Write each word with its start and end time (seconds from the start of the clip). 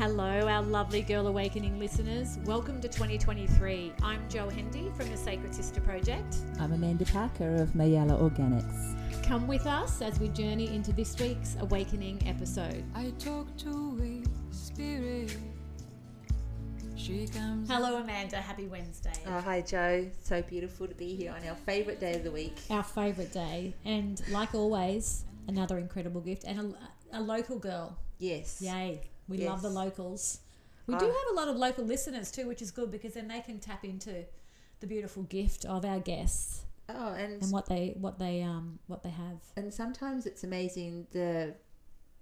Hello, 0.00 0.48
our 0.48 0.62
lovely 0.62 1.02
Girl 1.02 1.26
Awakening 1.26 1.78
listeners. 1.78 2.38
Welcome 2.46 2.80
to 2.80 2.88
2023. 2.88 3.92
I'm 4.02 4.26
Jo 4.30 4.48
Hendy 4.48 4.90
from 4.96 5.10
the 5.10 5.16
Sacred 5.18 5.54
Sister 5.54 5.78
Project. 5.82 6.38
I'm 6.58 6.72
Amanda 6.72 7.04
Parker 7.04 7.56
of 7.56 7.68
Mayala 7.74 8.18
Organics. 8.18 8.96
Come 9.22 9.46
with 9.46 9.66
us 9.66 10.00
as 10.00 10.18
we 10.18 10.28
journey 10.28 10.74
into 10.74 10.90
this 10.94 11.20
week's 11.20 11.58
Awakening 11.60 12.22
episode. 12.26 12.82
I 12.94 13.10
talk 13.18 13.54
to 13.58 14.00
a 14.02 14.54
spirit. 14.54 15.36
She 16.96 17.26
comes. 17.26 17.70
Hello, 17.70 17.96
Amanda. 17.96 18.36
Happy 18.36 18.68
Wednesday. 18.68 19.12
Oh, 19.26 19.42
hi, 19.42 19.60
Jo. 19.60 20.08
So 20.22 20.40
beautiful 20.40 20.86
to 20.86 20.94
be 20.94 21.14
here 21.14 21.30
on 21.32 21.46
our 21.46 21.56
favourite 21.56 22.00
day 22.00 22.14
of 22.14 22.24
the 22.24 22.32
week. 22.32 22.56
Our 22.70 22.84
favourite 22.84 23.34
day. 23.34 23.74
And 23.84 24.22
like 24.30 24.54
always, 24.54 25.26
another 25.46 25.76
incredible 25.76 26.22
gift 26.22 26.44
and 26.44 26.74
a, 27.12 27.18
a 27.18 27.20
local 27.20 27.58
girl. 27.58 27.98
Yes. 28.18 28.62
Yay. 28.62 29.02
We 29.30 29.38
love 29.46 29.62
the 29.62 29.70
locals. 29.70 30.40
We 30.86 30.94
do 30.96 31.04
Oh. 31.06 31.08
have 31.08 31.32
a 31.32 31.34
lot 31.40 31.48
of 31.48 31.56
local 31.56 31.84
listeners 31.84 32.30
too, 32.30 32.46
which 32.48 32.60
is 32.60 32.70
good 32.70 32.90
because 32.90 33.14
then 33.14 33.28
they 33.28 33.40
can 33.40 33.60
tap 33.60 33.84
into 33.84 34.24
the 34.80 34.86
beautiful 34.86 35.22
gift 35.24 35.64
of 35.64 35.84
our 35.84 36.00
guests 36.00 36.64
Oh, 36.88 37.12
and 37.12 37.40
and 37.42 37.52
what 37.52 37.66
they 37.66 37.94
what 37.98 38.18
they 38.18 38.42
um 38.42 38.78
what 38.88 39.02
they 39.04 39.10
have. 39.10 39.38
and 39.56 39.72
sometimes 39.72 40.26
it's 40.26 40.42
amazing 40.42 41.06
the 41.12 41.54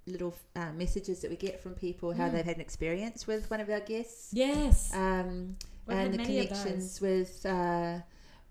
little 0.07 0.35
uh, 0.57 0.73
messages 0.73 1.21
that 1.21 1.31
we 1.31 1.37
get 1.37 1.61
from 1.63 1.75
people 1.75 2.13
how 2.13 2.29
Mm. 2.29 2.33
they've 2.33 2.45
had 2.45 2.57
an 2.57 2.61
experience 2.63 3.27
with 3.27 3.51
one 3.51 3.61
of 3.61 3.69
our 3.71 3.81
guests, 3.81 4.31
Yes. 4.33 4.93
um, 4.95 5.57
We've 5.87 5.97
and 5.99 6.15
the 6.15 6.19
connections 6.19 7.01
with 7.01 7.45
uh, 7.47 8.01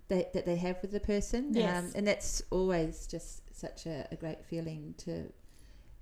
they, 0.07 0.27
that 0.33 0.45
they 0.45 0.55
have 0.55 0.81
with 0.81 0.91
the 0.91 0.99
person. 0.99 1.53
Yes. 1.53 1.85
Um, 1.85 1.91
and 1.95 2.07
that's 2.07 2.41
always 2.49 3.07
just 3.07 3.41
such 3.55 3.85
a, 3.85 4.07
a 4.11 4.15
great 4.15 4.43
feeling 4.45 4.93
to 4.99 5.31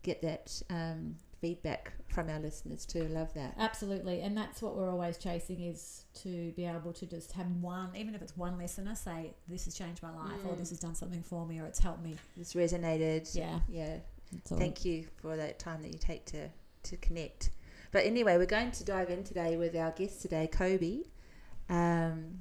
get 0.03 0.21
that 0.21 0.61
um, 0.69 1.15
feedback 1.45 1.93
from 2.07 2.27
our 2.29 2.39
listeners 2.39 2.85
too. 2.87 3.03
Love 3.09 3.31
that. 3.35 3.53
Absolutely, 3.59 4.21
and 4.21 4.35
that's 4.35 4.61
what 4.63 4.75
we're 4.75 4.89
always 4.89 5.17
chasing 5.17 5.61
is 5.61 6.05
to 6.23 6.51
be 6.53 6.65
able 6.65 6.91
to 6.93 7.05
just 7.05 7.31
have 7.33 7.45
one, 7.61 7.89
even 7.95 8.15
if 8.15 8.21
it's 8.23 8.35
one 8.35 8.57
listener, 8.57 8.95
say 8.95 9.33
this 9.47 9.65
has 9.65 9.75
changed 9.75 10.01
my 10.01 10.09
life, 10.15 10.39
or 10.45 10.53
Mm. 10.53 10.57
this 10.57 10.69
has 10.69 10.79
done 10.79 10.95
something 10.95 11.21
for 11.21 11.45
me, 11.45 11.59
or 11.59 11.65
it's 11.65 11.77
helped 11.79 12.03
me. 12.03 12.15
It's 12.39 12.53
resonated. 12.55 13.35
Yeah, 13.35 13.59
Yeah. 13.69 13.97
Thank 14.45 14.83
you 14.85 15.05
for 15.21 15.37
that 15.37 15.59
time 15.59 15.83
that 15.83 15.93
you 15.93 15.99
take 15.99 16.25
to, 16.25 16.49
to 16.83 16.97
connect. 16.97 17.51
But 17.91 18.05
anyway, 18.05 18.37
we're 18.37 18.47
going 18.47 18.71
to 18.71 18.83
dive 18.83 19.09
in 19.11 19.23
today 19.23 19.55
with 19.55 19.75
our 19.75 19.91
guest 19.91 20.21
today, 20.23 20.49
Kobi. 20.51 21.05
Um, 21.69 22.39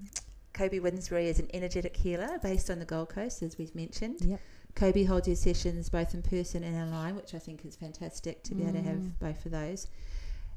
Kobi 0.54 0.80
Winsbury 0.80 1.28
is 1.28 1.38
an 1.40 1.48
energetic 1.52 1.94
healer 1.96 2.38
based 2.42 2.70
on 2.70 2.78
the 2.78 2.84
Gold 2.86 3.10
Coast, 3.10 3.42
as 3.42 3.58
we've 3.58 3.74
mentioned. 3.74 4.20
Yep. 4.22 4.40
Kobi 4.76 5.06
holds 5.06 5.28
her 5.28 5.36
sessions 5.36 5.88
both 5.88 6.14
in 6.14 6.22
person 6.22 6.64
and 6.64 6.76
online, 6.76 7.14
which 7.14 7.32
I 7.34 7.38
think 7.38 7.64
is 7.64 7.76
fantastic 7.76 8.42
to 8.44 8.54
be 8.54 8.62
able 8.64 8.72
to 8.72 8.78
Mm. 8.80 8.84
have 8.86 9.18
both 9.20 9.46
of 9.46 9.52
those. 9.52 9.86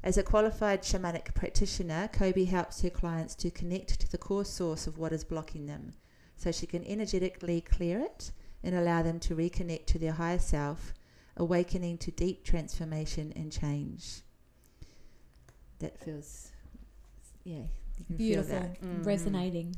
As 0.02 0.16
a 0.16 0.22
qualified 0.22 0.82
shamanic 0.82 1.34
practitioner, 1.34 2.08
Kobi 2.12 2.46
helps 2.46 2.82
her 2.82 2.90
clients 2.90 3.34
to 3.36 3.50
connect 3.50 4.00
to 4.00 4.10
the 4.10 4.18
core 4.18 4.44
source 4.44 4.86
of 4.86 4.98
what 4.98 5.12
is 5.12 5.24
blocking 5.24 5.66
them 5.66 5.92
so 6.36 6.50
she 6.52 6.66
can 6.66 6.84
energetically 6.84 7.60
clear 7.60 8.00
it 8.00 8.32
and 8.62 8.74
allow 8.74 9.02
them 9.02 9.18
to 9.20 9.36
reconnect 9.36 9.86
to 9.86 9.98
their 9.98 10.12
higher 10.12 10.38
self, 10.38 10.92
awakening 11.36 11.98
to 11.98 12.10
deep 12.10 12.44
transformation 12.44 13.32
and 13.36 13.52
change. 13.52 14.22
That 15.78 15.96
feels, 15.98 16.50
yeah, 17.44 17.66
you 17.98 18.04
can 18.04 18.16
beautiful, 18.16 18.50
feel 18.50 18.60
that. 18.60 18.80
Mm. 18.80 19.06
resonating. 19.06 19.76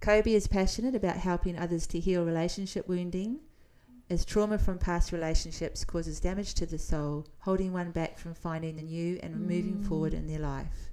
Kobi 0.00 0.28
is 0.34 0.46
passionate 0.46 0.94
about 0.94 1.16
helping 1.16 1.58
others 1.58 1.86
to 1.88 1.98
heal 2.00 2.24
relationship 2.24 2.86
wounding, 2.86 3.40
as 4.10 4.24
trauma 4.24 4.58
from 4.58 4.78
past 4.78 5.12
relationships 5.12 5.84
causes 5.84 6.20
damage 6.20 6.54
to 6.54 6.66
the 6.66 6.78
soul, 6.78 7.26
holding 7.40 7.72
one 7.72 7.90
back 7.90 8.18
from 8.18 8.34
finding 8.34 8.76
the 8.76 8.82
new 8.82 9.18
and 9.22 9.38
moving 9.40 9.76
Mm. 9.78 9.86
forward 9.86 10.14
in 10.14 10.26
their 10.26 10.38
life. 10.38 10.90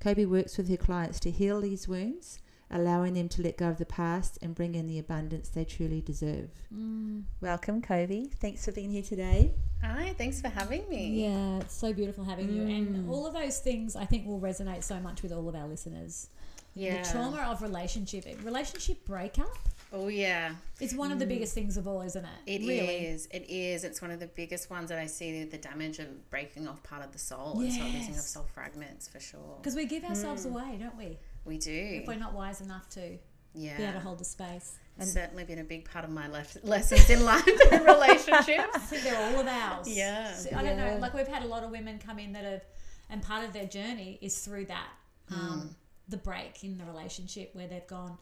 Kobi 0.00 0.28
works 0.28 0.58
with 0.58 0.68
her 0.68 0.76
clients 0.76 1.18
to 1.20 1.30
heal 1.30 1.60
these 1.60 1.88
wounds, 1.88 2.38
allowing 2.70 3.14
them 3.14 3.28
to 3.28 3.42
let 3.42 3.56
go 3.56 3.68
of 3.68 3.78
the 3.78 3.86
past 3.86 4.38
and 4.42 4.54
bring 4.54 4.74
in 4.74 4.86
the 4.86 4.98
abundance 4.98 5.48
they 5.48 5.64
truly 5.64 6.00
deserve. 6.00 6.50
Mm. 6.74 7.22
Welcome, 7.40 7.80
Kobi. 7.80 8.30
Thanks 8.32 8.64
for 8.64 8.72
being 8.72 8.90
here 8.90 9.02
today. 9.02 9.52
Hi, 9.82 10.14
thanks 10.18 10.40
for 10.40 10.48
having 10.48 10.88
me. 10.88 11.22
Yeah, 11.24 11.58
it's 11.60 11.74
so 11.74 11.92
beautiful 11.92 12.24
having 12.24 12.52
you, 12.52 12.62
and 12.62 13.06
Mm. 13.06 13.10
all 13.10 13.26
of 13.26 13.32
those 13.34 13.58
things 13.60 13.96
I 13.96 14.04
think 14.04 14.26
will 14.26 14.40
resonate 14.40 14.82
so 14.82 15.00
much 15.00 15.22
with 15.22 15.32
all 15.32 15.48
of 15.48 15.54
our 15.54 15.66
listeners. 15.68 16.28
Yeah. 16.74 17.02
The 17.02 17.08
trauma 17.10 17.42
of 17.50 17.62
relationship, 17.62 18.26
relationship 18.44 19.04
breakup, 19.04 19.50
Oh 19.92 20.08
yeah, 20.08 20.54
it's 20.80 20.94
one 20.94 21.12
of 21.12 21.18
the 21.18 21.26
mm. 21.26 21.30
biggest 21.30 21.54
things 21.54 21.76
of 21.76 21.86
all, 21.86 22.00
isn't 22.00 22.24
it? 22.24 22.30
it 22.46 22.60
really. 22.60 22.96
is. 23.06 23.26
It 23.26 23.44
is. 23.48 23.84
It's 23.84 24.00
one 24.00 24.10
of 24.10 24.20
the 24.20 24.26
biggest 24.26 24.70
ones 24.70 24.88
that 24.88 24.98
I 24.98 25.06
see. 25.06 25.44
The 25.44 25.58
damage 25.58 25.98
of 25.98 26.30
breaking 26.30 26.66
off 26.66 26.82
part 26.82 27.04
of 27.04 27.12
the 27.12 27.18
soul 27.18 27.60
and 27.60 27.72
so 27.72 27.82
losing 27.84 28.14
of 28.14 28.20
soul 28.20 28.46
fragments 28.54 29.06
for 29.06 29.20
sure. 29.20 29.56
Because 29.58 29.74
we 29.74 29.84
give 29.84 30.04
ourselves 30.04 30.46
mm. 30.46 30.50
away, 30.50 30.78
don't 30.80 30.96
we? 30.96 31.18
We 31.44 31.58
do. 31.58 31.70
If 31.72 32.06
we're 32.06 32.16
not 32.16 32.32
wise 32.32 32.60
enough 32.60 32.88
to 32.90 33.18
yeah. 33.54 33.76
be 33.76 33.82
able 33.82 33.94
to 33.94 34.00
hold 34.00 34.18
the 34.18 34.24
space. 34.24 34.78
It's 34.98 35.12
certainly 35.12 35.44
been 35.44 35.58
a 35.58 35.64
big 35.64 35.90
part 35.90 36.04
of 36.04 36.10
my 36.10 36.28
lef- 36.28 36.62
lessons 36.64 37.08
in 37.08 37.24
life 37.24 37.46
and 37.46 37.84
relationships. 37.84 38.68
I 38.74 38.78
think 38.78 39.02
they're 39.02 39.34
all 39.34 39.40
of 39.40 39.46
ours. 39.46 39.88
Yeah. 39.88 40.32
So, 40.34 40.50
I 40.54 40.62
don't 40.62 40.76
know. 40.76 40.98
Like 41.00 41.14
we've 41.14 41.26
had 41.26 41.42
a 41.42 41.46
lot 41.46 41.64
of 41.64 41.70
women 41.70 41.98
come 41.98 42.18
in 42.18 42.32
that 42.34 42.44
have, 42.44 42.64
and 43.08 43.22
part 43.22 43.44
of 43.44 43.52
their 43.52 43.66
journey 43.66 44.18
is 44.20 44.38
through 44.38 44.66
that, 44.66 44.88
hmm. 45.28 45.34
um, 45.34 45.76
the 46.08 46.18
break 46.18 46.62
in 46.62 46.76
the 46.76 46.84
relationship 46.84 47.50
where 47.54 47.66
they've 47.66 47.86
gone, 47.86 48.18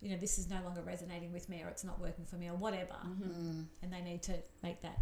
you 0.00 0.10
know, 0.10 0.16
this 0.16 0.38
is 0.38 0.48
no 0.48 0.62
longer 0.64 0.82
resonating 0.82 1.32
with 1.32 1.48
me, 1.48 1.62
or 1.62 1.68
it's 1.68 1.84
not 1.84 2.00
working 2.00 2.24
for 2.24 2.36
me, 2.36 2.48
or 2.48 2.54
whatever, 2.54 2.96
mm-hmm. 3.06 3.62
and 3.82 3.92
they 3.92 4.00
need 4.00 4.22
to 4.22 4.34
make 4.62 4.80
that 4.82 4.98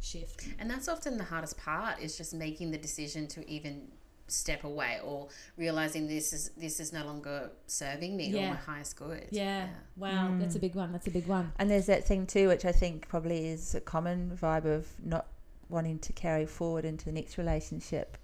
shift. 0.00 0.48
And 0.58 0.70
that's 0.70 0.88
often 0.88 1.18
the 1.18 1.24
hardest 1.24 1.56
part 1.56 2.00
is 2.00 2.16
just 2.16 2.34
making 2.34 2.70
the 2.70 2.78
decision 2.78 3.26
to 3.28 3.48
even 3.48 3.88
step 4.26 4.64
away 4.64 5.00
or 5.04 5.28
realizing 5.56 6.06
this 6.06 6.32
is 6.32 6.50
this 6.56 6.78
is 6.78 6.92
no 6.92 7.04
longer 7.04 7.50
serving 7.66 8.16
me 8.16 8.28
Yeah. 8.28 8.46
or 8.46 8.50
my 8.50 8.56
highest 8.56 8.96
good. 8.96 9.28
Yeah. 9.30 9.68
Wow, 9.96 10.28
mm. 10.28 10.40
that's 10.40 10.54
a 10.54 10.60
big 10.60 10.74
one. 10.74 10.92
That's 10.92 11.06
a 11.06 11.10
big 11.10 11.26
one. 11.26 11.52
And 11.58 11.70
there's 11.70 11.86
that 11.86 12.06
thing 12.06 12.26
too, 12.26 12.48
which 12.48 12.64
I 12.64 12.72
think 12.72 13.08
probably 13.08 13.48
is 13.48 13.74
a 13.74 13.80
common 13.80 14.38
vibe 14.40 14.64
of 14.64 14.86
not 15.04 15.26
wanting 15.68 15.98
to 16.00 16.12
carry 16.12 16.46
forward 16.46 16.84
into 16.84 17.04
the 17.04 17.12
next 17.12 17.38
relationship 17.38 18.16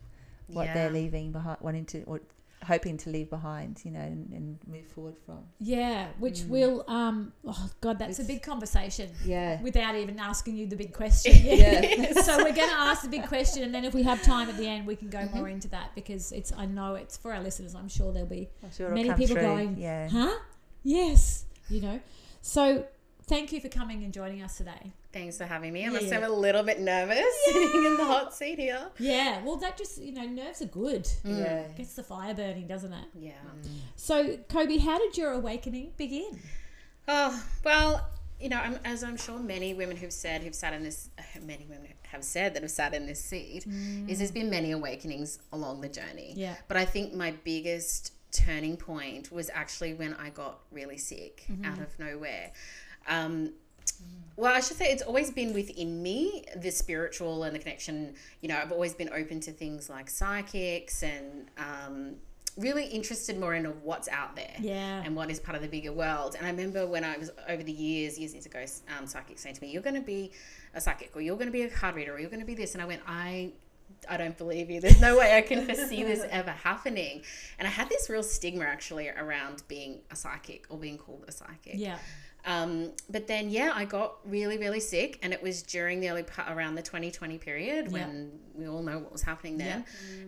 what 0.49 0.73
they're 0.75 0.91
leaving 0.91 1.33
behind, 1.33 1.59
wanting 1.61 1.85
to 1.87 2.03
or 2.05 2.21
hoping 2.67 2.97
to 2.99 3.11
leave 3.11 3.31
behind, 3.31 3.81
you 3.85 3.91
know, 3.91 4.01
and, 4.01 4.31
and 4.33 4.59
move 4.67 4.87
forward 4.87 5.17
from. 5.25 5.39
Yeah, 5.59 6.09
which 6.19 6.43
will, 6.43 6.85
um, 6.89 7.33
oh 7.47 7.71
God, 7.81 7.99
that's 7.99 8.19
a 8.19 8.25
big 8.25 8.43
conversation. 8.43 9.11
Yeah. 9.25 9.61
Without 9.63 9.95
even 9.95 10.19
asking 10.19 10.57
you 10.57 10.67
the 10.67 10.77
big 10.77 10.93
question. 10.93 11.33
Yeah. 11.47 12.13
so 12.23 12.39
we're 12.39 12.53
going 12.53 12.69
to 12.69 12.81
ask 12.91 13.03
the 13.03 13.09
big 13.09 13.27
question, 13.27 13.63
and 13.63 13.75
then 13.75 13.85
if 13.85 13.95
we 13.95 14.03
have 14.03 14.23
time 14.23 14.49
at 14.49 14.57
the 14.57 14.67
end, 14.67 14.87
we 14.87 14.97
can 14.97 15.09
go 15.09 15.19
Mm-hmm. 15.27 15.39
more 15.39 15.49
into 15.49 15.69
that 15.69 15.95
because 15.95 16.31
it's. 16.33 16.53
I 16.57 16.67
know 16.67 16.95
it's 16.95 17.17
for 17.17 17.33
our 17.33 17.41
listeners. 17.43 17.75
I'm 17.75 17.89
sure 17.89 18.13
there'll 18.13 18.29
be 18.29 18.49
sure 18.77 18.91
many 18.91 19.13
people 19.15 19.37
through. 19.37 19.43
going, 19.43 19.77
yeah. 19.79 20.09
huh? 20.09 20.37
Yes, 20.85 21.47
you 21.69 21.81
know. 21.81 22.01
So 22.43 22.85
thank 23.29 23.53
you 23.53 23.61
for 23.61 23.69
coming 23.69 24.05
and 24.05 24.13
joining 24.13 24.43
us 24.43 24.57
today. 24.57 24.93
Thanks 25.13 25.39
for 25.39 25.45
having 25.45 25.73
me. 25.73 25.87
I 25.87 25.91
Yeah, 25.91 25.99
say 26.01 26.17
I'm 26.17 26.25
a 26.25 26.29
little 26.29 26.63
bit 26.63 26.81
nervous 26.81 27.25
sitting 27.47 27.85
in 27.85 27.97
the 27.97 28.05
hot 28.05 28.35
seat 28.35 28.59
here. 28.59 28.89
Yeah, 28.99 29.43
well, 29.43 29.57
that 29.57 29.77
just 29.77 30.01
you 30.01 30.13
know, 30.13 30.27
nerves 30.27 30.63
are 30.63 30.67
good. 30.67 31.05
Mm. 31.25 31.39
Yeah. 31.39 31.69
Gets 31.77 31.95
the 31.95 32.03
fire 32.03 32.35
burning, 32.35 32.67
doesn't 32.67 32.93
it? 32.93 33.07
Yeah. 33.15 33.33
Mm. 33.63 33.69
So, 33.97 34.37
Kobi, 34.49 34.81
how 34.81 34.99
did 34.99 35.17
your 35.17 35.33
awakening 35.33 35.93
begin? 35.97 36.39
Oh, 37.09 37.43
well, 37.65 38.09
you 38.41 38.49
know, 38.49 38.59
I'm, 38.59 38.79
as 38.85 39.03
I'm 39.03 39.17
sure 39.17 39.39
many 39.39 39.75
women 39.75 39.97
who've 39.97 40.13
said, 40.13 40.43
who've 40.43 40.55
sat 40.55 40.75
in 40.75 40.83
this, 40.83 41.11
many 41.43 41.67
women 41.69 41.89
have 42.03 42.23
said 42.23 42.55
that 42.55 42.63
have 42.63 42.71
sat 42.71 42.95
in 42.95 43.07
this 43.07 43.23
seat, 43.23 43.67
is 44.09 44.19
there's 44.19 44.31
been 44.31 44.51
many 44.51 44.73
awakenings 44.73 45.39
along 45.53 45.81
the 45.81 45.89
journey. 45.89 46.35
Yeah. 46.37 46.55
But 46.69 46.77
I 46.77 46.85
think 46.85 47.15
my 47.15 47.33
biggest 47.45 48.13
turning 48.33 48.77
point 48.77 49.33
was 49.33 49.51
actually 49.55 49.95
when 49.95 50.15
I 50.15 50.31
got 50.31 50.61
really 50.71 50.99
sick 50.99 51.45
mm-hmm. 51.51 51.65
out 51.65 51.79
of 51.79 51.99
nowhere. 51.99 52.53
Um, 53.09 53.53
well, 54.37 54.55
I 54.55 54.61
should 54.61 54.77
say 54.77 54.93
it's 54.93 55.03
always 55.03 55.31
been 55.31 55.55
within 55.55 56.03
me, 56.03 56.45
the 56.57 56.71
spiritual 56.71 57.45
and 57.45 57.55
the 57.55 57.59
connection. 57.59 58.15
You 58.43 58.49
know, 58.51 58.59
I've 58.59 58.71
always 58.73 58.93
been 58.95 59.09
open 59.13 59.41
to 59.41 59.53
things 59.53 59.89
like 59.89 60.11
psychics 60.11 61.03
and 61.03 61.47
um, 61.57 62.17
really 62.59 62.85
interested 62.85 63.39
more 63.39 63.55
in 63.55 63.65
what's 63.83 64.09
out 64.09 64.37
there 64.37 64.55
Yeah. 64.61 65.03
and 65.05 65.17
what 65.17 65.31
is 65.31 65.41
part 65.41 65.57
of 65.57 65.63
the 65.63 65.69
bigger 65.69 65.93
world. 65.93 66.35
And 66.37 66.47
I 66.47 66.51
remember 66.51 66.87
when 66.87 67.03
I 67.03 67.17
was 67.17 67.31
over 67.49 67.63
the 67.63 67.73
years, 67.73 68.19
years, 68.19 68.35
years 68.35 68.45
ago, 68.45 68.63
um, 68.99 69.07
psychics 69.07 69.41
saying 69.43 69.55
to 69.55 69.63
me, 69.63 69.71
"You're 69.71 69.83
going 69.83 69.95
to 69.97 70.03
be 70.03 70.33
a 70.75 70.81
psychic, 70.83 71.17
or 71.17 71.23
you're 71.23 71.37
going 71.37 71.47
to 71.49 71.53
be 71.53 71.63
a 71.63 71.71
card 71.71 71.95
reader, 71.95 72.15
or 72.15 72.19
you're 72.21 72.31
going 72.31 72.41
to 72.41 72.47
be 72.47 72.55
this," 72.55 72.75
and 72.75 72.83
I 72.83 72.87
went, 72.87 73.03
"I." 73.07 73.53
I 74.11 74.17
don't 74.17 74.37
believe 74.37 74.69
you. 74.69 74.81
There's 74.81 75.01
no 75.01 75.17
way 75.17 75.37
I 75.37 75.43
can 75.43 75.65
foresee 75.65 76.03
this 76.03 76.21
ever 76.31 76.51
happening. 76.51 77.23
And 77.59 77.67
I 77.67 77.71
had 77.71 77.89
this 77.89 78.11
real 78.11 78.23
stigma 78.25 78.65
actually 78.65 79.09
around 79.09 79.63
being 79.69 80.01
a 80.11 80.17
psychic 80.17 80.67
or 80.69 80.77
being 80.77 80.99
called 80.99 81.25
a 81.29 81.33
psychic. 81.33 81.75
Yeah. 81.77 81.99
Um, 82.47 82.93
but 83.11 83.27
then, 83.27 83.51
yeah, 83.51 83.73
I 83.75 83.85
got 83.85 84.19
really, 84.25 84.57
really 84.57 84.79
sick, 84.81 85.19
and 85.23 85.33
it 85.33 85.43
was 85.43 85.63
during 85.63 85.99
the 86.01 86.09
early 86.11 86.23
part 86.23 86.51
around 86.51 86.77
the 86.77 86.83
2020 86.83 87.39
period 87.39 87.87
Yeah. 87.87 87.93
when 87.93 88.39
we 88.55 88.69
all 88.69 88.83
know 88.83 88.99
what 88.99 89.13
was 89.13 89.23
happening 89.23 89.59
then. 89.59 89.85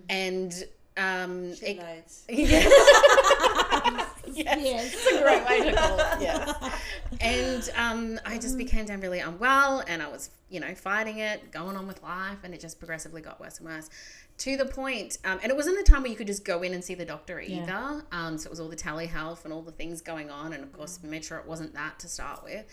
And 0.09 0.53
um, 0.97 1.55
it, 1.63 1.79
yeah. 2.29 4.07
Yes. 4.45 4.59
Yes. 4.63 4.95
It's 4.95 5.07
a 5.19 5.23
great 5.23 5.45
way 5.47 5.71
to 5.71 5.77
call 5.77 5.99
it. 5.99 6.21
Yes. 6.21 6.81
And 7.21 7.71
um, 7.77 8.21
I 8.25 8.39
just 8.39 8.57
became 8.59 8.85
down 8.87 9.01
really 9.01 9.21
unwell 9.21 9.83
and 9.89 10.03
I 10.03 10.09
was, 10.09 10.31
you 10.51 10.61
know, 10.61 10.75
fighting 10.75 11.19
it, 11.19 11.51
going 11.51 11.77
on 11.77 11.87
with 11.87 12.03
life, 12.03 12.39
and 12.45 12.55
it 12.55 12.61
just 12.61 12.79
progressively 12.79 13.21
got 13.23 13.41
worse 13.41 13.59
and 13.59 13.67
worse 13.69 13.91
to 14.39 14.57
the 14.57 14.65
point, 14.67 15.19
um, 15.25 15.41
and 15.43 15.51
it 15.51 15.57
wasn't 15.57 15.77
the 15.77 15.83
time 15.91 16.03
where 16.03 16.11
you 16.13 16.17
could 16.17 16.29
just 16.29 16.45
go 16.45 16.63
in 16.63 16.73
and 16.73 16.85
see 16.85 16.95
the 16.95 17.05
doctor 17.05 17.41
Yeah. 17.41 17.63
either. 17.65 18.05
Um, 18.13 18.39
so 18.39 18.47
it 18.47 18.51
was 18.51 18.61
all 18.61 18.69
the 18.69 18.77
telehealth 18.77 19.43
and 19.45 19.53
all 19.53 19.63
the 19.63 19.73
things 19.73 20.01
going 20.01 20.31
on, 20.31 20.53
and 20.53 20.63
of 20.63 20.73
course, 20.73 21.01
made 21.03 21.25
sure 21.25 21.39
it 21.39 21.47
wasn't 21.47 21.75
that 21.75 21.99
to 21.99 22.09
start 22.09 22.45
with. 22.45 22.65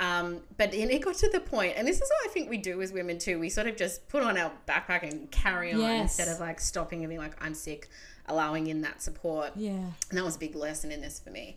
Um, 0.00 0.42
but 0.58 0.70
then 0.72 0.90
it 0.90 1.02
got 1.02 1.14
to 1.16 1.28
the 1.30 1.40
point, 1.40 1.74
and 1.78 1.88
this 1.88 1.96
is 1.96 2.02
what 2.02 2.30
I 2.30 2.32
think 2.34 2.50
we 2.50 2.58
do 2.58 2.82
as 2.82 2.92
women 2.92 3.18
too. 3.18 3.38
We 3.40 3.48
sort 3.48 3.66
of 3.66 3.76
just 3.76 4.06
put 4.10 4.22
on 4.22 4.36
our 4.36 4.52
backpack 4.68 5.02
and 5.02 5.30
carry 5.30 5.72
on 5.72 5.80
Yes. 5.80 6.02
instead 6.18 6.28
of 6.28 6.40
like 6.40 6.60
stopping 6.60 7.00
and 7.00 7.08
being 7.08 7.20
like, 7.20 7.42
"I'm 7.42 7.54
sick," 7.54 7.88
allowing 8.28 8.66
in 8.68 8.82
that 8.82 9.02
support. 9.02 9.52
Yeah. 9.56 9.70
And 9.70 10.18
that 10.18 10.24
was 10.24 10.36
a 10.36 10.38
big 10.38 10.54
lesson 10.54 10.90
in 10.92 11.00
this 11.00 11.18
for 11.18 11.30
me. 11.30 11.56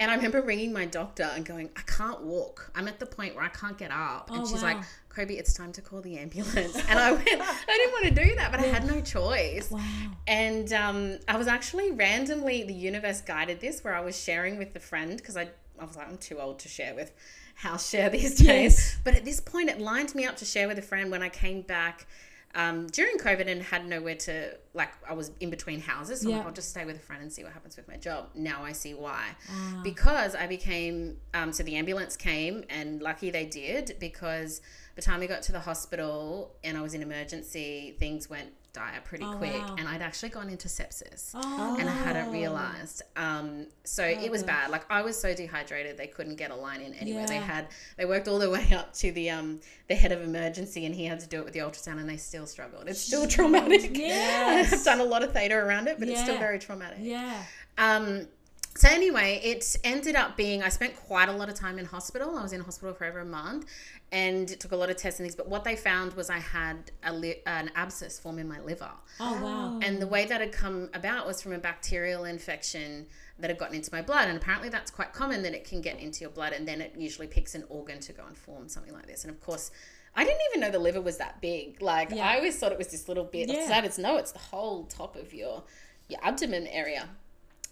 And 0.00 0.12
I 0.12 0.14
remember 0.14 0.40
ringing 0.40 0.72
my 0.72 0.86
doctor 0.86 1.24
and 1.34 1.44
going, 1.44 1.70
I 1.76 1.80
can't 1.80 2.22
walk. 2.22 2.70
I'm 2.76 2.86
at 2.86 3.00
the 3.00 3.06
point 3.06 3.34
where 3.34 3.42
I 3.44 3.48
can't 3.48 3.76
get 3.76 3.90
up. 3.90 4.30
And 4.30 4.42
Oh, 4.42 4.46
she's 4.46 4.62
wow. 4.62 4.74
like, 4.74 4.76
Kobi, 5.10 5.38
it's 5.40 5.52
time 5.52 5.72
to 5.72 5.82
call 5.82 6.00
the 6.00 6.16
ambulance. 6.18 6.76
And 6.88 6.98
I 7.00 7.10
went, 7.10 7.26
I 7.28 7.66
didn't 7.66 7.92
want 7.92 8.04
to 8.04 8.24
do 8.24 8.34
that, 8.36 8.52
but 8.52 8.60
I 8.60 8.66
had 8.66 8.86
no 8.86 9.00
choice. 9.00 9.70
Wow. 9.72 9.80
And 10.28 10.72
um, 10.72 11.18
I 11.26 11.36
was 11.36 11.48
actually 11.48 11.90
randomly, 11.90 12.62
the 12.62 12.74
universe 12.74 13.20
guided 13.22 13.60
this 13.60 13.82
where 13.82 13.94
I 13.96 14.00
was 14.00 14.16
sharing 14.16 14.56
with 14.56 14.74
a 14.76 14.80
friend 14.80 15.16
because 15.16 15.36
I, 15.36 15.48
I 15.80 15.84
was 15.84 15.96
like, 15.96 16.08
I'm 16.08 16.18
too 16.18 16.38
old 16.38 16.60
to 16.60 16.68
share 16.68 16.94
with 16.94 17.10
house 17.56 17.90
share 17.90 18.08
these 18.08 18.36
days. 18.36 18.44
Yes. 18.78 18.98
But 19.02 19.16
at 19.16 19.24
this 19.24 19.40
point, 19.40 19.68
it 19.68 19.80
lined 19.80 20.14
me 20.14 20.24
up 20.26 20.36
to 20.36 20.44
share 20.44 20.68
with 20.68 20.78
a 20.78 20.82
friend 20.82 21.10
when 21.10 21.22
I 21.24 21.28
came 21.28 21.62
back 21.62 22.06
um, 22.58 22.88
during 22.88 23.18
COVID 23.18 23.46
and 23.46 23.62
had 23.62 23.86
nowhere 23.86 24.16
to, 24.16 24.56
like, 24.74 24.90
I 25.08 25.12
was 25.14 25.30
in 25.38 25.48
between 25.48 25.80
houses. 25.80 26.22
So 26.22 26.28
Yeah. 26.28 26.38
like, 26.38 26.46
I'll 26.46 26.52
just 26.52 26.70
stay 26.70 26.84
with 26.84 26.96
a 26.96 26.98
friend 26.98 27.22
and 27.22 27.32
see 27.32 27.44
what 27.44 27.52
happens 27.52 27.76
with 27.76 27.86
my 27.86 27.96
job. 27.96 28.30
Now 28.34 28.64
I 28.64 28.72
see 28.72 28.94
why. 28.94 29.24
Ah. 29.48 29.80
Because 29.84 30.34
I 30.34 30.48
became, 30.48 31.18
um, 31.34 31.52
so 31.52 31.62
the 31.62 31.76
ambulance 31.76 32.16
came 32.16 32.64
and 32.68 33.00
lucky 33.00 33.30
they 33.30 33.46
did 33.46 33.96
because 34.00 34.58
by 34.58 34.64
the 34.96 35.02
time 35.02 35.20
we 35.20 35.28
got 35.28 35.42
to 35.42 35.52
the 35.52 35.60
hospital 35.60 36.56
and 36.64 36.76
I 36.76 36.82
was 36.82 36.94
in 36.94 37.02
emergency, 37.02 37.94
things 38.00 38.28
went 38.28 38.50
dire 38.72 39.00
pretty 39.04 39.24
Oh, 39.24 39.32
quick. 39.38 39.52
wow. 39.52 39.74
And 39.78 39.88
I'd 39.88 40.02
actually 40.02 40.28
gone 40.28 40.48
into 40.50 40.68
sepsis 40.68 41.30
Oh. 41.34 41.76
and 41.80 41.88
I 41.88 41.92
hadn't 41.92 42.30
realized. 42.30 43.02
Um, 43.16 43.66
so 43.84 44.04
it 44.04 44.30
was 44.30 44.42
bad. 44.42 44.70
Like 44.70 44.84
I 44.90 45.02
was 45.02 45.18
so 45.20 45.34
dehydrated, 45.34 45.96
they 45.96 46.06
couldn't 46.06 46.36
get 46.36 46.50
a 46.50 46.54
line 46.54 46.80
in 46.80 46.94
anywhere. 46.94 47.26
They 47.26 47.36
had 47.36 47.68
they 47.96 48.04
worked 48.04 48.28
all 48.28 48.38
the 48.38 48.50
way 48.56 48.68
up 48.72 48.92
to 48.94 49.10
the 49.12 49.30
um 49.30 49.60
the 49.88 49.94
head 49.94 50.12
of 50.12 50.22
emergency, 50.22 50.84
and 50.86 50.94
he 50.94 51.06
had 51.06 51.20
to 51.20 51.26
do 51.26 51.38
it 51.38 51.44
with 51.44 51.54
the 51.54 51.60
ultrasound, 51.60 51.98
and 51.98 52.08
they 52.08 52.16
still 52.18 52.46
struggled. 52.46 52.88
It's 52.88 53.00
still 53.00 53.26
traumatic. 53.26 53.90
Yes. 53.98 54.72
I've 54.72 54.84
done 54.84 55.00
a 55.00 55.04
lot 55.04 55.22
of 55.22 55.32
theta 55.32 55.54
around 55.56 55.88
it, 55.88 55.98
but 55.98 56.08
it's 56.08 56.20
still 56.22 56.38
very 56.38 56.58
traumatic. 56.58 56.98
Yeah. 57.00 57.42
Um, 57.78 58.26
so 58.74 58.88
anyway, 58.88 59.40
it 59.42 59.76
ended 59.82 60.14
up 60.14 60.36
being 60.36 60.62
I 60.62 60.68
spent 60.68 60.94
quite 60.96 61.28
a 61.28 61.32
lot 61.32 61.48
of 61.48 61.54
time 61.54 61.78
in 61.78 61.84
hospital. 61.84 62.36
I 62.36 62.42
was 62.42 62.52
in 62.52 62.60
hospital 62.60 62.94
for 62.94 63.06
over 63.06 63.18
a 63.18 63.24
month, 63.24 63.66
and 64.12 64.50
it 64.50 64.60
took 64.60 64.72
a 64.72 64.76
lot 64.76 64.88
of 64.88 64.96
tests 64.96 65.18
and 65.18 65.26
things. 65.26 65.34
But 65.34 65.48
what 65.48 65.64
they 65.64 65.74
found 65.74 66.14
was 66.14 66.30
I 66.30 66.38
had 66.38 66.90
a 67.02 67.12
li- 67.12 67.42
an 67.46 67.70
abscess 67.74 68.18
form 68.18 68.38
in 68.38 68.46
my 68.48 68.60
liver. 68.60 68.90
Oh 69.18 69.42
wow. 69.42 69.80
And 69.82 70.00
the 70.00 70.06
way 70.06 70.26
that 70.26 70.40
had 70.40 70.52
come 70.52 70.90
about 70.94 71.26
was 71.26 71.42
from 71.42 71.52
a 71.52 71.58
bacterial 71.58 72.24
infection 72.24 73.06
that 73.40 73.50
had 73.50 73.58
gotten 73.58 73.74
into 73.76 73.90
my 73.92 74.02
blood. 74.02 74.28
And 74.28 74.36
apparently, 74.36 74.68
that's 74.68 74.90
quite 74.90 75.12
common 75.12 75.42
that 75.42 75.54
it 75.54 75.64
can 75.64 75.80
get 75.80 75.98
into 75.98 76.20
your 76.20 76.30
blood, 76.30 76.52
and 76.52 76.66
then 76.66 76.80
it 76.80 76.94
usually 76.96 77.26
picks 77.26 77.54
an 77.54 77.64
organ 77.68 77.98
to 78.00 78.12
go 78.12 78.24
and 78.26 78.36
form 78.36 78.68
something 78.68 78.92
like 78.92 79.06
this. 79.06 79.24
And 79.24 79.32
of 79.32 79.40
course, 79.40 79.70
I 80.14 80.24
didn't 80.24 80.40
even 80.50 80.60
know 80.60 80.70
the 80.70 80.78
liver 80.78 81.00
was 81.00 81.18
that 81.18 81.40
big. 81.40 81.82
Like 81.82 82.10
Yeah. 82.10 82.28
I 82.28 82.36
always 82.36 82.56
thought 82.58 82.72
it 82.72 82.78
was 82.78 82.88
this 82.88 83.08
little 83.08 83.24
bit. 83.24 83.48
Yeah. 83.48 83.66
That 83.68 83.84
it's 83.84 83.98
no, 83.98 84.16
it's 84.16 84.32
the 84.32 84.38
whole 84.38 84.84
top 84.84 85.16
of 85.16 85.34
your 85.34 85.64
your 86.08 86.20
abdomen 86.22 86.66
area. 86.68 87.08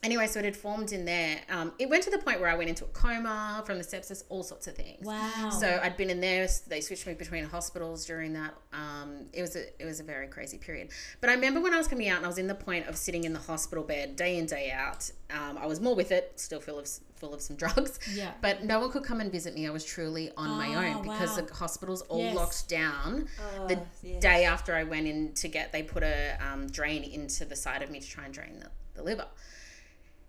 Anyway, 0.02 0.26
so 0.26 0.38
it 0.38 0.44
had 0.44 0.56
formed 0.56 0.93
in 0.93 1.04
there. 1.04 1.40
Um, 1.50 1.72
it 1.78 1.88
went 1.88 2.04
to 2.04 2.10
the 2.10 2.19
point 2.19 2.38
where 2.40 2.48
I 2.48 2.54
went 2.54 2.69
into 2.69 2.84
a 2.84 2.88
coma 2.88 3.62
from 3.66 3.78
the 3.78 3.84
sepsis, 3.84 4.22
all 4.28 4.43
sorts 4.44 4.66
of 4.69 4.75
things. 4.76 5.04
Wow. 5.04 5.50
So 5.50 5.81
I'd 5.82 5.96
been 5.96 6.10
in 6.10 6.20
there. 6.20 6.46
They 6.69 6.81
switched 6.81 7.06
me 7.06 7.14
between 7.14 7.44
hospitals 7.44 8.04
during 8.06 8.34
that. 8.34 8.54
Um, 8.72 9.26
it 9.32 9.40
was 9.40 9.56
a 9.56 9.64
it 9.82 9.84
was 9.87 9.98
a 9.98 10.04
very 10.04 10.28
crazy 10.28 10.58
period. 10.58 10.90
But 11.20 11.31
I 11.31 11.34
remember 11.34 11.60
when 11.60 11.75
I 11.75 11.78
was 11.78 11.88
coming 11.88 12.08
out 12.08 12.19
and 12.19 12.26
I 12.26 12.28
was 12.28 12.38
in 12.38 12.46
the 12.46 12.54
point 12.54 12.87
of 12.87 12.96
sitting 12.96 13.25
in 13.25 13.32
the 13.32 13.38
hospital 13.40 13.82
bed 13.82 14.14
day 14.16 14.38
in 14.38 14.46
day 14.46 14.70
out. 14.70 15.10
Um, 15.31 15.58
I 15.58 15.66
was 15.66 15.81
more 15.81 15.96
with 15.96 16.12
it, 16.12 16.34
still 16.37 16.60
full 16.60 16.78
of 16.78 16.88
full 17.16 17.32
of 17.34 17.40
some 17.40 17.56
drugs. 17.62 17.98
Yeah. 18.12 18.32
But 18.43 18.62
no 18.64 18.78
one 18.78 18.93
could 18.93 19.02
come 19.02 19.20
and 19.20 19.32
visit 19.32 19.54
me. 19.54 19.66
I 19.66 19.70
was 19.70 19.84
truly 19.84 20.31
on 20.37 20.50
my 20.50 20.75
Oh, 20.75 20.98
own 20.98 21.02
because 21.02 21.37
wow. 21.37 21.46
the 21.46 21.54
hospitals 21.54 22.02
all 22.02 22.20
Yes. 22.22 22.37
locked 22.37 22.69
down. 22.69 23.28
the 23.66 23.76
Oh, 23.78 23.87
yes. 24.02 24.20
day 24.22 24.44
after 24.44 24.75
I 24.75 24.84
went 24.84 25.06
in 25.08 25.32
to 25.34 25.48
get, 25.48 25.72
they 25.72 25.82
put 25.82 26.02
a 26.04 26.37
um, 26.40 26.66
drain 26.69 27.02
into 27.02 27.44
the 27.46 27.56
side 27.56 27.82
of 27.82 27.90
me 27.90 27.98
to 27.98 28.06
try 28.08 28.25
and 28.26 28.34
drain 28.34 28.60
the, 28.60 28.69
the 28.94 29.02
liver. 29.02 29.26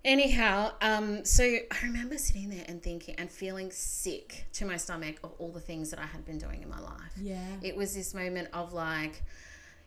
Anyhow, 0.05 0.71
um, 0.81 1.25
so 1.25 1.43
I 1.43 1.77
remember 1.83 2.17
sitting 2.17 2.49
there 2.49 2.63
and 2.67 2.81
thinking 2.81 3.15
and 3.15 3.29
feeling 3.29 3.71
sick 3.71 4.45
to 4.53 4.65
my 4.65 4.77
stomach 4.77 5.17
of 5.23 5.33
all 5.37 5.51
the 5.51 5.59
things 5.59 5.89
that 5.89 5.99
I 5.99 6.05
had 6.05 6.23
been 6.23 6.37
doing 6.37 6.63
in 6.63 6.69
my 6.69 6.79
life. 6.79 7.11
Yeah. 7.19 7.43
It 7.61 7.75
was 7.75 7.93
this 7.93 8.13
moment 8.13 8.47
of 8.53 8.71
like, 8.73 9.23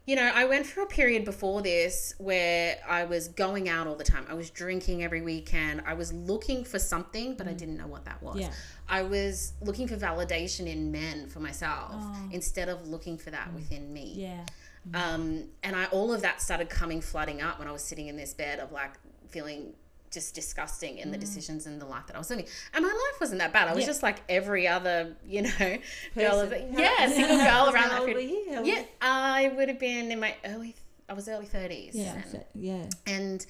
you 0.06 0.16
know, 0.16 0.30
I 0.34 0.44
went 0.44 0.66
through 0.66 0.82
a 0.84 0.88
period 0.88 1.24
before 1.24 1.62
this 1.62 2.14
where 2.18 2.76
I 2.86 3.04
was 3.04 3.28
going 3.28 3.68
out 3.68 3.86
all 3.86 3.94
the 3.94 4.04
time. 4.04 4.26
I 4.28 4.34
was 4.34 4.50
drinking 4.50 5.02
every 5.02 5.22
weekend. 5.22 5.82
I 5.86 5.94
was 5.94 6.12
looking 6.12 6.64
for 6.64 6.78
something, 6.78 7.34
but 7.36 7.46
I 7.48 7.52
didn't 7.54 7.76
know 7.78 7.86
what 7.86 8.04
that 8.04 8.22
was. 8.22 8.36
Mm. 8.36 8.40
Yeah. 8.40 8.50
I 8.88 9.02
was 9.02 9.52
looking 9.62 9.86
for 9.88 9.96
validation 9.96 10.66
in 10.66 10.90
men 10.90 11.28
for 11.28 11.40
myself 11.40 11.92
Oh. 11.94 12.28
instead 12.32 12.68
of 12.68 12.88
looking 12.88 13.16
for 13.16 13.30
that 13.30 13.54
within 13.54 13.90
me. 13.92 14.14
Yeah. 14.16 14.44
Um, 14.92 15.44
and 15.62 15.76
I 15.76 15.84
all 15.86 16.12
of 16.12 16.22
that 16.22 16.42
started 16.42 16.68
coming 16.68 17.00
flooding 17.00 17.40
up 17.40 17.58
when 17.58 17.68
I 17.68 17.72
was 17.72 17.84
sitting 17.84 18.08
in 18.08 18.16
this 18.16 18.34
bed 18.34 18.58
of 18.58 18.72
like 18.72 18.92
feeling 19.28 19.74
just 20.10 20.34
disgusting 20.34 20.98
in 20.98 21.10
the 21.12 21.18
decisions 21.18 21.66
and 21.66 21.80
the 21.80 21.86
life 21.86 22.06
that 22.08 22.16
I 22.16 22.18
was 22.18 22.30
living. 22.30 22.46
And 22.74 22.82
my 22.84 22.88
life 22.90 23.20
wasn't 23.20 23.38
that 23.40 23.52
bad. 23.52 23.68
I 23.68 23.74
was 23.74 23.82
Yeah. 23.82 23.86
just 23.86 24.02
like 24.02 24.22
every 24.28 24.66
other, 24.66 25.14
you 25.24 25.42
know, 25.42 25.50
girl. 26.16 26.40
Of, 26.40 26.52
yeah, 26.72 27.08
single 27.08 27.38
girl 27.38 27.70
around 27.74 27.90
that 27.90 28.04
period. 28.06 28.66
Yeah, 28.66 28.82
I 29.00 29.52
would 29.56 29.68
have 29.68 29.78
been 29.78 30.10
in 30.10 30.18
my 30.20 30.34
early. 30.44 30.74
I 31.08 31.12
was 31.12 31.28
early 31.28 31.46
thirties. 31.46 31.94
Yeah. 31.94 32.22
So- 32.24 32.44
yeah. 32.54 32.88
and 33.06 33.44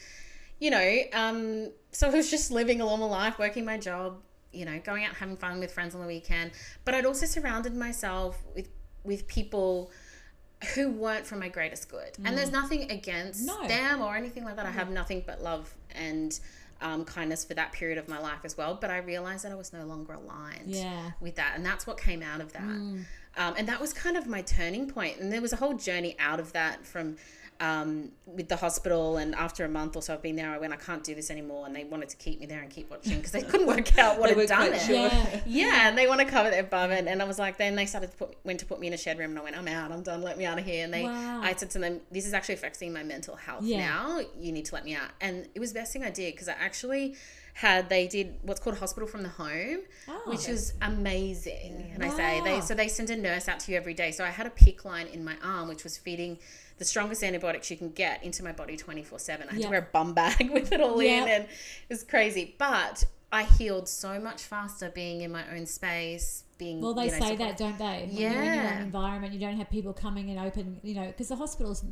you 0.58 0.70
know, 0.70 1.00
um, 1.14 1.70
so 1.92 2.06
I 2.08 2.10
was 2.10 2.30
just 2.30 2.50
living 2.50 2.80
a 2.82 2.84
normal 2.84 3.08
life, 3.08 3.38
working 3.38 3.64
my 3.64 3.78
job, 3.78 4.18
you 4.52 4.66
know, 4.66 4.78
going 4.84 5.04
out 5.06 5.14
having 5.14 5.38
fun 5.38 5.58
with 5.58 5.72
friends 5.72 5.94
on 5.94 6.02
the 6.02 6.06
weekend. 6.06 6.50
But 6.84 6.94
I'd 6.94 7.06
also 7.06 7.24
surrounded 7.26 7.74
myself 7.74 8.36
with 8.54 8.68
with 9.02 9.26
people 9.26 9.90
who 10.74 10.90
weren't 10.90 11.26
for 11.26 11.36
my 11.36 11.48
greatest 11.48 11.88
good. 11.88 12.10
And 12.24 12.36
there's 12.36 12.50
nothing 12.52 12.90
against 12.90 13.46
No. 13.46 13.66
them 13.66 14.02
or 14.02 14.14
anything 14.16 14.44
like 14.44 14.56
that. 14.56 14.66
I 14.66 14.70
have 14.70 14.90
nothing 14.90 15.22
but 15.26 15.42
love 15.42 15.74
and 15.94 16.38
um, 16.82 17.04
kindness 17.04 17.44
for 17.44 17.54
that 17.54 17.72
period 17.72 17.98
of 17.98 18.08
my 18.08 18.18
life 18.18 18.40
as 18.44 18.56
well. 18.56 18.74
But 18.80 18.90
I 18.90 18.98
realized 18.98 19.44
that 19.44 19.52
I 19.52 19.54
was 19.54 19.72
no 19.72 19.84
longer 19.84 20.14
aligned 20.14 20.66
Yeah. 20.74 21.12
with 21.20 21.36
that. 21.36 21.52
And 21.56 21.64
that's 21.64 21.86
what 21.86 21.98
came 22.00 22.22
out 22.22 22.40
of 22.40 22.52
that. 22.52 22.60
Um, 22.62 23.04
and 23.36 23.68
that 23.68 23.80
was 23.80 23.92
kind 23.92 24.16
of 24.16 24.26
my 24.26 24.42
turning 24.42 24.88
point. 24.90 25.18
And 25.18 25.32
there 25.32 25.40
was 25.42 25.52
a 25.52 25.56
whole 25.56 25.74
journey 25.74 26.16
out 26.18 26.40
of 26.40 26.52
that 26.52 26.87
from 26.87 27.16
um, 27.61 28.11
with 28.26 28.49
the 28.49 28.57
hospital. 28.57 29.19
And 29.19 29.35
after 29.35 29.64
a 29.64 29.69
month 29.69 29.95
or 29.97 30.02
so 30.02 30.14
of 30.14 30.23
being 30.23 30.37
there, 30.37 30.50
I 30.50 30.59
went, 30.59 30.73
I 30.73 30.76
can't 30.76 31.05
do 31.05 31.14
this 31.14 31.31
anymore. 31.31 31.67
And 31.67 31.76
they 31.76 31.85
wanted 31.85 32.09
to 32.09 32.17
keep 32.17 32.40
me 32.40 32.47
there 32.47 32.61
and 32.61 32.71
keep 32.71 32.90
watching 32.90 33.17
because 33.19 33.33
they 33.33 33.43
couldn't 33.43 33.67
work 33.67 33.97
out 33.99 34.19
what 34.19 34.31
had 34.37 34.49
done 34.49 34.73
it. 34.73 34.81
sure. 34.81 34.97
Yeah. 34.97 35.40
Yeah, 35.47 35.88
and 35.88 35.97
they 35.99 36.07
want 36.07 36.21
to 36.21 36.26
cover 36.26 36.50
their 36.50 36.62
bum, 36.64 36.90
and, 36.90 37.09
and 37.09 37.21
I 37.21 37.25
was 37.26 37.38
like, 37.38 37.59
then 37.59 37.76
they 37.76 37.87
started 37.87 38.11
to 38.12 38.17
put 38.17 38.37
went 38.45 38.61
to 38.61 38.67
put 38.67 38.81
me 38.81 38.87
in 38.87 38.93
a 38.95 38.97
shed 38.97 39.19
room, 39.19 39.31
and 39.31 39.38
I 39.38 39.43
went, 39.43 39.57
I'm 39.57 39.69
out, 39.69 39.93
I'm 39.93 40.02
done, 40.02 40.23
let 40.23 40.38
me 40.38 40.47
out 40.47 40.59
of 40.59 40.64
here. 40.64 40.85
And 40.85 40.93
they, 40.95 41.02
Wow. 41.05 41.40
I 41.43 41.55
said 41.55 41.71
to 41.71 41.79
them, 41.79 42.00
this 42.11 42.26
is 42.26 42.33
actually 42.33 42.55
affecting 42.55 42.93
my 42.93 43.02
mental 43.02 43.37
health 43.37 43.62
Yeah. 43.62 43.79
now. 43.81 44.21
You 44.38 44.52
need 44.52 44.64
to 44.67 44.75
let 44.75 44.85
me 44.85 44.95
out, 44.95 45.11
and 45.21 45.47
it 45.55 45.61
was 45.61 45.73
the 45.73 45.79
best 45.81 45.93
thing 45.93 46.02
I 46.02 46.11
did 46.11 46.33
because 46.35 46.49
I 46.49 46.52
actually 46.59 47.17
had 47.52 47.88
they 47.88 48.07
did 48.07 48.37
what's 48.43 48.61
called 48.61 48.79
hospital 48.79 49.09
from 49.09 49.23
the 49.23 49.29
home, 49.29 49.81
Oh. 50.09 50.23
which 50.26 50.49
is 50.49 50.73
amazing. 50.83 51.90
And 51.95 52.05
I 52.05 52.09
say 52.11 52.40
they 52.43 52.61
so 52.61 52.75
they 52.75 52.88
send 52.88 53.11
a 53.11 53.17
nurse 53.17 53.49
out 53.49 53.61
to 53.61 53.73
you 53.73 53.76
every 53.76 53.95
day. 53.95 54.12
So 54.12 54.25
I 54.25 54.29
had 54.29 54.47
a 54.47 54.50
PICC 54.50 54.85
line 54.85 55.07
in 55.09 55.25
my 55.25 55.35
arm, 55.43 55.69
which 55.69 55.85
was 55.85 55.99
feeding 55.99 56.38
the 56.80 56.84
strongest 56.87 57.22
antibiotics 57.22 57.70
you 57.70 57.76
can 57.76 57.90
get 57.90 58.25
into 58.25 58.42
my 58.42 58.52
body 58.52 58.76
24 58.76 59.18
7. 59.20 59.46
I 59.49 59.52
had 59.52 59.60
Yeah. 59.60 59.66
to 59.66 59.70
wear 59.70 59.78
a 59.80 59.88
bum 59.92 60.14
bag 60.14 60.50
with 60.52 60.72
it 60.72 60.80
all 60.80 61.00
Yeah. 61.02 61.22
in 61.22 61.28
and 61.28 61.44
it 61.44 61.50
was 61.90 62.02
crazy. 62.02 62.54
But 62.58 63.04
I 63.30 63.44
healed 63.44 63.87
so 63.88 64.18
much 64.18 64.42
faster 64.42 64.90
being 64.90 65.20
in 65.20 65.30
my 65.30 65.44
own 65.54 65.66
space, 65.66 66.42
being 66.58 66.80
Well, 66.80 66.94
they 66.94 67.04
you 67.04 67.10
know, 67.12 67.18
say 67.18 67.28
support- 67.32 67.38
that, 67.38 67.56
don't 67.58 67.78
they? 67.78 68.06
When 68.08 68.16
you're 68.16 68.30
in 68.30 68.34
your 68.44 68.44
Yeah. 68.54 68.72
own 68.76 68.82
environment, 68.82 69.32
you 69.34 69.40
don't 69.40 69.56
have 69.58 69.70
people 69.70 69.92
coming 69.92 70.30
and 70.30 70.40
open, 70.40 70.80
you 70.82 70.94
know, 70.94 71.06
because 71.06 71.28
the 71.28 71.37
hospitals, 71.37 71.84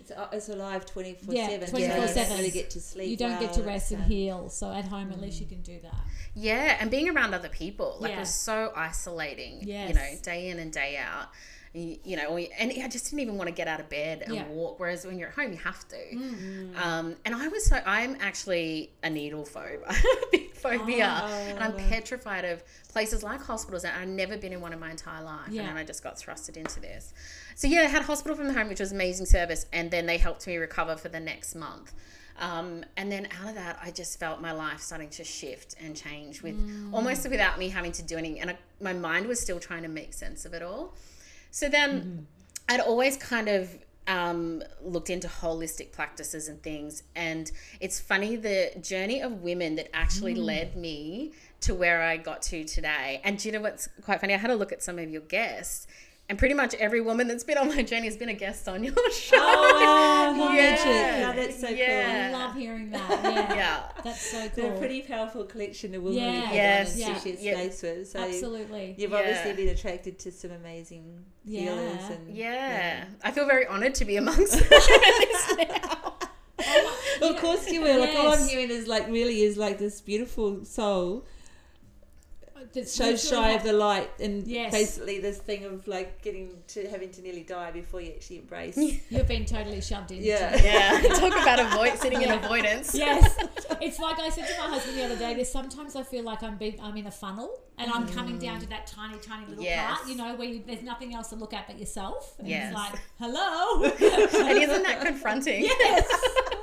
It's, 0.00 0.10
uh, 0.10 0.26
it's 0.32 0.48
alive 0.48 0.84
24 0.84 1.34
Yeah, 1.34 1.48
7. 1.48 1.68
24/7. 1.70 2.18
You 2.18 2.24
don't 2.28 2.38
really 2.38 2.50
get 2.50 2.70
to 2.70 2.80
sleep. 2.80 3.08
you 3.10 3.16
don't 3.16 3.38
get 3.40 3.52
to 3.54 3.62
rest 3.62 3.90
so- 3.90 3.94
and 3.96 4.04
heal. 4.04 4.48
So 4.50 4.72
at 4.72 4.86
home, 4.86 5.12
at 5.12 5.20
least 5.20 5.38
you 5.40 5.46
can 5.46 5.60
do 5.62 5.78
that. 5.82 5.94
Yeah, 6.34 6.76
and 6.80 6.90
being 6.90 7.08
around 7.08 7.34
other 7.34 7.48
people 7.50 7.96
like 8.00 8.10
it 8.10 8.14
Yeah. 8.14 8.20
was 8.20 8.34
so 8.34 8.72
isolating. 8.74 9.60
yes. 9.62 9.88
You 9.90 9.94
know, 9.94 10.08
day 10.22 10.48
in 10.48 10.58
and 10.58 10.72
day 10.72 10.96
out. 10.96 11.28
You, 11.78 11.98
you 12.04 12.16
know, 12.16 12.26
or, 12.28 12.40
and 12.58 12.72
I 12.82 12.88
just 12.88 13.06
didn't 13.06 13.20
even 13.20 13.36
want 13.36 13.48
to 13.48 13.54
get 13.54 13.68
out 13.68 13.80
of 13.80 13.88
bed 13.88 14.22
and 14.26 14.34
Yeah. 14.34 14.44
Mm. 14.44 14.48
walk. 14.50 14.80
Whereas 14.80 15.06
when 15.06 15.18
you're 15.18 15.28
at 15.28 15.34
home, 15.34 15.52
you 15.52 15.58
have 15.58 15.86
to. 15.88 16.16
Um, 16.76 17.16
and 17.24 17.34
I 17.34 17.48
was 17.48 17.66
so 17.66 17.80
I'm 17.86 18.16
actually 18.20 18.90
a 19.02 19.10
needle 19.10 19.44
phobe, 19.44 19.80
I 19.86 19.92
have 19.94 20.04
a 20.04 20.26
big 20.32 20.54
phobia, 20.54 21.20
Oh. 21.22 21.26
and 21.26 21.58
I'm 21.60 21.74
petrified 21.76 22.44
of 22.44 22.62
places 22.88 23.22
like 23.22 23.40
hospitals. 23.42 23.84
And 23.84 23.94
I've 23.96 24.08
never 24.08 24.36
been 24.36 24.52
in 24.52 24.60
one 24.60 24.72
in 24.72 24.80
my 24.80 24.90
entire 24.90 25.22
life, 25.22 25.48
Yeah. 25.50 25.60
and 25.62 25.70
then 25.70 25.76
I 25.76 25.84
just 25.84 26.02
got 26.02 26.16
thrusted 26.16 26.56
into 26.56 26.80
this. 26.80 27.12
So 27.54 27.66
yeah, 27.68 27.80
I 27.82 27.84
had 27.84 28.02
hospital 28.02 28.36
from 28.36 28.50
home, 28.54 28.68
which 28.68 28.80
was 28.80 28.92
amazing 28.92 29.26
service, 29.26 29.66
and 29.72 29.90
then 29.90 30.06
they 30.06 30.18
helped 30.18 30.46
me 30.46 30.56
recover 30.56 30.96
for 30.96 31.08
the 31.08 31.20
next 31.20 31.54
month. 31.54 31.92
Um, 32.40 32.84
and 32.96 33.10
then 33.10 33.26
out 33.42 33.48
of 33.48 33.56
that, 33.56 33.80
I 33.82 33.90
just 33.90 34.20
felt 34.20 34.40
my 34.40 34.52
life 34.52 34.80
starting 34.80 35.08
to 35.10 35.24
shift 35.24 35.74
and 35.82 35.96
change 35.96 36.40
with 36.40 36.54
almost 36.92 37.28
without 37.28 37.58
me 37.58 37.68
having 37.68 37.90
to 37.92 38.02
do 38.02 38.16
anything. 38.16 38.40
And 38.40 38.50
I, 38.50 38.58
my 38.80 38.92
mind 38.92 39.26
was 39.26 39.40
still 39.40 39.58
trying 39.58 39.82
to 39.82 39.88
make 39.88 40.14
sense 40.14 40.44
of 40.44 40.54
it 40.54 40.62
all. 40.62 40.94
So 41.50 41.68
then 41.68 42.26
I'd 42.68 42.80
always 42.80 43.16
kind 43.16 43.48
of 43.48 43.78
um, 44.08 44.62
looked 44.82 45.10
into 45.10 45.28
holistic 45.28 45.92
practices 45.92 46.48
and 46.48 46.62
things. 46.62 47.02
And 47.14 47.50
it's 47.80 48.00
funny 48.00 48.36
the 48.36 48.72
journey 48.80 49.20
of 49.20 49.42
women 49.42 49.76
that 49.76 49.94
actually 49.94 50.34
led 50.34 50.76
me 50.76 51.32
to 51.60 51.74
where 51.74 52.02
I 52.02 52.16
got 52.16 52.42
to 52.42 52.64
today. 52.64 53.20
And 53.22 53.38
do 53.38 53.48
you 53.48 53.52
know 53.52 53.60
what's 53.60 53.88
quite 54.02 54.20
funny? 54.20 54.34
I 54.34 54.38
had 54.38 54.50
a 54.50 54.56
look 54.56 54.72
at 54.72 54.82
some 54.82 54.98
of 54.98 55.10
your 55.10 55.22
guests. 55.22 55.86
And 56.30 56.38
pretty 56.38 56.54
much 56.54 56.74
every 56.74 57.00
woman 57.00 57.26
that's 57.26 57.42
been 57.42 57.56
on 57.56 57.68
my 57.68 57.82
journey 57.82 58.04
has 58.06 58.16
been 58.18 58.28
a 58.28 58.34
guest 58.34 58.68
on 58.68 58.84
your 58.84 58.92
show. 59.12 59.36
Oh, 59.40 60.34
wow, 60.38 60.52
Yeah. 60.52 60.60
magic. 60.60 60.84
Yeah, 60.86 61.32
that's 61.32 61.58
so 61.60 61.68
Yeah. 61.70 62.28
I 62.30 62.36
love 62.36 62.54
hearing 62.54 62.90
that. 62.90 63.08
Yeah. 63.22 63.54
yeah. 63.54 63.82
That's 64.04 64.20
so 64.30 64.46
cool. 64.50 64.50
They're 64.64 64.74
a 64.74 64.78
pretty 64.78 65.00
powerful 65.02 65.44
collection 65.44 65.94
of 65.94 66.02
women 66.02 66.18
Yeah. 66.18 66.32
you've 66.34 66.44
had 66.44 66.54
Yes. 66.54 66.92
on 66.94 66.98
Yeah. 67.00 67.08
and 67.14 67.22
shared 67.22 67.38
Yeah. 67.40 67.54
space 67.54 67.82
with. 67.82 68.08
So 68.10 68.18
Absolutely. 68.20 68.94
you've 68.98 69.10
Yeah. 69.12 69.16
obviously 69.18 69.52
been 69.54 69.68
attracted 69.68 70.18
to 70.18 70.30
some 70.32 70.50
amazing 70.50 71.24
Yeah. 71.46 71.60
healers 71.62 72.10
and 72.10 72.36
Yeah. 72.36 73.04
I 73.24 73.30
feel 73.30 73.46
very 73.46 73.66
honored 73.66 73.94
to 73.94 74.04
be 74.04 74.16
amongst 74.16 74.52
this 74.68 75.56
now. 75.56 76.14
Well, 77.22 77.34
of 77.34 77.40
course 77.40 77.70
you 77.70 77.80
will. 77.80 78.00
Like 78.00 78.14
all 78.16 78.28
I'm 78.34 78.46
hearing 78.46 78.68
is 78.70 78.86
like 78.86 79.08
really 79.08 79.42
is 79.42 79.56
like 79.56 79.78
this 79.78 80.00
beautiful 80.02 80.64
soul 80.66 81.24
That's 82.72 82.92
so 82.92 83.04
literally 83.10 83.18
shy 83.18 83.50
of 83.52 83.62
the 83.62 83.72
light, 83.72 84.10
and 84.20 84.46
Yes. 84.46 84.72
basically 84.72 85.20
this 85.20 85.38
thing 85.38 85.64
of 85.64 85.86
like 85.88 86.22
getting 86.22 86.62
to 86.68 86.88
having 86.88 87.10
to 87.12 87.22
nearly 87.22 87.42
die 87.42 87.70
before 87.70 88.00
you 88.00 88.12
actually 88.12 88.38
embrace. 88.38 88.76
You've 89.10 89.28
been 89.28 89.44
totally 89.44 89.80
shoved 89.80 90.10
in. 90.12 90.22
Yeah. 90.22 90.56
Yeah. 90.62 91.08
Talk 91.14 91.32
about 91.40 91.60
avoid 91.60 91.98
sitting 91.98 92.22
in 92.22 92.30
avoidance. 92.30 92.94
Yes, 92.94 93.36
it's 93.80 93.98
like 93.98 94.18
I 94.18 94.28
said 94.30 94.46
to 94.46 94.58
my 94.58 94.68
husband 94.68 94.96
the 94.98 95.04
other 95.04 95.16
day. 95.16 95.34
There's 95.34 95.50
sometimes 95.50 95.96
I 95.96 96.02
feel 96.02 96.24
like 96.24 96.42
I'm 96.42 96.56
being, 96.56 96.78
I'm 96.82 96.96
in 96.96 97.06
a 97.06 97.10
funnel 97.10 97.60
and 97.78 97.90
I'm 97.92 98.08
coming 98.08 98.38
down 98.38 98.58
mm. 98.58 98.62
to 98.62 98.68
that 98.70 98.86
tiny, 98.86 99.18
tiny 99.18 99.46
little 99.46 99.62
Yes. 99.62 99.98
part. 99.98 100.08
You 100.08 100.16
know, 100.16 100.34
where 100.34 100.48
you, 100.48 100.62
there's 100.66 100.82
nothing 100.82 101.14
else 101.14 101.28
to 101.28 101.36
look 101.36 101.54
at 101.54 101.66
but 101.66 101.78
yourself. 101.78 102.34
And 102.38 102.48
Yes. 102.48 102.66
It's 102.66 102.74
like, 102.74 103.00
hello. 103.18 103.84
And 103.84 104.58
isn't 104.58 104.82
that 104.82 105.00
confronting? 105.00 105.62
yes, 105.64 106.06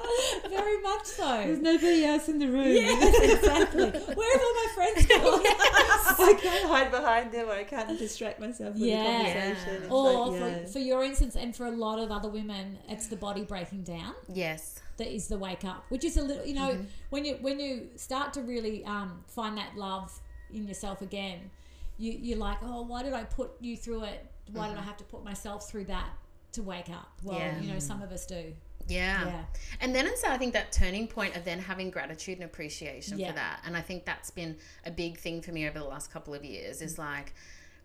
very 0.49 0.81
much 0.81 1.05
so. 1.05 1.25
There's 1.45 1.59
nobody 1.61 2.05
else 2.05 2.27
in 2.29 2.39
the 2.39 2.47
room. 2.47 2.67
Yes, 2.67 3.37
exactly. 3.37 3.83
Where 3.89 4.31
have 4.33 4.41
all 4.41 4.53
my 4.53 4.67
friends 4.75 5.05
gone? 5.05 5.41
I 5.45 6.37
can't 6.41 6.67
hide 6.69 6.91
behind 6.91 7.31
them, 7.31 7.49
or 7.49 7.53
I 7.53 7.63
can't 7.63 7.97
distract 7.97 8.39
myself 8.39 8.73
with 8.73 8.83
Yeah. 8.83 9.03
the 9.03 9.39
conversation. 9.39 9.83
It's 9.83 9.91
Or 9.91 10.27
like, 10.31 10.39
yeah. 10.39 10.65
for, 10.65 10.67
for 10.73 10.79
your 10.79 11.03
instance, 11.03 11.35
and 11.35 11.55
for 11.55 11.65
a 11.65 11.71
lot 11.71 11.99
of 11.99 12.11
other 12.11 12.29
women, 12.29 12.77
it's 12.87 13.07
the 13.07 13.15
body 13.15 13.43
breaking 13.43 13.83
down. 13.83 14.13
Yes. 14.33 14.79
that 14.97 15.13
is 15.13 15.27
the 15.27 15.37
wake 15.37 15.65
up, 15.65 15.83
which 15.89 16.03
is 16.05 16.17
a 16.17 16.21
little, 16.21 16.45
you 16.45 16.53
know, 16.55 16.69
Mm-hmm. 16.71 16.83
when 17.09 17.25
you 17.25 17.35
when 17.41 17.59
you 17.59 17.89
start 17.97 18.33
to 18.33 18.41
really 18.41 18.83
um, 18.85 19.23
find 19.27 19.57
that 19.57 19.75
love 19.75 20.17
in 20.53 20.65
yourself 20.67 21.01
again, 21.01 21.51
you 21.97 22.11
you're 22.13 22.37
like, 22.37 22.57
oh, 22.63 22.81
why 22.83 23.03
did 23.03 23.13
I 23.13 23.23
put 23.25 23.51
you 23.59 23.75
through 23.75 24.03
it? 24.05 24.25
Why 24.53 24.69
did 24.69 24.77
I 24.77 24.81
have 24.81 24.97
to 24.97 25.03
put 25.03 25.23
myself 25.23 25.69
through 25.69 25.85
that 25.85 26.09
to 26.53 26.63
wake 26.63 26.89
up? 26.89 27.09
Well, 27.23 27.37
Mm-hmm. 27.39 27.55
Yeah. 27.57 27.61
you 27.67 27.73
know, 27.73 27.79
some 27.79 28.01
of 28.01 28.11
us 28.11 28.25
do. 28.25 28.53
Yeah. 28.87 29.25
Yeah. 29.25 29.43
And 29.81 29.95
then 29.95 30.05
it's 30.07 30.23
I 30.23 30.37
think 30.37 30.53
that 30.53 30.71
turning 30.71 31.07
point 31.07 31.35
of 31.35 31.43
then 31.45 31.59
having 31.59 31.89
gratitude 31.89 32.37
and 32.39 32.45
appreciation 32.45 33.17
Yeah. 33.17 33.29
for 33.29 33.35
that. 33.35 33.61
And 33.65 33.75
I 33.75 33.81
think 33.81 34.05
that's 34.05 34.31
been 34.31 34.57
a 34.85 34.91
big 34.91 35.17
thing 35.17 35.41
for 35.41 35.51
me 35.51 35.67
over 35.67 35.79
the 35.79 35.85
last 35.85 36.11
couple 36.11 36.33
of 36.33 36.43
years 36.45 36.81
is 36.81 36.97
like 36.97 37.33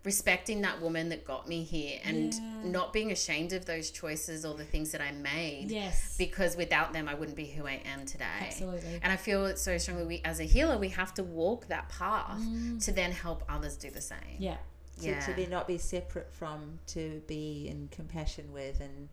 respecting 0.03 0.61
that 0.61 0.81
woman 0.81 1.09
that 1.09 1.23
got 1.23 1.47
me 1.47 1.63
here 1.63 1.99
and 2.03 2.33
Yeah. 2.33 2.39
not 2.63 2.91
being 2.91 3.11
ashamed 3.11 3.53
of 3.53 3.65
those 3.65 3.91
choices 3.91 4.43
or 4.45 4.55
the 4.55 4.65
things 4.65 4.91
that 4.91 5.01
I 5.01 5.11
made. 5.11 5.69
Yes. 5.69 6.15
Because 6.17 6.55
without 6.55 6.91
them 6.93 7.07
I 7.07 7.13
wouldn't 7.13 7.37
be 7.37 7.45
who 7.45 7.67
I 7.67 7.81
am 7.85 8.05
today. 8.07 8.25
Absolutely. 8.41 8.99
And 9.03 9.11
I 9.11 9.15
feel 9.17 9.45
it's 9.45 9.61
so 9.61 9.77
strongly 9.77 10.05
we 10.05 10.21
as 10.25 10.39
a 10.39 10.43
healer 10.43 10.77
we 10.77 10.89
have 10.89 11.13
to 11.15 11.23
walk 11.23 11.67
that 11.67 11.89
path 11.89 12.39
Mm. 12.41 12.83
to 12.85 12.91
then 12.91 13.11
help 13.11 13.43
others 13.47 13.75
do 13.77 13.91
the 13.91 14.01
same. 14.01 14.37
yeah. 14.39 14.57
to, 15.01 15.07
Yeah. 15.07 15.19
to 15.21 15.33
be 15.33 15.45
not 15.47 15.67
be 15.67 15.77
separate 15.79 16.31
from, 16.31 16.79
to 16.87 17.21
be 17.25 17.67
in 17.67 17.87
compassion 17.89 18.51
with, 18.51 18.79
and 18.81 19.09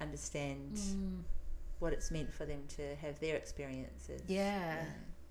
understand 0.00 0.74
Mm. 0.76 1.22
what 1.78 1.92
it's 1.92 2.10
meant 2.10 2.32
for 2.32 2.44
them 2.46 2.62
to 2.76 2.94
have 2.96 3.18
their 3.20 3.36
experiences. 3.36 4.20
Yeah. 4.26 4.84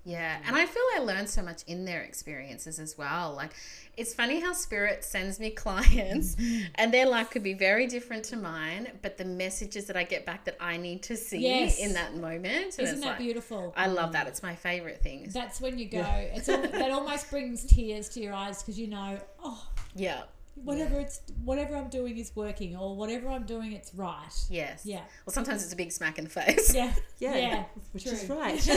Yeah. 0.05 0.39
And 0.47 0.55
I 0.55 0.65
feel 0.65 0.81
I 0.95 0.99
learned 0.99 1.29
so 1.29 1.43
much 1.43 1.61
in 1.67 1.83
their 1.85 2.01
experiences 2.01 2.79
as 2.79 2.97
well. 2.97 3.33
Like, 3.35 3.51
it's 3.97 4.13
funny 4.13 4.39
how 4.39 4.53
Spirit 4.53 5.03
sends 5.03 5.39
me 5.39 5.49
clients 5.65 6.37
and 6.75 6.91
their 6.93 7.05
life 7.05 7.29
could 7.29 7.43
be 7.43 7.53
very 7.53 7.85
different 7.85 8.23
to 8.25 8.37
mine, 8.37 8.87
but 9.01 9.17
the 9.17 9.25
messages 9.25 9.85
that 9.85 9.97
I 9.97 10.05
get 10.05 10.25
back 10.25 10.45
that 10.45 10.55
I 10.59 10.77
need 10.77 11.03
to 11.03 11.17
see 11.17 11.39
Yes. 11.39 11.77
in 11.79 11.93
that 11.93 12.15
moment. 12.15 12.79
Isn't 12.79 13.01
that 13.01 13.05
like- 13.07 13.17
beautiful? 13.19 13.73
I 13.75 13.87
love 13.87 14.13
that. 14.13 14.25
It's 14.27 14.41
my 14.41 14.55
favorite 14.55 15.03
thing. 15.03 15.29
That's 15.31 15.59
when 15.61 15.77
you 15.77 15.87
go. 15.89 16.05
It's 16.33 16.47
all, 16.49 16.61
that 16.61 16.91
almost 16.99 17.29
brings 17.29 17.65
tears 17.65 18.07
to 18.09 18.21
your 18.21 18.33
eyes 18.33 18.63
because 18.63 18.79
you 18.79 18.87
know, 18.87 19.19
oh, 19.43 19.67
Yeah. 19.95 20.23
Whatever 20.63 20.99
it's 20.99 21.21
whatever 21.43 21.75
I'm 21.75 21.89
doing 21.89 22.17
is 22.17 22.31
working, 22.35 22.75
or 22.75 22.95
whatever 22.95 23.29
I'm 23.29 23.45
doing, 23.45 23.71
it's 23.73 23.93
right. 23.95 24.29
Yes. 24.49 24.85
Yeah. 24.85 25.01
Well, 25.25 25.33
sometimes 25.33 25.63
it's 25.63 25.73
a 25.73 25.75
big 25.75 25.91
smack 25.91 26.17
in 26.17 26.25
the 26.25 26.29
face. 26.29 26.73
Yeah. 26.73 26.93
Yeah, 27.19 27.35
Yeah. 27.37 27.63
which 27.91 28.03
true. 28.03 28.13
is 28.13 28.29
right. 28.29 28.55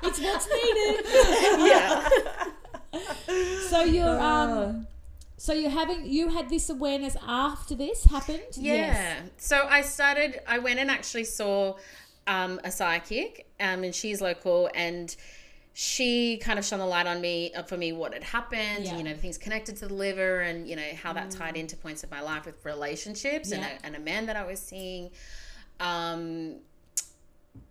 It's 0.00 0.20
what's 0.20 0.48
needed. 0.48 1.04
yeah. 1.68 2.08
So 3.68 3.82
you're 3.82 4.06
Oh. 4.08 4.20
um 4.20 4.86
so 5.36 5.52
you're 5.52 5.70
having 5.70 6.06
you 6.06 6.28
had 6.28 6.48
this 6.48 6.70
awareness 6.70 7.16
after 7.26 7.74
this 7.74 8.04
happened? 8.04 8.42
Yeah. 8.56 9.20
So 9.36 9.66
I 9.68 9.82
started, 9.82 10.40
I 10.46 10.58
went 10.58 10.78
and 10.80 10.90
actually 10.90 11.24
saw 11.24 11.76
um, 12.26 12.60
a 12.64 12.70
psychic, 12.70 13.46
um, 13.60 13.84
and 13.84 13.94
she's 13.94 14.20
local, 14.20 14.68
and 14.74 15.14
she 15.80 16.38
kind 16.38 16.58
of 16.58 16.64
shone 16.64 16.80
the 16.80 16.86
light 16.86 17.06
on 17.06 17.20
me, 17.20 17.52
uh, 17.54 17.62
for 17.62 17.76
me, 17.76 17.92
what 17.92 18.12
had 18.12 18.24
happened, 18.24 18.84
Yeah. 18.84 18.96
you 18.96 19.04
know, 19.04 19.14
things 19.14 19.38
connected 19.38 19.76
to 19.76 19.86
the 19.86 19.94
liver, 19.94 20.40
and, 20.40 20.68
you 20.68 20.74
know, 20.74 20.82
how 21.00 21.12
that 21.12 21.30
tied 21.30 21.56
into 21.56 21.76
points 21.76 22.02
of 22.02 22.10
my 22.10 22.20
life 22.20 22.46
with 22.46 22.64
relationships 22.64 23.52
and, 23.52 23.62
a, 23.62 23.86
and 23.86 23.94
a 23.94 24.00
man 24.00 24.26
that 24.26 24.34
I 24.34 24.44
was 24.44 24.58
seeing. 24.58 25.10
Um, 25.78 26.56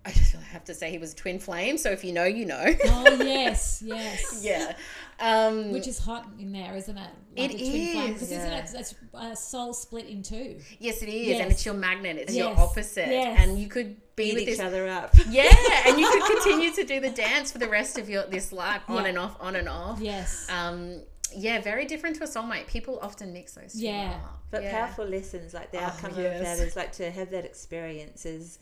I 0.05 0.11
just 0.11 0.35
have 0.35 0.63
to 0.63 0.73
say 0.73 0.89
he 0.89 0.99
was 0.99 1.11
a 1.11 1.15
twin 1.17 1.37
flame. 1.37 1.77
So 1.77 1.91
if 1.91 2.05
you 2.05 2.13
know, 2.13 2.23
you 2.23 2.45
know. 2.45 2.63
Oh 2.85 3.17
yes, 3.25 3.81
yes. 3.85 4.39
yeah. 4.41 4.77
Um, 5.19 5.71
Which 5.71 5.87
is 5.87 5.97
hot 5.99 6.27
in 6.39 6.51
there, 6.51 6.75
isn't 6.75 6.97
it? 6.97 7.09
It 7.35 7.51
a 7.51 7.57
twin 7.57 7.69
flame. 7.69 8.07
yeah. 8.09 8.11
isn't 8.15 8.53
it? 8.53 8.79
It's 8.79 8.95
a 9.13 9.35
soul 9.35 9.73
split 9.73 10.05
in 10.05 10.21
two. 10.21 10.59
yes, 10.79 11.01
it 11.01 11.09
is, 11.09 11.27
Yes. 11.27 11.41
and 11.41 11.51
it's 11.51 11.65
your 11.65 11.73
magnet. 11.73 12.17
It's 12.17 12.35
your 12.35 12.55
opposite, 12.57 13.07
Yes. 13.09 13.39
and 13.41 13.57
you 13.59 13.67
could 13.67 13.95
be 14.15 14.25
Beat 14.25 14.33
with 14.35 14.43
each 14.43 14.49
this 14.49 14.59
other 14.59 14.87
up. 14.87 15.15
Yeah, 15.29 15.51
and 15.87 15.99
you 15.99 16.09
could 16.09 16.23
continue 16.35 16.71
to 16.73 16.83
do 16.83 16.99
the 16.99 17.09
dance 17.11 17.51
for 17.51 17.57
the 17.57 17.67
rest 17.69 17.97
of 17.97 18.09
your 18.09 18.25
this 18.27 18.51
life, 18.51 18.81
on 18.87 19.03
Yeah. 19.03 19.09
and 19.09 19.17
off, 19.17 19.37
on 19.39 19.55
and 19.55 19.67
off. 19.69 19.99
Yes. 19.99 20.47
Um, 20.49 21.01
yeah, 21.35 21.61
very 21.61 21.85
different 21.85 22.15
to 22.17 22.23
a 22.23 22.27
soulmate. 22.27 22.67
People 22.67 22.99
often 23.01 23.33
mix 23.33 23.53
those 23.53 23.73
two 23.73 23.79
Yeah. 23.87 24.19
up. 24.23 24.39
But 24.51 24.63
yeah. 24.63 24.71
powerful 24.85 25.05
lessons, 25.05 25.53
like 25.53 25.71
the 25.71 25.79
Oh, 25.79 25.85
outcome 25.85 26.13
yes. 26.17 26.39
of 26.39 26.45
that 26.45 26.59
is 26.67 26.75
like 26.75 26.91
to 26.93 27.11
have 27.11 27.31
that 27.31 27.43
experience 27.43 28.25
is 28.25 28.59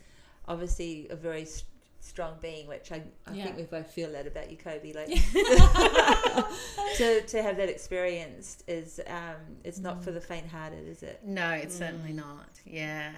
obviously 0.48 1.06
a 1.10 1.16
very 1.16 1.44
st- 1.44 1.64
strong 2.06 2.34
being, 2.40 2.66
which 2.68 2.92
I, 2.92 3.02
I 3.26 3.32
Yeah. 3.34 3.44
think 3.44 3.56
we 3.56 3.62
both 3.64 3.90
feel 3.90 4.10
that 4.12 4.26
about 4.26 4.50
you, 4.50 4.56
Kobi. 4.56 4.94
Like 4.94 5.08
to, 6.96 7.20
to 7.22 7.42
have 7.42 7.56
that 7.56 7.68
experience 7.68 8.62
is 8.66 9.00
um, 9.06 9.56
it's 9.64 9.78
not 9.78 10.00
Mm. 10.00 10.04
for 10.04 10.10
the 10.12 10.20
faint-hearted, 10.20 10.86
is 10.88 11.02
it? 11.02 11.20
No, 11.24 11.50
it's 11.52 11.76
certainly 11.76 12.12
not. 12.12 12.48
Yeah. 12.64 13.12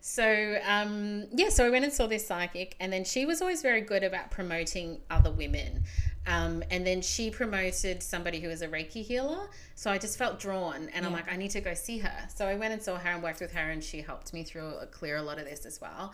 So 0.00 0.58
um, 0.66 1.26
yeah, 1.32 1.48
so 1.48 1.64
I 1.66 1.70
went 1.70 1.84
and 1.84 1.92
saw 1.92 2.06
this 2.08 2.26
psychic, 2.26 2.74
and 2.80 2.92
then 2.92 3.04
she 3.04 3.24
was 3.24 3.40
always 3.40 3.62
very 3.62 3.80
good 3.80 4.02
about 4.02 4.30
promoting 4.30 5.00
other 5.10 5.30
women. 5.30 5.84
Um, 6.26 6.62
and 6.70 6.86
then 6.86 7.02
she 7.02 7.30
promoted 7.30 8.00
somebody 8.02 8.38
who 8.40 8.48
was 8.48 8.62
a 8.62 8.68
Reiki 8.68 9.04
healer. 9.04 9.48
So 9.74 9.90
I 9.90 9.98
just 9.98 10.16
felt 10.18 10.38
drawn, 10.40 10.88
and 10.94 11.04
I'm 11.06 11.12
like, 11.12 11.30
I 11.32 11.36
need 11.36 11.50
to 11.52 11.60
go 11.60 11.74
see 11.74 11.98
her. 11.98 12.14
So 12.34 12.46
I 12.46 12.54
went 12.56 12.72
and 12.72 12.80
saw 12.82 12.96
her 12.96 13.10
and 13.10 13.22
worked 13.22 13.40
with 13.40 13.52
her, 13.52 13.70
and 13.70 13.82
she 13.82 14.00
helped 14.00 14.32
me 14.32 14.42
through 14.44 14.68
uh, 14.68 14.86
clear 14.86 15.16
a 15.16 15.22
lot 15.22 15.38
of 15.38 15.44
this 15.44 15.66
as 15.66 15.80
well. 15.80 16.12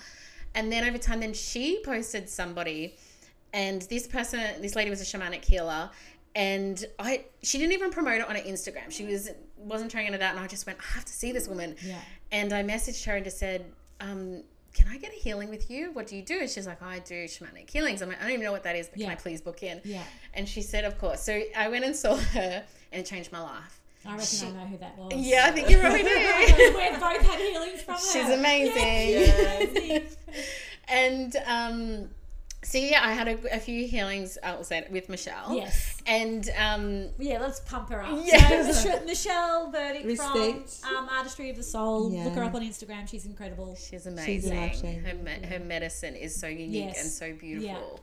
And 0.54 0.72
then 0.72 0.84
over 0.88 0.98
time, 0.98 1.20
then 1.20 1.34
she 1.34 1.80
posted 1.84 2.28
somebody, 2.28 2.96
and 3.52 3.82
this 3.82 4.06
person, 4.06 4.40
this 4.60 4.74
lady 4.74 4.90
was 4.90 5.00
a 5.00 5.04
shamanic 5.04 5.44
healer, 5.44 5.90
and 6.34 6.84
I 6.98 7.24
she 7.42 7.58
didn't 7.58 7.72
even 7.72 7.90
promote 7.90 8.16
it 8.20 8.28
on 8.28 8.34
her 8.36 8.42
Instagram. 8.42 8.90
She 8.90 9.04
was 9.04 9.30
wasn't 9.56 9.90
trying 9.90 10.06
into 10.06 10.18
that, 10.18 10.34
and 10.34 10.40
I 10.44 10.46
just 10.46 10.66
went, 10.66 10.78
I 10.80 10.94
have 10.94 11.04
to 11.04 11.12
see 11.12 11.32
this 11.32 11.48
woman. 11.48 11.76
Yeah. 11.82 11.98
And 12.32 12.52
I 12.52 12.62
messaged 12.62 13.04
her 13.06 13.16
and 13.16 13.24
just 13.24 13.38
said, 13.38 13.64
um, 14.00 14.42
can 14.74 14.86
I 14.88 14.98
get 14.98 15.10
a 15.12 15.16
healing 15.16 15.48
with 15.50 15.70
you? 15.70 15.90
What 15.92 16.06
do 16.06 16.14
you 16.16 16.22
do? 16.22 16.38
And 16.40 16.48
she's 16.50 16.66
like, 16.66 16.80
I 16.82 17.00
do 17.00 17.24
shamanic 17.24 17.68
healings. 17.68 18.00
I'm 18.02 18.08
like, 18.10 18.18
I 18.20 18.24
don't 18.24 18.32
even 18.32 18.44
know 18.44 18.52
what 18.52 18.62
that 18.64 18.76
is, 18.76 18.88
but 18.88 18.98
Yeah. 18.98 19.06
can 19.06 19.12
I 19.12 19.20
please 19.20 19.40
book 19.40 19.62
in? 19.62 19.80
Yeah. 19.84 20.02
And 20.34 20.48
she 20.48 20.62
said, 20.62 20.84
of 20.84 20.98
course. 20.98 21.22
So 21.22 21.40
I 21.56 21.68
went 21.68 21.84
and 21.84 21.96
saw 21.96 22.16
her, 22.16 22.64
and 22.92 23.00
it 23.00 23.06
changed 23.06 23.32
my 23.32 23.40
life. 23.40 23.80
I 24.06 24.10
reckon 24.12 24.24
She- 24.26 24.46
I 24.46 24.50
know 24.52 24.58
who 24.66 24.76
that 24.78 24.96
was. 24.96 25.12
Yeah, 25.16 25.46
I 25.46 25.50
think 25.50 25.68
you 25.70 25.78
probably 25.78 26.02
do. 26.02 26.08
We've 26.76 27.00
both 27.00 27.22
had 27.22 27.40
healings 27.40 27.82
from 27.82 27.94
her. 27.94 28.00
She's 28.00 28.28
amazing. 28.30 29.74
Amazing. 29.74 30.06
and 30.88 31.36
um, 31.46 32.08
so 32.62 32.78
yeah, 32.78 33.00
I 33.04 33.12
had 33.12 33.28
a, 33.28 33.56
a 33.56 33.60
few 33.60 33.86
healings. 33.86 34.36
I 34.42 34.54
will 34.56 34.64
say 34.64 34.84
with 34.90 35.08
Michelle. 35.08 35.54
Yes. 35.54 35.96
And 36.06 36.48
um, 36.58 37.08
Yeah, 37.18 37.38
let's 37.40 37.60
pump 37.60 37.90
her 37.90 38.02
up. 38.02 38.18
Yes. 38.24 38.82
So, 38.82 38.88
Mich- 38.90 39.04
Michelle 39.06 39.70
Verdict 39.70 40.04
Respect. 40.04 40.70
from 40.70 40.96
um, 40.96 41.08
Artistry 41.08 41.50
of 41.50 41.56
the 41.56 41.62
Soul. 41.62 42.10
Look 42.10 42.34
her 42.34 42.42
up 42.44 42.54
on 42.54 42.62
Instagram. 42.62 43.08
She's 43.08 43.26
incredible. 43.26 43.76
she's 43.76 44.06
amazing. 44.06 44.52
amazing. 44.52 45.00
Her 45.04 45.14
me- 45.14 45.46
her 45.46 45.60
medicine 45.60 46.14
is 46.14 46.34
so 46.38 46.46
unique 46.48 46.86
Yes. 46.86 47.02
and 47.02 47.10
so 47.10 47.32
beautiful. 47.32 48.00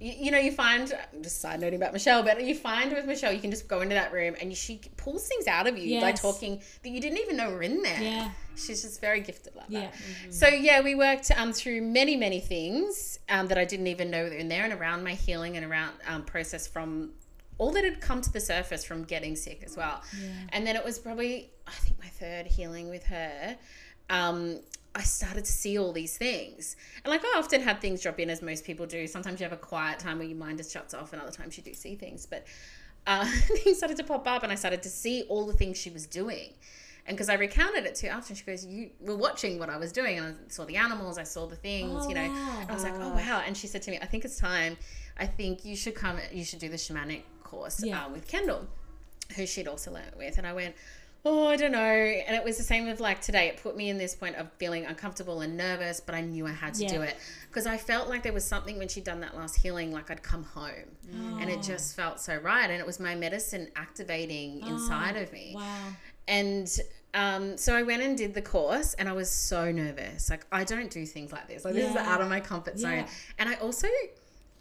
You, 0.00 0.12
you 0.16 0.30
know, 0.30 0.38
you 0.38 0.52
find 0.52 0.92
just 1.22 1.40
side 1.40 1.60
noting 1.60 1.78
about 1.80 1.92
Michelle, 1.92 2.22
but 2.22 2.42
you 2.42 2.54
find 2.54 2.92
with 2.92 3.04
Michelle, 3.04 3.32
you 3.32 3.40
can 3.40 3.50
just 3.50 3.68
go 3.68 3.80
into 3.80 3.94
that 3.94 4.12
room 4.12 4.36
and 4.40 4.56
she 4.56 4.80
pulls 4.96 5.26
things 5.28 5.46
out 5.48 5.66
of 5.66 5.76
you 5.76 6.00
by 6.00 6.12
talking 6.12 6.60
that 6.82 6.88
you 6.88 7.00
didn't 7.00 7.18
even 7.18 7.36
know 7.36 7.50
were 7.50 7.62
in 7.62 7.82
there. 7.82 8.00
Yeah. 8.00 8.30
She's 8.58 8.82
just 8.82 9.00
very 9.00 9.20
gifted 9.20 9.54
like 9.54 9.66
Yeah. 9.68 9.90
that. 10.26 10.34
So 10.34 10.48
yeah, 10.48 10.80
we 10.80 10.94
worked 10.94 11.30
um, 11.36 11.52
through 11.52 11.82
many, 11.82 12.16
many 12.16 12.40
things 12.40 13.18
um, 13.28 13.46
that 13.48 13.58
I 13.58 13.64
didn't 13.64 13.86
even 13.86 14.10
know 14.10 14.24
were 14.24 14.30
in 14.30 14.48
there, 14.48 14.64
and 14.64 14.72
around 14.72 15.04
my 15.04 15.14
healing 15.14 15.56
and 15.56 15.64
around 15.64 15.92
um, 16.06 16.24
process 16.24 16.66
from 16.66 17.10
all 17.58 17.72
that 17.72 17.84
had 17.84 18.00
come 18.00 18.20
to 18.20 18.32
the 18.32 18.40
surface 18.40 18.84
from 18.84 19.02
getting 19.04 19.34
sick 19.34 19.62
as 19.64 19.76
well. 19.76 20.02
Yeah. 20.20 20.28
And 20.50 20.66
then 20.66 20.76
it 20.76 20.84
was 20.84 20.98
probably 20.98 21.50
I 21.66 21.72
think 21.72 21.98
my 21.98 22.06
third 22.08 22.46
healing 22.46 22.88
with 22.88 23.04
her. 23.04 23.56
Um, 24.10 24.60
I 24.94 25.02
started 25.02 25.44
to 25.44 25.52
see 25.52 25.78
all 25.78 25.92
these 25.92 26.16
things, 26.16 26.74
and 27.04 27.10
like 27.10 27.22
I 27.24 27.34
often 27.38 27.60
had 27.60 27.80
things 27.80 28.02
drop 28.02 28.18
in 28.18 28.30
as 28.30 28.42
most 28.42 28.64
people 28.64 28.86
do. 28.86 29.06
Sometimes 29.06 29.38
you 29.38 29.44
have 29.44 29.52
a 29.52 29.56
quiet 29.56 29.98
time 30.00 30.18
where 30.18 30.26
your 30.26 30.38
mind 30.38 30.58
just 30.58 30.72
shuts 30.72 30.94
off, 30.94 31.12
and 31.12 31.20
other 31.22 31.30
times 31.30 31.56
you 31.56 31.62
do 31.62 31.74
see 31.74 31.94
things. 31.94 32.26
But 32.26 32.46
uh, 33.06 33.24
things 33.64 33.76
started 33.78 33.96
to 33.98 34.04
pop 34.04 34.26
up, 34.26 34.42
and 34.42 34.50
I 34.50 34.54
started 34.54 34.82
to 34.84 34.88
see 34.88 35.22
all 35.28 35.46
the 35.46 35.52
things 35.52 35.76
she 35.76 35.90
was 35.90 36.06
doing. 36.06 36.54
And 37.08 37.16
because 37.16 37.30
I 37.30 37.34
recounted 37.34 37.86
it 37.86 37.94
to 37.96 38.06
her 38.08 38.12
after, 38.12 38.34
she 38.34 38.44
goes, 38.44 38.64
"You 38.66 38.90
were 39.00 39.16
watching 39.16 39.58
what 39.58 39.70
I 39.70 39.78
was 39.78 39.92
doing, 39.92 40.18
and 40.18 40.36
I 40.46 40.48
saw 40.48 40.64
the 40.66 40.76
animals, 40.76 41.16
I 41.18 41.24
saw 41.24 41.46
the 41.46 41.56
things, 41.56 42.04
Oh, 42.04 42.08
you 42.08 42.14
know." 42.14 42.28
wow. 42.28 42.66
I 42.68 42.72
was 42.74 42.84
like, 42.84 42.94
"Oh 42.96 43.10
wow!" 43.14 43.42
And 43.46 43.56
she 43.56 43.66
said 43.66 43.82
to 43.82 43.90
me, 43.90 43.98
"I 44.00 44.06
think 44.06 44.24
it's 44.26 44.36
time. 44.38 44.76
I 45.18 45.26
think 45.26 45.64
you 45.64 45.74
should 45.74 45.94
come. 45.94 46.18
You 46.30 46.44
should 46.44 46.58
do 46.60 46.68
the 46.68 46.76
shamanic 46.76 47.22
course 47.42 47.82
Yeah. 47.82 48.04
uh, 48.04 48.08
with 48.10 48.28
Kendall, 48.28 48.68
who 49.36 49.46
she'd 49.46 49.66
also 49.66 49.90
learnt 49.90 50.16
with." 50.18 50.36
And 50.36 50.46
I 50.46 50.52
went, 50.52 50.76
"Oh, 51.24 51.48
I 51.48 51.56
don't 51.56 51.72
know." 51.72 51.78
And 51.80 52.36
it 52.36 52.44
was 52.44 52.58
the 52.58 52.62
same 52.62 52.84
with 52.86 53.00
like 53.00 53.22
today. 53.22 53.48
It 53.48 53.56
put 53.62 53.74
me 53.74 53.88
in 53.88 53.96
this 53.96 54.14
point 54.14 54.36
of 54.36 54.52
feeling 54.58 54.84
uncomfortable 54.84 55.40
and 55.40 55.56
nervous, 55.56 56.00
but 56.00 56.14
I 56.14 56.20
knew 56.20 56.46
I 56.46 56.52
had 56.52 56.74
to 56.74 56.82
Yeah. 56.82 56.88
do 56.92 57.00
it 57.02 57.16
because 57.48 57.66
I 57.66 57.78
felt 57.78 58.08
like 58.10 58.22
there 58.22 58.34
was 58.34 58.44
something 58.44 58.76
when 58.76 58.88
she'd 58.88 59.04
done 59.04 59.20
that 59.20 59.34
last 59.34 59.56
healing, 59.56 59.92
like 59.92 60.10
I'd 60.10 60.22
come 60.22 60.44
home, 60.44 60.94
and 61.40 61.48
Oh. 61.50 61.54
it 61.54 61.62
just 61.62 61.96
felt 61.96 62.20
so 62.20 62.36
right. 62.36 62.68
And 62.68 62.78
it 62.78 62.86
was 62.86 63.00
my 63.00 63.14
medicine 63.14 63.70
activating 63.76 64.60
inside 64.66 65.16
of 65.16 65.32
me 65.32 65.52
Wow. 65.56 65.96
and 66.28 66.68
um, 67.14 67.56
so 67.56 67.74
I 67.74 67.82
went 67.82 68.02
and 68.02 68.16
did 68.16 68.34
the 68.34 68.42
course, 68.42 68.94
and 68.94 69.08
I 69.08 69.12
was 69.12 69.30
so 69.30 69.70
nervous. 69.72 70.30
Like 70.30 70.46
I 70.52 70.64
don't 70.64 70.90
do 70.90 71.04
things 71.06 71.32
like 71.32 71.48
this. 71.48 71.64
Like 71.64 71.74
this 71.74 71.90
is 71.90 71.96
out 71.96 72.20
of 72.20 72.28
my 72.28 72.40
comfort 72.40 72.78
zone. 72.78 72.98
Yeah. 72.98 73.06
And 73.38 73.48
I 73.48 73.54
also 73.54 73.88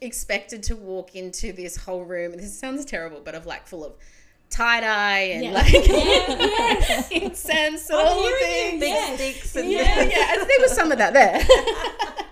expected 0.01 0.63
to 0.63 0.75
walk 0.75 1.15
into 1.15 1.51
this 1.53 1.75
whole 1.75 2.03
room. 2.03 2.31
This 2.37 2.57
sounds 2.57 2.85
terrible, 2.85 3.21
but 3.23 3.35
of 3.35 3.45
like 3.45 3.67
full 3.67 3.83
of 3.85 3.93
tie 4.49 4.79
dye 4.81 5.19
and 5.33 5.43
Yeah. 5.43 5.51
like 5.51 5.73
Yeah, 5.73 5.81
yes. 5.87 7.11
incense 7.11 7.89
and 7.89 7.99
all 7.99 8.23
the 8.23 8.35
things. 8.39 8.81
Yes. 8.81 9.15
Sticks 9.19 9.55
and 9.55 9.69
Yeah, 9.71 10.01
yeah, 10.03 10.33
and 10.33 10.41
there 10.49 10.57
was 10.61 10.71
some 10.71 10.91
of 10.91 10.97
that 10.99 11.13
there. 11.13 11.41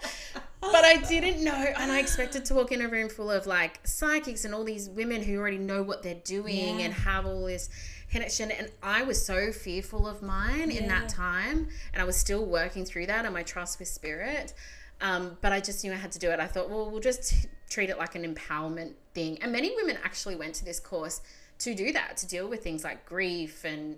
but 0.71 0.85
I 0.85 0.97
didn't 0.97 1.43
know, 1.43 1.53
and 1.53 1.91
I 1.91 1.99
expected 1.99 2.45
to 2.45 2.55
walk 2.55 2.71
in 2.71 2.81
a 2.81 2.87
room 2.87 3.09
full 3.09 3.31
of 3.31 3.45
like 3.47 3.79
psychics 3.85 4.45
and 4.45 4.53
all 4.53 4.63
these 4.63 4.89
women 4.89 5.21
who 5.23 5.37
already 5.37 5.57
know 5.57 5.83
what 5.83 6.03
they're 6.03 6.15
doing 6.23 6.79
Yeah. 6.79 6.85
and 6.85 6.93
have 6.93 7.25
all 7.25 7.45
this 7.45 7.69
connection. 8.11 8.51
And 8.51 8.69
I 8.83 9.03
was 9.03 9.23
so 9.23 9.51
fearful 9.51 10.07
of 10.07 10.21
mine 10.21 10.71
in 10.71 10.87
that 10.87 11.09
time, 11.09 11.67
and 11.93 12.01
I 12.01 12.05
was 12.05 12.15
still 12.17 12.45
working 12.45 12.85
through 12.85 13.07
that 13.07 13.25
and 13.25 13.33
my 13.33 13.43
trust 13.43 13.79
with 13.79 13.87
spirit. 13.87 14.53
Um, 15.01 15.37
but 15.41 15.51
I 15.51 15.59
just 15.59 15.83
knew 15.83 15.91
I 15.91 15.97
had 15.97 16.11
to 16.13 16.19
do 16.19 16.31
it. 16.31 16.39
I 16.39 16.47
thought, 16.47 16.69
well, 16.69 16.89
we'll 16.89 17.01
just 17.01 17.47
treat 17.69 17.89
it 17.89 17.97
like 17.97 18.15
an 18.15 18.23
empowerment 18.33 18.93
thing. 19.13 19.37
And 19.41 19.51
many 19.51 19.75
women 19.75 19.97
actually 20.03 20.35
went 20.35 20.55
to 20.55 20.65
this 20.65 20.79
course 20.79 21.21
to 21.59 21.75
do 21.75 21.91
that, 21.91 22.15
to 22.17 22.27
deal 22.27 22.47
with 22.47 22.63
things 22.63 22.83
like 22.83 23.05
grief 23.05 23.65
and 23.65 23.97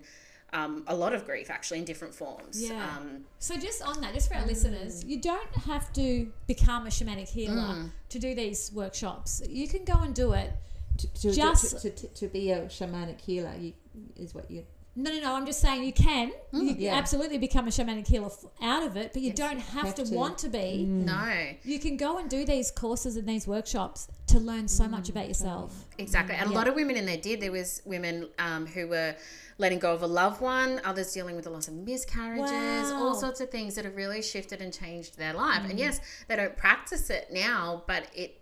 um, 0.52 0.84
a 0.86 0.94
lot 0.94 1.12
of 1.14 1.24
grief, 1.26 1.50
actually, 1.50 1.78
in 1.78 1.84
different 1.84 2.14
forms. 2.14 2.62
Yeah. 2.62 2.96
Um, 2.96 3.24
So 3.38 3.56
just 3.56 3.82
on 3.82 4.00
that, 4.00 4.14
just 4.14 4.28
for 4.28 4.36
our 4.36 4.46
listeners, 4.46 5.04
you 5.04 5.20
don't 5.20 5.54
have 5.66 5.92
to 5.94 6.32
become 6.46 6.86
a 6.86 6.90
shamanic 6.90 7.28
healer 7.28 7.54
Mm. 7.74 7.90
to 8.08 8.18
do 8.18 8.34
these 8.34 8.72
workshops. 8.72 9.42
You 9.48 9.68
can 9.68 9.84
go 9.84 9.94
and 10.00 10.14
do 10.14 10.32
it. 10.32 10.52
to, 10.98 11.06
to, 11.20 11.32
Just- 11.32 11.80
to, 11.82 11.90
to, 11.90 12.06
to 12.08 12.26
be 12.28 12.50
a 12.50 12.62
shamanic 12.62 13.20
healer 13.20 13.54
you, 13.58 13.72
is 14.16 14.34
what 14.34 14.50
you 14.50 14.64
No, 14.98 15.12
no, 15.12 15.20
no. 15.20 15.34
I'm 15.34 15.46
just 15.46 15.60
saying 15.60 15.84
you 15.84 15.92
can. 15.92 16.32
you 16.52 16.74
yeah. 16.76 16.94
absolutely 16.96 17.38
become 17.38 17.68
a 17.68 17.70
shamanic 17.70 18.08
healer 18.08 18.30
out 18.60 18.82
of 18.82 18.96
it, 18.96 19.12
but 19.12 19.22
you 19.22 19.32
don't 19.32 19.60
have, 19.60 19.86
have 19.86 19.94
to, 19.94 20.04
to. 20.04 20.12
want 20.12 20.38
to 20.38 20.48
be. 20.48 20.84
no. 20.84 21.52
You 21.62 21.78
can 21.78 21.96
go 21.96 22.18
and 22.18 22.28
do 22.28 22.44
these 22.44 22.72
courses 22.72 23.16
and 23.16 23.28
these 23.28 23.46
workshops 23.46 24.08
to 24.26 24.40
learn 24.40 24.66
so 24.66 24.88
much 24.88 25.08
about 25.08 25.28
yourself. 25.28 25.86
Exactly. 25.98 26.34
And 26.34 26.50
Yeah. 26.50 26.56
a 26.56 26.58
lot 26.58 26.66
of 26.66 26.74
women 26.74 26.96
in 26.96 27.06
there 27.06 27.16
did. 27.16 27.40
There 27.40 27.52
was 27.52 27.80
women 27.84 28.28
um, 28.40 28.66
who 28.66 28.88
were 28.88 29.14
letting 29.58 29.78
go 29.78 29.94
of 29.94 30.02
a 30.02 30.06
loved 30.06 30.40
one, 30.40 30.80
others 30.84 31.12
dealing 31.12 31.36
with 31.36 31.46
a 31.46 31.50
lot 31.50 31.68
of 31.68 31.74
miscarriages, 31.74 32.90
all 32.92 33.14
sorts 33.14 33.40
of 33.40 33.50
things 33.50 33.74
that 33.76 33.84
have 33.84 33.96
really 33.96 34.20
shifted 34.22 34.60
and 34.60 34.72
changed 34.72 35.16
their 35.16 35.32
life. 35.32 35.62
Mm. 35.62 35.70
And 35.70 35.78
yes, 35.78 36.00
they 36.26 36.36
don't 36.36 36.56
practice 36.56 37.08
it 37.10 37.28
now, 37.32 37.82
but 37.86 38.06
it 38.14 38.37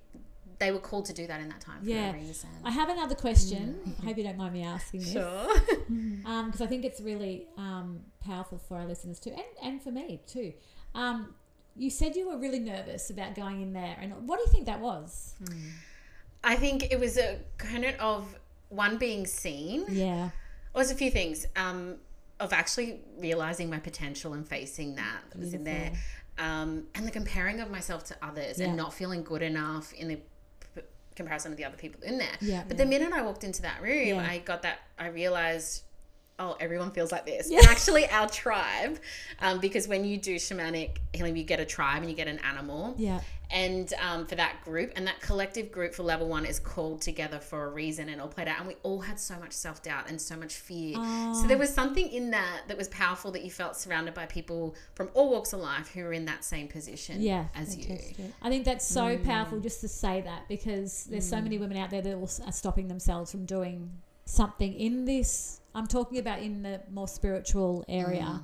they 0.59 0.73
were 0.73 0.79
called 0.79 1.05
to 1.07 1.13
do 1.13 1.27
that 1.27 1.41
in 1.41 1.49
that 1.49 1.61
time 1.61 1.83
for 1.83 1.89
Yeah. 1.91 2.11
a 2.11 2.15
reason. 2.15 2.49
I 2.65 2.71
have 2.71 2.89
another 2.89 3.15
question. 3.15 3.95
I 4.01 4.07
hope 4.07 4.17
you 4.17 4.25
don't 4.25 4.39
mind 4.39 4.55
me 4.55 4.63
asking 4.65 5.01
this. 5.01 5.13
Sure. 5.13 5.49
because 6.47 6.61
I 6.63 6.67
think 6.67 6.85
it's 6.85 7.01
really 7.01 7.47
um, 7.59 8.01
powerful 8.25 8.59
for 8.59 8.77
our 8.79 8.87
listeners 8.87 9.19
too, 9.21 9.31
and, 9.31 9.45
and 9.63 9.83
for 9.83 9.91
me 9.91 10.21
too. 10.27 10.53
Um, 10.95 11.35
you 11.77 11.91
said 11.91 12.17
you 12.17 12.29
were 12.31 12.39
really 12.39 12.59
nervous 12.59 13.11
about 13.11 13.35
going 13.35 13.61
in 13.61 13.73
there, 13.75 13.97
and 14.01 14.27
what 14.27 14.39
do 14.39 14.45
you 14.47 14.51
think 14.51 14.65
that 14.67 14.81
was? 14.81 15.35
I 16.43 16.57
think 16.57 16.91
it 16.91 16.99
was 16.99 17.19
a 17.19 17.39
kind 17.59 17.85
of 18.01 18.35
one 18.69 18.97
being 18.99 19.27
seen. 19.27 19.85
Yeah, 19.89 20.31
Well, 20.73 20.83
there's 20.85 20.91
a 20.91 20.95
few 20.95 21.11
things 21.11 21.47
um, 21.57 21.97
of 22.41 22.53
actually 22.53 23.01
realizing 23.19 23.69
my 23.69 23.79
potential 23.79 24.33
and 24.33 24.47
facing 24.49 24.95
that 24.97 25.21
that 25.31 25.39
was 25.39 25.53
in 25.55 25.65
there, 25.65 25.93
um, 26.39 26.85
and 26.95 27.07
the 27.07 27.11
comparing 27.11 27.61
of 27.61 27.71
myself 27.71 28.05
to 28.05 28.17
others 28.23 28.59
Yeah. 28.59 28.67
and 28.69 28.77
not 28.77 28.95
feeling 28.95 29.23
good 29.23 29.43
enough 29.43 29.93
in 29.93 30.09
the 30.09 30.19
comparison 31.17 31.51
of 31.51 31.59
the 31.59 31.65
other 31.65 31.77
people 31.77 32.01
in 32.03 32.19
there. 32.19 32.29
Yeah. 32.41 32.63
But 32.69 32.77
the 32.77 32.87
minute 32.87 33.13
I 33.13 33.23
walked 33.23 33.43
into 33.43 33.63
that 33.63 33.83
room, 33.83 34.07
Yeah. 34.07 34.27
I 34.31 34.39
got 34.39 34.63
that. 34.63 34.79
I 34.99 35.09
realized. 35.09 35.83
Oh, 36.39 36.55
everyone 36.61 36.91
feels 36.91 37.13
like 37.13 37.25
this. 37.25 37.51
Yeah. 37.51 37.61
And 37.61 37.67
actually, 37.71 38.07
our 38.11 38.29
tribe, 38.29 38.99
um, 39.41 39.59
because 39.59 39.89
when 39.89 40.05
you 40.05 40.19
do 40.19 40.35
shamanic 40.37 40.99
healing, 41.15 41.35
you 41.35 41.45
get 41.45 41.61
a 41.61 41.65
tribe 41.65 42.03
and 42.03 42.11
you 42.11 42.15
get 42.15 42.29
an 42.29 42.39
animal 42.41 42.95
yeah, 42.99 43.21
and 43.51 43.93
um, 44.01 44.27
for 44.27 44.35
that 44.35 44.61
group 44.65 44.93
and 44.97 45.07
that 45.07 45.21
collective 45.21 45.71
group 45.71 45.95
for 45.95 46.03
level 46.03 46.29
one 46.29 46.45
is 46.45 46.59
called 46.59 47.01
together 47.01 47.39
for 47.39 47.67
a 47.67 47.69
reason 47.69 48.09
and 48.09 48.21
all 48.21 48.29
played 48.29 48.49
out 48.49 48.59
and 48.59 48.67
we 48.67 48.75
all 48.83 49.01
had 49.01 49.21
so 49.21 49.39
much 49.39 49.53
self-doubt 49.53 50.09
and 50.09 50.21
so 50.21 50.37
much 50.37 50.55
fear 50.55 50.95
so 51.33 51.45
there 51.47 51.59
was 51.59 51.73
something 51.73 52.09
in 52.09 52.31
that 52.31 52.63
that 52.67 52.77
was 52.77 52.89
powerful 52.89 53.31
that 53.31 53.45
you 53.45 53.51
felt 53.51 53.77
surrounded 53.77 54.15
by 54.15 54.27
people 54.27 54.75
from 54.95 55.09
all 55.15 55.31
walks 55.31 55.53
of 55.53 55.61
life 55.61 55.89
who 55.93 56.03
were 56.03 56.13
in 56.13 56.25
that 56.25 56.45
same 56.45 56.67
position 56.67 57.21
yeah. 57.21 57.47
as 57.55 57.77
you 57.77 57.87
I 58.43 58.49
think 58.49 58.65
that's 58.65 58.87
so 58.87 59.17
mm. 59.17 59.25
powerful 59.25 59.61
just 59.61 59.81
to 59.83 59.89
say 59.89 60.21
that 60.23 60.49
because 60.49 61.05
there's 61.05 61.29
so 61.29 61.37
mm. 61.37 61.45
many 61.45 61.59
women 61.59 61.77
out 61.77 61.91
there 61.91 62.03
that 62.03 62.15
are 62.15 62.53
stopping 62.53 62.89
themselves 62.89 63.31
from 63.31 63.45
doing 63.45 63.91
something 64.25 64.75
in 64.75 65.05
this. 65.05 65.61
I'm 65.75 65.87
talking 65.87 66.19
about 66.19 66.41
in 66.41 66.63
the 66.63 66.81
more 66.91 67.09
spiritual 67.09 67.85
area 67.89 68.23
mm. 68.23 68.43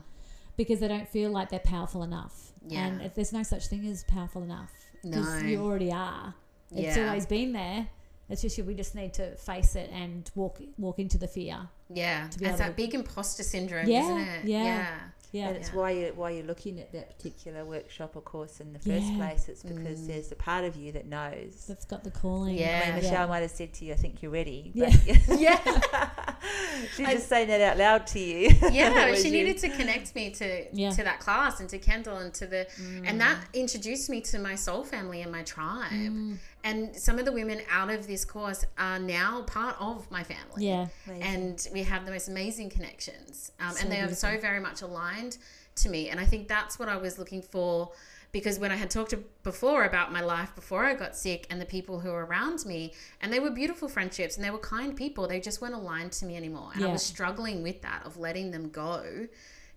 because 0.56 0.80
they 0.80 0.88
don't 0.88 1.08
feel 1.08 1.30
like 1.30 1.50
they're 1.50 1.60
powerful 1.60 2.02
enough. 2.02 2.52
Yeah. 2.66 2.86
And 2.86 3.02
if 3.02 3.14
there's 3.14 3.32
no 3.32 3.42
such 3.42 3.66
thing 3.66 3.86
as 3.86 4.04
powerful 4.04 4.42
enough 4.42 4.70
because 5.02 5.42
No. 5.42 5.48
you 5.48 5.64
already 5.64 5.92
are. 5.92 6.34
It's 6.74 6.96
Yeah. 6.96 7.08
always 7.08 7.26
been 7.26 7.52
there. 7.52 7.88
It's 8.28 8.40
just 8.40 8.58
we 8.60 8.74
just 8.74 8.94
need 8.94 9.12
to 9.14 9.34
face 9.36 9.74
it 9.76 9.90
and 9.92 10.30
walk 10.34 10.60
walk 10.78 10.98
into 10.98 11.18
the 11.18 11.28
fear. 11.28 11.68
yeah 11.94 12.28
to 12.28 12.38
be 12.38 12.46
it's 12.46 12.58
that 12.58 12.68
to- 12.68 12.72
big 12.72 12.94
imposter 12.94 13.42
syndrome 13.42 13.86
Yeah, 13.86 14.00
isn't 14.04 14.20
it 14.20 14.44
yeah. 14.46 14.98
Yeah. 15.32 15.48
and 15.48 15.56
it's 15.58 15.72
why 15.74 15.90
you 15.90 16.12
why 16.16 16.30
you're 16.30 16.46
looking 16.46 16.80
at 16.80 16.92
that 16.92 17.14
particular 17.16 17.66
workshop 17.66 18.16
or 18.16 18.22
course 18.22 18.60
in 18.60 18.72
the 18.72 18.78
first 18.78 19.04
Yeah. 19.06 19.16
place 19.18 19.48
it's 19.50 19.62
because 19.62 20.00
mm. 20.00 20.06
there's 20.06 20.32
a 20.32 20.34
part 20.36 20.64
of 20.64 20.76
you 20.76 20.92
that 20.92 21.06
knows 21.06 21.66
That's 21.68 21.84
got 21.84 22.04
the 22.04 22.10
calling. 22.10 22.56
Yeah. 22.56 22.80
I 22.84 22.92
mean, 22.92 23.02
Michelle 23.02 23.28
might 23.28 23.40
have 23.40 23.50
said 23.50 23.74
to 23.74 23.84
you, 23.84 23.92
"I 23.92 23.96
think 23.96 24.22
you're 24.22 24.30
ready," 24.32 24.70
Yeah. 24.74 24.88
yeah 25.36 25.60
she's 26.96 27.06
just 27.08 27.28
saying 27.28 27.48
that 27.48 27.60
out 27.60 27.78
loud 27.78 28.06
to 28.08 28.18
you. 28.18 28.50
yeah 28.72 29.14
she 29.14 29.26
you? 29.28 29.32
needed 29.32 29.58
to 29.58 29.68
connect 29.70 30.14
me 30.14 30.30
to 30.30 30.64
Yeah. 30.72 30.90
to 30.90 31.02
that 31.04 31.20
class 31.20 31.60
and 31.60 31.68
to 31.70 31.78
kendall 31.78 32.16
and 32.18 32.32
to 32.34 32.46
the 32.46 32.66
and 33.04 33.20
that 33.20 33.38
introduced 33.54 34.10
me 34.10 34.20
to 34.22 34.38
my 34.38 34.54
soul 34.54 34.84
family 34.84 35.22
and 35.22 35.30
my 35.32 35.42
tribe 35.42 36.36
and 36.64 36.94
some 36.96 37.18
of 37.18 37.24
the 37.24 37.32
women 37.32 37.60
out 37.70 37.90
of 37.90 38.06
this 38.06 38.24
course 38.24 38.64
are 38.78 38.98
now 38.98 39.42
part 39.42 39.76
of 39.80 40.10
my 40.10 40.22
family 40.22 40.66
Yeah. 40.66 40.88
and 41.20 41.66
we 41.72 41.82
have 41.84 42.04
the 42.06 42.12
most 42.12 42.28
amazing 42.28 42.70
connections 42.70 43.52
um, 43.60 43.72
So 43.74 43.82
and 43.82 43.92
they 43.92 44.00
are 44.00 44.12
so 44.14 44.38
very 44.38 44.60
much 44.60 44.82
aligned 44.82 45.38
to 45.76 45.88
me 45.88 46.08
and 46.10 46.20
i 46.20 46.24
think 46.24 46.48
that's 46.48 46.78
what 46.78 46.88
i 46.88 46.96
was 46.96 47.18
looking 47.18 47.40
for 47.42 47.92
because 48.32 48.58
when 48.58 48.72
I 48.72 48.76
had 48.76 48.90
talked 48.90 49.10
to 49.10 49.18
before 49.42 49.84
about 49.84 50.10
my 50.10 50.22
life 50.22 50.54
before 50.54 50.84
I 50.84 50.94
got 50.94 51.14
sick 51.14 51.46
and 51.50 51.60
the 51.60 51.66
people 51.66 52.00
who 52.00 52.10
were 52.10 52.24
around 52.24 52.64
me, 52.64 52.94
and 53.20 53.30
they 53.30 53.38
were 53.38 53.50
beautiful 53.50 53.88
friendships 53.88 54.36
and 54.36 54.44
they 54.44 54.50
were 54.50 54.58
kind 54.58 54.96
people, 54.96 55.28
they 55.28 55.38
just 55.38 55.60
weren't 55.60 55.74
aligned 55.74 56.12
to 56.12 56.24
me 56.24 56.36
anymore. 56.36 56.70
And 56.74 56.84
I 56.84 56.90
was 56.90 57.02
struggling 57.02 57.62
with 57.62 57.82
that 57.82 58.02
of 58.06 58.16
letting 58.16 58.50
them 58.50 58.70
go 58.70 59.28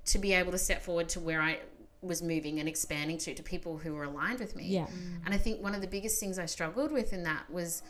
to 0.05 0.19
be 0.19 0.33
able 0.33 0.51
to 0.53 0.57
step 0.57 0.83
forward 0.83 1.09
to 1.09 1.19
where 1.19 1.41
I 1.41 1.59
was 2.01 2.21
moving 2.21 2.59
and 2.59 2.69
expanding 2.69 3.17
to 3.17 3.33
to 3.33 3.43
people 3.43 3.77
who 3.77 3.93
were 3.93 4.03
aligned 4.03 4.39
with 4.39 4.55
me. 4.55 4.67
Yeah. 4.67 4.87
And 5.25 5.33
I 5.33 5.37
think 5.37 5.61
one 5.61 5.75
of 5.75 5.81
the 5.81 5.87
biggest 5.87 6.19
things 6.19 6.39
I 6.39 6.45
struggled 6.45 6.91
with 6.91 7.11
in 7.11 7.23
that 7.23 7.49
was 7.49 7.83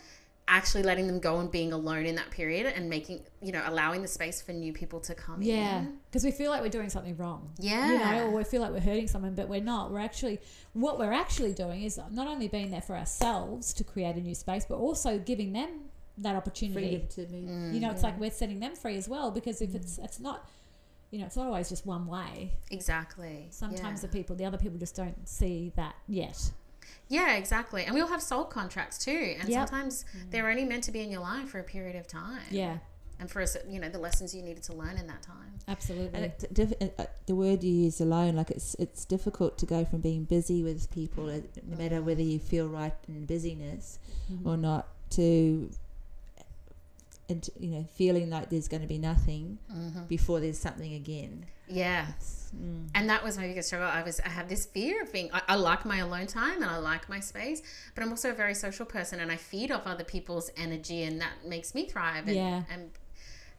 actually 0.48 0.82
letting 0.84 1.06
them 1.08 1.18
go 1.18 1.40
and 1.40 1.50
being 1.50 1.72
alone 1.72 2.06
in 2.06 2.14
that 2.14 2.30
period 2.30 2.72
and 2.76 2.88
making, 2.88 3.20
you 3.42 3.50
know, 3.50 3.62
allowing 3.66 4.00
the 4.00 4.08
space 4.08 4.40
for 4.40 4.52
new 4.52 4.72
people 4.72 5.00
to 5.00 5.14
come 5.14 5.42
Yeah, 5.42 5.80
in. 5.80 5.98
because 6.08 6.22
we 6.24 6.30
feel 6.30 6.50
like 6.50 6.62
we're 6.62 6.68
doing 6.68 6.88
something 6.88 7.16
wrong. 7.16 7.50
Yeah. 7.58 7.92
You 7.92 7.98
know, 7.98 8.26
or 8.28 8.36
we 8.38 8.44
feel 8.44 8.62
like 8.62 8.70
we're 8.70 8.80
hurting 8.80 9.08
someone, 9.08 9.34
but 9.34 9.48
we're 9.48 9.60
not. 9.60 9.90
We're 9.90 9.98
actually, 9.98 10.38
what 10.72 10.98
we're 10.98 11.12
actually 11.12 11.52
doing 11.52 11.82
is 11.82 11.98
not 12.12 12.28
only 12.28 12.46
being 12.46 12.70
there 12.70 12.80
for 12.80 12.96
ourselves 12.96 13.72
to 13.74 13.84
create 13.84 14.14
a 14.16 14.20
new 14.20 14.34
space, 14.34 14.64
but 14.68 14.76
also 14.76 15.18
giving 15.18 15.52
them 15.52 15.68
that 16.18 16.36
opportunity. 16.36 16.80
freedom 16.80 17.06
to 17.08 17.32
move. 17.32 17.50
Mm. 17.50 17.74
You 17.74 17.80
know, 17.80 17.90
it's 17.90 18.02
like 18.02 18.18
we're 18.18 18.30
setting 18.30 18.60
them 18.60 18.74
free 18.74 18.96
as 18.96 19.08
well 19.08 19.30
because 19.30 19.60
if 19.60 19.74
it's 19.74 19.98
it's 19.98 20.20
not, 20.20 20.48
you 21.10 21.18
know, 21.18 21.26
it's 21.26 21.36
not 21.36 21.46
always 21.46 21.68
just 21.68 21.86
one 21.86 22.06
way. 22.06 22.52
Exactly. 22.70 23.48
Sometimes 23.50 24.02
yeah. 24.02 24.08
the 24.08 24.12
people, 24.16 24.36
the 24.36 24.44
other 24.44 24.58
people, 24.58 24.78
just 24.78 24.96
don't 24.96 25.28
see 25.28 25.72
that 25.76 25.96
yet. 26.06 26.52
Yeah, 27.08 27.36
exactly. 27.36 27.84
And 27.84 27.94
we 27.94 28.00
all 28.00 28.08
have 28.08 28.22
soul 28.22 28.44
contracts 28.44 28.98
too. 28.98 29.36
And 29.38 29.48
Yep. 29.48 29.68
sometimes 29.68 30.04
they're 30.30 30.48
only 30.48 30.64
meant 30.64 30.84
to 30.84 30.92
be 30.92 31.00
in 31.00 31.10
your 31.10 31.20
life 31.20 31.48
for 31.50 31.58
a 31.60 31.62
period 31.64 31.94
of 31.96 32.06
time. 32.08 32.42
Yeah, 32.50 32.78
And 33.20 33.30
for 33.30 33.40
us, 33.40 33.56
you 33.68 33.78
know, 33.80 33.88
the 33.88 33.98
lessons 33.98 34.34
you 34.34 34.42
needed 34.42 34.62
to 34.64 34.72
learn 34.74 34.96
in 34.98 35.06
that 35.06 35.22
time. 35.22 35.52
absolutely. 35.68 36.14
And 36.14 36.24
it, 36.26 36.44
diff- 36.52 36.74
uh, 36.98 37.04
the 37.26 37.34
word 37.34 37.62
you 37.64 37.72
use 37.72 38.00
alone, 38.00 38.34
like 38.36 38.50
it's 38.50 38.74
it's 38.78 39.04
difficult 39.04 39.56
to 39.58 39.66
go 39.66 39.84
from 39.84 40.00
being 40.00 40.24
busy 40.24 40.62
with 40.62 40.90
people, 40.90 41.28
uh, 41.30 41.40
no 41.66 41.76
matter 41.76 42.02
whether 42.02 42.22
you 42.22 42.38
feel 42.38 42.66
right 42.68 42.94
in 43.08 43.24
busyness 43.26 43.98
Mm-hmm. 44.30 44.48
or 44.48 44.56
not, 44.56 44.88
to 45.10 45.70
and 47.28 47.48
you 47.58 47.70
know 47.70 47.84
feeling 47.94 48.30
like 48.30 48.50
there's 48.50 48.68
going 48.68 48.82
to 48.82 48.88
be 48.88 48.98
nothing 48.98 49.58
before 50.08 50.40
there's 50.40 50.58
something 50.58 50.94
again. 50.94 51.46
Yeah. 51.68 52.06
Mm. 52.56 52.88
And 52.94 53.10
that 53.10 53.24
was 53.24 53.36
my 53.36 53.46
biggest 53.48 53.68
struggle. 53.68 53.88
I 53.88 54.02
was 54.02 54.20
I 54.20 54.28
have 54.28 54.48
this 54.48 54.66
fear 54.66 55.02
of 55.02 55.12
being 55.12 55.30
I, 55.32 55.42
I 55.48 55.54
like 55.56 55.84
my 55.84 55.98
alone 55.98 56.28
time 56.28 56.62
and 56.62 56.70
I 56.70 56.76
like 56.78 57.08
my 57.08 57.18
space, 57.20 57.60
but 57.94 58.04
I'm 58.04 58.10
also 58.10 58.30
a 58.30 58.34
very 58.34 58.54
social 58.54 58.86
person 58.86 59.18
and 59.20 59.32
I 59.32 59.36
feed 59.36 59.70
off 59.72 59.86
other 59.86 60.04
people's 60.04 60.50
energy 60.56 61.02
and 61.02 61.20
that 61.20 61.32
makes 61.44 61.74
me 61.74 61.86
thrive 61.86 62.26
and 62.28 62.36
Yeah. 62.36 62.62
and 62.72 62.90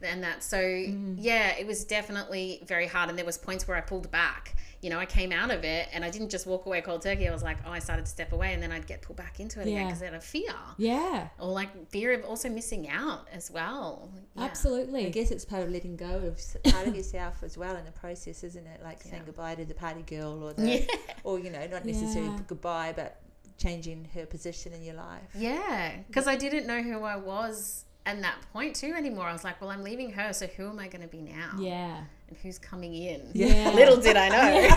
and 0.02 0.24
that 0.24 0.44
so 0.44 0.60
yeah, 0.60 1.56
it 1.58 1.68
was 1.68 1.84
definitely 1.84 2.64
very 2.66 2.88
hard 2.88 3.10
and 3.10 3.18
there 3.18 3.26
was 3.26 3.38
points 3.38 3.68
where 3.68 3.76
I 3.76 3.82
pulled 3.82 4.10
back. 4.12 4.56
You 4.82 4.90
know, 4.92 5.00
I 5.00 5.06
came 5.08 5.32
out 5.32 5.50
of 5.50 5.64
it 5.64 5.90
and 5.92 6.06
I 6.06 6.10
didn't 6.12 6.30
just 6.30 6.46
walk 6.46 6.66
away 6.68 6.82
cold 6.82 7.02
turkey. 7.02 7.28
I 7.28 7.32
was 7.32 7.42
like, 7.44 7.58
oh, 7.66 7.72
I 7.72 7.80
started 7.80 8.06
to 8.06 8.12
step 8.12 8.32
away 8.32 8.54
and 8.54 8.62
then 8.62 8.72
I'd 8.72 8.86
get 8.86 9.02
pulled 9.02 9.18
back 9.18 9.40
into 9.40 9.60
it 9.60 9.64
again 9.64 9.74
Yeah. 9.76 9.86
because 9.86 10.04
out 10.04 10.14
of 10.14 10.24
fear. 10.24 10.54
yeah, 10.78 11.30
Or 11.40 11.48
like 11.52 11.90
fear 11.90 12.14
of 12.14 12.24
also 12.26 12.48
missing 12.50 12.88
out 12.90 13.28
as 13.34 13.50
well. 13.50 14.12
Yeah. 14.36 14.44
absolutely. 14.44 15.08
I 15.08 15.10
guess 15.10 15.32
it's 15.32 15.46
part 15.46 15.64
of 15.64 15.70
letting 15.72 15.96
go 15.96 16.06
of 16.18 16.40
part 16.72 16.88
of 16.88 16.96
yourself 16.96 17.42
as 17.44 17.58
well 17.58 17.76
in 17.76 17.86
the 17.86 17.92
process, 17.92 18.44
isn't 18.44 18.68
it? 18.68 18.82
Like 18.84 19.02
saying 19.02 19.24
goodbye 19.26 19.56
to 19.56 19.66
the 19.66 19.74
party 19.74 20.04
girl 20.04 20.44
or 20.44 20.54
the, 20.54 20.70
Yeah. 20.70 20.86
or 21.24 21.40
you 21.40 21.50
know, 21.50 21.66
not 21.68 21.84
necessarily 21.86 22.30
Yeah. 22.32 22.40
goodbye, 22.48 22.94
but 22.96 23.20
changing 23.58 24.08
her 24.14 24.28
position 24.28 24.74
in 24.74 24.84
your 24.84 24.94
life. 24.96 25.30
Yeah, 25.36 25.96
because 26.08 26.28
I 26.28 26.36
didn't 26.36 26.68
know 26.68 26.84
who 26.84 27.02
I 27.04 27.16
was 27.16 27.86
at 28.06 28.22
that 28.22 28.36
point 28.54 28.76
too 28.76 28.94
anymore. 28.96 29.26
I 29.26 29.34
was 29.34 29.44
like, 29.44 29.60
well, 29.60 29.72
I'm 29.72 29.82
leaving 29.84 30.12
her, 30.12 30.32
so 30.34 30.46
who 30.46 30.70
am 30.70 30.78
I 30.80 30.88
going 30.88 31.02
to 31.02 31.08
be 31.08 31.22
now? 31.24 31.54
yeah, 31.60 32.04
And 32.30 32.38
who's 32.44 32.60
coming 32.60 32.94
in? 32.94 33.30
Yeah. 33.34 33.72
Little 33.76 33.98
did 33.98 34.18
I 34.18 34.30
know. 34.30 34.76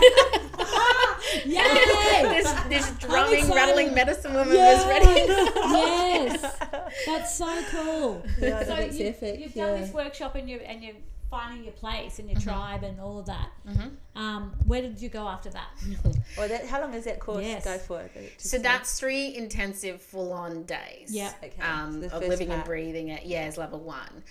Yay! 1.44 1.62
this 2.22 2.52
this 2.68 2.90
drumming, 2.98 3.50
rattling 3.50 3.94
medicine 3.94 4.34
woman 4.34 4.54
Yes. 4.54 4.84
was 4.84 5.08
ready. 5.08 5.20
yes, 5.56 6.58
that's 7.06 7.34
so 7.36 7.62
cool. 7.70 8.24
Yeah, 8.40 8.64
so 8.64 8.78
you, 8.78 9.06
epic, 9.08 9.40
you've 9.40 9.54
yeah. 9.56 9.66
done 9.66 9.80
this 9.80 9.92
workshop 9.92 10.34
and 10.34 10.48
you 10.48 10.58
and 10.58 10.82
you're 10.82 10.94
finding 11.30 11.62
your 11.62 11.72
place 11.74 12.18
and 12.18 12.28
your 12.28 12.40
Mm-hmm. 12.40 12.48
tribe 12.50 12.82
and 12.82 13.00
all 13.00 13.20
of 13.20 13.26
that. 13.26 13.50
Um, 14.16 14.52
where 14.66 14.82
did 14.82 15.00
you 15.00 15.08
go 15.08 15.28
after 15.28 15.48
that? 15.50 15.68
Or 16.36 16.48
that, 16.48 16.66
how 16.66 16.80
long 16.80 16.90
does 16.90 17.04
that 17.04 17.20
course 17.20 17.44
Yes. 17.44 17.64
go 17.64 17.78
for? 17.78 18.10
Just 18.36 18.50
so 18.50 18.56
like- 18.56 18.64
that's 18.64 18.98
three 18.98 19.36
intensive, 19.36 20.02
full-on 20.02 20.64
days. 20.64 21.08
Yep. 21.10 21.34
Okay, 21.44 21.62
Um, 21.62 22.00
the 22.00 22.06
of 22.06 22.12
first 22.14 22.28
living 22.28 22.50
and 22.50 22.64
breathing 22.64 23.08
it. 23.08 23.24
Yeah, 23.26 23.46
is 23.46 23.56
level 23.56 23.78
one. 23.78 24.24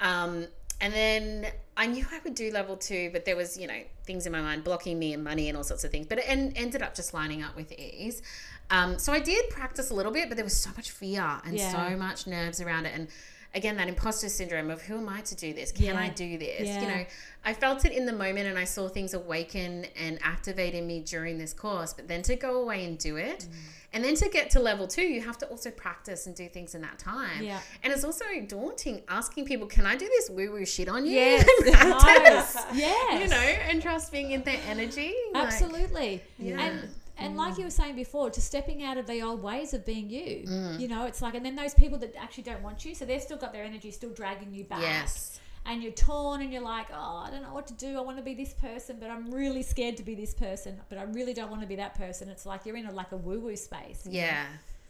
Um, 0.00 0.46
and 0.80 0.92
then 0.92 1.46
I 1.76 1.86
knew 1.86 2.04
I 2.10 2.20
would 2.24 2.34
do 2.34 2.50
level 2.50 2.76
two, 2.76 3.10
but 3.12 3.24
there 3.24 3.36
was, 3.36 3.56
you 3.56 3.66
know, 3.66 3.80
things 4.04 4.26
in 4.26 4.32
my 4.32 4.40
mind 4.40 4.64
blocking 4.64 4.98
me 4.98 5.12
and 5.12 5.22
money 5.24 5.48
and 5.48 5.56
all 5.56 5.64
sorts 5.64 5.84
of 5.84 5.90
things. 5.90 6.06
But 6.06 6.18
it 6.18 6.24
en- 6.28 6.52
ended 6.56 6.82
up 6.82 6.94
just 6.94 7.14
lining 7.14 7.42
up 7.42 7.56
with 7.56 7.72
ease. 7.72 8.22
Um, 8.70 8.98
so 8.98 9.12
I 9.12 9.20
did 9.20 9.48
practice 9.50 9.90
a 9.90 9.94
little 9.94 10.12
bit, 10.12 10.28
but 10.28 10.36
there 10.36 10.44
was 10.44 10.56
so 10.56 10.70
much 10.76 10.90
fear 10.90 11.40
and 11.44 11.56
Yeah. 11.56 11.90
so 11.90 11.96
much 11.96 12.26
nerves 12.26 12.60
around 12.60 12.86
it. 12.86 12.92
And 12.94 13.08
again, 13.54 13.76
that 13.76 13.88
imposter 13.88 14.28
syndrome 14.28 14.70
of 14.70 14.82
who 14.82 14.96
am 14.98 15.08
I 15.08 15.20
to 15.22 15.34
do 15.34 15.52
this? 15.52 15.72
Can 15.72 15.86
Yeah. 15.86 16.00
I 16.00 16.08
do 16.08 16.38
this? 16.38 16.66
Yeah. 16.68 16.80
You 16.82 16.86
know, 16.88 17.04
I 17.44 17.54
felt 17.54 17.84
it 17.84 17.92
in 17.92 18.06
the 18.06 18.12
moment 18.12 18.46
and 18.46 18.58
I 18.58 18.64
saw 18.64 18.88
things 18.88 19.12
awaken 19.14 19.86
and 19.96 20.18
activate 20.22 20.74
in 20.74 20.86
me 20.86 21.00
during 21.00 21.38
this 21.38 21.52
course. 21.52 21.92
But 21.92 22.06
then 22.08 22.22
to 22.22 22.36
go 22.36 22.60
away 22.62 22.84
and 22.84 22.96
do 22.98 23.16
it, 23.16 23.40
Mm. 23.40 23.54
and 23.94 24.04
then 24.04 24.14
to 24.16 24.28
get 24.28 24.50
to 24.50 24.60
level 24.60 24.86
two, 24.86 25.02
you 25.02 25.20
have 25.22 25.36
to 25.38 25.46
also 25.46 25.70
practice 25.70 26.26
and 26.26 26.36
do 26.36 26.48
things 26.48 26.74
in 26.76 26.82
that 26.82 26.98
time. 26.98 27.42
Yeah. 27.42 27.58
And 27.82 27.92
it's 27.92 28.04
also 28.04 28.24
daunting 28.46 29.02
asking 29.08 29.46
people, 29.46 29.66
can 29.66 29.84
I 29.86 29.96
do 29.96 30.06
this 30.06 30.30
woo 30.30 30.52
woo 30.52 30.64
shit 30.66 30.88
on 30.88 31.04
you? 31.06 31.12
Yes, 31.12 31.44
Practice. 32.04 32.56
Yes. 32.74 33.22
You 33.22 33.28
know, 33.28 33.36
and 33.70 33.82
trusting 33.82 34.30
in 34.30 34.42
their 34.44 34.60
energy. 34.68 35.12
like- 35.32 35.44
Absolutely. 35.44 36.22
Yeah. 36.38 36.60
And 36.60 36.88
and 37.20 37.36
like 37.36 37.58
you 37.58 37.64
were 37.64 37.70
saying 37.70 37.96
before, 37.96 38.30
to 38.30 38.40
stepping 38.40 38.82
out 38.82 38.96
of 38.98 39.06
the 39.06 39.22
old 39.22 39.42
ways 39.42 39.74
of 39.74 39.84
being 39.86 40.08
you. 40.10 40.44
Mm. 40.48 40.80
You 40.80 40.88
know, 40.88 41.06
it's 41.06 41.22
like 41.22 41.34
and 41.34 41.44
then 41.44 41.56
those 41.56 41.74
people 41.74 41.98
that 41.98 42.14
actually 42.16 42.44
don't 42.44 42.62
want 42.62 42.84
you, 42.84 42.94
so 42.94 43.04
they've 43.04 43.22
still 43.22 43.36
got 43.36 43.52
their 43.52 43.64
energy 43.64 43.90
still 43.90 44.10
dragging 44.10 44.52
you 44.54 44.64
back. 44.64 44.80
Yes. 44.82 45.40
And 45.66 45.82
you're 45.82 45.92
torn 45.92 46.40
and 46.40 46.50
you're 46.52 46.62
like, 46.62 46.86
Oh, 46.92 47.22
I 47.26 47.30
don't 47.30 47.42
know 47.42 47.52
what 47.52 47.66
to 47.66 47.74
do. 47.74 47.98
I 47.98 48.00
want 48.00 48.16
to 48.16 48.22
be 48.22 48.32
this 48.34 48.54
person, 48.54 48.96
but 48.98 49.10
I'm 49.10 49.30
really 49.30 49.62
scared 49.62 49.96
to 49.98 50.02
be 50.02 50.14
this 50.14 50.32
person, 50.32 50.80
but 50.88 50.96
I 50.98 51.02
really 51.02 51.34
don't 51.34 51.50
want 51.50 51.60
to 51.62 51.68
be 51.68 51.76
that 51.76 51.94
person. 51.94 52.30
It's 52.30 52.46
like 52.46 52.64
you're 52.64 52.76
in 52.78 52.86
a 52.86 52.92
like 52.92 53.12
a 53.12 53.16
woo 53.16 53.40
woo 53.40 53.54
space. 53.56 54.06
you 54.06 54.12
know? 54.12 54.18
Yeah. 54.18 54.44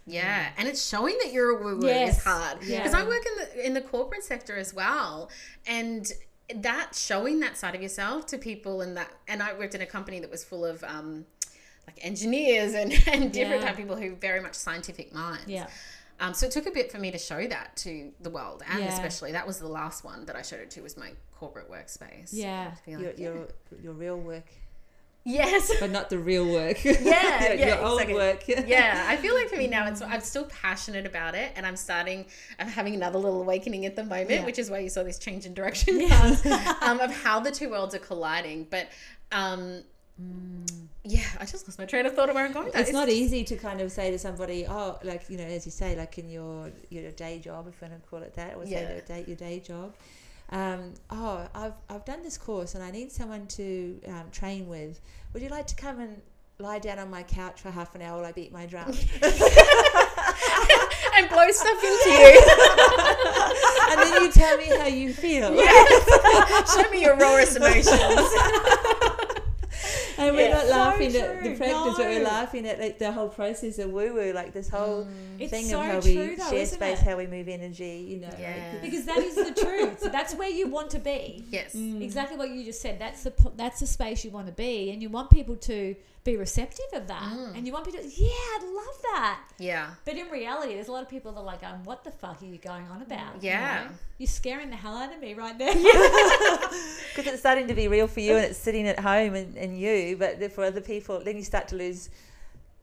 Yeah, 0.07 0.49
and 0.57 0.67
it's 0.67 0.89
showing 0.89 1.17
that 1.23 1.33
you're 1.33 1.59
a 1.59 1.63
woo 1.63 1.77
woo 1.79 1.87
Yes. 1.87 2.19
is 2.19 2.25
hard 2.25 2.63
Yeah. 2.63 2.79
because 2.79 2.95
I 2.95 3.05
work 3.07 3.23
in 3.27 3.35
the 3.37 3.67
in 3.67 3.75
the 3.75 3.81
corporate 3.81 4.25
sector 4.25 4.57
as 4.57 4.73
well, 4.73 5.29
and 5.67 6.11
that 6.55 6.95
showing 6.97 7.39
that 7.41 7.57
side 7.57 7.75
of 7.77 7.83
yourself 7.83 8.27
to 8.27 8.39
people 8.39 8.81
and 8.81 8.97
that 8.97 9.11
and 9.29 9.43
I 9.43 9.53
worked 9.53 9.75
in 9.75 9.83
a 9.83 9.87
company 9.87 10.19
that 10.21 10.31
was 10.31 10.43
full 10.43 10.65
of 10.65 10.83
um, 10.85 11.27
like 11.95 12.05
engineers 12.05 12.75
and, 12.75 12.93
and 13.09 13.33
different 13.33 13.61
Yeah. 13.63 13.67
type 13.69 13.71
of 13.73 13.77
people 13.77 13.97
who 13.97 14.15
very 14.17 14.41
much 14.41 14.55
scientific 14.55 15.13
minds. 15.15 15.47
Yeah. 15.47 15.67
Um, 16.21 16.35
so 16.35 16.47
it 16.47 16.53
took 16.53 16.67
a 16.67 16.71
bit 16.71 16.93
for 16.93 16.99
me 16.99 17.11
to 17.11 17.19
show 17.19 17.47
that 17.47 17.77
to 17.79 18.13
the 18.21 18.29
world, 18.31 18.63
and 18.71 18.81
Yeah. 18.81 18.89
especially 18.93 19.33
that 19.33 19.47
was 19.47 19.59
the 19.59 19.69
last 19.69 20.05
one 20.05 20.27
that 20.27 20.37
I 20.37 20.43
showed 20.43 20.61
it 20.61 20.71
to 20.73 20.83
was 20.83 20.97
my 20.97 21.13
corporate 21.39 21.71
workspace. 21.71 22.29
Yeah. 22.33 22.71
To 22.73 22.85
be 22.85 22.91
your, 22.93 23.01
yeah. 23.01 23.15
your 23.17 23.49
your 23.83 23.93
real 23.95 24.19
work, 24.19 24.45
yes, 25.25 25.73
but 25.81 25.91
not 25.91 26.11
the 26.11 26.19
real 26.19 26.45
work. 26.47 26.77
Yeah, 26.85 26.93
your, 27.49 27.55
yeah, 27.55 27.67
your 27.69 27.79
old 27.87 28.03
exactly. 28.03 28.15
work. 28.55 28.69
yeah, 28.69 29.07
I 29.09 29.17
feel 29.17 29.35
like 29.35 29.49
for 29.49 29.57
me 29.57 29.67
now, 29.67 29.87
it's 29.89 30.03
I'm 30.03 30.21
still 30.21 30.45
passionate 30.45 31.07
about 31.07 31.35
it, 31.35 31.53
and 31.57 31.65
I'm 31.65 31.77
starting. 31.77 32.27
I'm 32.59 32.69
having 32.69 32.95
another 32.95 33.19
little 33.19 33.41
awakening 33.41 33.87
at 33.87 33.97
the 33.97 34.05
moment, 34.05 34.31
Yeah. 34.31 34.45
which 34.45 34.59
is 34.59 34.69
why 34.71 34.81
you 34.81 34.91
saw 34.91 35.03
this 35.03 35.19
change 35.19 35.47
in 35.47 35.55
direction 35.55 36.07
cards, 36.07 36.45
um, 36.83 37.01
of 37.01 37.11
how 37.23 37.41
the 37.41 37.51
two 37.51 37.71
worlds 37.71 37.95
are 37.95 37.99
colliding. 38.11 38.67
But 38.69 38.89
um, 39.33 39.85
yeah, 41.05 41.23
I 41.39 41.47
just 41.47 41.67
lost 41.67 41.79
my 41.79 41.87
train 41.87 42.05
of 42.07 42.15
thought 42.15 42.29
of 42.29 42.35
where 42.35 42.45
I'm 42.45 42.53
going. 42.53 42.71
that. 42.73 42.81
It's 42.81 42.93
not 42.93 43.09
easy 43.09 43.43
to 43.45 43.57
kind 43.57 43.81
of 43.81 43.91
say 43.91 44.11
to 44.11 44.19
somebody, 44.19 44.67
oh, 44.69 44.99
like 45.03 45.29
you 45.31 45.39
know, 45.39 45.45
as 45.45 45.65
you 45.65 45.73
say, 45.73 45.97
like 45.97 46.19
in 46.19 46.29
your 46.29 46.71
your 46.91 47.11
day 47.13 47.39
job, 47.39 47.67
if 47.69 47.81
you 47.81 47.89
want 47.89 48.03
to 48.03 48.09
call 48.09 48.21
it 48.23 48.35
that, 48.35 48.57
or 48.57 48.65
say 48.67 48.73
Yeah. 48.73 48.85
their 48.89 49.01
day, 49.03 49.25
your 49.27 49.37
day 49.37 49.61
job. 49.61 49.95
Um, 50.51 50.95
oh, 51.11 51.47
I've 51.55 51.75
I've 51.89 52.05
done 52.05 52.23
this 52.23 52.37
course 52.37 52.75
and 52.75 52.83
I 52.85 52.91
need 52.91 53.13
someone 53.13 53.47
to 53.49 54.01
um, 54.09 54.25
train 54.33 54.67
with. 54.69 55.01
Would 55.33 55.43
you 55.43 55.49
like 55.49 55.67
to 55.69 55.77
come 55.77 56.01
and 56.01 56.21
lie 56.59 56.81
down 56.81 56.99
on 56.99 57.09
my 57.09 57.23
couch 57.23 57.61
for 57.61 57.71
half 57.71 57.95
an 57.95 58.03
hour 58.03 58.17
while 58.19 58.27
I 58.27 58.33
beat 58.33 58.53
my 58.53 58.67
drum? 58.67 58.89
and 58.91 58.95
blow 61.29 61.51
stuff 61.51 61.83
into 61.85 62.11
you. 62.11 62.43
and 63.91 64.01
then 64.01 64.23
you 64.23 64.31
tell 64.33 64.57
me 64.59 64.67
how 64.77 64.87
you 64.87 65.13
feel. 65.15 65.49
Show 66.75 66.91
me 66.91 67.01
your 67.03 67.17
rawest 67.17 67.57
emotions. 67.57 67.87
And 70.27 70.37
we're 70.37 70.49
Yeah. 70.49 70.55
not 70.55 70.65
So 70.67 70.71
laughing 70.71 71.17
at 71.17 71.43
the 71.43 71.49
true. 71.49 71.57
practice, 71.57 71.95
but 71.97 72.07
we're 72.07 72.23
laughing 72.25 72.67
at 72.67 72.79
like 72.79 72.99
the 72.99 73.11
whole 73.13 73.29
process 73.29 73.79
of 73.79 73.91
woo 73.91 74.13
woo, 74.15 74.33
like 74.33 74.53
this 74.53 74.69
whole 74.69 75.05
mm. 75.07 75.41
It's 75.41 75.51
thing 75.51 75.65
so 75.65 75.81
of 75.81 75.87
how 75.87 76.01
true 76.01 76.13
we 76.13 76.35
though, 76.37 76.51
share 76.51 76.67
space, 76.67 77.01
it? 77.01 77.05
how 77.05 77.17
we 77.17 77.27
move 77.27 77.49
energy, 77.49 78.07
you 78.09 78.19
know. 78.21 78.29
like, 78.29 78.83
Because 78.83 79.05
that 79.07 79.19
is 79.19 79.35
the 79.35 79.55
truth. 79.65 80.01
So 80.01 80.09
that's 80.17 80.35
where 80.35 80.51
you 80.51 80.69
want 80.69 80.91
to 80.91 80.99
be. 80.99 81.45
yes. 81.51 81.75
Mm. 81.75 82.03
Exactly 82.03 82.37
what 82.37 82.51
you 82.51 82.65
just 82.65 82.81
said. 82.83 82.99
That's 82.99 83.23
the 83.23 83.33
that's 83.57 83.81
the 83.81 83.87
space 83.87 84.25
you 84.25 84.31
want 84.31 84.47
to 84.49 84.53
be, 84.53 84.91
and 84.91 85.01
you 85.03 85.09
want 85.09 85.31
people 85.31 85.57
to 85.57 85.95
be 86.23 86.37
receptive 86.37 86.85
of 86.93 87.07
that, 87.09 87.33
and 87.55 87.67
you 87.67 87.73
want 87.73 87.87
people 87.87 88.01
to, 88.01 88.07
yeah, 88.07 88.29
I'd 88.29 88.63
love 88.63 89.03
that. 89.15 89.41
Yeah. 89.59 89.91
But 90.05 90.17
in 90.17 90.29
reality, 90.29 90.75
there's 90.75 90.89
a 90.89 90.93
lot 90.93 91.03
of 91.03 91.09
people 91.09 91.33
that 91.33 91.41
are 91.41 91.45
like, 91.45 91.63
um, 91.65 91.83
"What 91.85 92.05
the 92.05 92.11
fuck 92.11 92.43
are 92.43 92.45
you 92.45 92.59
going 92.59 92.87
on 92.89 93.01
about?" 93.01 93.43
You 93.43 93.49
Yeah. 93.51 93.85
know? 93.89 93.95
you're 94.19 94.27
scaring 94.27 94.69
the 94.69 94.77
hell 94.77 94.97
out 94.99 95.15
of 95.15 95.19
me 95.19 95.33
right 95.33 95.57
now. 95.57 95.73
because 95.73 96.73
it's 97.33 97.41
starting 97.41 97.69
to 97.69 97.75
be 97.75 97.89
real 97.89 98.07
for 98.07 98.21
you 98.21 98.37
and 98.37 98.45
it's 98.45 98.59
sitting 98.59 98.87
at 98.87 98.99
home 99.01 99.35
and, 99.35 99.57
and 99.57 99.81
you 99.81 100.15
but 100.19 100.53
for 100.53 100.63
other 100.65 100.83
people 100.83 101.23
then 101.25 101.37
you 101.37 101.43
start 101.43 101.69
to 101.69 101.77
lose 101.77 102.11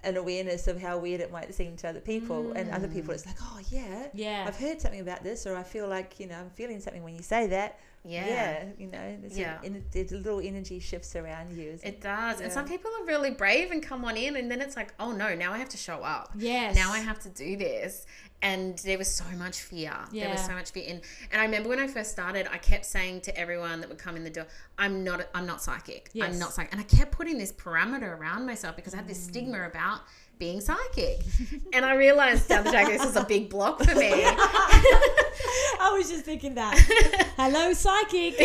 an 0.03 0.17
awareness 0.17 0.67
of 0.67 0.81
how 0.81 0.97
weird 0.97 1.21
it 1.21 1.31
might 1.31 1.53
seem 1.53 1.75
to 1.75 1.87
other 1.89 1.99
people, 1.99 2.53
and 2.53 2.69
other 2.71 2.87
Mm. 2.87 2.93
people 2.93 3.13
it's 3.13 3.25
like, 3.25 3.35
oh 3.41 3.59
yeah, 3.69 4.07
Yeah. 4.13 4.45
I've 4.47 4.55
heard 4.57 4.79
something 4.81 4.99
about 5.01 5.23
this, 5.23 5.45
or 5.45 5.55
I 5.55 5.63
feel 5.63 5.87
like 5.87 6.19
you 6.19 6.27
know 6.27 6.35
I'm 6.39 6.49
feeling 6.51 6.79
something 6.79 7.03
when 7.03 7.15
you 7.15 7.21
say 7.23 7.47
that. 7.47 7.77
Yeah. 8.05 8.27
yeah 8.27 8.63
you 8.77 8.87
know, 8.87 9.17
Yeah. 9.29 9.59
A, 9.63 10.03
little 10.15 10.39
energy 10.39 10.79
shifts 10.79 11.15
around 11.15 11.51
you. 11.51 11.77
It 11.83 12.01
does. 12.01 12.41
And 12.41 12.51
some 12.51 12.67
people 12.67 12.91
are 12.99 13.05
really 13.05 13.31
brave 13.31 13.71
and 13.71 13.83
come 13.83 14.05
on 14.05 14.15
in, 14.15 14.35
and 14.37 14.49
then 14.49 14.61
it's 14.61 14.75
like, 14.75 14.93
oh 14.99 15.11
no, 15.11 15.35
now 15.35 15.53
I 15.53 15.57
have 15.57 15.69
to 15.69 15.77
show 15.77 16.03
up. 16.03 16.31
Yes. 16.37 16.75
Now 16.75 16.91
I 16.91 16.99
have 16.99 17.19
to 17.19 17.29
do 17.29 17.57
this. 17.57 18.05
And 18.41 18.77
there 18.79 18.99
was 18.99 19.11
so 19.11 19.25
much 19.37 19.61
fear. 19.61 19.93
yeah. 20.11 20.25
There 20.25 20.31
was 20.31 20.45
so 20.45 20.53
much 20.53 20.69
fear. 20.71 20.85
And, 20.87 21.01
and 21.31 21.41
I 21.41 21.45
remember 21.45 21.69
when 21.69 21.79
I 21.79 21.87
first 21.87 22.11
started, 22.11 22.47
I 22.51 22.59
kept 22.59 22.85
saying 22.85 23.21
to 23.21 23.35
everyone 23.37 23.81
that 23.81 23.89
would 23.89 23.97
come 23.97 24.15
in 24.15 24.23
the 24.23 24.29
door, 24.29 24.45
I'm 24.77 25.03
not 25.03 25.27
I'm 25.33 25.47
not 25.47 25.61
psychic. 25.61 26.09
Yes. 26.13 26.29
I'm 26.29 26.39
not 26.39 26.53
psychic. 26.53 26.71
And 26.71 26.79
I 26.79 26.83
kept 26.83 27.11
putting 27.11 27.37
this 27.37 27.51
parameter 27.51 28.17
around 28.17 28.45
myself 28.45 28.75
because 28.75 28.93
I 28.93 28.97
had 28.97 29.07
this 29.07 29.21
stigma 29.21 29.57
mm. 29.57 29.67
about 29.67 30.01
being 30.39 30.61
psychic. 30.61 31.21
and 31.73 31.85
I 31.85 31.95
realized 31.95 32.49
down 32.49 32.63
the 32.63 32.71
track 32.71 32.87
this 32.87 33.03
is 33.03 33.15
a 33.15 33.23
big 33.23 33.49
block 33.49 33.83
for 33.83 33.95
me. 33.95 34.11
I 34.25 35.93
was 35.97 36.09
just 36.09 36.25
thinking 36.25 36.55
that. 36.55 36.77
Hello, 37.37 37.73
psychic. 37.73 38.39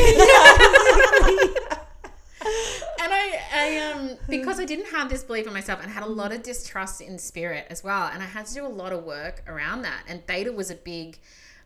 and 3.01 3.13
I, 3.13 3.41
I 3.55 3.93
um 3.93 4.17
because 4.29 4.59
I 4.59 4.65
didn't 4.65 4.87
have 4.87 5.09
this 5.09 5.23
belief 5.23 5.47
in 5.47 5.53
myself 5.53 5.81
and 5.83 5.91
had 5.91 6.03
a 6.03 6.09
lot 6.09 6.33
of 6.33 6.43
distrust 6.43 7.01
in 7.01 7.19
spirit 7.19 7.67
as 7.71 7.85
well, 7.85 8.09
and 8.13 8.23
I 8.23 8.27
had 8.27 8.47
to 8.47 8.55
do 8.55 8.67
a 8.67 8.69
lot 8.69 8.93
of 8.93 9.05
work 9.05 9.43
around 9.47 9.83
that. 9.83 10.03
And 10.09 10.27
theta 10.27 10.53
was 10.53 10.71
a 10.71 10.77
big 10.77 11.19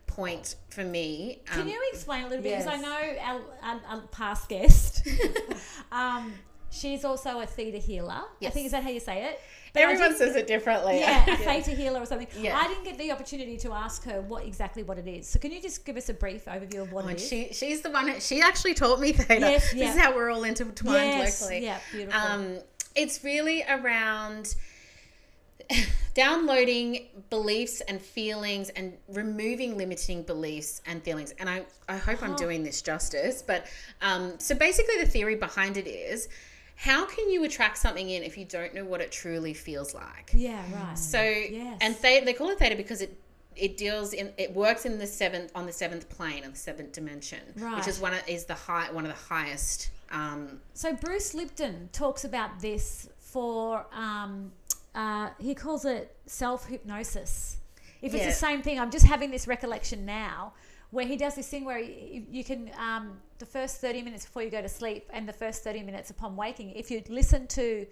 point 0.07 0.55
for 0.69 0.83
me. 0.83 1.41
Um, 1.51 1.59
Can 1.59 1.67
you 1.69 1.81
explain 1.91 2.23
a 2.25 2.27
little 2.27 2.43
bit? 2.43 2.57
Because 2.57 2.67
I 2.67 2.77
know 2.77 2.91
our, 2.91 3.41
our, 3.73 3.81
our 3.87 4.01
past 4.07 4.49
guest, 4.49 5.07
um, 5.91 6.33
she's 6.71 7.05
also 7.05 7.39
a 7.39 7.45
theta 7.45 7.77
healer. 7.77 8.21
Yes. 8.39 8.51
I 8.51 8.53
think 8.53 8.65
is 8.65 8.71
that 8.71 8.83
how 8.83 8.89
you 8.89 8.99
say 8.99 9.25
it? 9.25 9.39
But 9.73 9.83
everyone 9.83 10.15
says 10.15 10.35
it 10.35 10.47
differently. 10.47 10.99
Yeah, 10.99 11.23
a 11.33 11.37
theta 11.37 11.71
healer 11.71 12.01
or 12.01 12.05
something. 12.05 12.27
Yeah. 12.39 12.57
I 12.57 12.67
didn't 12.67 12.83
get 12.83 12.97
the 12.97 13.11
opportunity 13.11 13.57
to 13.57 13.73
ask 13.73 14.03
her 14.05 14.21
what 14.21 14.45
exactly 14.45 14.83
what 14.83 14.97
it 14.97 15.07
is. 15.07 15.27
So 15.27 15.39
can 15.39 15.51
you 15.51 15.61
just 15.61 15.85
give 15.85 15.97
us 15.97 16.09
a 16.09 16.13
brief 16.13 16.45
overview 16.45 16.81
of 16.81 16.91
what 16.91 17.05
Oh, 17.05 17.09
it 17.09 17.15
is? 17.21 17.27
she 17.27 17.49
she's 17.53 17.81
the 17.81 17.89
one. 17.91 18.07
who- 18.07 18.19
She 18.19 18.41
actually 18.41 18.73
taught 18.73 18.99
me 18.99 19.11
theta. 19.13 19.39
Yes, 19.41 19.71
this 19.71 19.75
yeah. 19.75 19.93
is 19.93 19.99
how 19.99 20.15
we're 20.15 20.29
all 20.29 20.43
intertwined 20.43 21.09
yes, 21.19 21.41
locally. 21.41 21.63
yeah, 21.63 21.79
beautiful. 21.91 22.19
Um, 22.19 22.57
it's 22.95 23.23
really 23.23 23.63
around 23.69 24.55
downloading 26.13 27.07
beliefs 27.29 27.81
and 27.81 28.01
feelings 28.01 28.69
and 28.69 28.93
removing 29.09 29.77
limiting 29.77 30.23
beliefs 30.23 30.81
and 30.85 31.03
feelings. 31.03 31.33
And 31.39 31.49
I, 31.49 31.63
I 31.87 31.97
hope 31.97 32.23
I'm 32.23 32.35
doing 32.35 32.63
this 32.63 32.81
justice. 32.81 33.41
But 33.45 33.65
um, 34.01 34.33
so 34.39 34.55
basically, 34.55 34.97
the 34.99 35.07
theory 35.09 35.35
behind 35.35 35.77
it 35.77 35.87
is 35.87 36.29
how 36.79 37.05
can 37.07 37.29
you 37.31 37.43
attract 37.43 37.77
something 37.79 38.07
in 38.07 38.21
if 38.21 38.37
you 38.37 38.45
don't 38.45 38.73
know 38.75 38.85
what 38.85 39.01
it 39.01 39.11
truly 39.11 39.53
feels 39.53 39.93
like? 39.95 40.31
yeah, 40.33 40.61
right. 40.73 40.97
So, 40.97 41.19
Yes. 41.21 41.77
and 41.81 41.95
theta, 41.95 42.23
they 42.25 42.33
call 42.33 42.49
it 42.49 42.59
theta 42.59 42.75
because 42.75 43.01
it 43.01 43.19
it 43.55 43.75
deals 43.75 44.13
in 44.13 44.31
it 44.37 44.53
works 44.53 44.85
in 44.85 44.99
the 44.99 45.07
seventh 45.07 45.51
on 45.55 45.65
the 45.65 45.73
seventh 45.73 46.07
plane 46.09 46.43
of 46.43 46.51
the 46.53 46.59
seventh 46.59 46.91
dimension, 46.91 47.39
right. 47.57 47.75
which 47.77 47.87
is 47.87 47.99
one 47.99 48.13
of, 48.13 48.21
is 48.27 48.45
the 48.45 48.53
high 48.53 48.91
one 48.91 49.03
of 49.05 49.11
the 49.11 49.23
highest. 49.33 49.89
Um, 50.11 50.61
So 50.75 50.93
Bruce 50.93 51.33
Lipton 51.33 51.89
talks 51.91 52.23
about 52.23 52.59
this 52.59 53.09
for 53.19 53.87
um, 53.91 54.51
uh, 54.93 55.29
he 55.39 55.55
calls 55.55 55.83
it 55.85 56.15
self 56.27 56.67
hypnosis. 56.67 57.57
If 58.03 58.13
it's 58.13 58.21
Yeah. 58.23 58.29
the 58.29 58.35
same 58.35 58.61
thing, 58.61 58.79
I'm 58.79 58.91
just 58.91 59.07
having 59.07 59.31
this 59.31 59.47
recollection 59.47 60.05
now 60.05 60.53
where 60.91 61.05
he 61.07 61.17
does 61.17 61.33
this 61.35 61.49
thing 61.49 61.65
where 61.65 61.79
you, 61.79 62.23
you 62.29 62.43
can 62.43 62.69
um, 62.79 63.19
the 63.39 63.45
first 63.45 63.81
30 63.81 64.01
minutes 64.01 64.25
before 64.25 64.43
you 64.43 64.49
go 64.49 64.61
to 64.61 64.69
sleep 64.69 65.09
and 65.13 65.27
the 65.27 65.33
first 65.33 65.63
30 65.63 65.83
minutes 65.83 66.09
upon 66.09 66.35
waking, 66.35 66.71
if 66.71 66.89
you 66.89 67.03
listen 67.09 67.47
to 67.47 67.85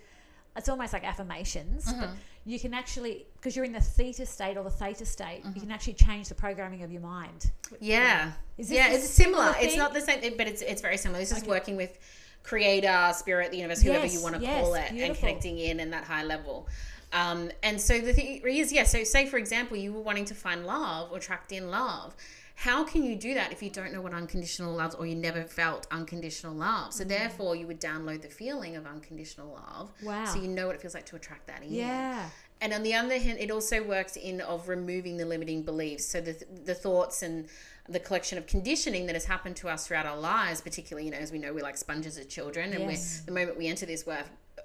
it's 0.57 0.69
almost 0.69 0.93
like 0.93 1.03
affirmations, 1.03 1.91
but 1.93 2.09
you 2.45 2.59
can 2.59 2.73
actually 2.73 3.25
because 3.35 3.55
you're 3.55 3.65
in 3.65 3.73
the 3.73 3.81
theta 3.81 4.25
state 4.25 4.55
or 4.57 4.63
the 4.63 4.69
theta 4.69 5.05
state, 5.05 5.43
you 5.53 5.59
can 5.59 5.71
actually 5.71 5.93
change 5.93 6.29
the 6.29 6.35
programming 6.35 6.81
of 6.83 6.91
your 6.91 7.01
mind. 7.01 7.51
Yeah. 7.81 8.31
Is 8.57 8.69
this 8.69 8.77
yeah, 8.77 8.91
it's 8.91 9.09
similar. 9.09 9.47
similar 9.47 9.65
It's 9.65 9.75
not 9.75 9.93
the 9.93 10.01
same, 10.01 10.37
but 10.37 10.47
it's 10.47 10.61
it's 10.61 10.81
very 10.81 10.97
similar. 10.97 11.19
This 11.19 11.35
is 11.35 11.43
working 11.43 11.75
with 11.75 11.97
creator, 12.43 13.11
spirit, 13.13 13.51
the 13.51 13.57
universe, 13.57 13.81
whoever 13.81 14.05
Yes, 14.05 14.13
you 14.13 14.21
want 14.21 14.35
to 14.35 14.41
yes, 14.41 14.63
call 14.63 14.75
it, 14.75 14.91
and 14.91 15.15
connecting 15.15 15.59
in 15.59 15.79
in 15.79 15.89
that 15.91 16.05
high 16.05 16.23
level. 16.23 16.69
Um, 17.11 17.51
and 17.63 17.79
so 17.79 17.99
the 17.99 18.13
theory 18.13 18.59
is, 18.59 18.71
yeah. 18.71 18.83
So 18.83 19.03
say 19.03 19.25
for 19.25 19.37
example, 19.37 19.75
you 19.77 19.91
were 19.91 20.01
wanting 20.01 20.25
to 20.25 20.35
find 20.35 20.65
love 20.65 21.11
or 21.11 21.17
attract 21.17 21.51
in 21.51 21.69
love. 21.69 22.15
How 22.55 22.85
can 22.85 23.03
you 23.03 23.15
do 23.15 23.33
that 23.33 23.51
if 23.51 23.61
you 23.61 23.69
don't 23.69 23.91
know 23.91 24.01
what 24.01 24.13
unconditional 24.13 24.73
love 24.73 24.91
is 24.91 24.95
or 24.95 25.05
you 25.05 25.15
never 25.15 25.43
felt 25.43 25.87
unconditional 25.91 26.55
love? 26.55 26.93
So 26.93 27.03
mm. 27.03 27.09
therefore, 27.09 27.55
you 27.55 27.67
would 27.67 27.81
download 27.81 28.21
the 28.21 28.29
feeling 28.29 28.77
of 28.77 28.85
unconditional 28.85 29.53
love. 29.53 29.91
Wow. 30.01 30.25
So 30.25 30.41
you 30.41 30.47
know 30.47 30.67
what 30.67 30.75
it 30.75 30.81
feels 30.81 30.93
like 30.93 31.05
to 31.07 31.17
attract 31.17 31.47
that 31.47 31.63
in. 31.63 31.73
Yeah. 31.73 32.29
And 32.61 32.73
on 32.73 32.83
the 32.83 32.93
other 32.93 33.19
hand, 33.19 33.39
it 33.39 33.51
also 33.51 33.83
works 33.83 34.15
in 34.15 34.39
of 34.39 34.69
removing 34.69 35.17
the 35.17 35.25
limiting 35.25 35.63
beliefs. 35.63 36.05
So 36.05 36.21
the, 36.21 36.41
the 36.63 36.73
thoughts 36.73 37.21
and 37.21 37.47
the 37.89 37.99
collection 37.99 38.37
of 38.37 38.47
conditioning 38.47 39.05
that 39.07 39.15
has 39.15 39.25
happened 39.25 39.57
to 39.57 39.69
us 39.69 39.85
throughout 39.85 40.05
our 40.05 40.17
lives, 40.17 40.61
particularly, 40.61 41.05
you 41.05 41.11
know, 41.11 41.17
as 41.17 41.31
we 41.31 41.37
know, 41.37 41.53
we're 41.53 41.61
like 41.61 41.77
sponges 41.77 42.17
as 42.17 42.25
children. 42.27 42.71
And 42.71 42.89
Yes. 42.89 43.21
we're, 43.21 43.33
the 43.33 43.39
moment 43.39 43.57
we 43.57 43.67
enter 43.67 43.85
this 43.85 44.07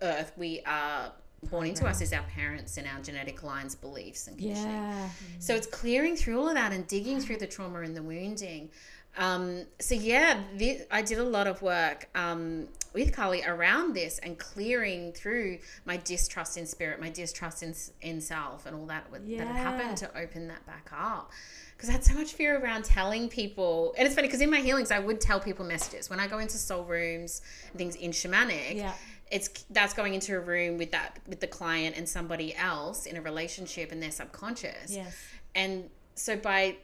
earth, 0.01 0.33
we 0.37 0.63
are 0.65 1.13
born 1.45 1.67
into 1.69 1.87
us 1.87 2.01
is 2.01 2.13
our 2.13 2.23
parents 2.25 2.77
and 2.77 2.87
our 2.87 3.01
genetic 3.03 3.43
lines, 3.43 3.75
beliefs 3.75 4.27
and 4.27 4.37
conditioning. 4.39 4.75
Yeah. 4.75 5.09
So 5.39 5.55
it's 5.55 5.67
clearing 5.67 6.17
through 6.17 6.39
all 6.39 6.49
of 6.49 6.55
that 6.55 6.73
and 6.73 6.87
digging 6.87 7.21
through 7.21 7.39
the 7.39 7.47
trauma 7.47 7.81
and 7.81 7.97
the 7.97 8.03
wounding. 8.03 8.69
Um, 9.17 9.65
so 9.81 9.95
yeah, 9.95 10.41
thi- 10.57 10.83
I 10.91 11.03
did 11.03 11.19
a 11.19 11.25
lot 11.25 11.47
of 11.47 11.63
work 11.63 12.09
um, 12.15 12.69
with 12.95 13.13
Carly 13.13 13.43
around 13.45 13.95
this 13.95 14.19
and 14.21 14.39
clearing 14.39 15.13
through 15.13 15.59
my 15.85 15.97
distrust 15.97 16.57
in 16.57 16.67
spirit, 16.67 17.01
my 17.01 17.11
distrust 17.11 17.63
in, 17.63 17.75
in 18.03 18.21
self, 18.21 18.67
and 18.67 18.77
all 18.77 18.87
that 18.87 19.11
with, 19.11 19.27
that 19.39 19.47
had 19.49 19.57
happened 19.57 19.97
to 19.99 20.19
open 20.19 20.47
that 20.49 20.65
back 20.67 20.91
up. 20.97 21.31
Because 21.77 21.89
I 21.89 21.93
had 21.93 22.05
so 22.05 22.15
much 22.15 22.35
fear 22.35 22.61
around 22.63 22.85
telling 22.85 23.29
people, 23.31 23.95
and 23.97 24.07
it's 24.07 24.15
funny 24.15 24.29
because 24.29 24.43
in 24.43 24.51
my 24.51 24.61
healings 24.61 24.91
I 24.91 24.99
would 24.99 25.21
tell 25.21 25.41
people 25.41 25.65
messages 25.65 26.11
when 26.11 26.21
I 26.21 26.27
go 26.27 26.39
into 26.39 26.59
soul 26.59 26.85
rooms 26.85 27.41
and 27.71 27.79
things 27.79 27.97
in 27.97 28.11
shamanic 28.11 28.75
Yeah. 28.77 28.93
It's 29.31 29.49
that's 29.71 29.95
going 29.95 30.15
into 30.15 30.37
a 30.37 30.41
room 30.41 30.77
with 30.79 30.91
that 30.93 31.19
with 31.29 31.41
the 31.41 31.47
client 31.47 31.97
and 31.97 32.09
somebody 32.09 32.55
else 32.57 33.07
in 33.07 33.17
a 33.17 33.21
relationship 33.23 33.93
and 33.93 34.03
their 34.03 34.11
subconscious 34.11 34.93
Yes. 34.93 35.15
and 35.55 35.89
so 36.15 36.37
by 36.37 36.77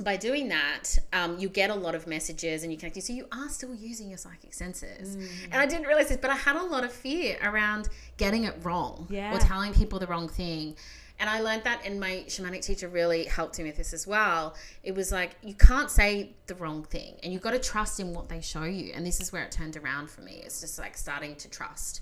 by 0.00 0.16
doing 0.16 0.48
that 0.48 0.84
um, 1.12 1.38
you 1.40 1.48
get 1.48 1.70
a 1.70 1.74
lot 1.74 1.94
of 1.96 2.06
messages 2.06 2.62
and 2.62 2.70
you 2.72 2.78
connect 2.78 3.02
so 3.02 3.12
you 3.12 3.26
are 3.32 3.48
still 3.48 3.74
using 3.74 4.08
your 4.08 4.18
psychic 4.18 4.54
senses 4.54 5.16
Mm. 5.16 5.28
and 5.52 5.54
i 5.54 5.66
didn't 5.66 5.86
realize 5.86 6.08
this 6.08 6.18
but 6.18 6.30
i 6.30 6.36
had 6.36 6.54
a 6.56 6.62
lot 6.62 6.84
of 6.84 6.92
fear 6.92 7.36
around 7.42 7.88
getting 8.16 8.44
it 8.44 8.54
wrong 8.62 9.06
Yeah. 9.10 9.34
or 9.34 9.38
telling 9.38 9.72
people 9.72 9.98
the 9.98 10.06
wrong 10.06 10.28
thing 10.28 10.76
and 11.20 11.28
I 11.28 11.40
learned 11.40 11.64
that, 11.64 11.82
and 11.84 11.98
my 11.98 12.24
shamanic 12.28 12.62
teacher 12.64 12.88
really 12.88 13.24
helped 13.24 13.58
me 13.58 13.64
with 13.64 13.76
this 13.76 13.92
as 13.92 14.06
well. 14.06 14.54
It 14.82 14.94
was 14.94 15.10
like 15.12 15.36
you 15.42 15.54
can't 15.54 15.90
say 15.90 16.30
the 16.46 16.54
wrong 16.54 16.84
thing, 16.84 17.16
and 17.22 17.32
you've 17.32 17.42
got 17.42 17.52
to 17.52 17.58
trust 17.58 17.98
in 18.00 18.14
what 18.14 18.28
they 18.28 18.40
show 18.40 18.64
you. 18.64 18.92
And 18.94 19.04
this 19.06 19.20
is 19.20 19.32
where 19.32 19.42
it 19.42 19.50
turned 19.52 19.76
around 19.76 20.10
for 20.10 20.20
me. 20.20 20.40
It's 20.44 20.60
just 20.60 20.78
like 20.78 20.96
starting 20.96 21.34
to 21.36 21.48
trust, 21.50 22.00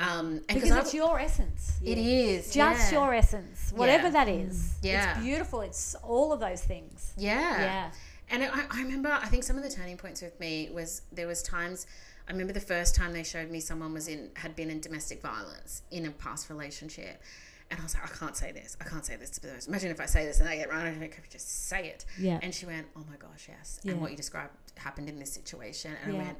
um, 0.00 0.42
and 0.48 0.50
Mm. 0.50 0.54
Because 0.54 0.70
I- 0.72 0.80
it's 0.80 0.94
your 0.94 1.18
essence. 1.20 1.72
it 1.84 1.98
is 1.98 2.52
Just 2.52 2.92
yeah. 2.92 2.98
your 2.98 3.14
essence, 3.14 3.72
whatever 3.74 4.04
Yeah. 4.08 4.10
that 4.10 4.28
is. 4.28 4.74
Yeah. 4.82 5.12
It's 5.16 5.24
beautiful. 5.24 5.60
It's 5.60 5.94
all 6.02 6.32
of 6.32 6.40
those 6.40 6.62
things. 6.62 7.12
Yeah. 7.16 7.60
Yeah. 7.60 7.90
And 8.28 8.42
I, 8.42 8.64
I 8.70 8.82
remember, 8.82 9.10
I 9.10 9.26
think 9.26 9.44
some 9.44 9.56
of 9.56 9.62
the 9.62 9.70
turning 9.70 9.96
points 9.96 10.20
with 10.20 10.38
me 10.40 10.68
was 10.72 11.02
there 11.12 11.28
was 11.28 11.42
times. 11.44 11.86
I 12.28 12.32
remember 12.32 12.52
the 12.52 12.60
first 12.60 12.96
time 12.96 13.12
they 13.12 13.22
showed 13.22 13.52
me 13.52 13.60
someone 13.60 13.92
was 13.94 14.08
in 14.08 14.30
had 14.34 14.56
been 14.56 14.68
in 14.68 14.80
domestic 14.80 15.22
violence 15.22 15.82
in 15.92 16.06
a 16.06 16.10
past 16.10 16.50
relationship, 16.50 17.22
and 17.70 17.80
I 17.80 17.82
was 17.82 17.94
like, 17.94 18.04
I 18.04 18.16
can't 18.16 18.36
say 18.36 18.52
this. 18.52 18.76
I 18.80 18.84
can't 18.84 19.04
say 19.04 19.16
this 19.16 19.30
to 19.30 19.40
the 19.40 19.48
person. 19.48 19.72
Imagine 19.72 19.90
if 19.90 20.00
I 20.00 20.06
say 20.06 20.24
this 20.24 20.40
and 20.40 20.48
I 20.48 20.56
get 20.56 20.70
run 20.70 20.86
over. 20.86 21.04
I 21.04 21.08
could 21.08 21.28
just 21.30 21.68
say 21.68 21.88
it. 21.88 22.04
Yeah. 22.18 22.38
And 22.42 22.54
she 22.54 22.66
went, 22.66 22.86
Oh 22.96 23.02
my 23.10 23.16
gosh, 23.16 23.46
yes. 23.48 23.80
Yeah. 23.82 23.92
And 23.92 24.00
what 24.00 24.10
you 24.10 24.16
described 24.16 24.52
happened 24.76 25.08
in 25.08 25.18
this 25.18 25.32
situation. 25.32 25.92
And 26.04 26.14
Yeah. 26.14 26.20
I 26.20 26.24
went, 26.24 26.38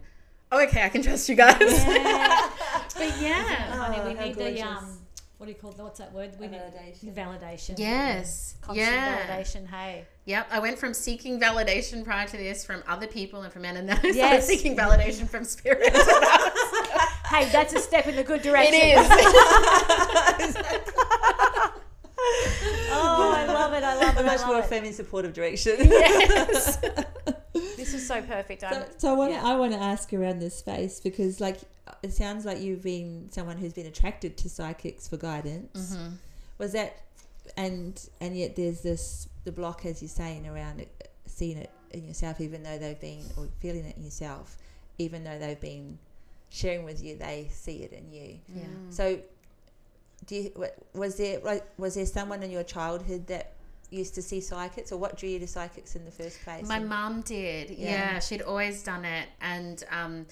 Oh, 0.52 0.62
okay, 0.64 0.84
I 0.84 0.88
can 0.88 1.02
trust 1.02 1.28
you 1.28 1.34
guys. 1.34 1.60
Yeah. 1.60 2.48
but 2.96 3.20
yeah. 3.20 3.42
Honey, 3.72 4.08
we 4.08 4.14
how 4.16 4.24
need 4.26 4.34
the 4.36 4.62
um, 4.62 4.98
what 5.38 5.46
do 5.46 5.52
you 5.52 5.58
call 5.58 5.72
what's 5.72 5.98
that 5.98 6.14
word? 6.14 6.30
We 6.38 6.46
Validation. 6.46 7.02
need 7.02 7.14
validation. 7.14 7.78
Yes. 7.78 8.54
Constant 8.62 8.88
yeah. 8.90 9.26
validation. 9.26 9.66
Hey. 9.66 10.06
Yep, 10.24 10.46
I 10.50 10.60
went 10.60 10.78
from 10.78 10.94
seeking 10.94 11.38
validation 11.38 12.04
prior 12.04 12.26
to 12.26 12.36
this 12.38 12.64
from 12.64 12.82
other 12.88 13.06
people 13.06 13.42
and 13.42 13.52
from 13.52 13.62
men, 13.62 13.76
and 13.76 13.86
then 13.86 13.96
I 13.98 14.00
started 14.00 14.16
Yes. 14.16 14.46
seeking 14.46 14.74
validation 14.76 15.28
from 15.28 15.44
spirit. 15.44 15.92
Hey, 17.28 17.48
that's 17.50 17.72
a 17.74 17.80
step 17.80 18.06
in 18.06 18.16
the 18.16 18.24
good 18.24 18.42
direction. 18.42 18.74
it 18.74 20.48
is. 20.48 20.56
Oh, 22.98 23.32
I 23.36 23.44
love 23.46 23.72
it. 23.72 23.82
I 23.84 23.94
love 23.94 24.16
it. 24.16 24.20
I 24.20 24.22
much 24.22 24.46
more 24.46 24.58
it. 24.58 24.66
feminine 24.66 24.92
supportive 24.94 25.32
direction. 25.32 25.76
yes. 25.80 26.78
This 27.76 27.94
is 27.94 28.06
so 28.06 28.20
perfect. 28.20 28.62
So, 28.62 28.86
so 28.98 29.10
I 29.10 29.12
want 29.14 29.32
yeah. 29.32 29.42
I 29.44 29.56
want 29.56 29.72
to 29.72 29.78
ask 29.78 30.12
around 30.12 30.40
this 30.40 30.54
space 30.56 31.00
because 31.00 31.40
like 31.40 31.58
it 32.02 32.12
sounds 32.12 32.44
like 32.44 32.60
you've 32.60 32.82
been 32.82 33.28
someone 33.30 33.56
who's 33.56 33.72
been 33.72 33.86
attracted 33.86 34.36
to 34.38 34.50
psychics 34.50 35.08
for 35.08 35.16
guidance. 35.16 35.94
Mm-hmm. 35.94 36.14
Was 36.58 36.72
that 36.72 37.00
and 37.56 38.08
and 38.20 38.36
yet 38.36 38.56
there's 38.56 38.82
this 38.82 39.28
the 39.44 39.52
block 39.52 39.86
as 39.86 40.02
you're 40.02 40.08
saying 40.08 40.46
around 40.46 40.80
it, 40.80 41.10
seeing 41.26 41.56
it 41.56 41.70
in 41.92 42.06
yourself 42.06 42.40
even 42.40 42.62
though 42.62 42.76
they've 42.76 43.00
been 43.00 43.24
or 43.36 43.48
feeling 43.60 43.84
it 43.84 43.96
in 43.96 44.02
yourself 44.04 44.56
even 44.98 45.24
though 45.24 45.38
they've 45.38 45.60
been 45.60 45.98
sharing 46.48 46.84
with 46.84 47.02
you 47.02 47.16
they 47.16 47.48
see 47.52 47.82
it 47.82 47.92
in 47.92 48.10
you. 48.10 48.38
Yeah. 48.54 48.64
So 48.90 49.18
do 50.26 50.34
you 50.36 50.66
was 50.94 51.16
there 51.16 51.40
like 51.40 51.64
was 51.78 51.94
there 51.94 52.06
someone 52.06 52.42
in 52.42 52.50
your 52.50 52.62
childhood 52.64 53.26
that 53.28 53.52
used 53.90 54.14
to 54.16 54.22
see 54.22 54.40
psychics, 54.40 54.90
or 54.90 54.98
what 54.98 55.16
drew 55.16 55.28
you 55.28 55.38
to 55.38 55.46
psychics 55.46 55.94
in 55.94 56.04
the 56.04 56.10
first 56.10 56.42
place? 56.42 56.66
My 56.66 56.78
And- 56.78 56.88
mum 56.88 57.20
did. 57.20 57.70
Yeah. 57.70 57.90
Yeah. 58.14 58.18
she'd 58.18 58.42
always 58.42 58.82
done 58.82 59.04
it, 59.04 59.28
and 59.40 59.82
um, 59.90 60.26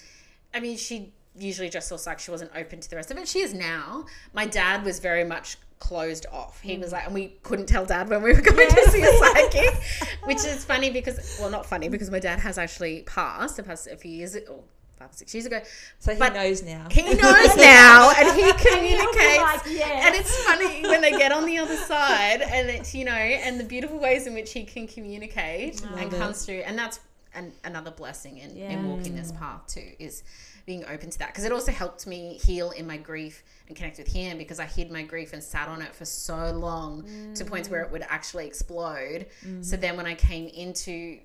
I 0.53 0.61
mean, 0.61 0.77
she 0.77 1.13
usually 1.37 1.69
just 1.69 1.89
saw 1.89 1.97
psych. 1.97 2.19
She 2.19 2.31
wasn't 2.31 2.51
open 2.57 2.81
to 2.81 2.91
the 2.91 2.97
rest 2.97 3.11
of 3.11 3.19
it. 3.19 3.29
She 3.29 3.41
is 3.41 3.55
now. 3.55 4.07
My 4.33 4.47
dad 4.47 4.85
was 4.85 4.99
very 5.01 5.25
much 5.25 5.57
closed 5.79 6.27
off. 6.33 6.61
He 6.61 6.79
was 6.79 6.93
like, 6.93 7.05
and 7.07 7.15
we 7.15 7.37
couldn't 7.43 7.67
tell 7.67 7.85
dad 7.85 8.09
when 8.09 8.23
we 8.23 8.33
were 8.33 8.41
going 8.41 8.69
to 8.69 8.91
see 8.91 9.03
a 9.03 9.19
psychic, 9.19 9.75
which 10.25 10.39
is 10.45 10.65
funny 10.65 10.91
because, 10.91 11.37
well, 11.41 11.51
not 11.51 11.67
funny 11.67 11.89
because 11.89 12.11
my 12.11 12.21
dad 12.21 12.39
has 12.41 12.57
actually 12.59 13.03
passed. 13.03 13.59
It 13.59 13.67
passed 13.67 13.87
a 13.89 13.97
few 13.97 14.11
years, 14.13 14.35
or 14.37 14.63
five 15.05 15.15
or 15.15 15.17
six 15.17 15.35
years 15.35 15.47
ago. 15.47 15.61
so 15.99 16.13
he 16.13 16.19
but- 16.19 16.35
knows 16.35 16.63
now. 16.63 16.87
He 16.91 17.03
knows 17.03 17.57
now, 17.57 18.13
and 18.17 18.37
he 18.37 18.53
communicates. 18.71 19.39
like, 19.39 19.61
yeah. 19.69 20.07
And 20.07 20.15
it's 20.15 20.45
funny 20.45 20.83
when 20.83 21.01
they 21.01 21.13
get 21.13 21.33
on 21.33 21.47
the 21.47 21.59
other 21.59 21.77
side, 21.77 22.43
and 22.43 22.69
it's 22.69 22.95
you 22.95 23.05
know, 23.05 23.13
and 23.13 23.61
the 23.61 23.65
beautiful 23.65 23.99
ways 23.99 24.27
in 24.27 24.35
which 24.35 24.53
he 24.53 24.65
can 24.65 24.87
communicate 24.87 25.77
mm. 25.77 25.87
and 25.87 25.97
Love 25.97 26.15
it. 26.15 26.19
comes 26.19 26.45
through, 26.45 26.61
and 26.61 26.79
that's 26.79 27.01
an, 27.35 27.53
another 27.65 27.91
blessing 27.91 28.39
in, 28.39 28.57
Yeah. 28.57 28.71
in 28.71 28.89
walking 28.89 29.17
this 29.17 29.33
path 29.33 29.67
too 29.67 29.93
is 29.99 30.23
being 30.67 30.85
open 30.87 31.11
to 31.11 31.19
that 31.19 31.29
because 31.29 31.45
it 31.45 31.53
also 31.53 31.73
helped 31.73 32.07
me 32.07 32.39
heal 32.43 32.71
in 32.71 32.87
my 32.87 32.97
grief 32.97 33.43
and 33.69 33.77
connect 33.77 33.99
with 33.99 34.09
him 34.09 34.39
because 34.39 34.59
I 34.59 34.65
hid 34.65 34.91
my 34.91 35.03
grief 35.03 35.35
and 35.35 35.43
sat 35.43 35.69
on 35.69 35.83
it 35.83 35.95
for 35.95 36.07
so 36.07 36.53
long 36.53 37.07
to 37.35 37.45
points 37.45 37.69
where 37.69 37.83
it 37.83 37.89
mm. 37.89 37.93
would 37.93 38.07
actually 38.09 38.47
explode. 38.47 39.27
So 39.61 39.77
mm. 39.77 39.81
then 39.81 39.97
when 39.97 40.07
I 40.07 40.15
came 40.15 40.47
into 40.47 41.19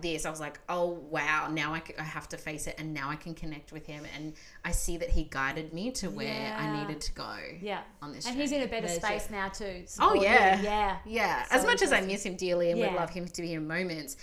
this, 0.00 0.26
I 0.26 0.30
was 0.30 0.40
like, 0.40 0.58
oh 0.68 0.90
wow, 1.10 1.48
now 1.50 1.74
I, 1.74 1.80
c- 1.80 1.94
I 1.98 2.02
have 2.02 2.28
to 2.30 2.36
face 2.36 2.66
it 2.66 2.76
and 2.78 2.92
now 2.94 3.10
I 3.10 3.16
can 3.16 3.34
connect 3.34 3.72
with 3.72 3.86
him 3.86 4.04
and 4.16 4.34
I 4.64 4.70
see 4.72 4.96
that 4.98 5.10
he 5.10 5.24
guided 5.24 5.72
me 5.72 5.90
to 5.92 6.08
where 6.10 6.54
I 6.58 6.80
needed 6.80 7.00
to 7.02 7.12
go. 7.12 7.34
Yeah. 7.60 7.80
On 8.02 8.12
this 8.12 8.26
and 8.26 8.36
he's 8.36 8.52
in 8.52 8.62
a 8.62 8.66
better 8.66 8.86
Magic. 8.86 9.02
space 9.04 9.30
now 9.30 9.48
too. 9.48 9.82
Oh 9.82 9.86
supporting 9.86 10.22
yeah, 10.22 10.58
you. 10.58 10.64
Yeah. 10.64 10.96
yeah. 11.06 11.44
So 11.44 11.56
As 11.56 11.64
much 11.64 11.82
as 11.82 11.92
I 11.92 12.00
miss 12.00 12.24
him 12.24 12.36
dearly 12.36 12.70
and 12.70 12.78
Yeah. 12.78 12.90
would 12.92 12.96
love 13.00 13.10
him 13.10 13.26
to 13.26 13.42
be 13.42 13.54
in 13.54 13.66
moments, 13.66 14.16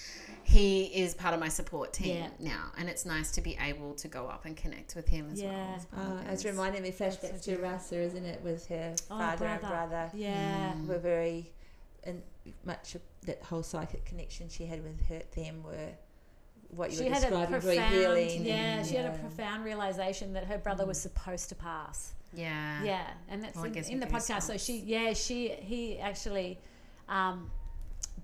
he 0.43 0.83
is 0.85 1.15
part 1.15 1.33
of 1.33 1.39
my 1.39 1.49
support 1.49 1.91
team 1.91 2.17
Yeah. 2.17 2.27
now, 2.53 2.71
and 2.77 2.87
it's 2.87 3.03
nice 3.03 3.31
to 3.31 3.41
be 3.41 3.57
able 3.59 3.95
to 3.95 4.07
go 4.07 4.27
up 4.27 4.45
and 4.45 4.55
connect 4.55 4.95
with 4.95 5.07
him 5.07 5.29
as 5.31 5.41
well. 5.41 5.51
Yeah. 5.51 5.73
as 5.75 5.85
part 5.85 6.07
Oh, 6.07 6.31
it's 6.31 6.45
reminding 6.45 6.83
me 6.83 6.91
flashbacks 6.91 7.41
to 7.45 7.57
Rasa, 7.57 7.99
isn't 7.99 8.25
it? 8.25 8.41
With 8.43 8.67
her 8.67 8.93
Oh, 9.09 9.17
father 9.17 9.45
and 9.47 9.59
brother. 9.61 9.75
brother 9.89 10.11
Yeah. 10.13 10.73
Mm. 10.73 10.85
were 10.87 10.99
very, 10.99 11.51
and 12.05 12.21
much 12.63 12.95
of 12.95 13.01
that 13.25 13.41
whole 13.43 13.63
psychic 13.63 14.05
connection 14.05 14.47
she 14.49 14.65
had 14.65 14.83
with 14.83 14.99
her 15.07 15.21
them 15.35 15.63
were 15.63 15.89
what 16.69 16.91
you 16.91 16.97
She 16.97 17.03
were 17.05 17.09
had 17.09 17.23
a 17.23 17.29
describing, 17.29 17.59
very 17.61 17.75
profound, 17.77 17.95
healing. 17.95 18.45
yeah, 18.45 18.53
and- 18.55 18.87
she 18.87 18.95
had 18.95 19.05
a 19.13 19.17
profound 19.17 19.63
realization 19.63 20.33
that 20.33 20.45
her 20.45 20.57
brother 20.57 20.85
was 20.85 20.99
supposed 20.99 21.49
to 21.49 21.55
pass. 21.55 22.13
Yeah. 22.33 22.83
Yeah, 22.83 23.07
and 23.29 23.41
that's 23.43 23.55
Well, 23.55 23.65
it 23.65 23.67
in, 23.69 23.73
gives 23.73 23.89
in 23.89 23.99
the 23.99 24.07
podcast. 24.07 24.43
So 24.43 24.57
she, 24.57 24.77
yeah, 24.79 25.13
she, 25.13 25.49
he 25.49 25.99
actually 25.99 26.59
um, 27.07 27.49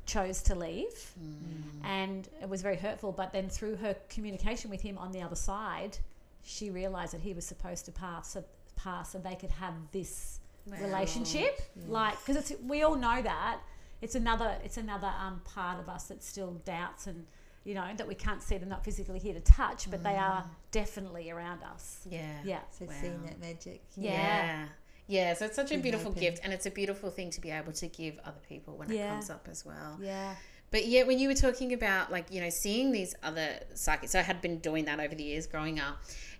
chose 0.05 0.41
to 0.43 0.55
leave, 0.55 1.13
Mm. 1.21 1.85
and 1.85 2.27
it 2.41 2.49
was 2.49 2.61
very 2.61 2.75
hurtful. 2.75 3.11
But 3.13 3.31
then 3.31 3.47
through 3.47 3.77
her 3.77 3.95
communication 4.09 4.69
with 4.69 4.81
him 4.81 4.97
on 4.97 5.11
the 5.11 5.21
other 5.21 5.35
side, 5.35 5.97
she 6.43 6.69
realized 6.71 7.13
that 7.13 7.21
he 7.21 7.33
was 7.33 7.45
supposed 7.45 7.85
to 7.85 7.91
pass, 7.91 8.31
so, 8.33 8.43
pass, 8.75 9.11
so 9.11 9.19
they 9.19 9.35
could 9.35 9.51
have 9.51 9.73
this 9.93 10.39
relationship. 10.67 11.61
Like, 11.87 12.17
because 12.25 12.35
it's 12.51 12.61
we 12.63 12.83
all 12.83 12.95
know 12.95 13.21
that 13.21 13.59
it's 14.01 14.15
another 14.15 14.55
it's 14.63 14.77
another 14.77 15.11
um, 15.19 15.41
part 15.45 15.79
of 15.79 15.87
us 15.89 16.05
that 16.05 16.23
still 16.23 16.53
doubts 16.65 17.07
and 17.07 17.25
you 17.63 17.75
know 17.75 17.85
that 17.97 18.07
we 18.07 18.15
can't 18.15 18.41
see. 18.41 18.57
They're 18.57 18.67
not 18.67 18.83
physically 18.83 19.19
here 19.19 19.33
to 19.33 19.39
touch, 19.41 19.89
but 19.91 20.03
they 20.03 20.15
are 20.15 20.43
definitely 20.71 21.29
around 21.29 21.61
us. 21.63 22.05
Yeah. 22.09 22.39
Yeah. 22.43 22.59
So 22.71 22.85
Wow. 22.85 22.93
seeing 22.99 23.23
that 23.25 23.39
magic. 23.39 23.81
Yeah. 23.95 24.11
Yeah. 24.11 24.65
Yeah, 25.07 25.33
so 25.33 25.45
it's 25.45 25.55
such 25.57 25.71
a 25.73 25.77
beautiful 25.77 26.11
gift 26.11 26.39
and 26.43 26.53
it's 26.53 26.65
a 26.65 26.71
beautiful 26.71 27.09
thing 27.09 27.31
to 27.31 27.41
be 27.41 27.51
able 27.51 27.73
to 27.73 27.87
give 27.87 28.17
other 28.23 28.39
people 28.47 28.77
when 28.77 28.89
it 28.89 28.97
comes 29.09 29.29
up 29.29 29.47
as 29.51 29.65
well. 29.65 29.97
Yeah. 30.01 30.35
But 30.69 30.85
yeah, 30.87 31.03
when 31.03 31.19
you 31.19 31.27
were 31.27 31.35
talking 31.35 31.73
about 31.73 32.11
like, 32.13 32.31
you 32.31 32.39
know, 32.39 32.49
seeing 32.49 32.93
these 32.93 33.13
other 33.21 33.59
psychics, 33.73 34.13
so 34.13 34.19
I 34.19 34.21
had 34.21 34.39
been 34.41 34.59
doing 34.59 34.85
that 34.85 35.01
over 35.01 35.13
the 35.13 35.23
years 35.23 35.47
growing 35.47 35.81
up. 35.81 35.97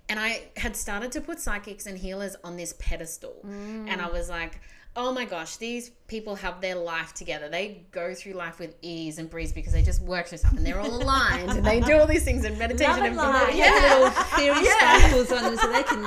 And 0.07 0.19
I 0.19 0.43
had 0.55 0.77
started 0.77 1.11
to 1.13 1.21
put 1.21 1.39
psychics 1.41 1.85
and 1.85 1.97
healers 1.97 2.37
on 2.45 2.55
this 2.55 2.73
pedestal. 2.79 3.35
And 3.43 4.01
I 4.01 4.09
was 4.09 4.29
like, 4.29 4.61
oh 4.95 5.13
my 5.13 5.23
gosh, 5.23 5.55
these 5.55 5.89
people 6.07 6.35
have 6.35 6.59
their 6.59 6.75
life 6.75 7.13
together. 7.13 7.47
They 7.47 7.85
go 7.91 8.13
through 8.13 8.33
life 8.33 8.59
with 8.59 8.75
ease 8.81 9.19
and 9.19 9.29
breeze 9.29 9.53
because 9.53 9.71
they 9.71 9.83
just 9.83 10.01
work 10.01 10.27
through 10.27 10.39
stuff 10.39 10.51
and 10.51 10.65
they're 10.65 10.79
all 10.79 11.01
aligned 11.01 11.49
and 11.49 11.65
they 11.65 11.79
do 11.79 11.97
all 11.97 12.07
these 12.07 12.25
things 12.25 12.43
and 12.43 12.59
meditation 12.59 13.15
Love 13.15 13.35
and 13.35 13.49
and 13.49 13.57
yeah. 13.57 13.97
Little 13.97 14.09
fairy 14.09 14.65
sparkles 14.65 15.31
on 15.31 15.43
them 15.43 15.57
so 15.57 15.71
they 15.71 15.83
can 15.83 16.05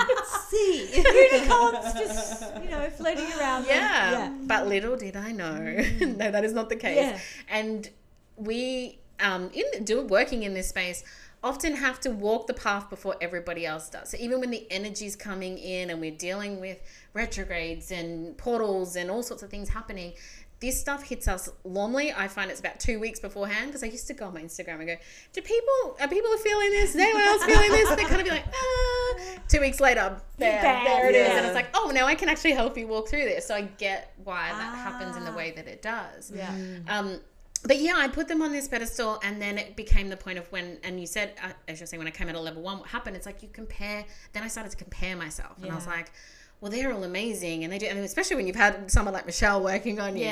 see. 0.51 0.97
Unicorns 0.97 1.95
just 1.95 2.43
you 2.63 2.71
know 2.71 2.89
floating 2.91 3.25
around. 3.39 3.65
them. 3.65 3.71
Yeah. 3.71 4.35
But 4.43 4.67
little 4.67 4.97
did 4.97 5.17
I 5.17 5.33
know, 5.33 5.55
no, 6.01 6.31
that 6.31 6.45
is 6.45 6.53
not 6.53 6.69
the 6.69 6.77
case. 6.77 6.97
Yeah. 6.97 7.19
And 7.49 7.89
we, 8.37 8.99
um, 9.21 9.51
in 9.55 9.85
do 9.85 10.05
working 10.05 10.43
in 10.43 10.53
this 10.53 10.69
space, 10.69 11.05
often 11.45 11.75
have 11.77 12.01
to 12.01 12.11
walk 12.11 12.47
the 12.49 12.55
path 12.55 12.91
before 12.91 13.15
everybody 13.21 13.65
else 13.67 13.89
does. 13.89 14.11
So 14.11 14.17
even 14.19 14.41
when 14.41 14.51
the 14.51 14.67
energy's 14.73 15.15
coming 15.15 15.59
in 15.59 15.91
and 15.91 16.01
we're 16.01 16.11
dealing 16.17 16.59
with 16.61 16.79
retrogrades 17.13 17.91
and 17.93 18.37
portals 18.37 18.97
and 18.97 19.11
all 19.11 19.23
sorts 19.23 19.43
of 19.43 19.51
things 19.51 19.69
happening. 19.69 20.15
This 20.61 20.81
stuff 20.81 21.03
hits 21.03 21.29
us 21.29 21.51
normally. 21.65 22.11
I 22.13 22.27
find 22.27 22.51
it's 22.51 22.61
about 22.61 22.81
two 22.81 22.99
weeks 22.99 23.21
beforehand 23.21 23.67
because 23.67 23.83
I 23.83 23.87
used 23.89 24.07
to 24.07 24.15
go 24.15 24.27
on 24.27 24.35
my 24.35 24.41
Instagram 24.41 24.79
and 24.79 24.87
go, 24.87 24.97
"Do 25.35 25.43
people 25.43 25.97
are 26.01 26.09
people 26.09 26.35
feeling 26.39 26.71
this? 26.71 26.91
Is 26.95 26.97
anyone 26.97 27.23
else 27.23 27.45
feeling 27.45 27.71
this?" 27.71 27.89
They 27.91 28.05
kind 28.05 28.21
of 28.21 28.25
be 28.25 28.31
like, 28.31 28.45
"Ah." 28.55 29.21
Two 29.49 29.61
weeks 29.61 29.79
later, 29.81 30.17
bam, 30.39 30.63
Bam, 30.63 30.85
there 30.85 31.09
it 31.11 31.15
is, 31.17 31.27
and 31.29 31.39
yeah. 31.41 31.47
it's 31.47 31.55
like, 31.55 31.69
"Oh, 31.75 31.91
now 31.93 32.07
I 32.07 32.15
can 32.15 32.31
actually 32.31 32.53
help 32.53 32.79
you 32.79 32.87
walk 32.87 33.09
through 33.09 33.25
this." 33.25 33.47
So 33.47 33.55
I 33.55 33.63
get 33.63 34.15
why 34.25 34.49
that 34.53 34.75
happens 34.77 35.17
in 35.17 35.25
the 35.25 35.33
Ah. 35.33 35.37
way 35.37 35.51
that 35.51 35.67
it 35.67 35.83
does. 35.83 36.33
Yeah. 36.35 36.55
Um, 36.89 37.21
but 37.65 37.81
yeah, 37.81 37.95
I 37.97 38.09
put 38.09 38.29
them 38.29 38.43
on 38.43 38.53
this 38.53 38.69
pedestal, 38.69 39.19
and 39.23 39.41
then 39.41 39.59
it 39.59 39.75
became 39.75 40.09
the 40.09 40.17
point 40.17 40.39
of 40.39 40.51
when, 40.53 40.79
and 40.85 41.01
you 41.01 41.07
said, 41.07 41.33
uh, 41.43 41.49
as 41.67 41.81
you're 41.81 41.87
saying, 41.87 41.99
when 41.99 42.07
I 42.07 42.11
came 42.11 42.29
at 42.29 42.35
a 42.35 42.41
level 42.41 42.63
one, 42.63 42.79
what 42.79 42.89
happened? 42.89 43.17
It's 43.17 43.27
like 43.27 43.43
you 43.43 43.49
compare. 43.53 44.05
Then 44.33 44.43
I 44.43 44.49
started 44.49 44.71
to 44.71 44.77
compare 44.77 45.17
myself, 45.17 45.57
and 45.63 45.73
I 45.73 45.75
was 45.75 45.87
like, 45.87 46.13
well, 46.61 46.71
they're 46.71 46.93
all 46.93 47.05
amazing, 47.05 47.65
and 47.65 47.73
they 47.73 47.79
do, 47.79 47.87
and 47.87 47.99
especially 47.99 48.37
when 48.37 48.47
you've 48.47 48.57
had 48.57 48.91
someone 48.91 49.13
like 49.15 49.27
Michelle 49.27 49.63
working 49.63 49.99
on 50.01 50.17
you, 50.17 50.25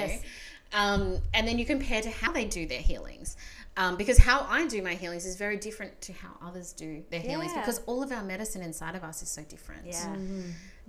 um, 0.73 1.19
and 1.35 1.47
then 1.49 1.59
you 1.59 1.65
compare 1.67 2.01
to 2.03 2.11
how 2.11 2.33
they 2.33 2.45
do 2.45 2.67
their 2.67 2.81
healings. 2.81 3.37
Um, 3.79 3.97
because 3.97 4.19
how 4.19 4.47
I 4.51 4.67
do 4.67 4.83
my 4.83 4.93
healings 4.93 5.25
is 5.25 5.37
very 5.37 5.57
different 5.57 5.99
to 6.03 6.13
how 6.13 6.29
others 6.47 6.75
do 6.75 7.03
their 7.11 7.21
healings 7.21 7.53
because 7.61 7.81
all 7.87 8.03
of 8.03 8.13
our 8.13 8.23
medicine 8.23 8.61
inside 8.61 8.95
of 8.95 9.03
us 9.03 9.23
is 9.23 9.31
so 9.31 9.43
different. 9.45 9.87
Yeah. 9.87 10.15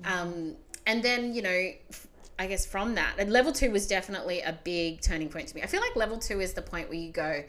Um, 0.03 0.55
and 0.85 1.01
then, 1.01 1.33
you 1.33 1.41
know, 1.41 1.49
f- 1.89 2.07
I 2.39 2.47
guess 2.47 2.65
from 2.65 2.95
that, 2.95 3.15
and 3.19 3.31
level 3.31 3.51
two 3.51 3.71
was 3.71 3.87
definitely 3.87 4.41
a 4.41 4.57
big 4.63 5.01
turning 5.01 5.29
point 5.29 5.47
to 5.49 5.55
me. 5.55 5.61
I 5.61 5.67
feel 5.67 5.81
like 5.81 5.95
level 5.95 6.17
two 6.17 6.39
is 6.41 6.53
the 6.53 6.61
point 6.63 6.89
where 6.89 6.97
you 6.97 7.11
go, 7.11 7.43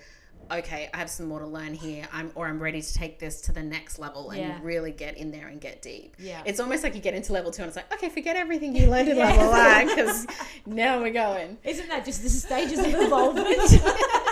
okay, 0.53 0.91
I 0.93 0.99
have 0.99 1.09
some 1.09 1.25
more 1.27 1.41
to 1.41 1.47
learn 1.47 1.73
here. 1.73 2.07
I'm 2.13 2.31
or 2.35 2.47
I'm 2.47 2.63
ready 2.63 2.83
to 2.83 2.95
take 2.95 3.19
this 3.19 3.41
to 3.43 3.53
the 3.53 3.63
next 3.63 3.99
level 3.99 4.29
and 4.31 4.41
Yeah. 4.41 4.59
really 4.63 4.93
get 4.93 5.17
in 5.17 5.31
there 5.31 5.49
and 5.49 5.59
get 5.59 5.81
deep. 5.81 6.17
Yeah. 6.19 6.43
It's 6.45 6.61
almost 6.61 6.83
like 6.85 6.95
you 6.95 7.01
get 7.01 7.15
into 7.15 7.33
level 7.33 7.51
two 7.51 7.63
and 7.63 7.69
it's 7.69 7.77
like, 7.77 7.91
okay, 7.95 8.11
forget 8.11 8.37
everything 8.37 8.77
you 8.77 8.89
learned 8.91 9.09
in 9.09 9.17
level 9.29 9.49
one 9.49 9.87
because 9.89 10.27
now 10.67 11.01
we're 11.01 11.13
going. 11.15 11.57
Isn't 11.65 11.89
that 11.89 12.05
just 12.05 12.23
the 12.23 12.29
stages 12.29 12.79
of 12.79 12.87
involvement? 12.95 13.57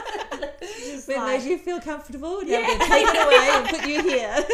Just 1.02 1.08
When 1.08 1.18
like- 1.18 1.40
made 1.42 1.50
you 1.50 1.58
feel 1.58 1.80
comfortable, 1.80 2.40
now 2.42 2.46
we're 2.46 2.66
going 2.66 2.78
to 2.78 2.86
take 2.86 3.06
it 3.06 3.26
away 3.26 3.48
and 3.52 3.68
put 3.68 3.88
you 3.88 4.02
here. 4.02 4.44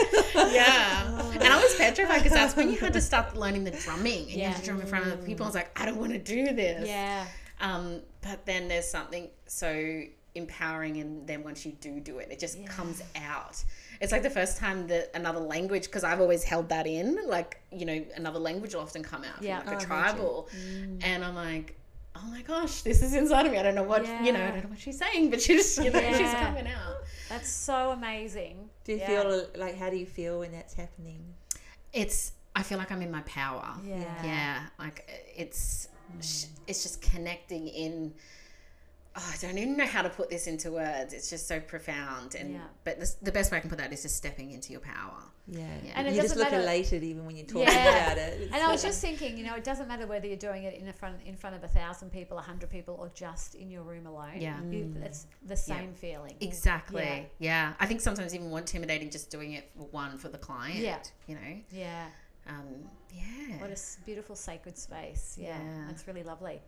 Yeah. 0.54 1.20
And 1.34 1.44
I 1.52 1.61
was 1.62 1.74
petrified 1.76 2.22
because 2.22 2.32
that's 2.37 2.56
when 2.56 2.70
you 2.70 2.78
had 2.78 2.92
to 2.94 3.00
start 3.00 3.37
learning 3.42 3.64
the 3.64 3.70
drumming 3.72 4.22
and 4.22 4.30
you 4.30 4.44
had 4.44 4.56
to 4.56 4.64
drum 4.64 4.80
in 4.80 4.87
front 4.87 5.06
of 5.08 5.24
people. 5.24 5.44
I 5.44 5.48
was 5.48 5.54
like, 5.54 5.78
I 5.80 5.84
don't 5.87 5.96
want 5.98 6.12
to 6.12 6.18
do 6.18 6.52
this. 6.54 6.88
yeah. 6.88 7.26
Um, 7.61 8.00
but 8.22 8.46
then 8.46 8.68
there's 8.68 8.88
something 8.88 9.28
so 9.46 10.02
empowering, 10.34 10.98
and 10.98 11.26
then 11.26 11.42
once 11.42 11.66
you 11.66 11.72
do 11.80 11.98
do 12.00 12.18
it, 12.18 12.28
it 12.30 12.38
just 12.38 12.64
comes 12.66 13.02
out. 13.16 13.62
It's 14.00 14.12
like 14.12 14.22
the 14.22 14.30
first 14.30 14.58
time 14.58 14.87
that 14.88 15.11
another 15.14 15.40
language, 15.40 15.84
because 15.84 16.04
I've 16.04 16.20
always 16.20 16.44
held 16.44 16.68
that 16.68 16.87
in, 16.87 17.18
like 17.26 17.61
you 17.72 17.84
know, 17.84 18.04
another 18.14 18.38
language 18.38 18.74
will 18.74 18.82
often 18.82 19.02
come 19.02 19.24
out, 19.24 19.38
from 19.38 19.46
Yeah. 19.46 19.58
like 19.58 19.72
Oh, 19.72 19.76
a 19.76 19.80
tribal, 19.80 20.48
and 21.02 21.24
I'm 21.24 21.34
like. 21.34 21.74
Oh 22.16 22.27
my 22.31 22.42
gosh, 22.42 22.83
this 22.83 23.03
is 23.03 23.14
inside 23.14 23.47
of 23.47 23.53
me. 23.53 23.59
I 23.59 23.62
don't 23.62 23.75
know 23.75 23.83
what 23.85 24.07
you 24.25 24.33
know. 24.33 24.42
I 24.42 24.51
don't 24.51 24.64
know 24.64 24.71
what 24.71 24.79
she's 24.81 24.99
saying, 24.99 25.31
but 25.31 25.40
she's 25.40 25.79
you 25.79 25.90
know 25.92 26.01
she's 26.01 26.33
coming 26.35 26.66
out. 26.66 26.97
That's 27.29 27.49
so 27.49 27.90
amazing. 27.90 28.71
Do 28.85 28.92
you 28.92 28.99
Yeah. 28.99 29.07
feel 29.23 29.47
like, 29.57 29.77
how 29.77 29.90
do 29.90 29.97
you 29.97 30.07
feel 30.07 30.40
when 30.40 30.53
that's 30.53 30.75
happening? 30.75 31.35
It's. 31.92 32.33
I 32.57 32.62
feel 32.62 32.79
like 32.79 32.90
I'm 32.90 33.03
in 33.03 33.11
my 33.11 33.21
power. 33.21 33.75
Yeah. 33.85 34.05
yeah 34.25 34.61
like 34.81 35.09
it's 35.37 35.88
mm. 36.16 36.47
it's 36.66 36.83
just 36.83 37.01
connecting 37.01 37.68
in 37.68 38.14
oh, 39.18 39.31
i 39.35 39.37
don't 39.44 39.59
even 39.59 39.76
know 39.76 39.87
how 39.87 40.02
to 40.02 40.09
put 40.11 40.31
this 40.31 40.46
into 40.46 40.70
words 40.70 41.12
it's 41.12 41.28
just 41.31 41.46
so 41.48 41.59
profound 41.61 42.35
and 42.35 42.52
Yeah. 42.54 42.61
but 42.85 42.98
this, 43.00 43.14
the 43.14 43.33
best 43.33 43.50
way 43.52 43.59
i 43.59 43.61
can 43.61 43.68
put 43.70 43.78
that 43.78 43.92
is 43.92 44.02
just 44.02 44.16
stepping 44.16 44.52
into 44.52 44.70
your 44.72 44.81
power 44.81 45.22
Yeah. 45.50 45.61
Yeah. 45.83 45.92
And 45.96 46.07
it 46.07 46.11
you 46.14 46.16
just 46.20 46.35
doesn't 46.35 46.38
look 46.44 46.50
matter- 46.52 46.62
elated 46.62 47.02
even 47.02 47.24
when 47.26 47.35
you're 47.37 47.46
talking 47.46 47.68
Yeah. 47.72 47.88
about 48.12 48.18
it. 48.18 48.40
It's 48.42 48.52
And 48.54 48.62
I 48.62 48.70
was 48.70 48.83
just 48.83 49.00
thinking, 49.00 49.38
you 49.38 49.44
know, 49.46 49.54
it 49.54 49.64
doesn't 49.64 49.88
matter 49.88 50.07
whether 50.07 50.26
you're 50.26 50.37
doing 50.50 50.64
it 50.64 50.74
in 50.78 50.88
a 50.88 50.92
front 50.92 51.16
in 51.24 51.37
front 51.37 51.57
of 51.57 51.64
a 51.64 51.68
thousand 51.68 52.11
people, 52.12 52.37
a 52.37 52.42
hundred 52.42 52.68
people, 52.68 52.94
or 53.00 53.09
just 53.14 53.54
in 53.54 53.70
your 53.70 53.83
room 53.83 54.07
alone. 54.07 54.38
Yeah. 54.46 54.61
you, 54.70 54.94
it's 55.02 55.27
the 55.46 55.56
same 55.56 55.94
feeling. 55.94 56.37
exactly 56.42 57.02
Yeah. 57.02 57.25
yeah. 57.50 57.73
i 57.81 57.87
think 57.87 58.00
sometimes 58.02 58.35
even 58.35 58.48
more 58.50 58.58
intimidating 58.58 59.08
just 59.10 59.31
doing 59.31 59.52
it 59.58 59.71
for 59.75 59.87
one 60.02 60.19
for 60.19 60.29
the 60.29 60.37
client 60.48 60.81
Yeah. 60.81 60.98
you 61.29 61.35
know 61.40 61.52
Yeah, 61.71 62.06
um, 62.46 62.69
yeah. 63.10 63.56
What 63.62 63.71
a 63.71 63.79
beautiful 64.04 64.37
sacred 64.37 64.77
space. 64.77 65.25
Yeah, 65.40 65.56
Yeah. 65.58 65.85
that's 65.88 66.06
really 66.06 66.25
lovely. 66.33 66.60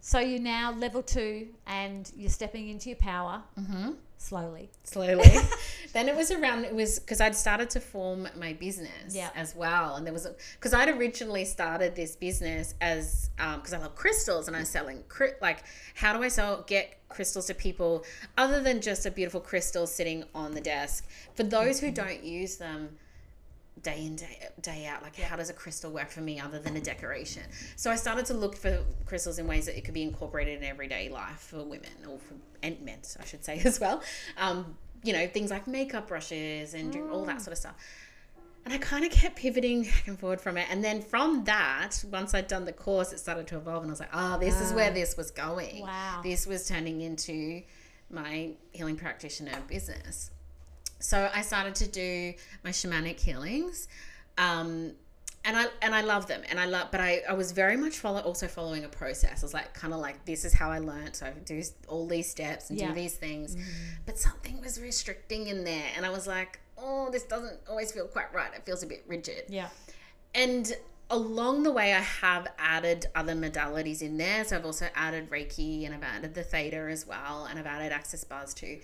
So 0.00 0.20
you're 0.20 0.40
now 0.40 0.72
level 0.72 1.02
two 1.02 1.48
and 1.66 2.10
you're 2.16 2.30
stepping 2.30 2.68
into 2.68 2.88
your 2.90 2.98
power 2.98 3.42
mm-hmm. 3.58 3.90
slowly. 4.18 4.70
slowly. 4.84 5.24
then 5.92 6.08
it 6.08 6.14
was 6.14 6.30
around, 6.30 6.64
it 6.64 6.74
was 6.74 7.00
because 7.00 7.20
I'd 7.20 7.34
started 7.34 7.70
to 7.70 7.80
form 7.80 8.28
my 8.38 8.52
business 8.52 9.14
Yeah. 9.14 9.30
as 9.34 9.56
well. 9.56 9.96
And 9.96 10.06
there 10.06 10.12
was, 10.12 10.28
because 10.54 10.72
I'd 10.72 10.88
originally 10.88 11.44
started 11.44 11.96
this 11.96 12.14
business 12.14 12.74
as, 12.80 13.30
because 13.36 13.72
I 13.72 13.78
love 13.78 13.96
crystals 13.96 14.46
and 14.46 14.56
I'm 14.56 14.64
selling, 14.64 15.02
cri- 15.08 15.32
like, 15.42 15.64
how 15.94 16.16
do 16.16 16.22
I 16.22 16.28
sell, 16.28 16.62
get 16.66 17.00
crystals 17.08 17.46
to 17.46 17.54
people 17.54 18.04
other 18.38 18.62
than 18.62 18.80
just 18.80 19.06
a 19.06 19.10
beautiful 19.10 19.40
crystal 19.40 19.86
sitting 19.88 20.24
on 20.34 20.52
the 20.52 20.60
desk? 20.60 21.08
For 21.34 21.42
those 21.42 21.80
who 21.80 21.90
don't 21.90 22.22
use 22.22 22.56
them, 22.56 22.90
day 23.82 24.04
in 24.06 24.16
day 24.16 24.48
day 24.62 24.86
out 24.86 25.02
like 25.02 25.16
how 25.16 25.36
does 25.36 25.50
a 25.50 25.52
crystal 25.52 25.90
work 25.90 26.10
for 26.10 26.20
me 26.20 26.40
other 26.40 26.58
than 26.58 26.76
a 26.76 26.80
decoration? 26.80 27.42
So 27.76 27.90
i 27.90 27.96
started 27.96 28.26
to 28.26 28.34
look 28.34 28.56
for 28.56 28.78
crystals 29.04 29.38
in 29.38 29.46
ways 29.46 29.66
that 29.66 29.76
it 29.76 29.84
could 29.84 29.94
be 29.94 30.02
incorporated 30.02 30.58
in 30.58 30.64
everyday 30.64 31.08
life 31.08 31.38
for 31.38 31.62
women 31.62 31.90
or 32.08 32.18
for 32.18 32.34
and 32.62 32.80
men 32.80 32.98
i 33.20 33.24
should 33.24 33.44
say 33.44 33.60
as 33.64 33.78
well. 33.78 34.02
Um, 34.38 34.76
you 35.02 35.12
know 35.12 35.26
things 35.26 35.50
like 35.50 35.66
makeup 35.66 36.08
brushes 36.08 36.74
and 36.74 36.96
all 37.12 37.24
that 37.26 37.36
mm. 37.36 37.40
sort 37.40 37.52
of 37.52 37.58
stuff. 37.58 37.74
And 38.64 38.74
i 38.74 38.78
kind 38.78 39.04
of 39.04 39.12
kept 39.12 39.36
pivoting 39.36 39.82
back 39.82 40.08
and 40.08 40.18
forward 40.18 40.40
from 40.40 40.56
it. 40.56 40.66
And 40.70 40.82
then 40.82 41.02
from 41.02 41.44
that 41.44 42.02
once 42.10 42.34
i'd 42.34 42.48
done 42.48 42.64
the 42.64 42.72
course 42.72 43.12
it 43.12 43.18
started 43.18 43.46
to 43.48 43.56
evolve 43.56 43.82
and 43.82 43.90
i 43.90 43.92
was 43.92 44.00
like 44.00 44.14
oh 44.14 44.38
this 44.38 44.60
is 44.60 44.72
where 44.72 44.90
ah. 44.90 44.94
this 44.94 45.16
was 45.16 45.30
going. 45.30 45.82
Wow. 45.82 46.20
this 46.22 46.46
was 46.46 46.66
turning 46.66 47.02
into 47.02 47.62
my 48.10 48.52
healing 48.72 48.96
practitioner 48.96 49.60
business 49.68 50.30
so 50.98 51.30
I 51.34 51.42
started 51.42 51.74
to 51.76 51.88
do 51.88 52.34
my 52.64 52.70
shamanic 52.70 53.20
healings, 53.20 53.88
um, 54.38 54.92
and 55.44 55.56
I 55.56 55.66
and 55.82 55.94
I 55.94 56.00
love 56.00 56.26
them, 56.26 56.42
and 56.48 56.58
I 56.58 56.64
love, 56.66 56.88
but 56.90 57.00
I, 57.00 57.22
I 57.28 57.34
was 57.34 57.52
very 57.52 57.76
much 57.76 57.98
follow 57.98 58.20
also 58.20 58.48
following 58.48 58.84
a 58.84 58.88
process. 58.88 59.42
I 59.42 59.44
was 59.44 59.54
like 59.54 59.74
kind 59.74 59.92
of 59.94 60.00
like 60.00 60.24
this 60.24 60.44
is 60.44 60.52
how 60.52 60.70
I 60.70 60.78
learned. 60.80 61.14
So 61.14 61.26
I 61.26 61.30
do 61.30 61.62
all 61.88 62.06
these 62.06 62.28
steps 62.28 62.70
and 62.70 62.78
Yeah. 62.78 62.88
do 62.88 62.94
these 62.94 63.14
things, 63.14 63.56
but 64.06 64.18
something 64.18 64.60
was 64.60 64.80
restricting 64.80 65.46
in 65.46 65.64
there, 65.64 65.84
and 65.96 66.04
I 66.04 66.10
was 66.10 66.26
like, 66.26 66.58
oh, 66.78 67.10
this 67.10 67.22
doesn't 67.22 67.60
always 67.68 67.92
feel 67.92 68.06
quite 68.06 68.32
right. 68.34 68.50
It 68.54 68.64
feels 68.66 68.82
a 68.82 68.86
bit 68.86 69.04
rigid. 69.06 69.44
Yeah. 69.48 69.68
And 70.34 70.76
along 71.08 71.62
the 71.62 71.70
way, 71.70 71.94
I 71.94 72.00
have 72.00 72.48
added 72.58 73.06
other 73.14 73.34
modalities 73.34 74.02
in 74.02 74.16
there. 74.18 74.42
So 74.44 74.56
I've 74.56 74.66
also 74.66 74.88
added 74.94 75.30
Reiki 75.30 75.86
and 75.86 75.94
I've 75.94 76.02
added 76.02 76.34
the 76.34 76.42
Theta 76.42 76.76
as 76.90 77.06
well, 77.06 77.46
and 77.48 77.58
I've 77.58 77.66
added 77.66 77.92
Access 77.92 78.24
Bars 78.24 78.52
too. 78.52 78.80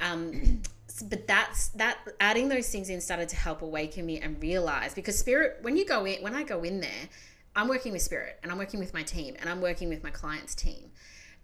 Um, 0.00 0.60
but 1.00 1.26
that's 1.26 1.68
that 1.70 1.98
adding 2.20 2.48
those 2.48 2.68
things 2.68 2.90
in 2.90 3.00
started 3.00 3.28
to 3.30 3.36
help 3.36 3.62
awaken 3.62 4.04
me 4.04 4.18
and 4.20 4.42
realize 4.42 4.94
because 4.94 5.18
spirit, 5.18 5.58
when 5.62 5.76
you 5.76 5.86
go 5.86 6.04
in, 6.04 6.22
when 6.22 6.34
I 6.34 6.42
go 6.42 6.62
in 6.62 6.80
there, 6.80 7.08
I'm 7.54 7.68
working 7.68 7.92
with 7.92 8.02
spirit 8.02 8.38
and 8.42 8.50
I'm 8.50 8.58
working 8.58 8.80
with 8.80 8.92
my 8.92 9.02
team 9.02 9.36
and 9.40 9.48
I'm 9.48 9.60
working 9.60 9.88
with 9.88 10.02
my 10.02 10.10
client's 10.10 10.54
team, 10.54 10.90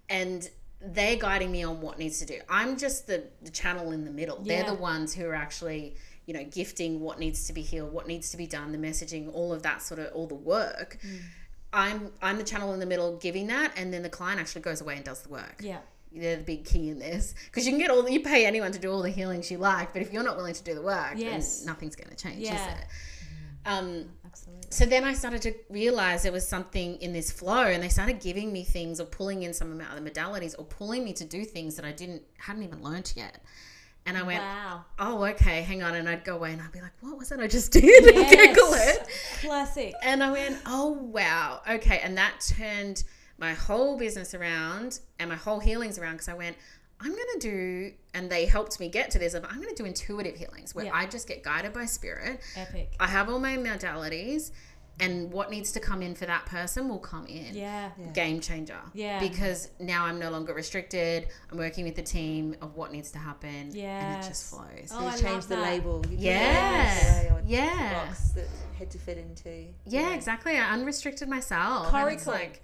and 0.09 0.49
they're 0.81 1.17
guiding 1.17 1.51
me 1.51 1.63
on 1.63 1.81
what 1.81 1.99
needs 1.99 2.19
to 2.21 2.27
do. 2.27 2.41
I'm 2.49 2.77
just 2.77 3.07
the, 3.07 3.25
the 3.43 3.51
channel 3.51 3.93
in 3.93 4.05
the 4.05 4.11
middle. 4.11 4.41
Yeah. 4.43 4.63
They're 4.63 4.75
the 4.75 4.81
ones 4.81 5.15
who 5.15 5.27
are 5.27 5.35
actually, 5.35 5.97
you 6.27 6.35
know, 6.35 6.45
gifting 6.45 7.01
what 7.01 7.19
needs 7.19 7.47
to 7.49 7.53
be 7.53 7.63
healed, 7.63 7.93
what 7.93 8.07
needs 8.07 8.31
to 8.31 8.37
be 8.37 8.47
done, 8.47 8.73
the 8.73 8.79
messaging, 8.79 9.33
all 9.33 9.53
of 9.53 9.63
that 9.63 9.83
sort 9.83 10.01
of 10.01 10.13
all 10.15 10.27
the 10.27 10.35
work. 10.35 10.99
Mm. 11.05 11.19
I'm 11.73 12.13
I'm 12.23 12.39
the 12.39 12.45
channel 12.45 12.73
in 12.73 12.81
the 12.81 12.87
middle 12.87 13.17
giving 13.17 13.49
that, 13.49 13.73
and 13.77 13.93
then 13.93 14.03
the 14.03 14.09
client 14.09 14.41
actually 14.41 14.63
goes 14.63 14.81
away 14.81 14.97
and 14.97 15.05
does 15.05 15.23
the 15.23 15.29
work. 15.29 15.61
Yeah. 15.63 15.79
They're 16.13 16.37
the 16.37 16.43
big 16.43 16.65
key 16.65 16.89
in 16.91 16.99
this 16.99 17.35
because 17.47 17.67
you 17.67 17.73
can 17.73 17.79
get 17.79 17.91
all 17.91 18.09
you 18.09 18.21
pay 18.21 18.47
anyone 18.47 18.73
to 18.73 18.79
do 18.79 18.91
all 18.91 19.03
the 19.03 19.11
healings 19.11 19.51
you 19.51 19.59
like, 19.59 19.93
but 19.93 20.03
if 20.03 20.13
you're 20.13 20.23
not 20.23 20.37
willing 20.37 20.55
to 20.55 20.63
do 20.65 20.75
the 20.75 20.83
work, 20.83 21.13
Yes. 21.17 21.59
then 21.59 21.67
nothing's 21.67 21.97
going 21.97 22.09
to 22.11 22.17
change, 22.17 22.39
Yeah. 22.39 22.55
is 22.55 22.79
it? 22.79 22.87
Um, 23.67 24.09
Absolutely. 24.25 24.69
so 24.71 24.87
then 24.87 25.05
I 25.05 25.13
started 25.13 25.43
to 25.43 25.55
realize 25.69 26.23
there 26.23 26.33
was 26.33 26.49
something 26.49 26.97
in 27.03 27.13
this 27.13 27.31
flow, 27.31 27.65
and 27.67 27.83
they 27.83 27.89
started 27.91 28.21
giving 28.21 28.51
me 28.53 28.65
things 28.65 28.99
or 29.01 29.05
pulling 29.05 29.43
in 29.43 29.53
some 29.53 29.71
of 29.71 29.77
my 29.77 29.85
other 29.93 30.01
modalities 30.01 30.55
or 30.59 30.65
pulling 30.65 31.05
me 31.05 31.13
to 31.15 31.25
do 31.25 31.45
things 31.45 31.77
that 31.77 31.85
I 31.85 31.93
didn't 31.93 32.23
hadn't 32.39 32.63
even 32.63 32.83
learned 32.83 33.13
yet. 33.15 33.43
And 34.07 34.17
I 34.17 34.23
went, 34.23 34.41
Wow. 34.41 34.85
oh, 34.99 35.25
okay, 35.25 35.61
hang 35.61 35.83
on. 35.83 35.95
And 35.95 36.09
I'd 36.09 36.25
go 36.25 36.37
away 36.37 36.53
and 36.55 36.63
I'd 36.63 36.73
be 36.73 36.81
like, 36.81 36.93
what 37.01 37.19
was 37.19 37.31
it 37.31 37.41
I 37.41 37.47
just 37.47 37.73
did? 37.73 38.17
And 38.17 38.55
Google 38.55 38.73
it. 38.73 39.07
Classic. 39.43 39.93
And 40.03 40.23
I 40.25 40.31
went, 40.31 40.57
oh, 40.65 40.93
wow. 40.93 41.61
Okay. 41.69 42.01
And 42.03 42.17
that 42.17 42.41
turned 42.57 43.05
my 43.39 43.55
whole 43.55 43.97
business 43.97 44.35
around 44.35 45.01
and 45.19 45.31
my 45.31 45.37
whole 45.37 45.61
healings 45.61 45.99
around 45.99 46.15
because 46.15 46.29
I 46.29 46.35
went, 46.35 46.57
I'm 47.01 47.13
going 47.13 47.27
to 47.35 47.39
do, 47.39 47.93
and 48.15 48.29
they 48.29 48.47
helped 48.47 48.81
me 48.81 48.89
get 48.89 49.11
to 49.13 49.19
this, 49.21 49.35
of 49.35 49.45
I'm 49.49 49.63
going 49.63 49.69
to 49.75 49.81
do 49.83 49.85
intuitive 49.85 50.35
healings 50.37 50.75
where 50.75 50.87
Yeah. 50.87 50.91
I 50.95 51.07
just 51.07 51.29
get 51.29 51.45
guided 51.45 51.73
by 51.73 51.85
spirit. 51.87 52.41
Epic. 52.57 52.93
I 52.99 53.07
have 53.07 53.29
all 53.29 53.39
my 53.39 53.57
modalities, 53.57 54.51
and 55.01 55.31
what 55.33 55.49
needs 55.49 55.71
to 55.71 55.79
come 55.79 56.03
in 56.03 56.17
for 56.17 56.27
that 56.27 56.47
person 56.47 56.89
will 56.89 56.99
come 56.99 57.25
in. 57.27 57.55
Yeah. 57.55 57.91
Game 58.15 58.41
changer. 58.41 58.81
Yeah. 58.95 59.21
Because 59.21 59.71
now 59.79 60.07
I'm 60.07 60.19
no 60.19 60.29
longer 60.31 60.53
restricted. 60.53 61.29
I'm 61.53 61.59
working 61.59 61.85
with 61.85 61.95
the 61.95 62.03
team 62.03 62.57
of 62.61 62.75
what 62.75 62.91
needs 62.91 63.13
to 63.13 63.19
happen. 63.19 63.71
Yeah. 63.73 64.15
And 64.15 64.25
it 64.25 64.27
just 64.27 64.51
flows. 64.51 64.91
Oh, 64.93 65.03
you 65.03 65.07
I 65.07 65.13
change 65.13 65.23
love 65.25 65.49
the 65.49 65.55
that. 65.55 65.63
label. 65.63 65.97
You 65.99 66.03
put 66.03 66.13
it 66.15 66.19
Yeah. 66.19 67.39
Yeah. 67.47 68.07
Box 68.07 68.31
that 68.31 68.49
had 68.77 68.91
to 68.91 68.99
fit 68.99 69.19
into. 69.19 69.67
Yeah, 69.87 70.15
exactly. 70.15 70.57
I 70.57 70.73
unrestricted 70.73 71.29
myself. 71.29 71.95
and 71.95 72.11
it's 72.13 72.27
like, 72.27 72.61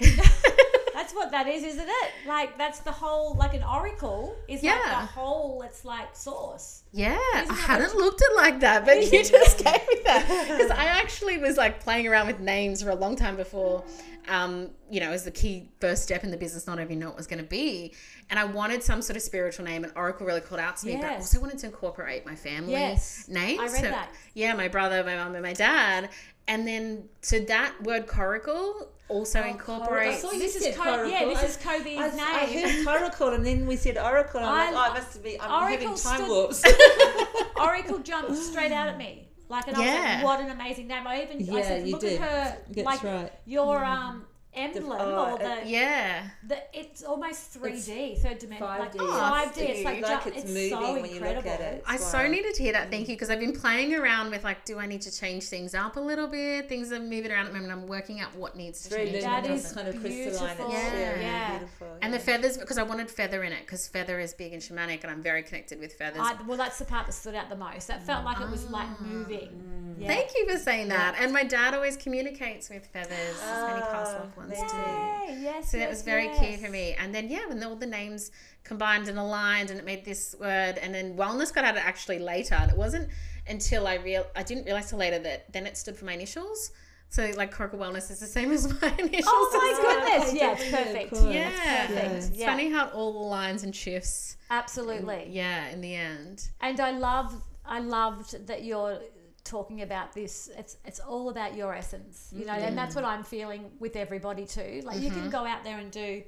That's 0.94 1.14
what 1.14 1.30
that 1.30 1.48
is, 1.48 1.64
isn't 1.64 1.88
it? 1.88 2.10
Like 2.26 2.58
that's 2.58 2.80
the 2.80 2.92
whole 2.92 3.34
like 3.34 3.54
an 3.54 3.64
oracle 3.64 4.36
is 4.48 4.62
like 4.62 4.82
the 4.84 4.90
whole 4.94 5.62
it's 5.62 5.84
like 5.84 6.14
source. 6.14 6.82
yeah, 6.92 7.16
I 7.34 7.42
Isn't 7.42 7.56
hadn't 7.56 7.94
looked 7.94 8.20
at 8.20 8.28
it 8.30 8.36
like 8.36 8.60
that, 8.60 8.84
but 8.84 9.10
you 9.10 9.24
just 9.24 9.58
gave 9.58 9.80
me 9.88 10.00
that 10.04 10.26
because 10.28 10.70
I 10.70 10.84
actually 10.84 11.38
was 11.38 11.56
like 11.56 11.80
playing 11.80 12.06
around 12.06 12.26
with 12.26 12.40
names 12.40 12.82
for 12.82 12.90
a 12.90 12.94
long 12.94 13.16
time 13.16 13.36
before. 13.36 13.82
Um, 14.28 14.70
you 14.90 15.00
know, 15.00 15.10
as 15.10 15.24
the 15.24 15.30
key 15.30 15.68
first 15.80 16.02
step 16.02 16.24
in 16.24 16.30
the 16.30 16.36
business, 16.36 16.66
not 16.66 16.80
even 16.80 16.98
know 16.98 17.06
what 17.06 17.12
it 17.14 17.16
was 17.18 17.26
going 17.26 17.42
to 17.42 17.48
be, 17.48 17.94
and 18.28 18.38
I 18.38 18.44
wanted 18.44 18.82
some 18.82 19.00
sort 19.02 19.16
of 19.16 19.22
spiritual 19.22 19.64
name, 19.64 19.84
and 19.84 19.92
Oracle 19.96 20.26
really 20.26 20.40
called 20.40 20.60
out 20.60 20.76
to 20.78 20.86
me. 20.86 20.96
But 20.96 21.04
I 21.04 21.14
also 21.16 21.40
wanted 21.40 21.58
to 21.58 21.66
incorporate 21.66 22.26
my 22.26 22.34
family 22.34 22.72
Yes. 22.72 23.26
names. 23.28 23.60
I 23.60 23.66
read 23.72 23.84
that. 23.84 24.10
Yeah, 24.34 24.54
my 24.54 24.68
brother, 24.68 25.02
my 25.04 25.16
mum, 25.16 25.34
and 25.34 25.42
my 25.44 25.52
dad, 25.52 26.10
and 26.48 26.66
then 26.66 27.04
to 27.22 27.44
that 27.46 27.74
word 27.82 28.06
coracle 28.06 28.88
also 29.08 29.42
incorporates. 29.42 30.24
Oh, 30.24 30.28
I 30.28 30.30
saw 30.30 30.36
you 30.36 30.38
This 30.40 30.56
is 30.56 30.76
Co- 30.76 30.82
coracle. 30.84 31.10
yeah, 31.10 31.24
this 31.24 31.42
is 31.42 31.56
Kobi's 31.62 31.98
I, 31.98 32.42
I 32.42 32.46
name. 32.46 32.84
heard 32.86 32.86
coracle 32.86 33.28
and 33.34 33.44
then 33.44 33.66
we 33.66 33.74
said 33.76 33.98
oracle. 33.98 34.38
And 34.40 34.48
I'm 34.48 34.68
I- 34.68 34.70
like, 34.70 34.90
oh, 34.90 34.92
I 34.92 34.98
must 35.00 35.22
be. 35.22 35.40
I'm 35.40 35.50
Oracle 35.50 35.70
having 35.70 35.86
time 35.88 35.96
stood- 35.96 36.28
warps. 36.28 36.64
Oracle 37.60 37.98
jumped 37.98 38.36
straight 38.36 38.72
out 38.72 38.88
at 38.88 38.96
me. 38.98 39.28
Like 39.48 39.66
and 39.66 39.76
I 39.76 39.80
was 39.80 39.88
Yeah. 39.88 40.14
like, 40.16 40.24
what 40.24 40.40
an 40.40 40.50
amazing 40.50 40.86
name. 40.86 41.06
I 41.06 41.22
even 41.22 41.38
I 41.54 41.58
Yeah, 41.58 41.62
said, 41.66 41.86
you 41.86 41.92
look 41.92 42.00
did. 42.02 42.20
at 42.20 42.28
her 42.30 42.56
That's 42.70 42.86
like 42.86 43.02
right. 43.02 43.32
your 43.46 43.84
um 43.84 44.26
emblem 44.52 44.98
oh, 45.00 45.32
or 45.34 45.38
the, 45.38 45.58
it- 45.62 45.66
yeah. 45.68 46.28
the 46.46 46.58
it's 46.72 47.04
almost 47.04 47.52
three 47.52 47.80
D, 47.80 48.16
third 48.16 48.38
dimension, 48.40 48.66
like 48.66 48.92
5D. 48.92 48.98
five 49.18 49.54
D. 49.54 49.60
It's 49.62 49.84
like, 49.84 50.02
like 50.02 50.24
ju- 50.24 50.28
it's 50.30 50.38
it's 50.44 50.48
moving 50.48 50.70
so 50.70 50.92
when 51.00 51.10
you 51.14 51.20
look 51.20 51.46
at 51.46 51.60
it. 51.60 51.84
I 51.86 51.94
It's 51.94 52.06
so 52.10 52.18
wild. 52.18 52.30
needed 52.32 52.54
to 52.54 52.62
hear 52.62 52.72
that. 52.72 52.90
Thank 52.90 53.08
you, 53.08 53.14
because 53.14 53.30
I've 53.30 53.38
been 53.38 53.52
playing 53.54 53.94
around 53.94 54.30
with 54.30 54.42
like, 54.42 54.64
do 54.64 54.78
I 54.78 54.86
need 54.86 55.02
to 55.02 55.16
change 55.16 55.44
things 55.44 55.74
up 55.74 55.96
a 55.96 56.00
little 56.00 56.26
bit? 56.26 56.68
Things 56.68 56.90
are 56.92 56.98
moving 56.98 57.30
around 57.30 57.46
at 57.46 57.52
the 57.52 57.60
moment. 57.60 57.72
I'm 57.80 57.86
working 57.86 58.20
out 58.20 58.34
what 58.34 58.56
needs 58.56 58.88
to 58.88 59.00
It's 59.00 59.10
change. 59.12 59.22
That 59.24 59.42
luminous, 59.44 59.66
is 59.66 59.72
kind 59.72 59.88
of 59.88 60.00
crystalline. 60.00 60.56
beautiful. 60.56 60.66
It's 60.66 60.74
Yeah. 60.74 61.10
really 61.10 61.22
Yeah. 61.22 61.50
beautiful. 61.58 61.98
And 62.02 62.12
the 62.14 62.18
feathers, 62.18 62.58
because 62.58 62.78
I 62.78 62.82
wanted 62.82 63.10
feather 63.10 63.44
in 63.44 63.52
it, 63.52 63.60
because 63.60 63.86
feather 63.86 64.18
is 64.18 64.34
big 64.34 64.52
and 64.52 64.60
shamanic, 64.60 65.02
and 65.04 65.12
I'm 65.12 65.22
very 65.22 65.42
connected 65.44 65.78
with 65.78 65.92
feathers. 65.94 66.22
I, 66.24 66.34
well, 66.46 66.56
that's 66.58 66.78
the 66.78 66.84
part 66.86 67.06
that 67.06 67.12
stood 67.12 67.34
out 67.36 67.50
the 67.50 67.56
most. 67.56 67.86
That 67.86 68.04
felt 68.04 68.24
like 68.24 68.40
it 68.40 68.50
was 68.50 68.68
like 68.70 68.88
Ah. 68.90 69.02
moving. 69.04 69.96
Yeah. 69.98 70.08
Thank 70.08 70.30
you 70.34 70.50
for 70.50 70.58
saying 70.58 70.88
that. 70.88 71.14
And 71.20 71.32
my 71.32 71.44
dad 71.44 71.74
always 71.74 71.96
communicates 71.96 72.68
with 72.70 72.86
feathers. 72.86 73.10
There's 73.38 73.68
many 73.68 73.80
past 73.82 74.14
loved 74.14 74.36
ones 74.40 74.50
me 74.50 74.56
too. 74.56 74.76
too. 74.76 75.32
Yay, 75.32 75.38
yes, 75.42 75.70
So 75.70 75.76
that 75.78 75.84
yes, 75.84 75.90
was 75.90 76.02
very 76.02 76.24
yes. 76.24 76.38
key 76.40 76.56
for 76.64 76.70
me. 76.70 76.94
And 76.98 77.14
then 77.14 77.28
yeah, 77.28 77.46
when 77.48 77.62
all 77.62 77.76
the 77.76 77.86
names 77.86 78.30
combined 78.64 79.08
and 79.08 79.18
aligned, 79.18 79.70
and 79.70 79.78
it 79.78 79.84
made 79.84 80.04
this 80.04 80.34
word. 80.40 80.78
And 80.78 80.94
then 80.94 81.16
wellness 81.16 81.52
got 81.54 81.64
added 81.64 81.82
actually 81.84 82.18
later, 82.18 82.54
and 82.56 82.70
it 82.70 82.76
wasn't 82.76 83.08
until 83.48 83.86
I 83.86 83.94
real 83.96 84.26
I 84.36 84.42
didn't 84.42 84.64
realize 84.64 84.90
till 84.90 84.98
later 84.98 85.18
that 85.20 85.52
then 85.52 85.66
it 85.66 85.76
stood 85.76 85.96
for 85.96 86.04
my 86.04 86.12
initials. 86.14 86.72
So 87.12 87.28
like 87.36 87.52
Coracle 87.52 87.78
Wellness 87.78 88.10
is 88.10 88.20
the 88.20 88.26
same 88.26 88.52
as 88.52 88.68
my 88.82 88.88
initials. 88.98 89.24
Oh 89.26 89.50
my 89.52 89.70
as 89.72 89.84
well. 89.84 90.20
goodness! 90.20 90.28
Okay, 90.30 90.38
Yeah, 90.38 90.52
it's 90.52 90.70
yeah, 90.70 90.84
perfect. 90.84 91.12
cool. 91.12 91.32
Yeah, 91.32 91.86
perfect. 91.86 92.14
it's 92.14 92.30
Yeah. 92.38 92.46
funny 92.50 92.70
how 92.70 92.86
it 92.88 92.94
all 92.94 93.28
aligns 93.30 93.64
and 93.64 93.74
shifts. 93.74 94.36
Absolutely. 94.50 95.26
Yeah, 95.30 95.68
in 95.70 95.80
the 95.80 95.94
end. 95.94 96.48
And 96.60 96.78
I 96.80 96.90
love, 96.92 97.34
I 97.64 97.80
loved 97.80 98.46
that 98.46 98.62
you're 98.64 99.00
talking 99.44 99.82
about 99.82 100.12
this. 100.12 100.50
It's 100.56 100.76
it's 100.84 101.00
all 101.00 101.30
about 101.30 101.56
your 101.56 101.74
essence, 101.74 102.32
you 102.34 102.44
know, 102.44 102.52
and 102.52 102.76
that's 102.76 102.94
mm-hmm. 102.94 103.04
what 103.04 103.10
I'm 103.10 103.24
feeling 103.24 103.70
with 103.78 103.96
everybody 103.96 104.46
too. 104.46 104.82
Like 104.84 105.00
you 105.00 105.10
can 105.10 105.20
mm-hmm. 105.20 105.30
go 105.30 105.46
out 105.46 105.64
there 105.64 105.78
and 105.78 105.90
do 105.90 106.22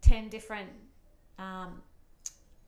ten 0.00 0.28
different, 0.28 0.70
um, 1.38 1.82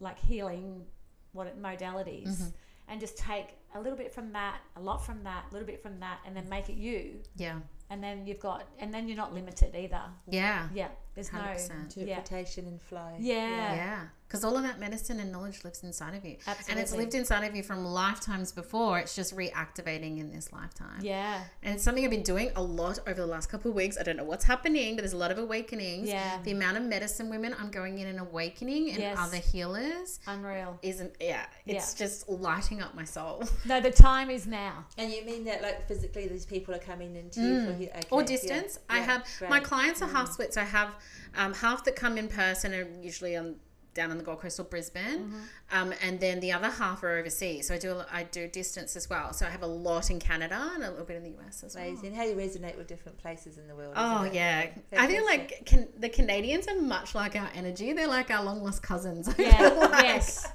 like 0.00 0.18
healing, 0.18 0.84
what 1.32 1.46
it, 1.46 1.60
modalities, 1.60 2.28
mm-hmm. 2.28 2.48
and 2.88 3.00
just 3.00 3.16
take 3.16 3.56
a 3.74 3.80
little 3.80 3.98
bit 3.98 4.12
from 4.12 4.32
that, 4.32 4.58
a 4.76 4.80
lot 4.80 5.04
from 5.04 5.22
that, 5.24 5.46
a 5.50 5.52
little 5.52 5.66
bit 5.66 5.82
from 5.82 5.98
that, 6.00 6.18
and 6.26 6.36
then 6.36 6.48
make 6.48 6.68
it 6.68 6.76
you. 6.76 7.20
Yeah. 7.36 7.58
and 7.90 8.02
then 8.02 8.26
you've 8.26 8.40
got, 8.40 8.66
and 8.78 8.92
then 8.92 9.08
you're 9.08 9.16
not 9.16 9.34
limited 9.34 9.74
either. 9.74 10.02
Yeah. 10.28 10.68
Yeah, 10.72 10.88
there's 11.14 11.30
100%. 11.30 11.96
no. 11.96 12.02
Interpretation 12.02 12.66
and 12.66 12.80
flow. 12.80 13.14
yeah 13.18 13.48
Yeah. 13.48 13.74
Yeah. 13.74 14.00
Because 14.26 14.42
all 14.44 14.56
of 14.56 14.62
that 14.64 14.80
medicine 14.80 15.20
and 15.20 15.30
knowledge 15.30 15.62
lives 15.64 15.82
inside 15.84 16.14
of 16.14 16.24
you. 16.24 16.36
And 16.68 16.78
it's 16.80 16.92
lived 16.94 17.14
inside 17.14 17.44
of 17.44 17.54
you 17.54 17.62
from 17.62 17.84
lifetimes 17.84 18.50
before. 18.52 18.98
It's 18.98 19.14
just 19.14 19.36
reactivating 19.36 20.18
in 20.18 20.32
this 20.32 20.52
lifetime. 20.52 20.98
Yeah. 21.02 21.42
And 21.62 21.74
it's 21.74 21.84
something 21.84 22.04
I've 22.04 22.10
been 22.10 22.22
doing 22.22 22.50
a 22.56 22.62
lot 22.62 22.98
over 23.06 23.14
the 23.20 23.26
last 23.26 23.48
couple 23.48 23.70
of 23.70 23.76
weeks. 23.76 23.96
I 23.98 24.02
don't 24.02 24.16
know 24.16 24.24
what's 24.24 24.44
happening, 24.44 24.96
but 24.96 25.02
there's 25.02 25.12
a 25.12 25.16
lot 25.18 25.30
of 25.30 25.38
awakenings. 25.38 26.08
Yeah. 26.08 26.38
The 26.42 26.50
amount 26.52 26.76
of 26.78 26.82
medicine 26.84 27.30
women 27.30 27.54
I'm 27.60 27.70
going 27.70 27.98
in 27.98 28.08
and 28.08 28.18
awakening 28.18 28.90
and 28.90 28.98
Yes. 28.98 29.16
other 29.20 29.36
healers 29.36 30.18
Unreal. 30.26 30.78
isn't, 30.82 31.14
yeah, 31.20 31.46
it's 31.66 31.94
just 31.94 32.28
lighting 32.28 32.80
up 32.82 32.94
my 32.94 33.04
soul. 33.04 33.44
No, 33.66 33.80
the 33.80 33.90
time 33.90 34.30
is 34.30 34.46
now. 34.46 34.84
And 34.98 35.10
you 35.10 35.24
mean 35.24 35.44
that 35.44 35.62
like 35.62 35.86
physically 35.88 36.28
these 36.28 36.44
people 36.44 36.74
are 36.74 36.78
coming 36.78 37.16
into 37.16 37.40
you 37.40 37.64
for 37.64 37.72
okay, 37.72 38.02
or 38.10 38.20
yeah, 38.20 38.26
distance. 38.26 38.78
I 38.90 38.98
yeah, 38.98 39.04
have 39.04 39.26
my 39.48 39.60
clients 39.60 40.02
are 40.02 40.08
half 40.08 40.32
splits. 40.32 40.56
I 40.56 40.64
have 40.64 40.90
um, 41.36 41.54
half 41.54 41.84
that 41.84 41.96
come 41.96 42.18
in 42.18 42.28
person 42.28 42.74
are 42.74 42.86
usually 43.00 43.36
on 43.36 43.56
down 43.94 44.10
on 44.10 44.18
the 44.18 44.24
Gold 44.24 44.40
Coast 44.40 44.58
or 44.60 44.64
Brisbane, 44.64 45.32
um, 45.70 45.94
and 46.02 46.20
then 46.20 46.40
the 46.40 46.52
other 46.52 46.68
half 46.68 47.02
are 47.02 47.16
overseas. 47.18 47.68
So 47.68 47.74
I 47.74 47.78
do 47.78 47.92
a- 47.92 48.06
I 48.12 48.24
do 48.24 48.48
distance 48.48 48.96
as 48.96 49.08
well. 49.08 49.32
So 49.32 49.46
I 49.46 49.50
have 49.50 49.62
a 49.62 49.66
lot 49.66 50.10
in 50.10 50.18
Canada 50.18 50.72
and 50.74 50.82
a 50.82 50.90
little 50.90 51.06
bit 51.06 51.16
in 51.16 51.22
the 51.22 51.34
US 51.40 51.62
as 51.62 51.74
well. 51.74 51.84
Amazing. 51.84 52.14
How 52.14 52.24
you 52.24 52.34
resonate 52.34 52.76
with 52.76 52.86
different 52.86 53.18
places 53.18 53.56
in 53.58 53.68
the 53.68 53.74
world. 53.74 53.94
Oh 53.96 54.24
yeah, 54.24 54.66
I 54.96 55.06
feel 55.06 55.24
like 55.24 55.64
can, 55.64 55.88
the 55.98 56.08
Canadians 56.08 56.66
are 56.68 56.80
much 56.80 57.14
like 57.14 57.36
our 57.36 57.48
energy. 57.54 57.92
They're 57.92 58.08
like 58.08 58.30
our 58.30 58.44
long 58.44 58.62
lost 58.62 58.82
cousins. 58.82 59.32
Yeah. 59.38 59.68
like. 59.68 60.04
yes. 60.04 60.46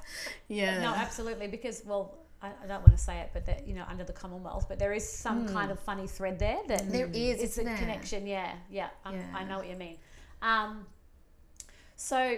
yeah. 0.47 0.81
No, 0.81 0.93
absolutely. 0.93 1.47
Because 1.47 1.83
well, 1.85 2.17
I, 2.41 2.51
don't 2.67 2.81
want 2.81 2.91
to 2.91 2.97
say 2.97 3.19
it, 3.19 3.31
but 3.33 3.45
that 3.45 3.67
you 3.67 3.73
know, 3.73 3.83
under 3.89 4.03
the 4.03 4.13
Commonwealth, 4.13 4.67
but 4.69 4.79
there 4.79 4.93
is 4.93 5.07
some 5.07 5.47
kind 5.47 5.71
of 5.71 5.79
funny 5.79 6.07
thread 6.07 6.39
there 6.39 6.59
that. 6.67 6.89
There 6.89 7.09
is, 7.13 7.41
It's 7.41 7.57
a 7.57 7.63
there? 7.63 7.77
connection. 7.77 8.25
Yeah, 8.25 8.53
yeah. 8.69 8.89
Yeah. 9.05 9.21
I 9.33 9.43
know 9.43 9.57
what 9.57 9.69
you 9.69 9.75
mean. 9.75 9.97
Um, 10.41 10.85
so 11.95 12.37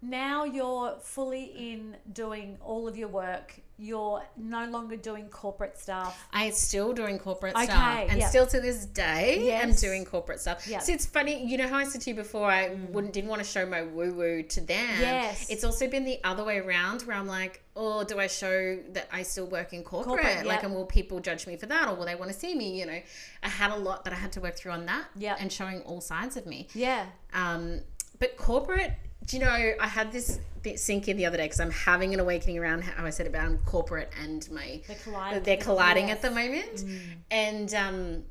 now 0.00 0.44
you're 0.44 0.96
fully 1.02 1.44
in 1.72 1.96
doing 2.12 2.56
all 2.60 2.86
of 2.86 2.96
your 2.96 3.08
work. 3.08 3.60
You're 3.80 4.22
no 4.36 4.64
longer 4.66 4.96
doing 4.96 5.28
corporate 5.28 5.78
stuff. 5.78 6.26
I'm 6.32 6.50
still 6.52 6.92
doing 6.92 7.16
corporate 7.18 7.54
Okay, 7.54 7.64
stuff, 7.66 8.06
and 8.10 8.22
still 8.24 8.46
to 8.48 8.60
this 8.60 8.86
day, 8.86 9.56
I'm 9.60 9.72
doing 9.72 10.04
corporate 10.04 10.40
stuff. 10.40 10.66
Yeah. 10.66 10.80
So 10.80 10.92
it's 10.92 11.06
funny, 11.06 11.44
you 11.46 11.56
know 11.58 11.68
how 11.68 11.76
I 11.76 11.84
said 11.84 12.00
to 12.00 12.10
you 12.10 12.16
before, 12.16 12.50
I 12.50 12.74
wouldn't 12.90 13.12
didn't 13.12 13.30
want 13.30 13.40
to 13.42 13.48
show 13.48 13.64
my 13.66 13.82
woo 13.82 14.12
woo 14.12 14.42
to 14.42 14.60
them. 14.60 15.00
Yes. 15.00 15.48
It's 15.48 15.62
also 15.62 15.88
been 15.88 16.04
the 16.04 16.18
other 16.24 16.42
way 16.42 16.58
around, 16.58 17.02
where 17.02 17.16
I'm 17.16 17.28
like, 17.28 17.62
oh, 17.76 18.02
do 18.02 18.18
I 18.18 18.26
show 18.26 18.78
that 18.94 19.08
I 19.12 19.22
still 19.22 19.46
work 19.46 19.72
in 19.72 19.84
corporate? 19.84 20.22
Corporate, 20.24 20.46
Like, 20.46 20.64
and 20.64 20.74
will 20.74 20.86
people 20.86 21.20
judge 21.20 21.46
me 21.46 21.56
for 21.56 21.66
that, 21.66 21.86
or 21.88 21.94
will 21.94 22.06
they 22.06 22.16
want 22.16 22.32
to 22.32 22.36
see 22.36 22.56
me? 22.56 22.80
You 22.80 22.86
know, 22.86 23.00
I 23.44 23.48
had 23.48 23.70
a 23.70 23.76
lot 23.76 24.02
that 24.04 24.12
I 24.12 24.16
had 24.16 24.32
to 24.32 24.40
work 24.40 24.56
through 24.56 24.72
on 24.72 24.86
that, 24.86 25.04
Yeah. 25.16 25.36
and 25.38 25.52
showing 25.52 25.82
all 25.82 26.00
sides 26.00 26.36
of 26.36 26.46
me. 26.46 26.66
Yeah. 26.74 27.06
Um, 27.32 27.82
but 28.18 28.36
corporate, 28.36 28.94
do 29.28 29.36
you 29.36 29.44
know, 29.44 29.72
I 29.80 29.86
had 29.86 30.10
this 30.10 30.40
bit 30.62 30.80
sink 30.80 31.06
in 31.06 31.16
the 31.16 31.24
other 31.26 31.36
day 31.36 31.44
because 31.44 31.60
I'm 31.60 31.70
having 31.70 32.12
an 32.14 32.18
awakening 32.20 32.58
around 32.58 32.82
how 32.82 33.04
I 33.06 33.10
said 33.10 33.26
about 33.28 33.64
corporate 33.64 34.10
and 34.22 34.48
my 34.50 34.80
They're 34.88 34.96
colliding. 34.96 35.42
they're 35.44 35.56
colliding 35.56 36.08
Yes. 36.08 36.16
at 36.16 36.22
the 36.22 36.30
moment. 36.30 36.76
Mm. 36.76 36.98
And 37.30 37.74
um, 37.74 38.22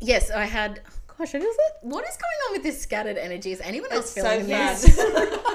yes, 0.00 0.30
I 0.30 0.46
had. 0.46 0.80
oh 0.88 0.92
Gosh, 1.18 1.34
I 1.34 1.38
just, 1.38 1.58
what 1.82 2.02
is 2.08 2.16
going 2.16 2.38
on 2.48 2.52
with 2.54 2.62
this 2.62 2.80
scattered 2.80 3.18
energy? 3.18 3.52
Is 3.52 3.60
anyone 3.60 3.92
else 3.92 4.16
It's 4.16 4.24
so 4.26 4.40
feeling 4.40 4.46
fun. 4.46 4.48
this? 4.48 5.36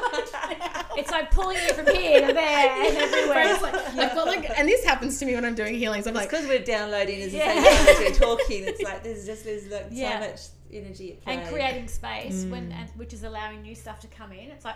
It's 0.97 1.11
like 1.11 1.30
pulling 1.30 1.57
you 1.57 1.73
from 1.73 1.88
here 1.93 2.26
to 2.26 2.32
there 2.34 2.69
and 2.86 2.97
everywhere. 2.97 3.47
It's 3.53 3.61
like, 3.61 3.76
I've 3.76 4.15
got 4.15 4.28
like, 4.28 4.49
and 4.57 4.65
this 4.65 4.86
happens 4.86 5.19
to 5.19 5.26
me 5.26 5.36
when 5.36 5.43
I'm 5.43 5.53
doing 5.55 5.76
healings. 5.76 6.07
I'm 6.07 6.13
like, 6.13 6.30
because 6.30 6.47
we're 6.47 6.63
downloading 6.63 7.21
as 7.21 7.34
Yeah. 7.34 7.53
yeah. 7.53 7.86
as 7.89 7.99
we're 7.99 8.11
talking. 8.13 8.63
It's 8.63 8.82
like 8.82 9.03
there's 9.03 9.26
just 9.26 9.43
there's 9.43 9.67
like 9.67 9.88
Yeah. 9.91 10.21
so 10.21 10.28
much 10.30 10.41
energy 10.76 11.13
at 11.13 11.21
play. 11.23 11.34
and 11.38 11.47
creating 11.47 11.88
space 11.88 12.43
Mm. 12.43 12.49
when 12.51 12.71
and, 12.71 12.89
which 12.95 13.13
is 13.13 13.23
allowing 13.23 13.61
new 13.61 13.76
stuff 13.76 13.99
to 14.01 14.07
come 14.07 14.32
in. 14.32 14.49
It's 14.51 14.65
like 14.65 14.76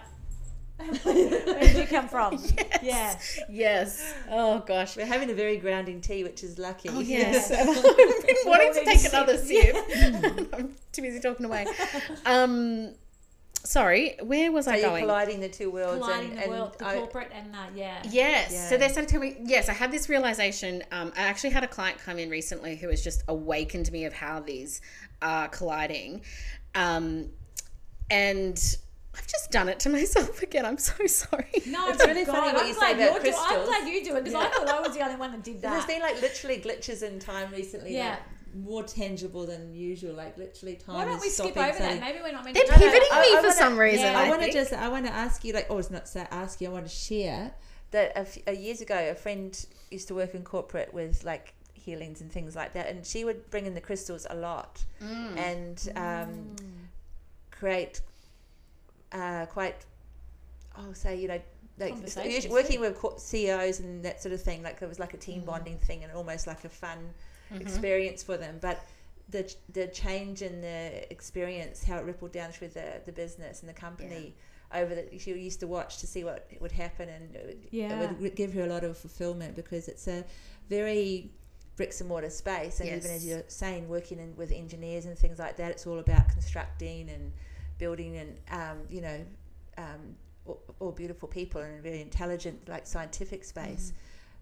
where 1.04 1.60
did 1.60 1.76
you 1.76 1.86
come 1.88 2.08
from? 2.08 2.34
yes, 2.82 3.38
Yeah. 3.38 3.44
yes. 3.50 4.14
Oh 4.32 4.60
gosh. 4.60 4.96
We're 4.96 5.06
having 5.06 5.30
a 5.30 5.34
very 5.34 5.58
grounding 5.58 6.00
tea, 6.00 6.24
which 6.24 6.42
is 6.44 6.58
lucky. 6.58 6.88
Oh 6.90 7.00
yes, 7.18 7.52
I've 7.52 7.66
been 8.26 8.36
wanting 8.46 8.74
to 8.74 8.86
take 8.86 9.02
to 9.02 9.10
another 9.10 9.38
sip. 9.38 9.76
sip. 9.90 10.50
I'm 10.56 10.76
too 10.94 11.02
busy 11.02 11.20
talking 11.20 11.46
away. 11.46 11.68
Um, 12.26 12.94
sorry, 13.64 14.16
where 14.24 14.52
was 14.52 14.66
So 14.66 14.72
I 14.72 14.76
you're 14.78 14.90
going? 14.90 15.04
colliding 15.04 15.40
the 15.42 15.50
two 15.50 15.70
worlds 15.70 16.00
Colliding 16.04 16.30
and, 16.32 16.38
the 16.40 16.44
and 16.44 16.52
world, 16.52 16.76
the 16.80 16.86
I- 16.88 16.96
corporate 16.96 17.32
and 17.34 17.54
uh, 17.56 17.60
yeah. 17.76 18.02
Yes. 18.10 18.52
Yeah. 18.54 18.68
So 18.70 18.78
they 18.78 18.88
started 18.90 19.10
telling 19.10 19.34
me, 19.34 19.38
yes, 19.44 19.70
I 19.70 19.74
had 19.74 19.92
this 19.92 20.10
realization. 20.10 20.84
Um, 20.92 21.12
I 21.18 21.22
actually 21.22 21.52
had 21.52 21.64
a 21.64 21.68
client 21.68 21.98
come 22.00 22.18
in 22.20 22.30
recently 22.30 22.76
who 22.76 22.90
has 22.90 23.04
just 23.04 23.24
awakened 23.28 23.92
me 23.92 24.06
of 24.06 24.14
how 24.14 24.40
these 24.40 24.82
are 25.22 25.48
colliding. 25.50 26.22
Um, 26.76 27.30
and 28.10 28.78
I've 29.16 29.28
just 29.28 29.52
done 29.52 29.70
it 29.70 29.80
to 29.82 29.90
myself 29.98 30.42
again. 30.42 30.66
I'm 30.66 30.78
so 30.78 31.06
sorry. 31.08 31.46
No, 31.68 31.90
It's 31.90 32.06
really 32.06 32.26
God, 32.26 32.36
funny 32.36 32.54
what 32.54 32.62
I'm 32.64 32.68
you 32.68 32.74
say 32.74 32.80
glad 32.80 32.96
about 32.96 33.24
you're 33.26 33.34
do- 33.34 33.40
I'm 33.40 33.66
glad 33.66 33.88
you 33.88 34.04
do 34.04 34.16
it 34.16 34.24
because 34.24 34.36
I 34.36 34.48
thought 34.50 34.68
I 34.68 34.80
was 34.80 34.96
the 34.96 35.04
only 35.04 35.18
one 35.18 35.32
that 35.32 35.44
did 35.44 35.62
that. 35.62 35.72
There's 35.74 35.86
been 35.86 36.02
like 36.02 36.22
literally 36.22 36.58
glitches 36.58 37.04
in 37.04 37.20
time 37.20 37.52
recently. 37.52 37.94
Yeah. 37.96 38.12
Like, 38.12 38.20
more 38.56 38.84
tangible 38.84 39.46
than 39.46 39.74
usual. 39.74 40.14
Like 40.14 40.38
literally 40.38 40.76
time. 40.76 40.96
Why 40.96 41.06
don't 41.06 41.16
is 41.18 41.22
we 41.22 41.30
skip 41.30 41.54
stopping 41.54 41.70
over 41.72 41.80
that? 41.80 42.00
Maybe 42.00 42.20
we're 42.24 42.32
not 42.32 42.44
meant 42.44 42.56
They're 42.56 42.64
to 42.66 42.74
do 42.74 42.80
that. 42.80 42.84
pivoting 42.92 43.08
I- 43.12 43.22
me 43.22 43.28
I 43.28 43.30
for 43.30 43.36
wanna- 43.48 43.52
some 43.54 43.78
reason. 43.78 44.00
yeah, 44.12 44.20
I, 44.20 44.26
I 44.26 44.30
want 44.30 44.42
to 44.44 44.52
just, 44.52 44.74
I 44.74 44.88
want 44.90 45.06
to 45.06 45.12
ask 45.14 45.44
you, 45.44 45.54
like, 45.54 45.68
oh, 45.70 45.78
it's 45.78 45.92
not 45.92 46.08
say 46.08 46.26
ask 46.32 46.60
you, 46.62 46.68
I 46.70 46.72
want 46.72 46.86
to 46.88 46.92
share 46.94 47.52
that 47.92 48.12
a, 48.12 48.20
f- 48.20 48.38
a 48.48 48.56
years 48.56 48.82
ago, 48.82 49.10
a 49.12 49.16
friend 49.16 49.66
used 49.92 50.08
to 50.10 50.16
work 50.16 50.34
in 50.36 50.44
corporate 50.44 50.94
with 50.94 51.24
like 51.24 51.54
healings 51.74 52.22
and 52.22 52.32
things 52.32 52.56
like 52.56 52.74
that, 52.74 52.88
and 52.88 53.06
she 53.06 53.26
would 53.26 53.50
bring 53.50 53.66
in 53.66 53.74
the 53.74 53.82
crystals 53.82 54.28
a 54.30 54.36
lot 54.36 54.84
Mm. 55.02 55.38
and 55.38 55.90
um, 55.98 56.56
create 57.52 58.02
uh, 59.12 59.46
quite, 59.48 59.86
oh, 60.78 60.94
say, 60.94 61.16
you 61.20 61.28
know, 61.28 61.42
like 61.80 61.96
working 62.50 62.80
with 62.82 62.98
CEOs 63.18 63.80
and 63.80 64.04
that 64.04 64.22
sort 64.22 64.34
of 64.34 64.42
thing, 64.42 64.62
like 64.62 64.82
it 64.82 64.88
was 64.90 65.00
like 65.00 65.14
a 65.14 65.18
team 65.18 65.44
bonding 65.46 65.78
thing 65.80 66.04
and 66.04 66.12
almost 66.12 66.46
like 66.46 66.66
a 66.66 66.70
fun 66.70 66.98
experience 67.52 68.24
for 68.24 68.38
them, 68.38 68.58
but. 68.62 68.86
The, 69.32 69.54
the 69.74 69.86
change 69.86 70.42
in 70.42 70.60
the 70.60 71.06
experience, 71.12 71.84
how 71.84 71.98
it 72.00 72.04
rippled 72.06 72.32
down 72.32 72.52
through 72.52 72.70
the, 72.70 73.00
the 73.06 73.12
business 73.12 73.60
and 73.60 73.70
the 73.70 73.76
company 73.76 74.34
over 74.74 74.96
that 74.96 75.22
she 75.22 75.32
used 75.34 75.60
to 75.60 75.68
watch 75.68 75.98
to 76.00 76.08
see 76.08 76.24
what 76.24 76.48
would 76.60 76.72
happen 76.72 77.10
and 77.10 77.36
it 77.36 77.46
would, 77.46 77.68
Yeah. 77.70 78.02
it 78.10 78.20
would 78.20 78.36
give 78.36 78.54
her 78.54 78.64
a 78.64 78.68
lot 78.68 78.84
of 78.84 78.98
fulfillment 78.98 79.56
because 79.56 79.88
it's 79.88 80.08
a 80.08 80.24
very 80.68 81.32
bricks 81.76 82.02
and 82.02 82.10
mortar 82.10 82.30
space 82.30 82.80
and 82.80 82.90
even 82.90 83.12
as 83.12 83.26
you're 83.26 83.44
saying 83.48 83.88
working 83.88 84.20
in, 84.20 84.36
with 84.36 84.52
engineers 84.52 85.06
and 85.06 85.18
things 85.18 85.40
like 85.40 85.56
that 85.58 85.72
it's 85.72 85.88
all 85.88 86.00
about 86.00 86.28
constructing 86.30 87.10
and 87.10 87.32
building 87.78 88.18
and 88.18 88.36
um, 88.52 88.78
you 88.90 89.02
know 89.02 89.26
um, 89.78 90.16
all, 90.46 90.62
all 90.80 90.92
beautiful 90.92 91.28
people 91.28 91.62
and 91.62 91.80
a 91.80 91.82
very 91.82 92.02
intelligent 92.02 92.68
like 92.68 92.86
scientific 92.86 93.44
space 93.46 93.94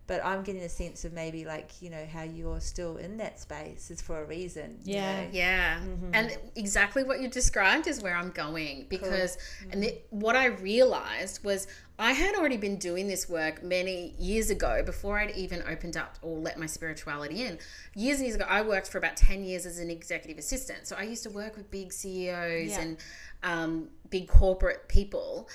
but 0.07 0.23
I'm 0.25 0.41
getting 0.43 0.61
a 0.63 0.69
sense 0.69 1.03
of 1.05 1.13
maybe 1.13 1.45
like 1.45 1.81
you 1.81 1.89
know 1.89 2.05
how 2.11 2.23
you're 2.23 2.61
still 2.61 2.97
in 2.97 3.17
that 3.17 3.39
space 3.39 3.91
is 3.91 4.01
for 4.01 4.21
a 4.21 4.25
reason 4.25 4.79
you 4.83 4.95
Yeah. 4.95 5.21
know. 5.23 5.29
Yeah. 5.31 5.79
And 6.13 6.37
exactly 6.55 7.03
what 7.03 7.19
you 7.19 7.27
described 7.29 7.87
is 7.87 8.01
where 8.01 8.15
I'm 8.15 8.31
going 8.31 8.85
because 8.89 9.37
Mm. 9.65 9.73
and 9.73 9.83
the, 9.83 9.97
what 10.09 10.35
I 10.35 10.45
realized 10.45 11.43
was 11.43 11.67
I 11.99 12.11
had 12.11 12.35
already 12.35 12.57
been 12.57 12.77
doing 12.77 13.07
this 13.07 13.27
work 13.27 13.63
many 13.63 14.13
years 14.19 14.51
ago 14.51 14.83
before 14.85 15.17
I'd 15.19 15.31
even 15.31 15.63
opened 15.67 15.97
up 15.97 16.17
or 16.21 16.37
let 16.37 16.59
my 16.59 16.67
spirituality 16.67 17.43
in. 17.43 17.57
Years 17.95 18.17
and 18.19 18.27
years 18.27 18.35
ago, 18.35 18.45
I 18.47 18.61
worked 18.61 18.87
for 18.87 18.99
about 18.99 19.17
10 19.17 19.43
years 19.43 19.65
as 19.65 19.79
an 19.79 19.89
executive 19.89 20.37
assistant. 20.37 20.85
So 20.87 20.95
I 20.95 21.01
used 21.03 21.23
to 21.23 21.31
work 21.31 21.57
with 21.57 21.71
big 21.71 21.91
CEOs 21.91 22.69
Yeah. 22.69 22.81
and 22.81 22.97
um, 23.41 23.89
big 24.11 24.27
corporate 24.27 24.87
people. 24.87 25.49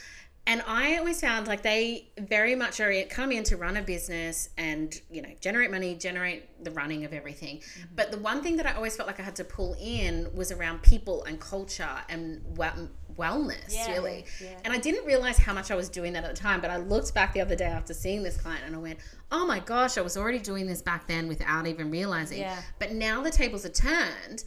And 0.44 0.60
I 0.66 0.96
always 0.96 1.20
found 1.20 1.46
like 1.46 1.62
they 1.62 2.08
very 2.18 2.56
much 2.56 2.80
are 2.80 2.92
come 3.04 3.30
in 3.30 3.44
to 3.44 3.56
run 3.56 3.76
a 3.76 3.82
business 3.82 4.48
and 4.58 4.92
you 5.08 5.22
know 5.22 5.28
generate 5.40 5.70
money, 5.70 5.94
generate 5.94 6.64
the 6.64 6.72
running 6.72 7.04
of 7.04 7.12
everything. 7.12 7.58
Mm-hmm. 7.58 7.94
But 7.94 8.10
the 8.10 8.18
one 8.18 8.42
thing 8.42 8.56
that 8.56 8.66
I 8.66 8.72
always 8.72 8.96
felt 8.96 9.06
like 9.06 9.20
I 9.20 9.22
had 9.22 9.36
to 9.36 9.44
pull 9.44 9.76
in 9.80 10.28
was 10.34 10.50
around 10.50 10.82
people 10.82 11.22
and 11.24 11.38
culture 11.40 11.88
and 12.08 12.42
well, 12.56 12.88
wellness, 13.16 13.72
Yeah. 13.72 13.92
really. 13.92 14.24
Yeah. 14.40 14.58
And 14.64 14.72
I 14.72 14.78
didn't 14.78 15.06
realize 15.06 15.38
how 15.38 15.52
much 15.52 15.70
I 15.70 15.74
was 15.76 15.88
doing 15.88 16.12
that 16.14 16.24
at 16.24 16.34
the 16.34 16.40
time. 16.40 16.60
But 16.60 16.70
I 16.70 16.78
looked 16.78 17.14
back 17.14 17.34
the 17.34 17.40
other 17.40 17.54
day 17.54 17.66
after 17.66 17.94
seeing 17.94 18.22
this 18.24 18.36
client 18.36 18.64
and 18.66 18.74
I 18.74 18.78
went, 18.78 18.98
"Oh 19.30 19.46
my 19.46 19.60
gosh, 19.60 19.96
I 19.96 20.00
was 20.00 20.16
already 20.16 20.40
doing 20.40 20.66
this 20.66 20.82
back 20.82 21.06
then 21.06 21.28
without 21.28 21.68
even 21.68 21.90
realizing." 21.90 22.40
Yeah. 22.40 22.60
But 22.80 22.92
now 22.92 23.22
the 23.22 23.30
tables 23.30 23.64
are 23.64 23.68
turned. 23.68 24.42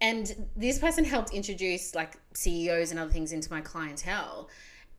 And 0.00 0.48
this 0.54 0.78
person 0.78 1.04
helped 1.04 1.32
introduce 1.32 1.94
like 1.96 2.14
CEOs 2.34 2.90
and 2.92 3.00
other 3.00 3.10
things 3.12 3.32
into 3.32 3.50
my 3.50 3.60
clientele. 3.60 4.48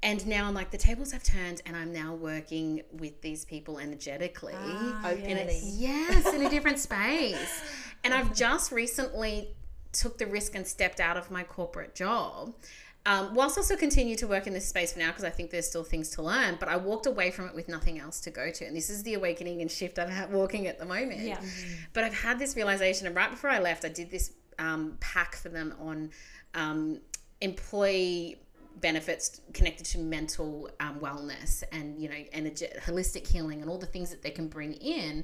And 0.03 0.27
now 0.27 0.47
I'm 0.47 0.53
like, 0.53 0.69
the 0.69 0.77
tables 0.77 1.13
have 1.13 1.23
turned, 1.23 1.61
and 1.65 1.77
I'm 1.77 1.93
now 1.93 2.13
working 2.13 2.81
with 2.91 3.21
these 3.21 3.45
people 3.45 3.79
energetically. 3.79 4.53
Ah, 4.55 5.09
Openly. 5.09 5.61
Yes, 5.63 6.31
in 6.33 6.45
a 6.45 6.49
different 6.51 6.77
space. 6.77 7.61
And 8.03 8.13
I've 8.13 8.35
just 8.35 8.73
recently 8.73 9.55
took 9.93 10.17
the 10.17 10.27
risk 10.27 10.55
and 10.55 10.67
stepped 10.67 10.99
out 10.99 11.15
of 11.15 11.31
my 11.31 11.43
corporate 11.43 11.95
job. 11.95 12.53
Um, 13.05 13.33
whilst 13.33 13.57
I 13.57 13.61
still 13.61 13.77
continue 13.77 14.15
to 14.17 14.27
work 14.27 14.45
in 14.45 14.53
this 14.53 14.67
space 14.67 14.93
for 14.93 14.99
now 14.99 15.07
because 15.07 15.25
I 15.25 15.29
think 15.29 15.51
there's 15.51 15.67
still 15.67 15.83
things 15.83 16.09
to 16.11 16.21
learn, 16.21 16.57
but 16.59 16.69
I 16.69 16.77
walked 16.77 17.05
away 17.05 17.31
from 17.31 17.47
it 17.47 17.55
with 17.55 17.67
nothing 17.67 17.99
else 17.99 18.19
to 18.21 18.31
go 18.31 18.49
to. 18.49 18.65
And 18.65 18.75
this 18.75 18.89
is 18.89 19.03
the 19.03 19.13
awakening 19.13 19.61
and 19.61 19.69
shift 19.71 19.99
I'm 19.99 20.31
walking 20.31 20.67
at 20.67 20.79
the 20.79 20.85
moment. 20.85 21.21
Yeah. 21.21 21.41
But 21.93 22.03
I've 22.03 22.13
had 22.13 22.39
this 22.39 22.55
realization, 22.55 23.07
and 23.07 23.15
right 23.15 23.29
before 23.29 23.49
I 23.49 23.59
left, 23.59 23.85
I 23.85 23.89
did 23.89 24.09
this 24.11 24.31
um, 24.59 24.97
pack 24.99 25.35
for 25.35 25.49
them 25.49 25.75
on 25.79 26.11
um, 26.55 26.99
employee 27.41 28.42
benefits 28.83 29.41
connected 29.53 29.85
to 29.85 29.97
mental 29.97 30.69
um, 30.79 30.99
wellness 30.99 31.63
and 31.71 31.97
you 31.99 32.07
know 32.09 32.21
energy, 32.33 32.67
holistic 32.85 33.25
healing 33.25 33.61
and 33.61 33.69
all 33.71 33.79
the 33.79 33.87
things 33.87 34.11
that 34.11 34.21
they 34.21 34.29
can 34.29 34.47
bring 34.47 34.73
in 34.73 35.23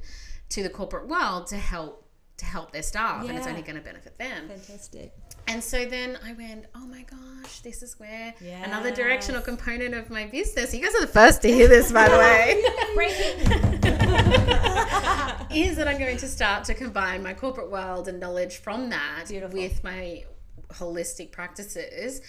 to 0.49 0.63
the 0.63 0.69
corporate 0.69 1.07
world 1.07 1.45
to 1.45 1.57
help 1.57 2.05
to 2.37 2.45
help 2.45 2.71
their 2.71 2.81
staff 2.81 3.27
and 3.27 3.37
it's 3.37 3.45
only 3.45 3.61
going 3.61 3.75
to 3.75 3.81
benefit 3.81 4.17
them 4.17 4.47
Fantastic. 4.47 5.11
and 5.49 5.61
so 5.61 5.83
then 5.83 6.17
I 6.25 6.31
went, 6.31 6.67
oh 6.73 6.87
my 6.87 7.01
gosh, 7.03 7.59
this 7.59 7.83
is 7.83 7.99
where 7.99 8.33
another 8.63 8.91
directional 8.91 9.41
Yes. 9.41 9.45
component 9.45 9.93
of 9.93 10.09
my 10.09 10.25
business. 10.25 10.73
You 10.73 10.81
guys 10.81 10.95
are 10.95 11.01
the 11.01 11.07
first 11.07 11.41
to 11.41 11.49
hear 11.49 11.67
this, 11.67 11.91
by 11.91 12.07
the 12.07 12.17
way. 12.17 12.63
Is 15.51 15.75
that 15.77 15.87
I'm 15.89 15.97
going 15.99 16.17
to 16.17 16.27
start 16.27 16.63
to 16.65 16.73
combine 16.73 17.21
my 17.23 17.33
corporate 17.33 17.69
world 17.69 18.07
and 18.07 18.19
knowledge 18.21 18.57
from 18.57 18.89
that 18.91 19.25
Beautiful. 19.27 19.59
with 19.59 19.83
my 19.83 20.23
holistic 20.69 21.31
practices 21.31 22.21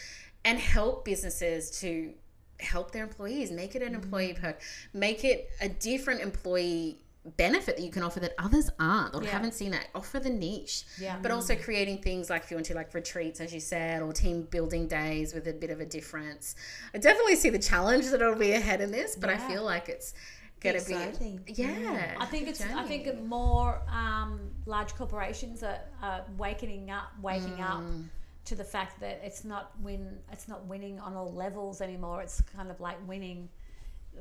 and 0.44 0.58
help 0.58 1.04
businesses 1.04 1.70
to 1.80 2.12
help 2.58 2.90
their 2.92 3.02
employees, 3.04 3.50
make 3.50 3.74
it 3.74 3.82
an 3.82 3.94
employee 3.94 4.34
Mm. 4.34 4.40
perk, 4.40 4.60
make 4.92 5.24
it 5.24 5.50
a 5.60 5.68
different 5.68 6.20
employee 6.20 6.98
benefit 7.36 7.76
that 7.76 7.84
you 7.84 7.90
can 7.90 8.02
offer 8.02 8.18
that 8.18 8.32
others 8.38 8.70
aren't 8.78 9.14
or 9.14 9.22
Yeah. 9.22 9.28
haven't 9.30 9.52
seen 9.52 9.72
that 9.72 9.88
offer 9.94 10.18
the 10.18 10.30
niche 10.30 10.84
Yeah. 10.98 11.18
but 11.20 11.30
also 11.30 11.54
creating 11.54 11.98
things 12.00 12.30
like 12.30 12.44
if 12.44 12.50
you 12.50 12.56
want 12.56 12.64
to 12.66 12.74
like 12.74 12.94
retreats 12.94 13.40
as 13.42 13.52
you 13.52 13.60
said 13.60 14.00
or 14.00 14.10
team 14.14 14.44
building 14.44 14.88
days 14.88 15.34
with 15.34 15.46
a 15.46 15.52
bit 15.52 15.68
of 15.68 15.80
a 15.80 15.84
difference 15.84 16.54
i 16.94 16.98
definitely 16.98 17.36
see 17.36 17.50
the 17.50 17.58
challenge 17.58 18.06
that'll 18.08 18.34
be 18.36 18.52
ahead 18.52 18.80
in 18.80 18.90
this 18.90 19.16
but 19.16 19.28
i 19.28 19.36
feel 19.36 19.62
like 19.62 19.90
it's 19.90 20.14
gonna 20.60 20.76
Exciting. 20.76 21.36
be 21.44 21.52
yeah 21.52 22.16
I 22.18 22.24
think 22.24 22.48
it's. 22.48 22.62
I 22.62 22.84
think 22.84 23.22
more 23.22 23.82
um, 23.90 24.40
large 24.64 24.94
corporations 24.94 25.62
are, 25.62 25.80
are 26.02 26.24
waking 26.38 26.90
up, 26.90 27.10
waking 27.20 27.60
up 27.60 27.80
Mm. 27.82 28.04
To 28.46 28.54
the 28.54 28.64
fact 28.64 29.00
that 29.00 29.20
it's 29.22 29.44
not 29.44 29.72
win. 29.80 30.18
It's 30.32 30.48
not 30.48 30.66
winning 30.66 30.98
on 31.00 31.14
all 31.14 31.32
levels 31.32 31.80
anymore. 31.80 32.22
It's 32.22 32.40
kind 32.40 32.70
of 32.70 32.80
like 32.80 32.96
winning, 33.06 33.48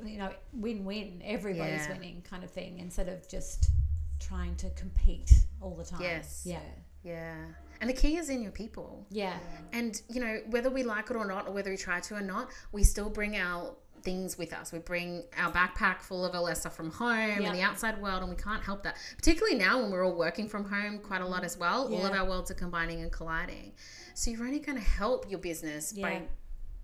you 0.04 0.18
know, 0.18 0.30
win-win. 0.52 1.22
Everybody's 1.24 1.86
Yeah. 1.86 1.92
winning, 1.92 2.22
kind 2.22 2.44
of 2.44 2.50
thing, 2.50 2.78
instead 2.78 3.08
of 3.08 3.26
just 3.28 3.70
trying 4.18 4.54
to 4.56 4.70
compete 4.70 5.32
all 5.60 5.74
the 5.74 5.84
time. 5.84 6.02
Yes. 6.02 6.42
Yeah. 6.44 6.60
yeah 7.02 7.34
and 7.80 7.88
the 7.88 7.94
key 7.94 8.18
is 8.18 8.28
in 8.28 8.42
your 8.42 8.52
people 8.52 9.06
Yeah. 9.10 9.38
and 9.72 10.00
you 10.10 10.20
know 10.20 10.40
whether 10.50 10.68
we 10.68 10.82
like 10.82 11.10
it 11.10 11.16
or 11.16 11.24
not 11.24 11.48
or 11.48 11.52
whether 11.52 11.70
we 11.70 11.78
try 11.78 11.98
to 12.00 12.14
or 12.14 12.20
not 12.20 12.50
we 12.72 12.84
still 12.84 13.08
bring 13.08 13.36
our 13.36 13.74
things 14.02 14.38
with 14.38 14.52
us 14.52 14.72
we 14.72 14.78
bring 14.78 15.22
our 15.38 15.50
backpack 15.52 16.00
full 16.00 16.24
of 16.24 16.34
all 16.34 16.48
our 16.48 16.54
stuff 16.54 16.74
from 16.76 16.90
home 16.90 17.40
Yeah. 17.40 17.48
and 17.48 17.54
the 17.58 17.62
outside 17.62 18.00
world 18.00 18.22
and 18.22 18.30
we 18.30 18.36
can't 18.36 18.62
help 18.62 18.82
that 18.84 18.96
particularly 19.16 19.56
now 19.56 19.80
when 19.80 19.90
we're 19.90 20.04
all 20.04 20.14
working 20.16 20.48
from 20.48 20.64
home 20.64 20.98
quite 20.98 21.20
a 21.20 21.26
lot 21.26 21.44
as 21.44 21.56
well 21.58 21.92
all 21.92 22.06
of 22.06 22.12
our 22.12 22.24
worlds 22.24 22.50
are 22.50 22.54
combining 22.54 23.02
and 23.02 23.12
colliding 23.12 23.72
so 24.14 24.30
you're 24.30 24.44
only 24.44 24.58
going 24.58 24.76
to 24.78 24.84
help 24.84 25.30
your 25.30 25.38
business 25.38 25.92
by 25.92 26.22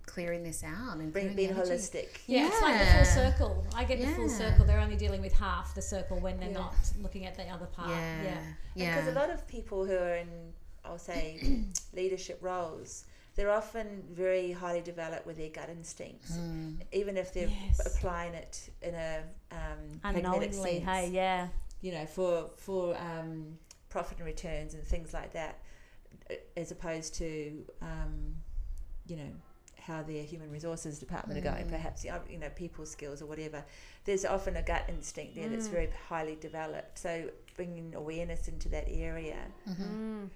clearing 0.05 0.41
this 0.41 0.63
out 0.63 0.97
and 0.97 1.11
Bring, 1.11 1.33
clearing 1.33 1.35
being 1.35 1.53
holistic. 1.53 2.07
Yeah, 2.27 2.47
it's 2.47 2.61
like 2.61 2.79
the 2.79 2.85
full 2.85 3.05
circle. 3.05 3.67
I 3.75 3.83
get 3.83 3.99
the 3.99 4.07
full 4.07 4.29
circle. 4.29 4.65
They're 4.65 4.79
only 4.79 4.95
dealing 4.95 5.21
with 5.21 5.33
half 5.33 5.75
the 5.75 5.81
circle 5.81 6.17
when 6.19 6.39
they're 6.39 6.47
Yeah. 6.49 6.59
not 6.59 6.75
looking 7.03 7.25
at 7.25 7.35
the 7.35 7.43
other 7.49 7.65
part. 7.65 7.89
yeah 7.89 8.23
Yeah. 8.23 8.39
yeah 8.75 8.95
Because 8.95 9.13
a 9.13 9.19
lot 9.19 9.29
of 9.29 9.45
people 9.49 9.85
who 9.85 9.97
are 9.97 10.15
in, 10.15 10.29
I'll 10.85 10.97
say, 10.97 11.59
leadership 11.93 12.39
roles, 12.41 13.03
they're 13.37 13.51
often 13.51 14.03
very 14.11 14.51
highly 14.51 14.81
developed 14.81 15.25
with 15.25 15.37
their 15.37 15.49
gut 15.49 15.69
instincts, 15.69 16.31
Mm. 16.33 16.81
even 16.91 17.15
if 17.15 17.31
they're 17.33 17.47
Yes. 17.47 17.79
applying 17.85 18.33
it 18.33 18.69
in 18.81 18.93
a 18.95 19.23
um, 19.51 19.99
pragmatic 20.01 20.25
Unknowingly, 20.25 20.79
sense. 20.79 20.85
hey, 20.85 21.09
yeah. 21.11 21.47
You 21.81 21.91
know, 21.93 22.05
for 22.07 22.49
for 22.57 22.97
um, 22.97 23.57
profit 23.89 24.17
and 24.17 24.25
returns 24.25 24.73
and 24.73 24.83
things 24.83 25.13
like 25.13 25.31
that, 25.33 25.59
uh, 26.29 26.33
as 26.57 26.71
opposed 26.71 27.13
to 27.15 27.63
um, 27.81 28.35
you 29.07 29.15
know 29.15 29.31
how 29.79 30.03
their 30.03 30.23
human 30.23 30.51
resources 30.51 30.99
department 30.99 31.39
are 31.39 31.43
going, 31.51 31.65
Mm. 31.65 31.69
perhaps 31.69 32.03
you 32.03 32.37
know, 32.39 32.49
people 32.49 32.85
skills 32.85 33.21
or 33.21 33.25
whatever. 33.27 33.63
There's 34.03 34.25
often 34.25 34.57
a 34.57 34.61
gut 34.61 34.83
instinct 34.89 35.35
there 35.35 35.47
Mm. 35.47 35.51
that's 35.51 35.67
very 35.69 35.89
highly 36.09 36.35
developed. 36.35 36.97
So 36.99 37.29
bringing 37.55 37.95
awareness 37.95 38.49
into 38.49 38.67
that 38.69 38.85
area 38.89 39.37
Mm. 39.69 40.29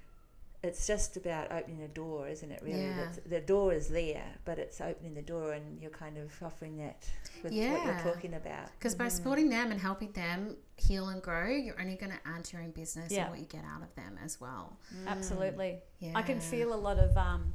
It's 0.64 0.86
just 0.86 1.18
about 1.18 1.52
opening 1.52 1.82
a 1.82 1.88
door, 1.88 2.28
isn't 2.28 2.52
it? 2.52 2.62
Really, 2.62 2.84
Yeah. 2.86 3.08
The 3.26 3.42
door 3.42 3.74
is 3.74 3.88
there, 3.90 4.26
but 4.46 4.60
it's 4.60 4.80
opening 4.80 5.16
the 5.16 5.22
door, 5.24 5.54
and 5.54 5.82
you're 5.82 5.90
kind 5.90 6.18
of 6.20 6.32
offering 6.44 6.78
that 6.78 7.04
with 7.44 7.52
what 7.52 7.54
you're 7.54 8.00
talking 8.14 8.36
about. 8.36 8.70
Because 8.78 8.94
by 8.94 9.08
supporting 9.08 9.50
them 9.50 9.72
and 9.72 9.80
helping 9.82 10.12
them 10.12 10.56
heal 10.78 11.10
and 11.10 11.20
grow, 11.22 11.48
you're 11.50 11.80
only 11.82 11.96
going 11.96 12.12
to 12.12 12.20
add 12.28 12.44
to 12.46 12.58
your 12.58 12.64
own 12.64 12.72
business 12.72 13.12
Yeah. 13.12 13.22
and 13.24 13.32
what 13.32 13.40
you 13.40 13.46
get 13.48 13.64
out 13.66 13.82
of 13.82 13.94
them 13.96 14.20
as 14.24 14.40
well. 14.40 14.78
Absolutely. 15.08 15.80
Yeah. 16.00 16.12
I 16.16 16.22
can 16.22 16.40
feel 16.40 16.74
a 16.74 16.82
lot 16.88 17.00
of, 17.00 17.18
um, 17.18 17.54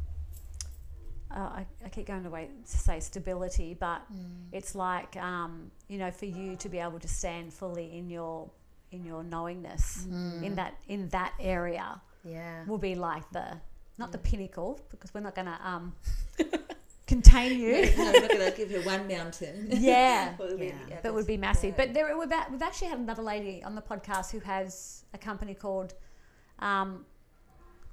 uh, 1.31 1.39
I, 1.39 1.67
I 1.85 1.89
keep 1.89 2.07
going 2.07 2.25
away 2.27 2.49
to 2.71 2.77
say 2.79 3.01
stability, 3.01 3.75
but 3.75 4.03
Mm. 4.13 4.47
it's 4.53 4.75
like, 4.75 5.17
um, 5.17 5.71
you 5.89 5.99
know, 5.99 6.11
for 6.11 6.27
you 6.27 6.57
to 6.57 6.69
be 6.69 6.79
able 6.79 6.99
to 7.01 7.09
stand 7.09 7.53
fully 7.53 7.97
in 7.97 8.11
your 8.11 8.51
in 8.93 9.05
your 9.05 9.25
knowingness 9.25 10.07
Mm. 10.09 10.43
in 10.45 10.55
that 10.55 10.75
in 10.87 11.09
that 11.09 11.33
area 11.41 12.01
Yeah. 12.27 12.65
will 12.67 12.79
be 12.79 12.95
like 12.95 13.29
the 13.31 13.47
not 13.99 14.09
Mm. 14.11 14.13
the 14.13 14.19
pinnacle 14.19 14.81
because 14.91 15.15
we're 15.15 15.21
not 15.21 15.35
going 15.35 15.47
to 15.47 15.59
um, 15.67 15.95
contain 17.07 17.59
you. 17.59 17.83
no, 17.97 18.07
I'm 18.09 18.13
not 18.23 18.31
going 18.31 18.51
to 18.51 18.57
give 18.57 18.71
her 18.73 18.81
one 18.83 19.07
mountain. 19.09 19.69
yeah. 19.71 20.35
Yeah. 20.59 21.01
that 21.03 21.15
would 21.15 21.27
be 21.27 21.37
massive. 21.37 21.71
Yeah. 21.71 21.85
But 21.87 21.95
there, 21.95 22.19
we've, 22.19 22.31
we've 22.51 22.63
actually 22.63 22.89
had 22.89 22.99
another 22.99 23.23
lady 23.23 23.63
on 23.65 23.75
the 23.75 23.83
podcast 23.83 24.33
who 24.33 24.41
has 24.41 25.05
a 25.15 25.19
company 25.19 25.55
called, 25.55 25.95
um, 26.59 27.05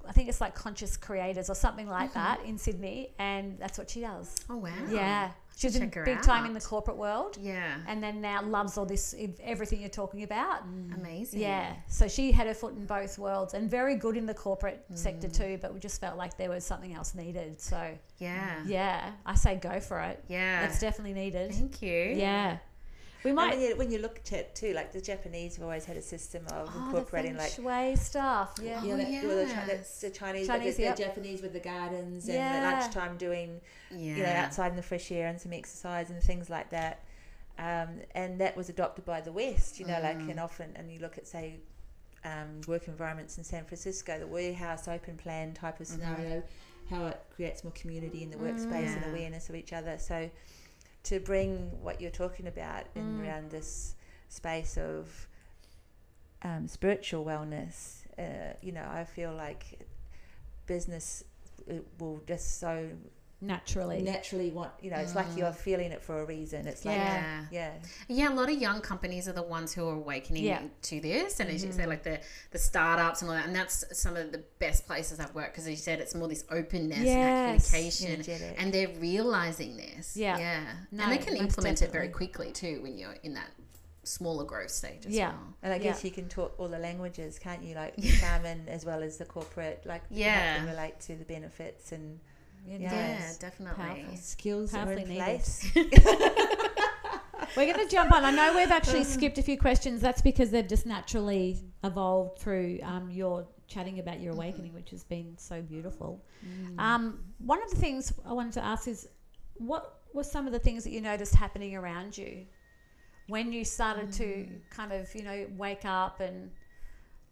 I 0.08 0.12
think 0.12 0.28
it's 0.30 0.42
like 0.42 0.56
Conscious 0.56 0.98
Creators 0.98 1.50
or 1.50 1.56
something 1.56 1.88
like 1.88 2.10
Mm-hmm. 2.12 2.20
that 2.20 2.44
in 2.46 2.58
Sydney, 2.58 3.12
and 3.20 3.58
that's 3.60 3.78
what 3.78 3.90
she 3.90 4.02
does. 4.02 4.36
Oh, 4.50 4.58
wow. 4.58 4.72
Yeah, 4.92 5.32
she's 5.56 5.78
check 5.78 5.94
her 5.96 6.04
big 6.06 6.22
time 6.22 6.46
in 6.46 6.54
the 6.54 6.60
corporate 6.62 6.98
world, 6.98 7.38
Yeah. 7.40 7.78
and 7.88 8.02
then 8.04 8.22
now 8.22 8.42
loves 8.44 8.78
all 8.78 8.86
this 8.86 9.14
everything 9.42 9.80
you're 9.82 9.90
talking 9.90 10.24
about. 10.24 10.64
Amazing. 10.98 11.40
Yeah, 11.42 11.74
so 11.88 12.08
she 12.08 12.32
had 12.32 12.48
her 12.48 12.54
foot 12.54 12.74
in 12.76 12.86
both 12.86 13.18
worlds 13.20 13.54
and 13.54 13.70
very 13.70 13.96
good 13.96 14.18
in 14.18 14.26
the 14.26 14.34
corporate 14.34 14.86
sector 14.94 15.28
Mm. 15.28 15.38
too. 15.38 15.60
But 15.62 15.74
we 15.74 15.80
just 15.80 16.00
felt 16.02 16.18
like 16.18 16.38
there 16.38 16.50
was 16.50 16.66
something 16.66 16.94
else 16.94 17.14
needed. 17.16 17.60
So 17.62 17.98
Yeah. 18.18 18.64
yeah, 18.66 19.12
I 19.26 19.36
say 19.36 19.56
go 19.56 19.80
for 19.80 20.00
it. 20.02 20.24
Yeah. 20.28 20.66
It's 20.66 20.80
definitely 20.80 21.14
needed. 21.14 21.54
Thank 21.54 21.82
you. 21.82 22.14
Yeah, 22.16 22.58
we 23.24 23.32
might. 23.32 23.52
when 23.58 23.62
you, 23.62 23.76
when 23.78 23.92
you 23.92 24.00
look 24.00 24.20
at 24.20 24.32
it 24.34 24.56
too, 24.56 24.74
like 24.74 24.92
the 24.92 25.02
Japanese 25.02 25.56
have 25.56 25.64
always 25.64 25.86
had 25.86 25.98
a 25.98 26.02
system 26.02 26.46
of 26.48 26.70
Oh, 26.70 26.80
the 26.80 26.86
incorporating 26.86 27.36
feng 27.36 27.42
like 27.42 27.52
shui 27.52 27.96
stuff. 27.96 28.56
Yeah. 28.62 28.80
Oh, 28.82 28.86
you 28.86 28.92
know, 28.92 28.98
that, 28.98 29.24
well, 29.26 29.46
the, 29.46 29.54
Chi- 29.54 29.66
the 29.66 30.10
Chinese, 30.10 30.14
Chinese, 30.14 30.48
Chinese 30.48 30.76
the 30.78 30.84
yep. 30.84 30.98
Japanese 30.98 31.42
with 31.42 31.54
the 31.54 31.60
gardens 31.60 32.26
and 32.26 32.36
Yeah. 32.36 32.54
at 32.56 32.82
lunchtime 32.82 33.18
doing 33.18 33.62
Yeah. 33.92 33.98
you 34.16 34.24
know, 34.24 34.30
outside 34.30 34.72
in 34.72 34.76
the 34.76 34.84
fresh 34.84 35.12
air 35.12 35.28
and 35.28 35.40
some 35.40 35.54
exercise 35.54 36.10
and 36.10 36.22
things 36.22 36.50
like 36.50 36.70
that. 36.72 37.04
Um, 37.60 38.02
and 38.16 38.40
that 38.42 38.58
was 38.58 38.70
adopted 38.70 39.06
by 39.06 39.22
the 39.22 39.32
West, 39.32 39.80
you 39.80 39.86
know, 39.86 40.00
like, 40.02 40.18
Mm. 40.18 40.32
and 40.32 40.40
often, 40.40 40.72
and 40.76 40.92
you 40.92 41.00
look 41.00 41.18
at, 41.20 41.28
say, 41.28 41.60
um, 42.26 42.62
work 42.68 42.88
environments 42.88 43.38
in 43.38 43.44
San 43.44 43.64
Francisco, 43.66 44.18
the 44.18 44.26
warehouse 44.28 44.88
open 44.88 45.18
plan 45.18 45.54
type 45.54 45.80
of 45.80 45.86
scenario, 45.88 46.42
how 46.90 47.06
it 47.08 47.22
creates 47.36 47.64
more 47.64 47.74
community 47.74 48.24
in 48.24 48.32
the 48.32 48.38
workspace 48.38 48.94
and 48.96 49.02
Yeah. 49.06 49.10
awareness 49.12 49.50
of 49.50 49.56
each 49.56 49.72
other. 49.72 49.98
So, 50.00 50.30
to 51.04 51.20
bring 51.20 51.70
what 51.82 52.00
you're 52.00 52.12
talking 52.12 52.48
about 52.48 52.86
in 52.96 53.22
around 53.22 53.52
this 53.52 53.96
space 54.30 54.78
of 54.78 55.28
um, 56.44 56.68
spiritual 56.68 57.26
wellness, 57.26 58.06
uh, 58.18 58.54
you 58.62 58.72
know, 58.72 58.86
I 58.90 59.04
feel 59.04 59.34
like 59.34 59.80
business 60.66 61.24
will 62.00 62.22
just 62.28 62.60
so 62.60 62.90
Naturally. 63.44 64.02
naturally 64.02 64.52
want 64.52 64.72
you 64.82 64.90
know 64.90 64.98
it's 64.98 65.16
like 65.16 65.28
mm. 65.28 65.38
you're 65.38 65.52
feeling 65.52 65.92
it 65.92 66.02
for 66.02 66.22
a 66.22 66.26
reason 66.26 66.66
it's 66.66 66.86
like 66.86 66.96
Yeah. 66.98 67.46
yeah 67.52 67.72
Yeah, 68.08 68.30
a 68.30 68.36
lot 68.36 68.50
of 68.50 68.58
young 68.58 68.80
companies 68.80 69.28
are 69.28 69.34
the 69.34 69.44
ones 69.44 69.74
who 69.74 69.88
are 69.88 69.96
awakening 69.96 70.46
Yeah. 70.46 70.62
to 70.84 71.02
this, 71.02 71.40
and 71.40 71.50
as 71.50 71.64
you 71.64 71.72
say, 71.72 71.82
mm-hmm. 71.82 71.90
like 71.90 72.04
the 72.04 72.20
the 72.52 72.58
startups 72.60 73.22
and 73.22 73.30
all 73.30 73.36
that, 73.38 73.46
and 73.46 73.56
that's 73.56 73.84
some 73.92 74.16
of 74.16 74.32
the 74.32 74.44
best 74.60 74.88
places 74.88 75.20
I've 75.20 75.36
worked 75.36 75.54
because 75.54 75.66
as 75.66 75.72
you 75.72 75.76
said, 75.78 76.00
it's 76.00 76.16
more 76.16 76.28
this 76.30 76.46
openness 76.50 77.00
and 77.00 77.08
that 77.08 77.64
communication, 77.64 78.12
Energetic. 78.14 78.56
and 78.62 78.74
they're 78.74 78.96
realizing 79.00 79.76
this. 79.78 80.16
Yeah. 80.16 80.38
yeah, 80.38 80.64
No, 80.92 81.04
and 81.04 81.12
they 81.12 81.18
can 81.18 81.34
most 81.34 81.42
implement 81.44 81.82
it 81.82 81.92
very 81.92 82.10
quickly 82.10 82.52
too 82.52 82.82
when 82.82 82.98
you're 82.98 83.18
in 83.24 83.34
that 83.34 83.50
smaller 84.06 84.44
growth 84.44 84.70
stage 84.70 85.06
as 85.06 85.14
Yeah. 85.14 85.30
well. 85.30 85.54
and 85.64 85.74
I 85.74 85.78
guess 85.78 86.04
Yeah. 86.04 86.10
you 86.10 86.14
can 86.14 86.28
talk 86.28 86.54
all 86.60 86.68
the 86.68 86.78
languages 86.80 87.40
can't 87.40 87.64
you 87.64 87.74
like 87.76 87.96
Carmen 88.22 88.68
as 88.68 88.84
well 88.86 89.02
as 89.02 89.18
the 89.18 89.26
corporate 89.26 89.86
like 89.86 90.04
Yeah. 90.10 90.34
help 90.56 90.66
them 90.66 90.76
relate 90.76 91.00
to 91.02 91.16
the 91.16 91.24
benefits 91.24 91.92
and 91.94 92.20
Yeah, 92.66 92.78
Yeah. 92.80 92.92
Yeah, 92.92 93.32
definitely. 93.40 93.84
Powerful. 93.84 94.16
skills 94.18 94.74
are 94.74 94.92
in 94.94 95.10
needed. 95.10 95.18
place 95.18 95.72
We're 97.56 97.72
going 97.72 97.88
to 97.88 97.94
jump 97.94 98.12
on. 98.12 98.26
I 98.26 98.32
know 98.32 98.56
we've 98.56 98.72
actually 98.72 99.04
skipped 99.04 99.38
a 99.38 99.44
few 99.44 99.58
questions. 99.60 100.02
That's 100.02 100.22
because 100.22 100.50
they've 100.50 100.68
just 100.68 100.86
naturally 100.86 101.60
evolved 101.84 102.40
through 102.40 102.80
um, 102.82 103.12
your 103.12 103.46
chatting 103.68 104.00
about 104.00 104.20
your 104.22 104.34
awakening, 104.34 104.74
which 104.74 104.90
has 104.90 105.04
been 105.04 105.38
so 105.38 105.62
beautiful. 105.62 106.24
Um, 106.80 107.20
one 107.38 107.62
of 107.62 107.70
the 107.70 107.76
things 107.76 108.12
I 108.26 108.34
wanted 108.34 108.54
to 108.54 108.66
ask 108.66 108.88
is 108.88 109.08
what 109.56 110.00
were 110.14 110.24
some 110.24 110.48
of 110.48 110.54
the 110.54 110.60
things 110.60 110.84
that 110.84 110.92
you 110.92 111.02
noticed 111.02 111.36
happening 111.36 111.76
around 111.76 112.18
you 112.18 112.46
when 113.28 113.54
you 113.54 113.64
started 113.64 114.12
to 114.14 114.48
kind 114.72 114.92
of, 114.92 115.14
you 115.14 115.24
know, 115.24 115.46
wake 115.56 115.86
up 115.86 116.22
and 116.22 116.50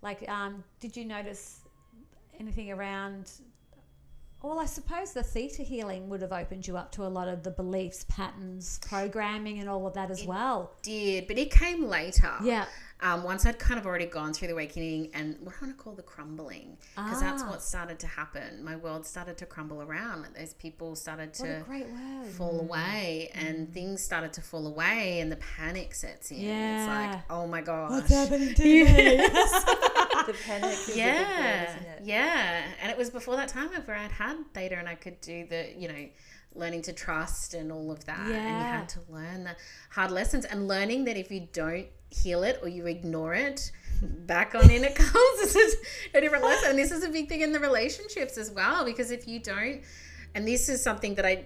like, 0.03 0.27
um, 0.29 0.63
did 0.79 0.95
you 0.95 1.05
notice 1.05 1.61
anything 2.41 2.71
around. 2.71 3.31
Well, 4.43 4.59
I 4.59 4.65
suppose 4.65 5.13
the 5.13 5.21
theta 5.23 5.61
healing 5.61 6.09
would 6.09 6.21
have 6.23 6.31
opened 6.31 6.67
you 6.67 6.75
up 6.75 6.91
to 6.93 7.03
a 7.05 7.07
lot 7.09 7.27
of 7.27 7.43
the 7.43 7.51
beliefs, 7.51 8.05
patterns, 8.09 8.79
programming, 8.87 9.59
and 9.59 9.69
all 9.69 9.85
of 9.85 9.93
that 9.93 10.09
as 10.09 10.25
well. 10.25 10.71
Did, 10.81 11.27
but 11.27 11.37
it 11.37 11.51
came 11.51 11.85
later. 11.85 12.31
Yeah. 12.43 12.65
Um, 13.03 13.23
once 13.23 13.47
I'd 13.47 13.57
kind 13.57 13.79
of 13.79 13.87
already 13.87 14.05
gone 14.05 14.31
through 14.31 14.49
the 14.49 14.53
awakening 14.53 15.09
and 15.15 15.35
what 15.41 15.55
I 15.59 15.65
want 15.65 15.75
to 15.77 15.83
call 15.83 15.93
the 15.93 16.03
crumbling, 16.03 16.77
because 16.95 17.19
that's 17.19 17.41
Ah. 17.41 17.49
what 17.49 17.63
started 17.63 17.97
to 17.99 18.07
happen. 18.07 18.63
My 18.63 18.75
world 18.75 19.07
started 19.07 19.37
to 19.39 19.47
crumble 19.47 19.81
around. 19.81 20.27
Those 20.37 20.53
people 20.53 20.95
started 20.95 21.33
to 21.35 21.63
fall 22.37 22.59
away, 22.59 23.31
and 23.33 23.73
things 23.73 24.03
started 24.03 24.33
to 24.33 24.41
fall 24.41 24.67
away, 24.67 25.19
and 25.19 25.31
the 25.31 25.37
panic 25.37 25.95
sets 25.95 26.29
in. 26.29 26.37
It's 26.37 26.43
Yeah. 26.45 27.09
like, 27.13 27.19
oh 27.31 27.47
my 27.47 27.61
gosh, 27.61 27.89
What's 27.91 28.09
happening 28.09 28.53
to 28.53 28.63
me? 28.63 29.27
the 30.27 30.33
panic 30.33 30.71
is 30.71 30.89
a 30.89 30.93
big 30.93 30.97
word, 30.97 30.97
yeah, 30.97 31.99
yeah. 32.03 32.63
And 32.81 32.91
it 32.91 32.97
was 32.97 33.09
before 33.09 33.35
that 33.35 33.49
time 33.49 33.69
where 33.69 33.97
I'd 33.97 34.11
had 34.11 34.37
theta 34.53 34.77
and 34.77 34.87
I 34.87 34.95
could 34.95 35.19
do 35.21 35.45
the, 35.47 35.73
you 35.77 35.87
know, 35.87 36.09
learning 36.53 36.81
to 36.83 36.93
trust 36.93 37.53
and 37.53 37.71
all 37.71 37.91
of 37.91 38.05
that. 38.05 38.19
And 38.19 38.29
you 38.29 38.33
had 38.33 38.89
to 38.89 38.99
learn 39.09 39.43
the 39.45 39.55
hard 39.89 40.11
lessons 40.11 40.45
and 40.45 40.67
learning 40.67 41.05
that 41.05 41.17
if 41.17 41.31
you 41.31 41.47
don't 41.53 41.87
heal 42.09 42.43
it 42.43 42.59
or 42.61 42.67
you 42.67 42.87
ignore 42.87 43.33
it, 43.33 43.71
back 44.01 44.55
on 44.55 44.69
in 44.69 44.83
it 44.83 44.95
comes. 44.95 45.39
This 45.39 45.55
is 45.55 45.75
a 46.13 46.21
different 46.21 46.43
lesson. 46.43 46.71
And 46.71 46.79
this 46.79 46.91
is 46.91 47.03
a 47.03 47.09
big 47.09 47.29
thing 47.29 47.41
in 47.41 47.51
the 47.51 47.59
relationships 47.59 48.37
as 48.37 48.51
well, 48.51 48.83
because 48.83 49.11
if 49.11 49.27
you 49.27 49.39
don't, 49.39 49.81
and 50.35 50.47
this 50.47 50.69
is 50.69 50.83
something 50.83 51.15
that 51.15 51.25
I 51.25 51.45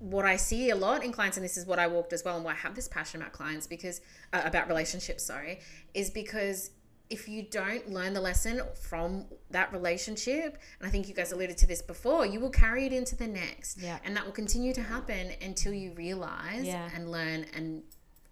what 0.00 0.24
I 0.24 0.36
see 0.36 0.70
a 0.70 0.76
lot 0.76 1.02
in 1.02 1.10
clients, 1.10 1.36
and 1.36 1.44
this 1.44 1.56
is 1.56 1.66
what 1.66 1.80
I 1.80 1.88
walked 1.88 2.12
as 2.12 2.24
well, 2.24 2.36
and 2.36 2.44
why 2.44 2.52
I 2.52 2.56
have 2.56 2.76
this 2.76 2.86
passion 2.86 3.20
about 3.20 3.32
clients 3.32 3.66
because 3.66 4.00
uh, 4.32 4.42
about 4.44 4.68
relationships, 4.68 5.24
sorry, 5.24 5.58
is 5.92 6.08
because 6.08 6.70
if 7.10 7.26
you 7.28 7.42
don't 7.42 7.88
learn 7.90 8.12
the 8.12 8.20
lesson 8.20 8.60
from 8.80 9.24
that 9.50 9.72
relationship, 9.72 10.58
and 10.78 10.86
I 10.86 10.90
think 10.90 11.08
you 11.08 11.14
guys 11.14 11.32
alluded 11.32 11.56
to 11.58 11.66
this 11.66 11.80
before, 11.80 12.26
you 12.26 12.38
will 12.38 12.50
carry 12.50 12.84
it 12.86 12.92
into 12.92 13.16
the 13.16 13.26
next, 13.26 13.78
Yeah. 13.78 13.98
and 14.04 14.14
that 14.16 14.24
will 14.26 14.32
continue 14.32 14.74
to 14.74 14.82
happen 14.82 15.32
until 15.40 15.72
you 15.72 15.92
realize 15.92 16.66
Yeah. 16.66 16.88
and 16.94 17.10
learn 17.10 17.46
and 17.54 17.82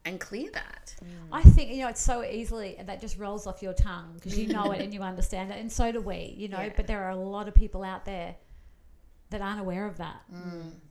and 0.04 0.20
clear 0.20 0.48
that. 0.52 0.94
I 1.32 1.42
think 1.42 1.70
you 1.72 1.78
know 1.78 1.88
it's 1.88 2.00
so 2.00 2.22
easily 2.22 2.76
that 2.86 3.00
just 3.00 3.18
rolls 3.18 3.44
off 3.48 3.60
your 3.60 3.72
tongue 3.74 4.12
because 4.14 4.38
you 4.38 4.46
know 4.46 4.70
it 4.70 4.80
and 4.80 4.94
you 4.94 5.02
understand 5.02 5.50
it, 5.50 5.58
and 5.58 5.72
so 5.72 5.90
do 5.90 6.00
we. 6.00 6.32
You 6.36 6.46
know, 6.48 6.60
Yeah. 6.60 6.72
but 6.76 6.86
there 6.86 7.02
are 7.02 7.10
a 7.10 7.16
lot 7.16 7.48
of 7.48 7.54
people 7.54 7.82
out 7.82 8.04
there 8.04 8.36
that 9.30 9.40
aren't 9.40 9.58
aware 9.60 9.84
of 9.86 9.96
that 9.96 10.20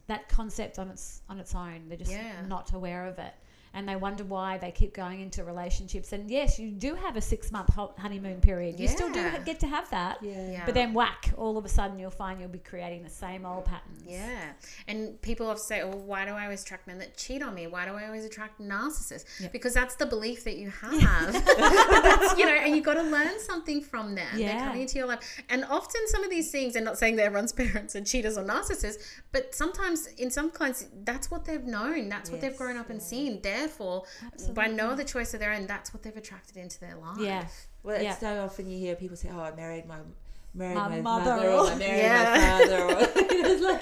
that 0.08 0.28
concept 0.28 0.78
on 0.80 0.90
its 0.90 1.22
on 1.30 1.40
its 1.40 1.56
own. 1.56 1.88
They're 1.88 1.98
just 1.98 2.12
Mm. 2.12 2.16
Yeah. 2.16 2.42
not 2.46 2.74
aware 2.74 3.06
of 3.06 3.18
it, 3.18 3.34
and 3.76 3.88
they 3.88 3.98
wonder 3.98 4.24
why 4.24 4.58
they 4.58 4.72
keep 4.72 4.94
going 4.94 5.20
into 5.20 5.44
relationships. 5.44 6.14
And 6.14 6.32
yes, 6.32 6.58
you 6.58 6.72
do 6.72 6.96
have 6.96 7.18
a 7.18 7.22
six 7.22 7.52
month 7.52 7.70
honeymoon 7.98 8.40
period. 8.40 8.80
You 8.80 8.88
still 8.88 9.12
do 9.12 9.30
get 9.46 9.60
to 9.60 9.68
have 9.68 9.90
that. 9.92 10.18
Yeah. 10.22 10.52
Yeah. 10.52 10.66
But 10.66 10.76
then 10.76 10.94
whack, 10.94 11.34
all 11.38 11.58
of 11.58 11.66
a 11.66 11.70
sudden 11.70 12.00
you'll 12.00 12.10
find 12.10 12.40
you'll 12.40 12.50
be 12.50 12.58
creating 12.58 13.04
the 13.04 13.10
same 13.10 13.46
old 13.46 13.66
patterns. 13.66 14.02
Yeah. 14.08 14.54
And 14.88 15.22
people 15.22 15.48
often 15.48 15.62
say, 15.62 15.84
well, 15.84 16.00
why 16.00 16.24
do 16.24 16.32
I 16.32 16.46
always 16.46 16.64
attract 16.64 16.88
men 16.88 17.00
that 17.00 17.18
cheat 17.18 17.44
on 17.44 17.54
me? 17.54 17.68
Why 17.68 17.86
do 17.86 17.92
I 17.92 18.06
always 18.06 18.24
attract 18.24 18.62
narcissists? 18.62 19.42
Yeah. 19.42 19.50
Because 19.52 19.74
that's 19.74 19.96
the 19.96 20.06
belief 20.06 20.46
that 20.46 20.56
you 20.56 20.70
have. 20.70 21.34
that's, 21.46 22.38
you 22.38 22.46
know, 22.46 22.54
and 22.54 22.76
you've 22.76 22.86
got 22.86 22.94
to 22.94 23.04
learn 23.04 23.40
something 23.42 23.82
from 23.82 24.16
them. 24.16 24.28
Yeah. 24.38 24.54
They're 24.54 24.68
coming 24.68 24.82
into 24.84 24.98
your 24.98 25.08
life. 25.08 25.42
And 25.50 25.66
often 25.66 26.02
some 26.08 26.24
of 26.24 26.30
these 26.30 26.50
things, 26.50 26.78
and 26.78 26.86
not 26.86 26.98
saying 26.98 27.18
that 27.18 27.24
everyone's 27.24 27.52
parents 27.66 27.94
are 27.98 28.02
cheaters 28.02 28.38
or 28.38 28.46
narcissists, 28.46 29.04
but 29.34 29.54
sometimes 29.54 30.08
in 30.18 30.32
some 30.32 30.50
clients, 30.50 30.86
that's 31.04 31.30
what 31.30 31.44
they've 31.44 31.66
known. 31.66 32.08
That's 32.08 32.30
what 32.30 32.40
they've 32.40 32.56
grown 32.56 32.78
up 32.78 32.90
and 32.90 33.02
seen. 33.02 33.42
Therefore, 33.66 34.04
by 34.54 34.68
no 34.68 34.90
other 34.90 35.04
choice 35.04 35.34
of 35.34 35.40
their 35.40 35.52
own, 35.54 35.66
that's 35.68 35.94
what 35.94 36.04
they've 36.04 36.16
attracted 36.16 36.58
into 36.58 36.80
their 36.80 36.96
life. 36.96 37.18
Yeah. 37.20 37.46
Well, 37.84 38.02
Yeah. 38.02 38.12
it's 38.12 38.20
so 38.20 38.44
often 38.44 38.70
you 38.70 38.78
hear 38.78 38.96
people 38.96 39.18
say, 39.18 39.30
"Oh, 39.34 39.40
I 39.42 39.52
married 39.56 39.86
my 39.88 39.98
married 40.54 40.76
My 40.76 40.88
my, 40.88 41.02
mother 41.02 41.36
mother, 41.36 41.50
or- 41.50 41.54
or 41.66 41.68
I 41.72 41.76
married 41.76 41.98
Yeah. 42.02 42.58
my 42.60 42.66
father." 42.68 42.84
Or, 42.86 43.00
it's 43.16 43.64
like, 43.64 43.82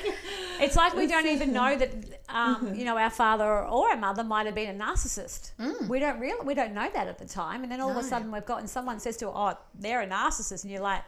It's 0.60 0.76
like 0.76 0.94
we 0.96 1.08
don't 1.08 1.28
even 1.28 1.52
know 1.52 1.76
that, 1.76 1.92
um, 2.30 2.74
you 2.76 2.86
know, 2.86 2.98
our 2.98 3.10
father 3.10 3.44
or 3.66 3.90
our 3.90 3.98
mother 3.98 4.24
might 4.24 4.46
have 4.46 4.56
been 4.56 4.80
a 4.80 4.84
narcissist. 4.86 5.52
We 5.90 6.00
don't 6.00 6.20
real 6.20 6.38
we 6.44 6.54
don't 6.54 6.74
know 6.74 6.90
that 6.94 7.08
at 7.08 7.18
the 7.18 7.26
time, 7.28 7.64
and 7.64 7.72
then 7.72 7.82
all 7.82 7.92
of 7.92 7.98
a 7.98 8.04
sudden 8.04 8.32
we've 8.32 8.46
got 8.46 8.60
and 8.60 8.70
someone 8.70 9.00
says 9.00 9.18
to, 9.18 9.28
"Oh, 9.30 9.58
they're 9.76 10.02
a 10.02 10.08
narcissist," 10.08 10.64
and 10.64 10.72
you're 10.72 10.82
like. 10.82 11.04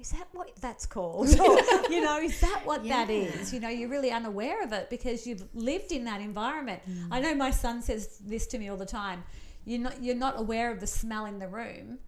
Is 0.00 0.10
that 0.12 0.28
what 0.32 0.50
that's 0.60 0.86
called? 0.86 1.28
Or, 1.40 1.58
you 1.90 2.00
know, 2.00 2.18
is 2.18 2.40
that 2.40 2.62
what 2.64 2.82
that 2.88 3.08
Yeah. 3.10 3.14
is? 3.16 3.52
You 3.52 3.60
know, 3.60 3.68
you're 3.68 3.88
really 3.88 4.10
unaware 4.10 4.62
of 4.62 4.72
it 4.72 4.88
because 4.88 5.26
you've 5.26 5.44
lived 5.54 5.92
in 5.92 6.04
that 6.04 6.20
environment. 6.20 6.80
I 7.10 7.20
know 7.20 7.34
my 7.34 7.50
son 7.50 7.82
says 7.82 8.18
this 8.24 8.46
to 8.48 8.58
me 8.58 8.68
all 8.70 8.76
the 8.76 8.86
time. 8.86 9.24
You're 9.66 9.78
not 9.80 10.02
you're 10.02 10.16
not 10.16 10.40
aware 10.40 10.72
of 10.72 10.80
the 10.80 10.86
smell 10.86 11.26
in 11.26 11.38
the 11.38 11.46
room 11.46 11.98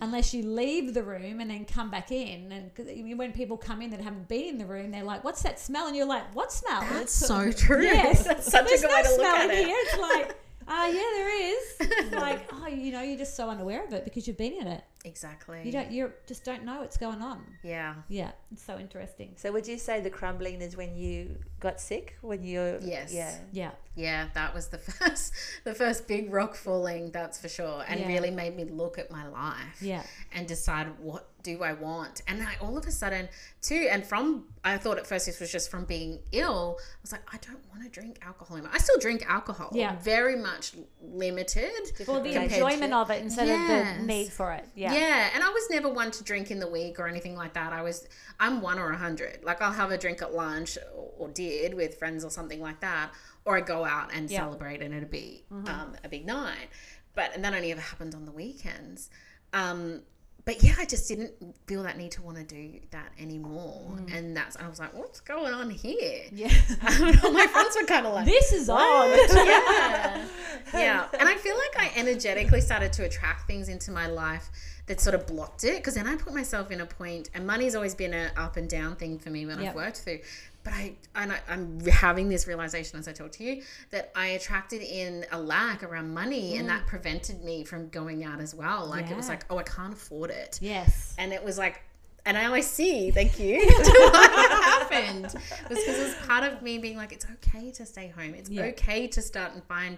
unless 0.00 0.32
you 0.32 0.42
leave 0.42 0.94
the 0.94 1.02
room 1.02 1.40
and 1.40 1.50
then 1.50 1.66
come 1.66 1.90
back 1.90 2.10
in. 2.10 2.50
And 2.50 3.18
when 3.18 3.32
people 3.32 3.58
come 3.58 3.82
in 3.82 3.90
that 3.90 4.00
haven't 4.00 4.26
been 4.26 4.48
in 4.48 4.58
the 4.58 4.64
room, 4.64 4.90
they're 4.90 5.04
like, 5.04 5.22
"What's 5.22 5.42
that 5.42 5.60
smell?" 5.60 5.86
And 5.86 5.94
you're 5.94 6.06
like, 6.06 6.34
"What 6.34 6.50
smell?" 6.50 6.80
That's 6.80 7.22
It's- 7.22 7.28
so 7.28 7.52
true. 7.52 7.82
Yes, 7.84 8.24
That's 8.24 8.50
such 8.50 8.62
a 8.64 8.68
There's 8.68 8.80
good 8.80 8.88
no 8.90 8.96
way 8.96 9.02
to 9.02 9.08
look 9.10 9.18
smell 9.20 9.36
at 9.36 9.44
in 9.44 9.50
it. 9.50 9.66
here. 9.66 9.76
It's 9.80 9.98
like, 9.98 10.36
ah, 10.68 10.86
yeah, 10.86 10.92
there 11.18 11.52
is. 11.52 11.62
It's 11.80 12.14
like, 12.14 12.48
oh, 12.54 12.66
you 12.68 12.90
know, 12.92 13.02
you're 13.02 13.18
just 13.18 13.36
so 13.36 13.50
unaware 13.50 13.84
of 13.84 13.92
it 13.92 14.04
because 14.04 14.26
you've 14.26 14.38
been 14.38 14.54
in 14.54 14.66
it. 14.66 14.82
Exactly. 15.08 15.62
You 15.64 15.72
don't, 15.72 15.90
you 15.90 16.12
just 16.26 16.44
don't 16.44 16.64
know 16.64 16.80
what's 16.80 16.96
going 16.96 17.22
on. 17.22 17.42
Yeah. 17.62 17.94
Yeah, 18.08 18.32
it's 18.52 18.62
so 18.62 18.78
interesting. 18.78 19.32
so, 19.36 19.50
would 19.52 19.66
you 19.66 19.78
say 19.78 20.00
the 20.00 20.10
crumbling 20.10 20.60
is 20.62 20.76
when 20.76 20.96
you 20.96 21.36
got 21.60 21.80
sick? 21.80 22.16
When 22.20 22.42
you 22.42 22.78
Yes. 22.82 23.12
yeah, 23.12 23.34
Yeah, 23.52 23.70
Yeah, 23.96 24.28
that 24.34 24.54
was 24.54 24.68
the 24.68 24.78
first 24.98 25.32
the 25.64 25.74
first 25.74 26.06
big 26.06 26.32
rock 26.32 26.54
falling, 26.54 27.10
that's 27.10 27.40
for 27.40 27.48
sure. 27.48 27.84
And 27.88 28.00
Yeah. 28.00 28.08
really 28.08 28.30
made 28.30 28.54
me 28.56 28.64
look 28.64 28.98
at 28.98 29.10
my 29.10 29.26
life 29.28 29.78
yeah, 29.80 30.02
and 30.32 30.46
decide 30.46 30.86
what 31.00 31.26
do 31.42 31.62
I 31.62 31.72
want. 31.72 32.22
And 32.26 32.42
I 32.42 32.56
all 32.60 32.76
of 32.76 32.84
a 32.86 32.90
sudden 32.90 33.28
too, 33.62 33.88
and 33.90 34.04
from 34.04 34.44
I 34.64 34.76
thought 34.76 34.98
at 34.98 35.06
first 35.06 35.26
this 35.26 35.38
was 35.40 35.50
just 35.52 35.70
from 35.70 35.84
being 35.84 36.20
ill, 36.32 36.78
I 36.80 36.98
was 37.02 37.12
like, 37.12 37.22
I 37.32 37.38
don't 37.38 37.60
want 37.70 37.84
to 37.84 37.88
drink 37.88 38.18
alcohol 38.22 38.56
anymore. 38.56 38.72
I 38.74 38.78
still 38.78 38.98
drink 38.98 39.24
alcohol. 39.28 39.70
Yeah. 39.72 39.96
Very 40.00 40.36
much 40.36 40.72
limited. 41.00 41.70
for 42.04 42.20
the 42.20 42.34
enjoyment 42.34 42.92
of 42.92 43.10
it 43.10 43.22
instead 43.22 43.48
of 43.48 43.98
the 43.98 44.04
need 44.06 44.32
for 44.32 44.52
it. 44.52 44.64
Yeah, 44.74 44.92
Yeah. 44.92 45.30
and 45.34 45.42
I 45.42 45.48
was 45.50 45.68
never 45.70 45.88
one 45.88 46.10
to 46.12 46.24
drink 46.24 46.50
in 46.50 46.58
the 46.60 46.68
week 46.68 46.98
or 46.98 47.06
anything 47.08 47.34
like 47.36 47.54
that. 47.54 47.72
I 47.72 47.82
was, 47.82 48.06
I'm 48.40 48.60
one 48.60 48.78
or 48.78 48.90
a 48.90 48.96
hundred. 48.96 49.40
Like 49.42 49.62
I'll 49.62 49.72
have 49.72 49.90
a 49.90 49.98
drink 49.98 50.22
at 50.22 50.34
lunch 50.34 50.76
or, 50.94 51.12
or 51.18 51.28
did 51.28 51.74
with 51.74 51.98
friends 51.98 52.24
or 52.24 52.30
something 52.30 52.60
like 52.60 52.80
that, 52.80 53.10
or 53.44 53.56
I 53.56 53.60
go 53.60 53.84
out 53.84 54.12
and 54.14 54.30
Yeah. 54.30 54.40
celebrate 54.40 54.82
and 54.82 54.94
it'd 54.94 55.10
be 55.10 55.44
um, 55.50 55.94
a 56.04 56.08
big 56.08 56.26
night. 56.26 56.68
But 57.14 57.34
and 57.34 57.44
that 57.44 57.54
only 57.54 57.72
ever 57.72 57.80
happened 57.80 58.14
on 58.14 58.24
the 58.26 58.32
weekends. 58.32 59.10
Um, 59.52 60.02
but 60.48 60.62
yeah, 60.62 60.76
I 60.78 60.86
just 60.86 61.06
didn't 61.06 61.34
feel 61.66 61.82
that 61.82 61.98
need 61.98 62.12
to 62.12 62.22
want 62.22 62.38
to 62.38 62.42
do 62.42 62.80
that 62.92 63.12
anymore. 63.18 63.82
Mm. 63.92 64.16
And 64.16 64.34
that's, 64.34 64.56
I 64.56 64.66
was 64.66 64.78
like, 64.78 64.96
what's 64.96 65.20
going 65.20 65.52
on 65.52 65.68
here? 65.68 66.22
yeah. 66.32 66.48
All 67.22 67.32
my 67.32 67.46
friends 67.46 67.76
were 67.78 67.86
kind 67.86 68.06
of 68.06 68.14
like, 68.14 68.24
this 68.24 68.52
is 68.52 68.70
odd. 68.70 69.10
yeah. 69.34 70.24
yeah. 70.72 71.06
And 71.20 71.28
I 71.28 71.34
feel 71.34 71.54
like 71.54 71.78
I 71.78 71.92
energetically 72.00 72.62
started 72.62 72.94
to 72.94 73.04
attract 73.04 73.46
things 73.46 73.68
into 73.68 73.90
my 73.90 74.06
life 74.06 74.48
that 74.86 75.02
sort 75.02 75.14
of 75.14 75.26
blocked 75.26 75.64
it 75.64 75.76
because 75.76 75.96
then 75.96 76.06
I 76.06 76.16
put 76.16 76.32
myself 76.32 76.70
in 76.70 76.80
a 76.80 76.86
point, 76.86 77.28
and 77.34 77.46
money's 77.46 77.74
always 77.74 77.94
been 77.94 78.14
an 78.14 78.30
up 78.38 78.56
and 78.56 78.70
down 78.70 78.96
thing 78.96 79.18
for 79.18 79.28
me 79.28 79.44
when 79.44 79.60
Yep. 79.60 79.68
I've 79.68 79.76
worked 79.76 79.98
through. 79.98 80.20
But 80.68 80.76
I, 80.76 80.92
and 81.14 81.32
I, 81.32 81.38
I'm 81.48 81.80
having 81.86 82.28
this 82.28 82.46
realization 82.46 82.98
as 82.98 83.08
I 83.08 83.12
talk 83.12 83.32
to 83.32 83.44
you 83.44 83.62
that 83.90 84.12
I 84.14 84.28
attracted 84.28 84.82
in 84.82 85.24
a 85.32 85.40
lack 85.40 85.82
around 85.82 86.12
money, 86.12 86.58
and 86.58 86.68
that 86.68 86.82
mm. 86.82 86.86
prevented 86.88 87.42
me 87.42 87.64
from 87.64 87.88
going 87.88 88.22
out 88.22 88.38
as 88.38 88.54
well. 88.54 88.86
Like 88.86 89.10
it 89.10 89.16
was 89.16 89.28
like, 89.28 89.46
oh, 89.48 89.56
I 89.56 89.62
can't 89.62 89.94
afford 89.94 90.30
it 90.30 90.58
yes. 90.60 91.14
and 91.18 91.32
it 91.32 91.42
was 91.42 91.56
like 91.58 91.80
and 92.26 92.36
I 92.36 92.44
always 92.44 92.66
see, 92.66 93.10
thank 93.10 93.40
you, 93.40 93.58
to 93.58 93.66
what 94.12 94.62
happened. 94.62 95.24
It 95.26 95.68
was 95.70 95.78
because 95.78 95.98
it 95.98 96.04
was 96.04 96.14
part 96.26 96.44
of 96.44 96.60
me 96.60 96.76
being 96.76 96.98
like, 96.98 97.12
it's 97.12 97.24
okay 97.24 97.70
to 97.70 97.86
stay 97.86 98.08
home. 98.08 98.34
It's 98.34 98.50
Yeah. 98.50 98.64
okay 98.64 99.06
to 99.06 99.22
start 99.22 99.54
and 99.54 99.64
find 99.64 99.96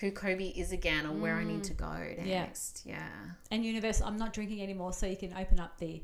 who 0.00 0.10
Kobi 0.10 0.56
is 0.56 0.72
again 0.72 1.04
or 1.04 1.12
where 1.12 1.34
I 1.34 1.44
need 1.44 1.64
to 1.64 1.74
mm. 1.74 1.78
go 1.78 2.22
Yeah. 2.24 2.44
next. 2.44 2.84
Yeah. 2.86 3.06
And 3.50 3.66
universe, 3.66 4.00
I'm 4.00 4.16
not 4.16 4.32
drinking 4.32 4.62
anymore, 4.62 4.94
so 4.94 5.04
you 5.04 5.16
can 5.16 5.34
open 5.34 5.60
up 5.60 5.76
the 5.76 6.02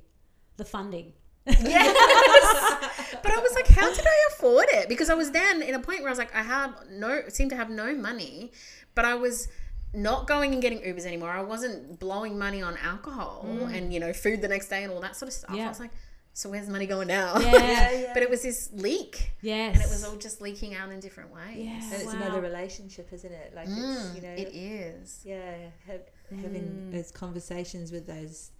the 0.58 0.64
funding. 0.66 1.14
Yes. 1.46 3.16
but 3.22 3.30
I 3.32 3.36
was 3.38 3.54
like, 3.54 3.68
how 3.68 3.92
did 3.92 4.06
I 4.06 4.28
afford 4.32 4.66
it? 4.70 4.88
Because 4.88 5.10
I 5.10 5.14
was 5.14 5.30
then 5.30 5.62
in 5.62 5.74
a 5.74 5.80
point 5.80 6.00
where 6.00 6.08
I 6.08 6.12
was 6.12 6.18
like, 6.18 6.34
I 6.34 6.42
have 6.42 6.74
no, 6.90 7.22
seem 7.28 7.48
to 7.50 7.56
have 7.56 7.70
no 7.70 7.94
money, 7.94 8.52
but 8.94 9.04
I 9.04 9.14
was 9.14 9.48
not 9.92 10.26
going 10.26 10.52
and 10.52 10.60
getting 10.62 10.78
Ubers 10.80 11.04
anymore. 11.06 11.30
I 11.30 11.42
wasn't 11.42 12.00
blowing 12.00 12.38
money 12.38 12.62
on 12.62 12.76
alcohol 12.78 13.46
and, 13.72 13.92
you 13.92 14.00
know, 14.00 14.12
food 14.12 14.40
the 14.42 14.48
next 14.48 14.68
day 14.68 14.82
and 14.84 14.92
all 14.92 15.00
that 15.00 15.16
sort 15.16 15.28
of 15.28 15.34
stuff. 15.34 15.54
Yeah. 15.54 15.66
I 15.66 15.68
was 15.68 15.80
like, 15.80 15.90
so 16.32 16.50
where's 16.50 16.66
the 16.66 16.72
money 16.72 16.86
going 16.86 17.06
now? 17.06 17.38
Yeah. 17.38 18.10
but 18.14 18.22
it 18.24 18.28
was 18.28 18.42
this 18.42 18.70
leak. 18.72 19.30
Yes. 19.40 19.74
And 19.76 19.84
it 19.84 19.88
was 19.88 20.02
all 20.02 20.16
just 20.16 20.40
leaking 20.40 20.74
out 20.74 20.90
in 20.90 20.98
different 20.98 21.32
ways. 21.32 21.58
Yeah. 21.58 21.80
and 21.84 21.92
it's 21.92 22.04
Wow. 22.06 22.12
another 22.22 22.40
relationship, 22.40 23.12
isn't 23.12 23.30
it? 23.32 23.52
Like 23.54 23.68
it's 23.68 23.76
Mm, 23.76 24.14
you 24.16 24.22
know, 24.22 24.28
it 24.30 24.48
is. 24.52 25.20
yeah, 25.24 25.54
have, 25.86 26.00
having 26.42 26.90
those 26.90 27.12
conversations 27.12 27.92
with 27.92 28.06
those, 28.08 28.50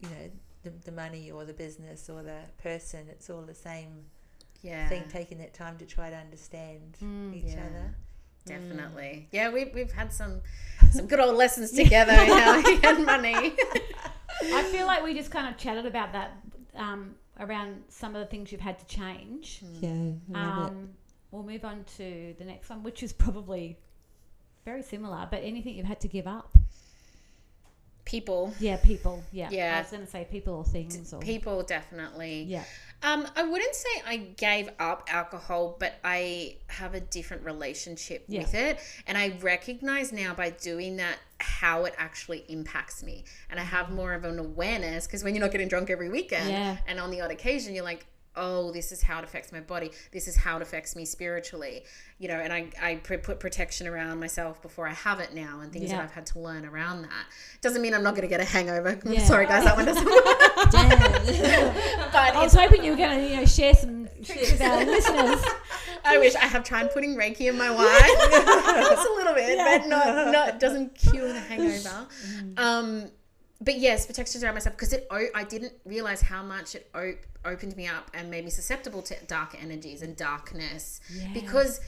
you 0.00 0.08
know, 0.10 0.30
the, 0.62 0.70
the 0.84 0.92
money 0.92 1.30
or 1.30 1.44
the 1.44 1.52
business 1.52 2.08
or 2.08 2.22
the 2.22 2.38
person. 2.62 3.06
It's 3.10 3.28
all 3.30 3.42
the 3.42 3.54
same 3.54 4.04
Yeah. 4.62 4.88
thing. 4.88 5.04
Taking 5.08 5.38
that 5.38 5.54
time 5.54 5.76
to 5.78 5.86
try 5.86 6.10
to 6.10 6.16
understand 6.16 6.96
each 7.34 7.54
yeah. 7.54 7.64
other. 7.66 7.94
Definitely. 8.44 9.28
Yeah, 9.30 9.50
we've, 9.52 9.72
we've 9.74 9.92
had 9.92 10.12
some 10.12 10.40
some 10.90 11.06
good 11.06 11.20
old 11.20 11.36
lessons 11.36 11.70
together 11.72 12.12
in 12.12 12.26
how 12.28 12.56
we 12.60 12.78
get 12.78 13.00
money. 13.00 13.54
I 14.42 14.62
feel 14.64 14.86
like 14.86 15.02
we 15.04 15.14
just 15.14 15.30
kind 15.30 15.48
of 15.48 15.56
chatted 15.56 15.86
about 15.86 16.12
that 16.12 16.32
um, 16.74 17.14
around 17.38 17.84
some 17.88 18.16
of 18.16 18.20
the 18.20 18.26
things 18.26 18.50
you've 18.50 18.60
had 18.60 18.78
to 18.80 18.86
change. 18.86 19.62
Yeah, 19.80 20.10
I 20.34 20.46
love 20.58 20.66
it. 20.68 20.70
Um, 20.72 20.88
we'll 21.30 21.44
move 21.44 21.64
on 21.64 21.84
to 21.98 22.34
the 22.38 22.44
next 22.44 22.68
one, 22.68 22.82
which 22.82 23.02
is 23.04 23.12
probably 23.12 23.78
very 24.64 24.82
similar, 24.82 25.26
but 25.30 25.42
anything 25.44 25.74
you've 25.76 25.86
had 25.86 26.00
to 26.00 26.08
give 26.08 26.26
up. 26.26 26.56
People, 28.12 28.52
Yeah, 28.60 28.76
people. 28.76 29.22
Yeah. 29.32 29.48
Yeah. 29.50 29.76
I 29.78 29.80
was 29.80 29.90
going 29.90 30.04
to 30.04 30.10
say 30.10 30.26
people 30.30 30.52
or 30.54 30.64
things. 30.64 31.14
Or, 31.14 31.20
people 31.20 31.62
definitely. 31.62 32.42
yeah. 32.42 32.64
Um, 33.02 33.26
I 33.34 33.42
wouldn't 33.42 33.74
say 33.74 33.88
I 34.06 34.16
gave 34.18 34.68
up 34.78 35.08
alcohol, 35.10 35.76
but 35.80 35.94
I 36.04 36.56
have 36.66 36.92
a 36.94 37.00
different 37.00 37.42
relationship 37.44 38.24
Yeah. 38.28 38.42
with 38.42 38.54
it. 38.54 38.78
And 39.06 39.16
I 39.16 39.38
recognize 39.40 40.12
now 40.12 40.34
by 40.34 40.50
doing 40.50 40.98
that 40.98 41.16
how 41.40 41.86
it 41.86 41.94
actually 41.96 42.44
impacts 42.50 43.02
me. 43.02 43.24
And 43.50 43.58
I 43.58 43.64
have 43.64 43.90
more 43.90 44.12
of 44.12 44.24
an 44.24 44.38
awareness 44.38 45.06
because 45.06 45.24
when 45.24 45.34
you're 45.34 45.42
not 45.42 45.50
getting 45.50 45.68
drunk 45.68 45.88
every 45.88 46.10
weekend 46.10 46.50
Yeah. 46.50 46.76
and 46.86 47.00
on 47.00 47.10
the 47.10 47.22
odd 47.22 47.30
occasion, 47.30 47.74
you're 47.74 47.82
like, 47.82 48.04
oh, 48.36 48.72
this 48.72 48.92
is 48.92 49.02
how 49.02 49.18
it 49.18 49.24
affects 49.24 49.52
my 49.52 49.60
body. 49.60 49.90
This 50.10 50.28
is 50.28 50.36
how 50.36 50.56
it 50.56 50.62
affects 50.62 50.96
me 50.96 51.04
spiritually. 51.04 51.84
You 52.18 52.28
know, 52.28 52.36
and 52.36 52.52
I, 52.52 52.66
I 52.80 52.94
put 52.96 53.40
protection 53.40 53.86
around 53.86 54.20
myself 54.20 54.62
before 54.62 54.86
I 54.86 54.92
have 54.94 55.20
it 55.20 55.34
now 55.34 55.60
and 55.60 55.72
things 55.72 55.90
Yeah. 55.90 55.96
that 55.96 56.04
I've 56.04 56.12
had 56.12 56.26
to 56.26 56.38
learn 56.38 56.64
around 56.64 57.02
that. 57.02 57.26
Doesn't 57.60 57.82
mean 57.82 57.94
I'm 57.94 58.02
not 58.02 58.14
going 58.14 58.22
to 58.22 58.28
get 58.28 58.40
a 58.40 58.44
hangover. 58.44 58.98
Yeah. 59.12 59.24
Sorry, 59.24 59.46
guys, 59.46 59.64
that 59.64 59.76
one 59.76 59.84
doesn't 59.84 60.04
but 62.12 62.34
I 62.34 62.42
was 62.42 62.54
hoping 62.54 62.84
you 62.84 62.92
were 62.92 62.96
going 62.96 63.18
to 63.18 63.28
you 63.28 63.36
know 63.36 63.44
share 63.44 63.74
some 63.74 64.08
shit 64.22 64.52
with 64.52 64.62
our 64.62 64.84
listeners. 64.84 65.42
I 66.04 66.18
wish 66.18 66.34
I 66.34 66.46
have 66.46 66.64
tried 66.64 66.92
putting 66.92 67.16
Reiki 67.16 67.48
in 67.48 67.56
my 67.58 67.70
wine. 67.70 67.86
Just 67.86 69.08
a 69.08 69.12
little 69.12 69.34
bit, 69.34 69.58
but 69.58 69.88
not 69.88 70.32
not 70.32 70.60
doesn't 70.60 70.94
cure 70.94 71.32
the 71.32 71.40
hangover. 71.40 72.06
Um, 72.56 73.10
but 73.64 73.78
yes, 73.78 74.06
protections 74.06 74.42
around 74.42 74.54
myself 74.54 74.74
because 74.76 74.92
it 74.92 75.06
I 75.10 75.44
didn't 75.44 75.72
realize 75.84 76.20
how 76.22 76.42
much 76.42 76.74
it 76.74 76.88
op- 76.94 77.26
opened 77.44 77.76
me 77.76 77.86
up 77.86 78.10
and 78.14 78.30
made 78.30 78.44
me 78.44 78.50
susceptible 78.50 79.02
to 79.02 79.14
dark 79.26 79.50
energies 79.62 80.02
and 80.02 80.16
darkness 80.16 81.00
because 81.34 81.80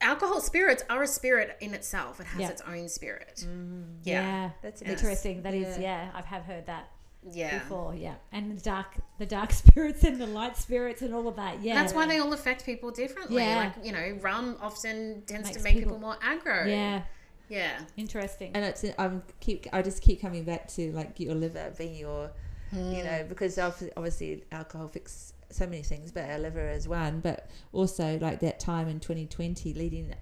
alcohol 0.00 0.40
spirits 0.40 0.82
are 0.88 1.02
a 1.02 1.06
spirit 1.06 1.56
in 1.60 1.74
itself. 1.74 2.20
It 2.20 2.26
has 2.26 2.40
Yeah. 2.40 2.48
its 2.50 2.62
own 2.62 2.88
spirit. 2.88 3.44
Mm. 3.46 3.96
Yeah. 4.04 4.22
Yeah. 4.22 4.50
That's 4.62 4.82
interesting. 4.82 5.42
That 5.42 5.54
is, 5.54 5.78
Yeah. 5.78 6.04
yeah. 6.06 6.10
I 6.14 6.22
have 6.22 6.42
heard 6.44 6.66
that 6.66 6.88
Yeah. 7.32 7.58
before. 7.58 7.94
Yeah, 7.96 8.14
and 8.30 8.56
the 8.56 8.60
dark, 8.62 8.94
the 9.18 9.26
dark 9.26 9.52
spirits 9.64 10.04
and 10.04 10.20
the 10.20 10.26
light 10.26 10.56
spirits 10.56 11.02
and 11.02 11.12
all 11.12 11.26
of 11.26 11.36
that. 11.36 11.60
Yeah, 11.62 11.74
That's 11.74 11.92
why 11.92 12.06
they 12.06 12.18
all 12.18 12.32
affect 12.32 12.64
people 12.64 12.90
differently. 12.92 13.42
Yeah. 13.42 13.56
Like, 13.56 13.84
you 13.84 13.92
know, 13.92 14.18
rum 14.20 14.56
often 14.60 15.22
tends 15.26 15.48
Makes 15.48 15.56
to 15.58 15.62
make 15.64 15.74
people- 15.74 15.96
people, 15.96 16.00
more 16.00 16.16
aggro. 16.18 16.68
Yeah, 16.68 17.02
Yeah. 17.48 17.80
interesting. 17.96 18.52
and 18.54 18.64
it's 18.64 18.84
I'm 18.98 19.22
keep 19.40 19.66
I 19.72 19.82
just 19.82 20.02
keep 20.02 20.20
coming 20.20 20.44
back 20.44 20.68
to 20.68 20.92
like 20.92 21.18
your 21.18 21.34
liver 21.34 21.72
being 21.76 21.94
your 21.94 22.30
you 22.72 23.02
know 23.02 23.22
hmm. 23.22 23.28
because 23.28 23.58
obviously 23.58 24.44
alcohol 24.52 24.86
affects 24.86 25.32
so 25.50 25.64
many 25.64 25.82
things 25.82 26.12
but 26.12 26.28
our 26.28 26.38
liver 26.38 26.68
is 26.68 26.86
one 26.86 27.20
but 27.20 27.48
also 27.72 28.18
like 28.18 28.40
that 28.40 28.60
time 28.60 28.88
in 28.88 29.00
2020 29.00 29.72
leading 29.72 30.14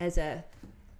as 0.00 0.18
a 0.18 0.44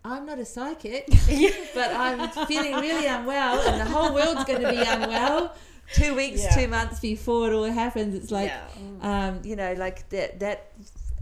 I'm 0.05 0.25
not 0.25 0.39
a 0.39 0.45
psychic 0.45 1.07
but 1.75 1.93
I'm 1.93 2.29
feeling 2.47 2.77
really 2.77 3.07
unwell 3.07 3.61
and 3.69 3.81
the 3.81 3.85
whole 3.85 4.15
world's 4.15 4.45
going 4.45 4.63
to 4.63 4.71
be 4.71 4.79
unwell 4.79 5.57
two 5.95 6.15
weeks 6.15 6.45
Yeah. 6.45 6.55
two 6.55 6.69
months 6.69 7.01
before 7.01 7.51
it 7.51 7.55
all 7.55 7.65
happens 7.65 8.15
it's 8.15 8.31
like 8.31 8.51
yeah. 8.51 8.67
Mm. 8.79 9.05
um, 9.05 9.41
you 9.45 9.57
know, 9.57 9.73
like 9.75 10.09
that, 10.11 10.39
that 10.41 10.73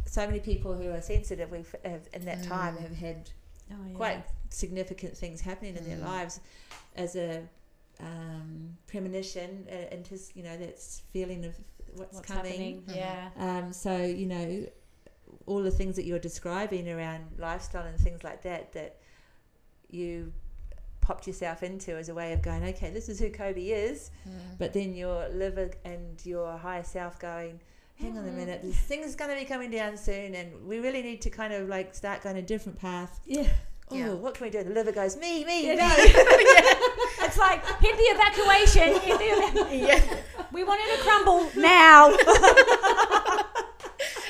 so 0.07 0.27
many 0.27 0.41
people 0.41 0.75
who 0.75 0.91
are 0.91 1.01
sensitive 1.01 1.51
we've, 1.51 1.75
have, 1.85 2.03
in 2.13 2.25
that 2.27 2.43
time 2.45 2.75
hmm. 2.75 2.83
have 2.83 2.97
had 2.97 3.31
Oh, 3.75 3.89
yeah. 3.89 3.97
quite 3.97 4.25
significant 4.51 5.17
things 5.17 5.41
happening 5.41 5.77
in 5.77 5.85
their 5.89 5.99
lives 5.99 6.41
as 6.97 7.17
a 7.17 7.43
um, 8.01 8.77
premonition 8.87 9.67
uh, 9.71 9.97
just 10.09 10.37
you 10.37 10.43
know, 10.43 10.57
that 10.57 10.81
feeling 11.13 11.45
of 11.45 11.55
what's, 11.95 12.15
what's 12.17 12.29
coming. 12.29 12.45
happening. 12.53 12.85
Yeah, 12.89 13.29
Um, 13.39 13.73
so, 13.73 13.97
you 14.03 14.27
know, 14.27 14.67
all 15.47 15.63
the 15.63 15.71
things 15.71 15.97
that 15.97 16.05
you're 16.05 16.19
describing 16.19 16.89
around 16.89 17.25
lifestyle 17.39 17.87
and 17.87 17.99
things 17.99 18.25
like 18.25 18.43
that, 18.43 18.73
that 18.73 18.97
you 19.91 20.33
popped 21.01 21.27
yourself 21.27 21.63
into 21.63 21.97
as 21.97 22.09
a 22.09 22.15
way 22.15 22.33
of 22.33 22.41
going, 22.43 22.65
okay, 22.65 22.91
this 22.91 23.09
is 23.09 23.19
who 23.19 23.29
Kobi 23.31 23.69
is. 23.69 24.11
But 24.59 24.73
then 24.73 24.95
your 24.95 25.29
liver 25.29 25.71
and 25.85 26.25
your 26.25 26.57
higher 26.57 26.83
self 26.85 27.19
going, 27.19 27.61
hang 28.01 28.19
on 28.19 28.25
a 28.25 28.29
mm-hmm. 28.29 28.37
minute, 28.37 28.63
this 28.63 28.77
thing's 28.77 29.15
going 29.15 29.31
to 29.31 29.37
be 29.37 29.45
coming 29.45 29.71
down 29.71 29.97
soon, 29.97 30.35
and 30.35 30.67
we 30.67 30.79
really 30.79 31.03
need 31.03 31.23
to 31.23 31.31
kind 31.31 31.53
of 31.53 31.69
like 31.69 31.95
start 31.95 32.23
going 32.23 32.37
a 32.37 32.43
different 32.43 32.79
path. 32.79 33.21
yeah. 33.27 33.49
Oh, 33.91 33.97
Yeah. 33.97 34.13
what 34.15 34.35
can 34.35 34.47
we 34.47 34.51
do? 34.51 34.65
The 34.65 34.71
liver 34.71 34.93
goes, 34.93 35.15
me, 35.17 35.45
me, 35.45 35.65
You 35.67 35.73
me. 35.73 35.77
know, 35.77 35.93
it's 35.99 37.37
like 37.37 37.63
hit 37.81 37.97
the 37.97 38.03
evacuation. 38.17 38.99
Hit 39.01 39.19
the 39.19 39.25
eva- 39.25 39.77
Yeah. 39.77 40.03
we 40.53 40.65
want 40.65 40.81
it 40.83 40.97
to 40.97 41.03
crumble 41.03 41.51
now. 41.57 42.17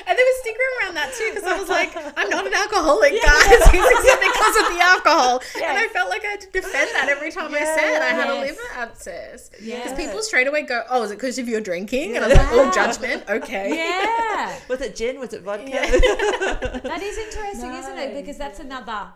And 0.07 0.15
there 0.15 0.25
was 0.25 0.39
stigma 0.41 0.63
around 0.83 0.94
that 1.05 1.13
too 1.17 1.29
because 1.33 1.43
I 1.49 1.59
was 1.59 1.69
like, 1.69 1.95
I'm 2.17 2.29
not 2.29 2.45
an 2.47 2.53
alcoholic, 2.63 3.13
guys. 3.21 3.45
He's 3.71 3.81
It's 3.85 4.19
because 4.19 4.55
of 4.57 4.73
the 4.75 4.81
alcohol. 4.81 5.41
And 5.55 5.77
I 5.77 5.87
felt 5.87 6.09
like 6.09 6.23
I 6.25 6.29
had 6.29 6.41
to 6.41 6.49
defend 6.51 6.89
that 6.93 7.09
every 7.09 7.31
time 7.31 7.53
I 7.53 7.63
said 7.63 8.01
I 8.01 8.09
had 8.13 8.29
a 8.29 8.39
liver 8.39 8.59
abscess. 8.75 9.49
Because 9.49 9.65
Yeah. 9.65 9.95
people 9.95 10.21
straight 10.21 10.47
away 10.47 10.63
go, 10.63 10.83
Oh, 10.89 11.03
is 11.03 11.11
it 11.11 11.15
because 11.15 11.37
of 11.39 11.47
your 11.47 11.61
drinking? 11.61 12.15
And 12.15 12.25
I 12.25 12.27
was 12.29 12.37
like, 12.37 12.47
Oh, 12.51 12.71
judgment. 12.71 13.23
Okay. 13.29 13.75
yeah, 13.75 14.59
Was 14.69 14.81
it 14.81 14.95
gin? 14.95 15.19
Was 15.19 15.33
it 15.33 15.41
vodka? 15.43 15.71
that 15.71 16.99
is 17.01 17.17
interesting, 17.17 17.73
isn't 17.73 17.97
it? 17.97 18.13
Because 18.15 18.37
that's 18.37 18.59
another, 18.59 19.09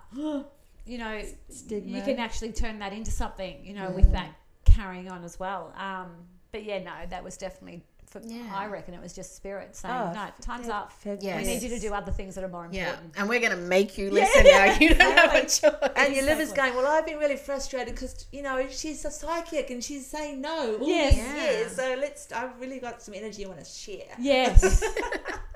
you 0.86 0.98
know, 0.98 1.22
Stigma. 1.50 1.98
you 1.98 2.04
can 2.04 2.20
actually 2.20 2.52
turn 2.52 2.80
that 2.80 2.94
into 2.94 3.12
something, 3.12 3.64
you 3.64 3.74
know, 3.74 3.90
with 3.92 4.12
that 4.12 4.30
carrying 4.66 5.10
on 5.10 5.24
as 5.24 5.40
well. 5.40 5.74
Um, 5.78 6.12
but 6.52 6.64
yeah, 6.64 6.80
no, 6.84 6.92
that 7.10 7.24
was 7.24 7.38
definitely. 7.38 7.84
For, 8.10 8.20
Yeah. 8.26 8.42
I 8.52 8.66
reckon 8.66 8.96
it 8.96 9.02
was 9.04 9.14
just 9.14 9.36
spirit 9.36 9.76
saying, 9.76 9.94
Oh, 9.94 10.12
"No, 10.14 10.30
time's 10.42 10.68
up. 10.68 10.92
Fab- 10.92 11.20
Yes. 11.22 11.38
We 11.38 11.44
need 11.48 11.62
you 11.62 11.70
to 11.70 11.80
do 11.80 11.94
other 11.94 12.12
things 12.12 12.34
that 12.34 12.44
are 12.44 12.48
more 12.50 12.66
important." 12.66 12.74
Yeah. 12.74 12.90
important." 12.94 13.18
And 13.20 13.30
we're 13.30 13.40
going 13.40 13.52
to 13.52 13.58
make 13.78 14.00
you 14.00 14.10
listen 14.10 14.46
now. 14.46 14.78
You 14.80 14.96
don't 14.96 15.16
have 15.16 15.36
a 15.36 15.42
choice. 15.42 15.92
And 15.96 16.16
your 16.16 16.26
liver's 16.26 16.52
going, 16.52 16.74
well, 16.74 16.88
I've 16.88 17.06
been 17.06 17.20
really 17.20 17.38
frustrated 17.38 17.94
because, 17.94 18.26
you 18.32 18.42
know, 18.42 18.68
she's 18.70 19.06
a 19.06 19.12
psychic 19.12 19.70
and 19.70 19.84
she's 19.84 20.08
saying 20.08 20.42
no 20.42 20.78
all 20.82 20.88
Yes. 20.88 21.14
these 21.16 21.24
Yeah. 21.24 21.36
years. 21.52 21.72
So 21.76 21.96
let's, 22.02 22.32
I've 22.32 22.60
really 22.60 22.80
got 22.80 23.02
some 23.04 23.14
energy 23.14 23.46
I 23.46 23.48
want 23.50 23.64
to 23.64 23.70
share. 23.70 24.16
Yes. 24.18 24.84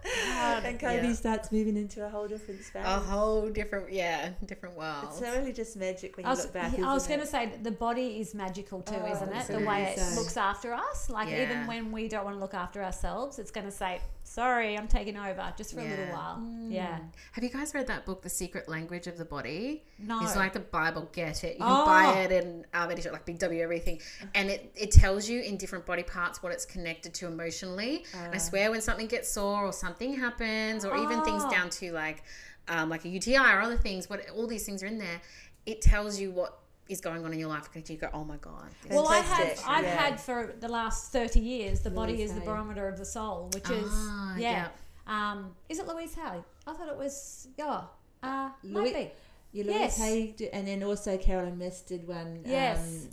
And 0.06 0.78
Kobi 0.80 1.04
Yeah. 1.04 1.14
starts 1.14 1.50
moving 1.52 1.78
into 1.78 2.06
a 2.06 2.10
whole 2.10 2.28
different 2.28 2.62
space. 2.64 2.84
a 2.86 3.00
whole 3.00 3.50
different, 3.50 3.92
yeah, 3.92 4.32
different 4.46 4.76
world. 4.76 5.06
It's 5.10 5.22
really 5.22 5.54
just 5.54 5.78
magic 5.78 6.18
when 6.18 6.26
I 6.26 6.30
you 6.32 6.36
was, 6.36 6.44
look 6.44 6.54
back. 6.54 6.78
I 6.78 6.94
was 6.94 7.08
going 7.08 7.22
to 7.22 7.26
say 7.26 7.46
that 7.48 7.64
the 7.64 7.72
body 7.72 8.20
is 8.20 8.36
magical 8.36 8.82
too, 8.82 8.96
Oh, 9.02 9.12
isn't 9.14 9.30
it? 9.30 9.36
it's 9.38 9.48
The 9.48 9.60
way 9.60 9.94
it 9.96 10.00
so. 10.00 10.20
looks 10.20 10.36
after 10.36 10.74
us. 10.74 11.10
Like 11.10 11.30
Yeah. 11.30 11.44
even 11.44 11.68
when 11.68 11.92
we 11.94 12.10
don't 12.10 12.26
want 12.26 12.36
to 12.36 12.40
look 12.44 12.54
after 12.54 12.84
ourselves, 12.84 13.40
it's 13.40 13.50
going 13.52 13.66
to 13.66 13.72
say, 13.72 14.00
"Sorry, 14.24 14.78
I'm 14.78 14.88
taking 14.88 15.18
over 15.18 15.52
just 15.58 15.74
for 15.74 15.80
a 15.80 15.84
little 15.84 16.06
Yeah. 16.06 16.14
while." 16.14 16.38
Yeah. 16.70 17.00
Have 17.32 17.44
you 17.44 17.50
guys 17.50 17.74
read 17.74 17.88
that 17.88 18.06
book, 18.06 18.22
The 18.22 18.30
Secret 18.30 18.70
Language 18.70 19.08
of 19.08 19.18
the 19.18 19.26
Body? 19.26 19.84
No. 19.98 20.22
It's 20.22 20.36
like 20.36 20.54
the 20.54 20.60
Bible. 20.60 21.10
Get 21.14 21.44
it? 21.44 21.54
You 21.58 21.66
Oh. 21.66 21.86
buy 21.86 22.20
it 22.24 22.32
in 22.32 22.66
um, 22.74 22.92
any 22.92 23.02
shop, 23.02 23.14
like 23.14 23.26
Big 23.26 23.40
W, 23.40 23.62
everything, 23.64 24.00
and 24.36 24.50
it, 24.52 24.72
it 24.76 24.92
tells 24.92 25.28
you 25.28 25.42
in 25.42 25.58
different 25.58 25.86
body 25.86 26.04
parts 26.04 26.44
what 26.44 26.52
it's 26.52 26.66
connected 26.66 27.14
to 27.16 27.28
emotionally. 27.28 28.06
and 28.14 28.36
I 28.36 28.38
swear, 28.38 28.70
when 28.72 28.82
something 28.82 29.08
gets 29.08 29.32
sore 29.32 29.66
or 29.66 29.74
something 29.74 30.14
happens, 30.20 30.86
or 30.86 30.96
even 30.98 31.24
things 31.24 31.44
Oh. 31.46 31.50
down 31.50 31.70
to 31.72 31.92
like 31.92 32.22
um, 32.70 32.88
like 32.90 33.04
a 33.04 33.10
UTI 33.10 33.54
or 33.56 33.60
other 33.62 33.76
things, 33.78 34.10
what 34.10 34.30
all 34.30 34.48
these 34.48 34.66
things 34.66 34.82
are 34.84 34.88
in 34.88 34.98
there. 34.98 35.20
It 35.66 35.82
tells 35.82 36.20
you 36.20 36.32
what 36.32 36.60
is 36.90 37.00
going 37.02 37.24
on 37.26 37.34
in 37.34 37.40
your 37.40 37.50
life. 37.50 37.70
And 37.74 37.88
you 37.90 37.98
go, 37.98 38.10
oh 38.14 38.24
my 38.24 38.38
god. 38.38 38.70
Well, 38.90 39.08
I 39.08 39.18
have 39.18 39.64
I've 39.68 39.84
yeah. 39.84 39.96
had 39.96 40.20
for 40.20 40.56
the 40.60 40.68
last 40.68 41.12
thirty 41.12 41.40
years. 41.40 41.80
The 41.82 41.90
body 41.90 42.14
Louise 42.14 42.30
is 42.32 42.36
the 42.36 42.42
barometer 42.42 42.88
of 42.88 42.98
the 42.98 43.06
soul, 43.06 43.50
which 43.54 43.70
is 43.70 43.90
Ah, 43.90 44.36
yeah. 44.38 44.68
Um, 45.08 45.56
is 45.70 45.80
it 45.80 45.88
Louise 45.88 46.16
Hay? 46.16 46.40
I 46.68 46.74
thought 46.74 46.88
it 46.90 46.98
was 46.98 47.48
yeah. 47.58 47.82
Uh, 48.22 48.50
Louis- 48.64 48.84
might 48.84 48.94
be. 48.94 49.12
You 49.52 49.66
Yes. 49.66 50.00
Louise 50.00 50.10
Hay 50.10 50.28
d- 50.36 50.50
and 50.52 50.68
then 50.68 50.82
also 50.84 51.18
Caroline 51.18 51.58
Myss 51.60 51.82
did 51.82 52.08
one. 52.08 52.42
Yes. 52.46 52.80
Um, 52.80 53.10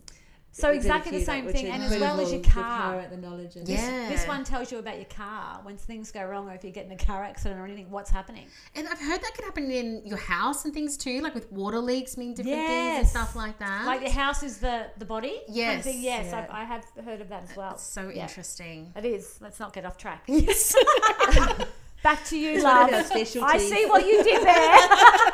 So 0.53 0.71
we 0.73 0.79
did 0.79 0.87
a 0.91 0.97
exactly 0.97 1.19
the 1.19 1.25
same 1.25 1.47
thing, 1.49 1.67
and 1.67 1.83
as 1.83 1.99
well 2.01 2.21
as 2.21 2.33
your 2.33 2.43
car. 2.43 3.05
the 3.09 3.17
knowledge, 3.17 3.57
and 3.57 3.69
Yeah. 3.69 4.09
This 4.09 4.27
one 4.27 4.43
tells 4.45 4.73
you 4.73 4.79
about 4.79 4.97
your 4.97 5.05
car 5.07 5.61
when 5.63 5.77
things 5.77 6.11
go 6.11 6.25
wrong, 6.25 6.49
or 6.51 6.55
if 6.55 6.65
you 6.65 6.71
get 6.71 6.87
in 6.87 6.93
a 6.93 6.97
car 6.97 7.23
accident 7.23 7.61
or 7.61 7.65
anything, 7.65 7.89
what's 7.91 8.11
happening. 8.11 8.47
And 8.75 8.89
I've 8.89 8.99
heard 8.99 9.23
that 9.23 9.33
can 9.35 9.45
happen 9.45 9.71
in 9.71 10.03
your 10.05 10.19
house 10.19 10.65
and 10.65 10.75
things 10.75 10.97
too, 10.97 11.21
like 11.21 11.35
with 11.35 11.51
water 11.53 11.79
leaks 11.79 12.17
mean 12.17 12.35
different 12.35 12.67
things 12.67 12.99
and 12.99 13.09
stuff 13.09 13.37
like 13.37 13.59
that. 13.61 13.87
Like 13.87 14.01
your 14.01 14.11
house 14.11 14.43
is 14.43 14.59
the 14.59 14.87
the 14.99 15.05
body. 15.05 15.41
kind 15.47 15.49
of 15.49 15.55
Yes. 15.57 15.87
Yes. 15.87 16.27
Yeah. 16.31 16.39
I've, 16.41 16.51
I 16.51 16.65
have 16.65 16.85
heard 17.05 17.21
of 17.21 17.29
that 17.29 17.45
as 17.49 17.57
well. 17.57 17.75
It's 17.75 17.83
so 17.85 18.09
Yeah. 18.09 18.23
interesting. 18.23 18.93
It 18.97 19.05
is. 19.05 19.39
Let's 19.41 19.61
not 19.61 19.73
get 19.73 19.85
off 19.85 19.97
track. 19.99 20.25
Yes. 20.27 20.75
Back 22.03 22.25
to 22.27 22.39
you, 22.39 22.63
love. 22.63 22.89
I 22.91 23.59
see 23.59 23.85
what 23.87 24.07
you 24.07 24.25
did 24.25 24.43
there. 24.43 24.79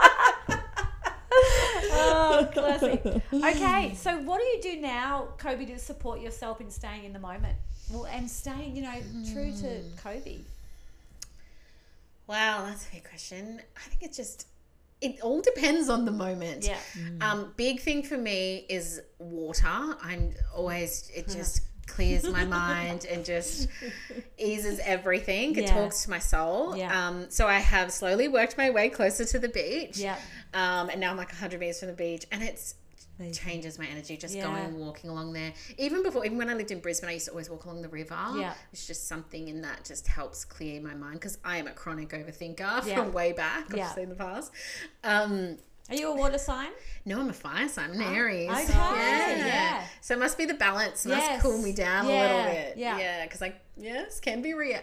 classic. 2.56 3.22
Okay, 3.32 3.94
so 3.94 4.16
what 4.18 4.38
do 4.40 4.44
you 4.44 4.60
do 4.62 4.80
now, 4.80 5.28
Kobi, 5.38 5.66
to 5.68 5.78
support 5.78 6.20
yourself 6.20 6.60
in 6.60 6.70
staying 6.70 7.04
in 7.04 7.12
the 7.12 7.18
moment? 7.18 7.56
Well, 7.90 8.06
and 8.06 8.28
staying, 8.28 8.74
you 8.76 8.82
know, 8.82 8.98
true 9.32 9.52
to 9.62 9.82
Kobi. 10.02 10.40
wow, 12.26 12.64
that's 12.66 12.88
a 12.88 12.92
big 12.94 13.04
question. 13.04 13.60
I 13.76 13.80
think 13.88 14.02
it's 14.02 14.16
just 14.16 14.48
it 15.00 15.20
all 15.22 15.40
depends 15.42 15.88
on 15.88 16.04
the 16.04 16.10
moment. 16.10 16.66
Yeah. 16.66 16.78
Um, 17.20 17.52
big 17.56 17.80
thing 17.80 18.02
for 18.02 18.16
me 18.16 18.64
is 18.68 19.00
water. 19.18 19.66
I'm 19.68 20.32
always 20.54 21.10
it 21.14 21.28
just 21.38 21.62
clears 21.86 22.24
my 22.24 22.44
mind 22.62 23.06
and 23.10 23.24
just 23.24 23.68
eases 24.38 24.80
everything. 24.84 25.56
It 25.56 25.66
talks 25.68 26.04
to 26.04 26.10
my 26.10 26.18
soul. 26.18 26.76
Yeah. 26.76 27.08
Um, 27.08 27.26
so 27.30 27.46
I 27.46 27.58
have 27.58 27.92
slowly 27.92 28.28
worked 28.28 28.56
my 28.58 28.70
way 28.70 28.88
closer 28.88 29.24
to 29.24 29.38
the 29.38 29.48
beach. 29.48 29.98
Yeah. 29.98 30.16
Um, 30.54 30.90
and 30.90 31.00
now 31.00 31.10
I'm 31.10 31.16
like 31.16 31.28
100 31.32 31.60
meters 31.60 31.80
from 31.80 31.88
the 31.88 31.94
beach, 31.94 32.26
and 32.32 32.42
it's 32.42 32.74
Amazing. 33.18 33.34
changes 33.50 33.78
my 33.78 33.86
energy 33.86 34.16
just 34.16 34.34
Yeah. 34.34 34.44
going 34.44 34.64
and 34.64 34.76
walking 34.78 35.08
along 35.10 35.32
there. 35.32 35.52
Even 35.78 36.02
before, 36.02 36.24
even 36.26 36.36
when 36.38 36.50
I 36.50 36.54
lived 36.54 36.70
in 36.70 36.80
Brisbane, 36.80 37.08
I 37.08 37.14
used 37.14 37.26
to 37.26 37.30
always 37.32 37.48
walk 37.48 37.64
along 37.64 37.82
the 37.82 37.88
river. 37.88 38.16
Yeah. 38.36 38.52
It's 38.72 38.86
just 38.86 39.08
something 39.08 39.48
in 39.48 39.62
that 39.62 39.84
just 39.84 40.06
helps 40.06 40.44
clear 40.44 40.80
my 40.82 40.94
mind 40.94 41.14
because 41.14 41.38
I 41.44 41.56
am 41.58 41.66
a 41.66 41.72
chronic 41.72 42.10
overthinker 42.10 42.86
Yeah. 42.86 42.96
from 42.96 43.12
way 43.12 43.32
back, 43.32 43.66
Yeah. 43.70 43.82
obviously 43.84 44.02
in 44.02 44.08
the 44.10 44.16
past. 44.16 44.52
Um, 45.02 45.58
Are 45.88 45.94
you 45.94 46.10
a 46.10 46.16
water 46.16 46.38
sign? 46.38 46.70
no, 47.04 47.20
I'm 47.20 47.28
a 47.30 47.32
fire 47.32 47.68
sign. 47.68 47.90
I'm 47.92 48.00
an 48.00 48.14
Aries. 48.14 48.48
Oh, 48.50 48.54
okay, 48.92 49.38
yeah. 49.38 49.84
So 50.00 50.14
it 50.14 50.18
must 50.18 50.36
be 50.36 50.44
the 50.44 50.54
balance. 50.54 51.06
It 51.06 51.10
must 51.10 51.20
Yes. 51.22 51.40
cool 51.42 51.58
me 51.58 51.72
down 51.72 52.06
a 52.06 52.08
little 52.08 52.42
bit. 52.44 52.76
yeah. 52.76 52.90
Mm-hmm. 52.92 53.00
Yeah. 53.00 53.24
Because 53.24 53.42
I, 53.42 53.54
yes, 53.76 54.18
can 54.18 54.42
be, 54.42 54.54
rea- 54.54 54.80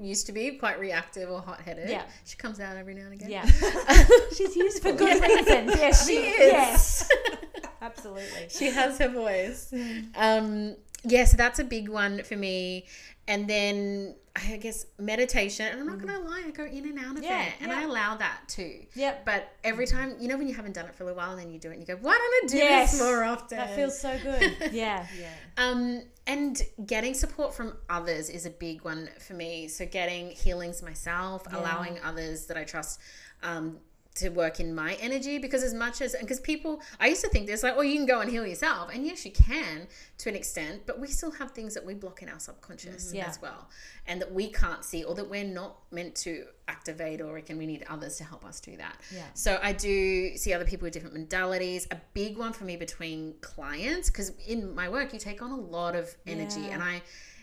used 0.00 0.26
to 0.26 0.32
be 0.32 0.52
quite 0.52 0.78
reactive 0.78 1.28
or 1.28 1.40
hot 1.40 1.60
headed. 1.62 1.88
Yeah. 1.90 2.04
She 2.24 2.36
comes 2.36 2.60
out 2.60 2.76
every 2.76 2.94
now 2.94 3.06
and 3.06 3.14
again. 3.14 3.30
Yeah. 3.30 3.44
She's 4.36 4.54
useful. 4.54 4.92
For 4.92 4.96
good 4.98 5.20
reasons. 5.22 5.74
Yes, 5.76 6.06
She 6.06 6.14
she 6.14 6.20
is. 6.28 6.52
Yes. 6.52 7.10
Absolutely. 7.82 8.46
she 8.48 8.66
has 8.70 8.98
her 8.98 9.08
voice. 9.08 9.72
Um, 10.16 10.76
yeah, 11.04 11.24
so 11.24 11.36
that's 11.36 11.58
a 11.58 11.64
big 11.64 11.88
one 11.88 12.22
for 12.22 12.36
me. 12.36 12.86
And 13.28 13.48
then 13.48 14.14
I 14.36 14.56
guess 14.56 14.86
meditation. 14.98 15.66
And 15.66 15.80
I'm 15.80 15.86
not 15.86 16.00
going 16.00 16.12
to 16.12 16.28
lie, 16.28 16.42
I 16.46 16.50
go 16.50 16.64
in 16.64 16.84
and 16.86 16.98
out 16.98 17.16
of 17.16 17.22
Mm. 17.22 17.26
Yeah, 17.26 17.44
it. 17.44 17.52
And 17.60 17.70
yeah. 17.70 17.78
I 17.78 17.82
allow 17.82 18.16
that 18.16 18.40
too. 18.48 18.80
Yep. 18.94 19.24
But 19.24 19.48
every 19.62 19.86
time, 19.86 20.16
you 20.18 20.26
know, 20.26 20.36
when 20.36 20.48
you 20.48 20.54
haven't 20.54 20.72
done 20.74 20.86
it 20.86 20.94
for 20.94 21.04
a 21.04 21.06
little 21.06 21.18
while 21.18 21.30
and 21.30 21.40
then 21.40 21.52
you 21.52 21.58
do 21.60 21.68
it 21.70 21.74
and 21.78 21.80
you 21.80 21.86
go, 21.86 21.96
why 22.02 22.12
don't 22.12 22.44
I 22.44 22.52
do 22.52 22.56
Yes. 22.58 22.92
this 22.92 23.00
more 23.00 23.22
often? 23.22 23.58
That 23.58 23.74
feels 23.76 23.98
so 23.98 24.18
good. 24.22 24.56
Yeah. 24.72 25.06
Yeah. 25.20 25.28
Um, 25.56 26.02
and 26.26 26.60
getting 26.84 27.14
support 27.14 27.54
from 27.54 27.74
others 27.88 28.28
is 28.28 28.44
a 28.44 28.50
big 28.50 28.82
one 28.82 29.08
for 29.20 29.34
me. 29.34 29.68
So 29.68 29.86
getting 29.86 30.30
healings 30.30 30.82
myself, 30.82 31.44
Yeah. 31.50 31.60
allowing 31.60 31.98
others 32.02 32.46
that 32.46 32.56
I 32.56 32.64
trust 32.64 32.98
um, 33.44 33.78
to 34.16 34.28
work 34.28 34.60
in 34.60 34.74
my 34.74 34.94
energy. 35.00 35.38
Because 35.38 35.62
as 35.62 35.74
much 35.74 36.00
as 36.00 36.14
and 36.14 36.22
because 36.22 36.40
people, 36.40 36.80
I 37.00 37.08
used 37.08 37.22
to 37.22 37.28
think 37.28 37.46
this 37.46 37.62
like, 37.62 37.74
oh, 37.76 37.80
you 37.82 37.96
can 37.96 38.06
go 38.06 38.20
and 38.20 38.30
heal 38.30 38.46
yourself, 38.46 38.90
and 38.94 39.04
yes, 39.06 39.24
you 39.24 39.32
can 39.32 39.86
to 40.18 40.28
an 40.28 40.36
extent, 40.36 40.82
but 40.86 41.00
we 41.00 41.08
still 41.08 41.32
have 41.32 41.50
things 41.50 41.74
that 41.74 41.84
we 41.84 41.94
block 41.94 42.22
in 42.22 42.28
our 42.28 42.38
subconscious 42.38 43.12
Yeah. 43.12 43.26
as 43.26 43.40
well, 43.42 43.68
and 44.06 44.20
that 44.20 44.32
we 44.32 44.48
can't 44.50 44.84
see 44.84 45.02
or 45.04 45.14
that 45.16 45.28
we're 45.28 45.44
not 45.44 45.78
meant 45.90 46.14
to 46.16 46.46
activate, 46.68 47.20
or 47.20 47.40
can 47.40 47.58
we 47.58 47.66
need 47.66 47.84
others 47.90 48.16
to 48.18 48.24
help 48.24 48.44
us 48.44 48.60
do 48.60 48.76
that. 48.76 48.96
Yeah. 49.12 49.22
So 49.34 49.58
I 49.62 49.72
do 49.72 50.36
see 50.36 50.52
other 50.54 50.64
people 50.64 50.86
with 50.86 50.92
different 50.94 51.16
modalities. 51.28 51.86
A 51.90 52.00
big 52.14 52.38
one 52.38 52.52
for 52.52 52.64
me 52.64 52.76
between 52.76 53.34
clients, 53.40 54.10
because 54.10 54.30
in 54.46 54.74
my 54.74 54.88
work 54.88 55.12
you 55.12 55.18
take 55.18 55.42
on 55.42 55.50
a 55.50 55.56
lot 55.56 55.94
of 55.96 56.14
energy, 56.26 56.60
Yeah. 56.60 56.74
and 56.74 56.82
I, 56.82 57.02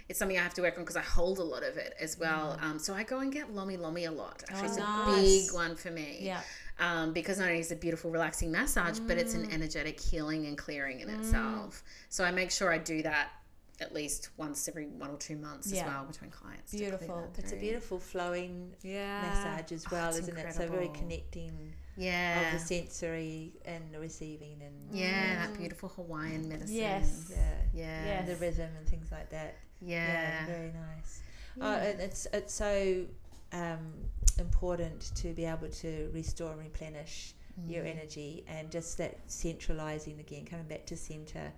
it's 0.09 0.17
something 0.19 0.37
I 0.37 0.41
have 0.41 0.53
to 0.55 0.61
work 0.61 0.75
on 0.77 0.83
because 0.83 0.97
I 0.97 1.01
hold 1.03 1.37
a 1.39 1.43
lot 1.43 1.63
of 1.63 1.77
it 1.77 1.93
as 1.99 2.17
well. 2.17 2.57
Um, 2.61 2.79
so 2.79 2.93
I 2.93 3.03
go 3.03 3.19
and 3.19 3.31
get 3.31 3.53
lomi 3.53 3.77
lomi 3.77 4.05
a 4.05 4.11
lot. 4.11 4.43
Actually, 4.49 4.67
it's 4.67 4.77
Oh, 4.81 5.15
a 5.17 5.21
big 5.21 5.53
one 5.53 5.75
for 5.75 5.89
me. 5.91 6.17
Yeah. 6.21 6.41
Um, 6.79 7.13
because 7.13 7.37
not 7.37 7.47
only 7.49 7.59
is 7.59 7.71
it 7.71 7.75
a 7.75 7.77
beautiful, 7.77 8.09
relaxing 8.11 8.51
massage, 8.51 8.99
but 8.99 9.17
it's 9.17 9.33
Mm. 9.35 9.43
an 9.45 9.51
energetic 9.51 9.99
healing 9.99 10.45
and 10.47 10.57
clearing 10.57 10.99
in 11.01 11.09
itself. 11.09 11.83
So 12.09 12.23
I 12.23 12.31
make 12.31 12.49
sure 12.51 12.71
I 12.73 12.77
do 12.79 13.03
that 13.03 13.29
at 13.79 13.93
least 13.93 14.29
once 14.37 14.67
every 14.67 14.85
one 14.87 15.09
or 15.09 15.17
two 15.17 15.35
months 15.37 15.71
Yeah. 15.71 15.81
as 15.81 15.87
well 15.87 16.05
between 16.05 16.29
clients. 16.31 16.71
Beautiful. 16.71 17.31
It's 17.37 17.51
a 17.51 17.55
beautiful 17.55 17.99
flowing 17.99 18.75
Yeah. 18.83 19.21
massage 19.21 19.71
as 19.71 19.89
well, 19.91 20.09
it's 20.09 20.19
isn't 20.19 20.37
it? 20.37 20.53
So 20.53 20.67
very 20.67 20.89
connecting 20.89 21.73
Yeah. 21.97 22.53
of 22.53 22.59
the 22.59 22.65
sensory 22.65 23.53
and 23.65 23.91
the 23.93 23.99
receiving 23.99 24.61
and 24.61 24.93
Yeah, 24.95 25.47
that 25.47 25.57
beautiful 25.57 25.89
Hawaiian 25.89 26.47
medicine. 26.47 26.75
Yes. 26.75 27.27
yeah, 27.31 27.53
Yeah. 27.73 28.05
Yes. 28.05 28.27
the 28.27 28.35
rhythm 28.37 28.69
and 28.77 28.87
things 28.87 29.11
like 29.11 29.29
that. 29.31 29.55
Yeah. 29.81 30.05
yeah 30.07 30.45
very 30.45 30.71
nice. 30.71 31.21
Oh, 31.59 31.73
and 31.73 31.99
it's 31.99 32.27
it's 32.33 32.53
so 32.53 33.05
um, 33.51 33.93
important 34.39 35.11
to 35.15 35.33
be 35.33 35.45
able 35.45 35.69
to 35.69 36.09
restore 36.13 36.51
and 36.51 36.59
replenish 36.61 37.33
your 37.67 37.83
Mm. 37.83 37.95
energy 37.97 38.45
and 38.47 38.71
just 38.71 38.97
that 38.97 39.17
centralizing 39.27 40.19
again, 40.19 40.45
coming 40.45 40.65
back 40.67 40.85
to 40.85 40.95
center 40.95 41.51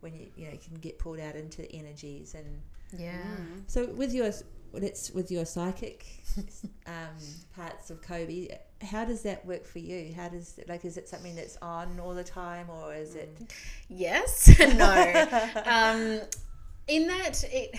when 0.00 0.14
you 0.14 0.26
you 0.36 0.46
know 0.46 0.52
you 0.52 0.58
can 0.58 0.74
get 0.76 0.98
pulled 0.98 1.20
out 1.20 1.34
into 1.36 1.62
the 1.62 1.72
energies 1.74 2.34
and 2.34 2.60
Yeah. 2.98 3.22
so 3.66 3.86
with 3.86 4.12
your 4.14 4.30
let's 4.72 5.10
with 5.12 5.30
your 5.30 5.44
psychic 5.44 6.04
um, 6.86 7.16
parts 7.54 7.90
of 7.90 8.00
Kobi, 8.02 8.54
how 8.82 9.04
does 9.04 9.22
that 9.22 9.44
work 9.46 9.64
for 9.64 9.78
you? 9.78 10.12
How 10.14 10.28
does 10.28 10.58
like 10.68 10.84
is 10.84 10.96
it 10.96 11.08
something 11.08 11.36
that's 11.36 11.56
on 11.62 12.00
all 12.00 12.14
the 12.14 12.24
time 12.24 12.68
or 12.70 12.94
is 12.94 13.14
it? 13.14 13.30
Yes. 13.88 14.48
no. 14.58 15.26
um, 15.66 16.20
in 16.86 17.06
that, 17.08 17.44
it, 17.44 17.74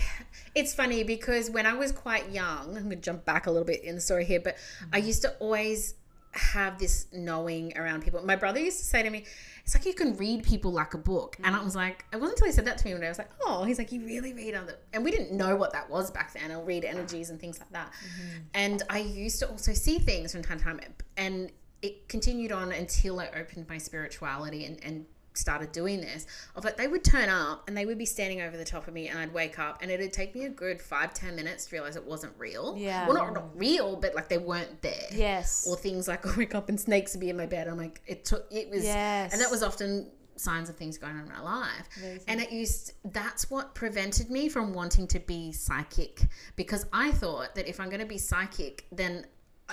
it's 0.54 0.74
funny 0.74 1.04
because 1.04 1.50
when 1.50 1.66
I 1.66 1.74
was 1.74 1.92
quite 1.92 2.30
young, 2.30 2.76
I'm 2.76 2.84
going 2.84 2.90
to 2.90 2.96
jump 2.96 3.24
back 3.24 3.46
a 3.46 3.50
little 3.50 3.66
bit 3.66 3.84
in 3.84 3.94
the 3.94 4.00
story 4.00 4.24
here, 4.24 4.40
but 4.40 4.56
I 4.92 4.98
used 4.98 5.22
to 5.22 5.32
always 5.38 5.94
have 6.32 6.78
this 6.78 7.06
knowing 7.12 7.76
around 7.78 8.02
people. 8.02 8.24
My 8.24 8.36
brother 8.36 8.60
used 8.60 8.78
to 8.78 8.84
say 8.84 9.02
to 9.02 9.10
me, 9.10 9.24
it's 9.64 9.74
like 9.74 9.86
you 9.86 9.94
can 9.94 10.16
read 10.16 10.44
people 10.44 10.70
like 10.70 10.94
a 10.94 10.98
book. 10.98 11.36
And 11.42 11.56
I 11.56 11.62
was 11.62 11.72
mm. 11.72 11.76
like, 11.76 12.04
it 12.12 12.16
wasn't 12.16 12.38
until 12.38 12.46
he 12.46 12.52
said 12.52 12.66
that 12.66 12.78
to 12.78 12.84
me 12.84 12.94
when 12.94 13.02
I 13.02 13.08
was 13.08 13.18
like, 13.18 13.30
oh, 13.44 13.64
he's 13.64 13.78
like, 13.78 13.90
you 13.90 14.04
really 14.04 14.32
read 14.32 14.54
other. 14.54 14.76
And 14.92 15.04
we 15.04 15.10
didn't 15.10 15.32
know 15.32 15.56
what 15.56 15.72
that 15.72 15.88
was 15.90 16.10
back 16.10 16.34
then. 16.34 16.50
I'll 16.52 16.62
read 16.62 16.84
energies 16.84 17.30
and 17.30 17.40
things 17.40 17.58
like 17.58 17.70
that. 17.72 17.90
Mm-hmm. 17.90 18.38
And 18.54 18.82
I 18.90 18.98
used 18.98 19.38
to 19.40 19.48
also 19.48 19.72
see 19.72 19.98
things 19.98 20.32
from 20.32 20.42
time 20.42 20.58
to 20.58 20.64
time. 20.64 20.80
And 21.16 21.50
it 21.82 22.08
continued 22.08 22.52
on 22.52 22.72
until 22.72 23.18
I 23.20 23.28
opened 23.28 23.68
my 23.68 23.78
spirituality 23.78 24.64
and, 24.64 24.78
and 24.84 25.06
started 25.38 25.72
doing 25.72 26.00
this 26.00 26.26
of 26.54 26.64
like 26.64 26.76
they 26.76 26.88
would 26.88 27.04
turn 27.04 27.28
up 27.28 27.66
and 27.68 27.76
they 27.76 27.86
would 27.86 27.98
be 27.98 28.06
standing 28.06 28.40
over 28.40 28.56
the 28.56 28.64
top 28.64 28.88
of 28.88 28.94
me 28.94 29.08
and 29.08 29.18
I'd 29.18 29.32
wake 29.32 29.58
up 29.58 29.82
and 29.82 29.90
it'd 29.90 30.12
take 30.12 30.34
me 30.34 30.44
a 30.44 30.48
good 30.50 30.80
five 30.80 31.14
ten 31.14 31.36
minutes 31.36 31.66
to 31.66 31.76
realize 31.76 31.96
it 31.96 32.04
wasn't 32.04 32.32
real 32.38 32.74
Yeah. 32.76 33.06
well 33.06 33.16
not, 33.16 33.34
not 33.34 33.56
real 33.58 33.96
but 33.96 34.14
like 34.14 34.28
they 34.28 34.38
weren't 34.38 34.82
there 34.82 35.08
Yes. 35.12 35.66
or 35.68 35.76
things 35.76 36.08
like 36.08 36.26
I 36.34 36.36
wake 36.36 36.54
up 36.54 36.68
and 36.68 36.78
snakes 36.80 37.14
would 37.14 37.20
be 37.20 37.30
in 37.30 37.36
my 37.36 37.46
bed 37.46 37.68
I'm 37.68 37.76
like 37.76 38.00
it 38.06 38.24
took 38.24 38.46
it 38.50 38.70
was 38.70 38.84
Yes. 38.84 39.32
and 39.32 39.40
that 39.40 39.50
was 39.50 39.62
often 39.62 40.10
signs 40.38 40.68
of 40.68 40.76
things 40.76 40.98
going 40.98 41.14
on 41.16 41.22
in 41.22 41.28
my 41.30 41.40
life 41.40 41.88
and 42.28 42.42
it 42.42 42.52
used 42.52 42.92
that's 43.06 43.50
what 43.50 43.74
prevented 43.74 44.30
me 44.30 44.50
from 44.50 44.74
wanting 44.74 45.06
to 45.06 45.18
be 45.18 45.50
psychic 45.50 46.20
because 46.56 46.84
I 46.92 47.10
thought 47.12 47.54
that 47.54 47.66
if 47.66 47.80
I'm 47.80 47.88
going 47.88 48.00
to 48.02 48.06
be 48.06 48.18
psychic 48.18 48.84
then 48.92 49.24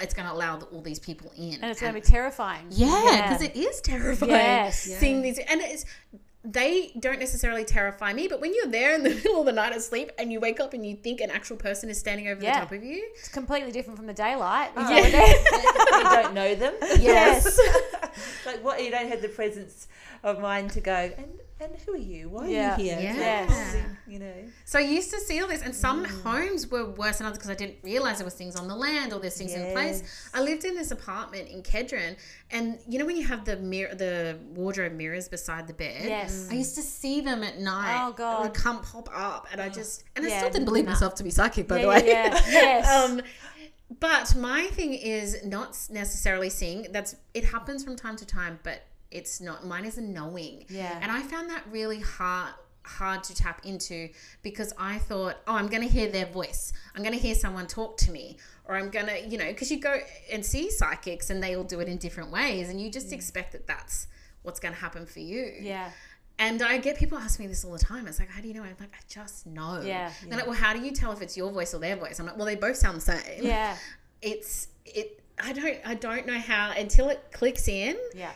it's 0.01 0.13
going 0.13 0.27
to 0.27 0.33
allow 0.33 0.59
all 0.71 0.81
these 0.81 0.99
people 0.99 1.31
in 1.37 1.55
and 1.61 1.65
it's 1.65 1.79
going 1.81 1.93
to 1.93 1.99
be 1.99 2.05
terrifying. 2.05 2.65
yeah, 2.71 3.21
because 3.27 3.41
it 3.41 3.55
is 3.55 3.79
terrifying. 3.81 4.31
Yes. 4.31 4.81
Seeing 4.81 5.21
these, 5.21 5.37
and 5.39 5.61
it's 5.61 5.85
they 6.45 6.91
don't 6.99 7.19
necessarily 7.19 7.63
terrify 7.63 8.11
me, 8.11 8.27
but 8.27 8.41
when 8.41 8.53
you're 8.53 8.67
there 8.67 8.93
in 8.95 9.03
the 9.03 9.09
middle 9.15 9.39
of 9.39 9.45
the 9.45 9.51
night 9.53 9.73
asleep 9.73 10.11
and 10.19 10.29
you 10.29 10.41
wake 10.41 10.59
up 10.59 10.73
and 10.73 10.85
you 10.85 10.93
think 10.95 11.21
an 11.21 11.31
actual 11.31 11.55
person 11.55 11.89
is 11.89 11.97
standing 11.97 12.27
over 12.27 12.43
Yeah. 12.43 12.55
the 12.55 12.59
top 12.65 12.71
of 12.73 12.83
you, 12.83 13.07
It's 13.15 13.29
completely 13.29 13.71
different 13.71 13.97
from 13.97 14.07
the 14.07 14.13
daylight. 14.13 14.71
Oh. 14.75 14.89
Yeah. 14.89 15.25
you 15.97 16.03
don't 16.03 16.33
know 16.33 16.53
them. 16.55 16.73
yes, 16.99 17.57
like 18.45 18.61
what 18.63 18.83
you 18.83 18.91
don't 18.91 19.07
have 19.07 19.21
the 19.21 19.29
presence 19.29 19.87
of 20.21 20.41
mind 20.41 20.71
to 20.71 20.81
go 20.81 21.11
and 21.17 21.39
and 21.64 21.76
who 21.82 21.93
are 21.93 21.97
you? 21.97 22.30
Why 22.30 22.47
Yeah. 22.47 22.76
are 22.76 22.80
you 22.80 22.86
here? 22.86 22.99
Yeah. 23.01 23.16
Yes. 23.16 23.76
You 24.07 24.20
know. 24.20 24.34
so 24.66 24.80
I 24.80 24.82
used 24.84 25.09
to 25.11 25.20
see 25.20 25.41
all 25.41 25.47
this, 25.47 25.61
and 25.61 25.74
some 25.76 26.05
Mm. 26.05 26.22
homes 26.24 26.68
were 26.68 26.86
worse 26.86 27.18
than 27.18 27.28
others 27.28 27.38
because 27.39 27.49
I 27.49 27.55
didn't 27.55 27.78
realize 27.84 28.18
there 28.18 28.26
was 28.26 28.34
things 28.34 28.55
on 28.55 28.68
the 28.68 28.76
land 28.76 29.14
or 29.14 29.20
there's 29.20 29.36
things 29.38 29.53
in 29.53 29.72
place. 29.72 30.03
I 30.34 30.41
lived 30.41 30.66
in 30.66 30.76
this 30.76 30.91
apartment 30.91 31.49
in 31.49 31.64
Kedron, 31.64 32.16
and 32.51 32.80
you 32.88 32.99
know 32.99 33.05
when 33.05 33.16
you 33.16 33.26
have 33.28 33.45
the 33.45 33.57
mirror, 33.57 33.95
the 33.95 34.38
wardrobe 34.53 34.93
mirrors 34.93 35.28
beside 35.30 35.68
the 35.68 35.74
bed. 35.74 36.05
Yes. 36.05 36.47
I 36.51 36.55
used 36.55 36.76
to 36.76 36.82
see 36.82 37.22
them 37.22 37.43
at 37.43 37.59
night. 37.59 38.07
Oh, 38.07 38.11
God. 38.14 38.39
It 38.39 38.43
would 38.49 38.53
come 38.53 38.82
pop 38.82 39.09
up, 39.14 39.47
and 39.51 39.59
I 39.61 39.70
just 39.70 40.03
and 40.16 40.26
I 40.26 40.30
still 40.38 40.49
didn't 40.49 40.66
believe 40.66 40.86
nah. 40.86 40.91
myself 40.91 41.16
to 41.16 41.24
be 41.24 41.30
psychic, 41.32 41.68
by 41.68 41.78
Yeah, 41.78 41.82
the 41.84 41.88
way. 41.88 42.03
yeah, 42.05 42.34
yeah. 42.34 42.41
Yes. 42.51 42.89
um, 43.09 43.22
but 43.99 44.36
my 44.36 44.66
thing 44.68 44.93
is 44.93 45.43
not 45.45 45.78
necessarily 45.89 46.49
seeing. 46.49 46.88
That's 46.91 47.16
it 47.34 47.45
happens 47.45 47.84
from 47.84 47.95
time 47.95 48.16
to 48.18 48.26
time, 48.26 48.59
but 48.64 48.82
it's 49.14 49.39
not. 49.39 49.66
Mine 49.66 49.86
is 49.86 49.97
a 49.97 50.01
knowing. 50.01 50.66
Yeah. 50.70 50.97
And 51.01 51.11
I 51.11 51.22
found 51.22 51.49
that 51.49 51.64
really 51.72 51.99
hard 51.99 52.53
hard 52.86 53.24
to 53.24 53.34
tap 53.34 53.61
into 53.66 54.09
because 54.41 54.74
I 54.78 54.97
thought, 54.97 55.38
oh, 55.47 55.55
I'm 55.55 55.68
going 55.68 55.84
to 55.84 55.88
hear 55.88 56.09
their 56.09 56.26
voice. 56.26 56.74
I'm 56.95 57.01
going 57.01 57.14
to 57.14 57.20
hear 57.20 57.36
someone 57.36 57.66
talk 57.68 57.97
to 57.99 58.11
me, 58.11 58.38
or 58.66 58.76
I'm 58.76 58.89
going 58.89 59.05
to, 59.07 59.26
you 59.26 59.38
know, 59.38 59.47
because 59.47 59.72
you 59.72 59.80
go 59.80 59.99
and 60.32 60.45
see 60.45 60.70
psychics 60.70 61.30
and 61.30 61.41
they 61.41 61.55
all 61.55 61.64
do 61.64 61.80
it 61.80 61.88
in 61.88 61.97
different 61.97 62.32
ways, 62.32 62.70
and 62.70 62.82
you 62.82 62.91
just 62.91 63.09
mm. 63.09 63.14
expect 63.14 63.53
that 63.53 63.68
that's 63.68 64.07
what's 64.43 64.59
going 64.59 64.74
to 64.74 64.80
happen 64.80 65.05
for 65.05 65.20
you. 65.20 65.53
Yeah. 65.61 65.89
And 66.39 66.61
I 66.61 66.78
get 66.78 66.97
people 66.97 67.18
ask 67.18 67.39
me 67.39 67.47
this 67.47 67.64
all 67.64 67.72
the 67.72 67.80
time. 67.80 68.07
It's 68.07 68.20
like, 68.20 68.30
how 68.30 68.41
do 68.41 68.47
you 68.47 68.53
know? 68.53 68.64
I'm 68.64 68.76
like, 68.80 68.91
I 68.93 69.01
just 69.07 69.45
know. 69.45 69.82
Yeah. 69.82 70.11
They're 70.28 70.38
like, 70.38 70.47
well, 70.47 70.55
how 70.55 70.74
do 70.74 70.80
you 70.80 70.91
tell 70.91 71.11
if 71.11 71.22
it's 71.22 71.38
your 71.38 71.51
voice 71.51 71.74
or 71.74 71.80
their 71.80 71.95
voice? 71.95 72.20
I'm 72.20 72.26
like, 72.26 72.38
well, 72.38 72.45
they 72.45 72.55
both 72.55 72.76
sound 72.76 72.97
the 72.97 73.01
same. 73.01 73.43
Yeah. 73.43 73.78
It's 74.22 74.68
it. 74.86 75.22
I 75.41 75.53
don't. 75.53 75.78
I 75.86 75.95
don't 75.95 76.26
know 76.28 76.38
how 76.38 76.74
until 76.78 77.09
it 77.09 77.24
clicks 77.32 77.68
in 77.68 77.97
Yeah. 78.16 78.32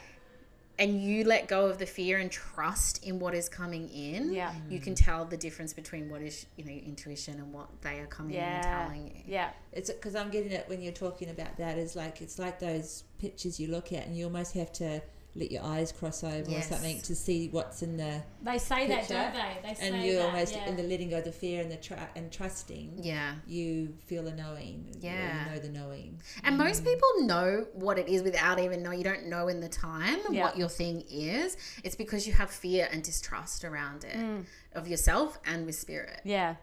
And 0.80 1.02
you 1.02 1.24
let 1.24 1.48
go 1.48 1.66
of 1.66 1.80
the 1.80 1.86
fear 1.86 2.20
and 2.20 2.32
trust 2.32 3.04
in 3.04 3.20
what 3.20 3.34
is 3.34 3.50
coming 3.50 3.90
in. 3.90 4.32
Yeah. 4.32 4.54
You 4.70 4.80
can 4.80 4.94
mm. 4.94 5.06
tell 5.06 5.26
the 5.26 5.38
difference 5.38 5.74
between 5.74 6.10
what 6.10 6.22
is 6.22 6.46
you 6.56 6.66
know 6.66 6.72
intuition 6.72 7.36
and 7.36 7.52
what 7.52 7.68
they 7.82 8.00
are 8.00 8.08
coming 8.08 8.36
in 8.36 8.44
and 8.44 8.64
telling 8.64 9.08
you. 9.08 9.22
Yeah. 9.26 9.50
It's 9.74 9.92
because 9.92 10.16
I'm 10.16 10.30
getting 10.30 10.52
it 10.52 10.66
when 10.68 10.82
you're 10.82 10.94
talking 10.94 11.30
about 11.30 11.58
that 11.58 11.78
is 11.78 11.96
like 11.96 12.22
it's 12.22 12.38
like 12.38 12.60
those 12.60 13.04
pictures 13.20 13.60
you 13.60 13.70
look 13.70 13.92
at 13.92 14.06
and 14.06 14.16
you 14.16 14.26
almost 14.26 14.54
have 14.54 14.72
to 14.74 15.02
let 15.38 15.52
your 15.52 15.64
eyes 15.64 15.92
cross 15.92 16.24
over 16.24 16.50
Yes. 16.50 16.66
or 16.72 16.74
something 16.76 17.00
to 17.02 17.16
see 17.16 17.50
what's 17.50 17.82
in 17.84 17.98
the 17.98 18.22
They 18.42 18.58
say 18.58 18.88
that, 18.88 19.08
don't 19.08 19.34
they? 19.34 19.58
They 19.68 19.74
say 19.76 19.88
and 19.90 20.04
you're 20.04 20.16
that, 20.16 20.26
almost 20.26 20.56
yeah. 20.56 20.68
in 20.68 20.76
the 20.76 20.84
letting 20.84 21.10
go 21.10 21.20
of 21.20 21.24
the 21.26 21.32
fear 21.32 21.62
and 21.62 21.72
the 21.72 21.78
tra- 21.78 22.10
and 22.16 22.32
trusting. 22.32 23.00
Yeah. 23.02 23.36
You 23.46 23.94
feel 24.06 24.24
the 24.24 24.32
knowing. 24.34 24.96
Yeah. 25.00 25.46
You 25.46 25.52
know 25.52 25.60
the 25.60 25.70
knowing. 25.70 26.20
And 26.44 26.58
most 26.58 26.84
people 26.84 27.08
know 27.22 27.68
what 27.74 28.00
it 28.00 28.08
is 28.10 28.24
without 28.24 28.60
even 28.60 28.82
know. 28.84 28.92
You 28.92 29.04
don't 29.04 29.28
know 29.28 29.48
in 29.48 29.60
the 29.60 29.70
time 29.70 30.20
Yeah. 30.32 30.44
what 30.44 30.58
your 30.58 30.70
thing 30.70 31.04
is. 31.10 31.56
It's 31.84 31.96
because 31.96 32.26
you 32.28 32.34
have 32.34 32.50
fear 32.50 32.88
and 32.92 33.04
distrust 33.04 33.64
around 33.64 34.04
it 34.04 34.46
of 34.74 34.88
yourself 34.88 35.38
and 35.46 35.66
with 35.66 35.76
spirit. 35.76 36.22
Yeah, 36.24 36.56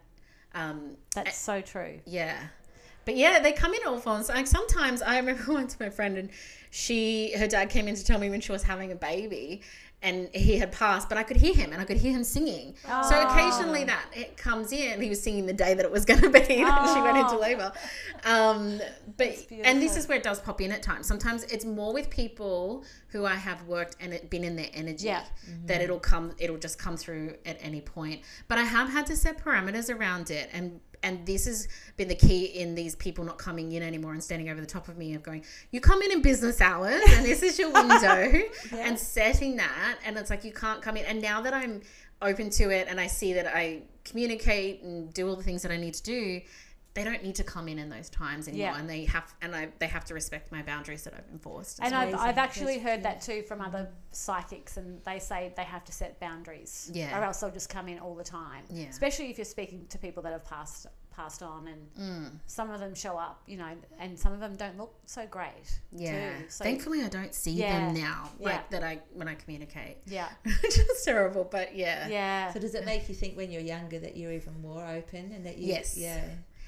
Um, 0.54 0.96
that's 1.14 1.36
so 1.36 1.60
true. 1.60 2.00
yeah. 2.06 2.48
But 3.04 3.16
yeah, 3.16 3.40
they 3.40 3.52
come 3.52 3.74
in 3.74 3.80
all 3.86 3.98
forms. 3.98 4.28
Like 4.28 4.46
sometimes 4.46 5.02
I 5.02 5.16
remember 5.18 5.44
once 5.52 5.78
my 5.78 5.90
friend 5.90 6.16
and 6.18 6.30
she 6.70 7.32
her 7.38 7.46
dad 7.46 7.70
came 7.70 7.86
in 7.88 7.94
to 7.94 8.04
tell 8.04 8.18
me 8.18 8.30
when 8.30 8.40
she 8.40 8.52
was 8.52 8.62
having 8.64 8.90
a 8.92 8.96
baby 8.96 9.62
and 10.02 10.28
he 10.34 10.58
had 10.58 10.70
passed, 10.70 11.08
but 11.08 11.16
I 11.16 11.22
could 11.22 11.38
hear 11.38 11.54
him 11.54 11.72
and 11.72 11.80
I 11.80 11.84
could 11.86 11.96
hear 11.96 12.12
him 12.12 12.24
singing. 12.24 12.74
So 12.84 12.90
Oh. 12.90 13.26
occasionally 13.26 13.84
that 13.84 14.04
it 14.12 14.36
comes 14.36 14.70
in. 14.70 15.00
He 15.00 15.08
was 15.08 15.22
singing 15.22 15.46
the 15.46 15.54
day 15.54 15.72
that 15.72 15.84
it 15.84 15.90
was 15.90 16.04
going 16.04 16.20
to 16.20 16.28
be 16.28 16.40
that 16.62 16.94
she 16.94 17.00
went 17.00 17.16
into 17.16 17.36
Oh. 17.36 17.40
labor. 17.40 17.72
Um, 18.24 18.80
but 19.16 19.34
and 19.50 19.80
this 19.80 19.96
is 19.96 20.06
where 20.06 20.18
it 20.18 20.22
does 20.22 20.40
pop 20.40 20.60
in 20.60 20.72
at 20.72 20.82
times. 20.82 21.06
Sometimes 21.06 21.44
it's 21.44 21.64
more 21.64 21.94
with 21.94 22.10
people 22.10 22.84
who 23.08 23.24
I 23.24 23.34
have 23.34 23.66
worked 23.66 23.96
and 23.98 24.12
it 24.12 24.28
been 24.28 24.44
in 24.44 24.56
their 24.56 24.68
energy 24.74 25.06
Yeah. 25.06 25.24
that 25.66 25.74
mm-hmm. 25.74 25.84
it'll 25.84 26.00
come. 26.00 26.32
It'll 26.38 26.58
just 26.58 26.78
come 26.78 26.98
through 26.98 27.36
at 27.46 27.56
any 27.60 27.80
point. 27.80 28.20
But 28.46 28.58
I 28.58 28.64
have 28.64 28.90
had 28.90 29.06
to 29.06 29.16
set 29.16 29.42
parameters 29.42 29.94
around 29.94 30.30
it 30.30 30.50
and. 30.52 30.80
And 31.04 31.24
this 31.26 31.44
has 31.44 31.68
been 31.96 32.08
the 32.08 32.14
key 32.14 32.46
in 32.46 32.74
these 32.74 32.96
people 32.96 33.24
not 33.24 33.38
coming 33.38 33.72
in 33.72 33.82
anymore 33.82 34.12
and 34.12 34.24
standing 34.24 34.48
over 34.48 34.60
the 34.60 34.66
top 34.66 34.88
of 34.88 34.96
me 34.96 35.14
of 35.14 35.22
going, 35.22 35.44
you 35.70 35.80
come 35.80 36.02
in 36.02 36.10
in 36.10 36.22
business 36.22 36.60
hours 36.60 37.02
and 37.10 37.24
this 37.24 37.42
is 37.42 37.58
your 37.58 37.70
window 37.72 38.42
and 38.72 38.98
setting 38.98 39.56
that. 39.56 39.98
And 40.04 40.16
it's 40.16 40.30
like, 40.30 40.44
you 40.44 40.52
can't 40.52 40.80
come 40.80 40.96
in. 40.96 41.04
And 41.04 41.20
now 41.20 41.40
that 41.42 41.54
I'm 41.54 41.82
open 42.22 42.48
to 42.48 42.70
it 42.70 42.88
and 42.88 42.98
I 42.98 43.06
see 43.06 43.34
that 43.34 43.46
I 43.46 43.82
communicate 44.04 44.82
and 44.82 45.12
do 45.12 45.28
all 45.28 45.36
the 45.36 45.42
things 45.42 45.62
that 45.62 45.70
I 45.70 45.76
need 45.76 45.94
to 45.94 46.02
do, 46.02 46.40
they 46.94 47.02
don't 47.04 47.22
need 47.24 47.34
to 47.34 47.44
come 47.44 47.66
in 47.68 47.78
in 47.80 47.88
those 47.88 48.08
times 48.08 48.46
anymore. 48.48 48.68
Yeah. 48.72 48.78
And 48.78 48.88
they 48.88 49.04
have, 49.06 49.34
and 49.42 49.54
I, 49.54 49.68
they 49.80 49.88
have 49.88 50.04
to 50.06 50.14
respect 50.14 50.52
my 50.52 50.62
boundaries 50.62 51.02
that 51.04 51.14
I've 51.14 51.28
enforced. 51.32 51.80
And. 51.82 51.92
I've. 51.94 52.14
I've 52.14 52.38
actually 52.38 52.74
That's 52.78 52.84
heard 52.88 53.02
that 53.02 53.20
too 53.20 53.42
from 53.42 53.60
other 53.60 53.88
psychics, 54.12 54.76
and 54.76 55.02
they 55.04 55.18
say 55.18 55.52
they 55.56 55.64
have 55.64 55.84
to 55.84 55.92
set 55.92 56.18
boundaries, 56.20 56.90
Yeah. 56.94 57.18
or 57.18 57.24
else 57.24 57.40
they'll 57.40 57.50
just 57.50 57.68
come 57.68 57.88
in 57.88 57.98
all 57.98 58.14
the 58.14 58.24
time. 58.24 58.64
Yeah. 58.70 58.86
Especially 58.86 59.28
if 59.30 59.38
you're 59.38 59.44
speaking 59.44 59.86
to 59.88 59.98
people 59.98 60.22
that 60.22 60.32
have 60.32 60.44
passed 60.44 60.86
passed 61.10 61.44
on, 61.44 61.68
and 61.68 61.94
Mm. 61.96 62.38
some 62.46 62.70
of 62.72 62.80
them 62.80 62.92
show 62.92 63.16
up, 63.16 63.40
you 63.46 63.56
know, 63.56 63.70
and 64.00 64.18
some 64.18 64.32
of 64.32 64.40
them 64.40 64.56
don't 64.56 64.76
look 64.76 64.94
so 65.06 65.24
great. 65.28 65.78
yeah. 65.92 66.38
Too. 66.38 66.44
So, 66.48 66.64
Thankfully, 66.64 67.02
I 67.04 67.08
don't 67.08 67.32
see 67.32 67.52
Yeah. 67.52 67.78
them 67.86 67.94
now, 67.94 68.30
like 68.40 68.54
Yeah. 68.54 68.62
that 68.70 68.82
I 68.84 69.00
when 69.12 69.28
I 69.28 69.34
communicate. 69.36 69.98
yeah, 70.06 70.28
Which 70.62 70.76
is 70.78 71.02
terrible, 71.04 71.44
but 71.44 71.76
yeah. 71.76 72.08
yeah, 72.08 72.52
So 72.52 72.58
does 72.58 72.74
it 72.74 72.84
make 72.84 73.08
you 73.08 73.14
think 73.14 73.36
when 73.36 73.52
you're 73.52 73.62
younger 73.62 73.98
that 74.00 74.16
you're 74.16 74.32
even 74.32 74.60
more 74.60 74.84
open 74.86 75.30
and 75.32 75.46
that 75.46 75.58
you 75.58 75.68
Yes. 75.68 75.96
yeah 75.96 76.24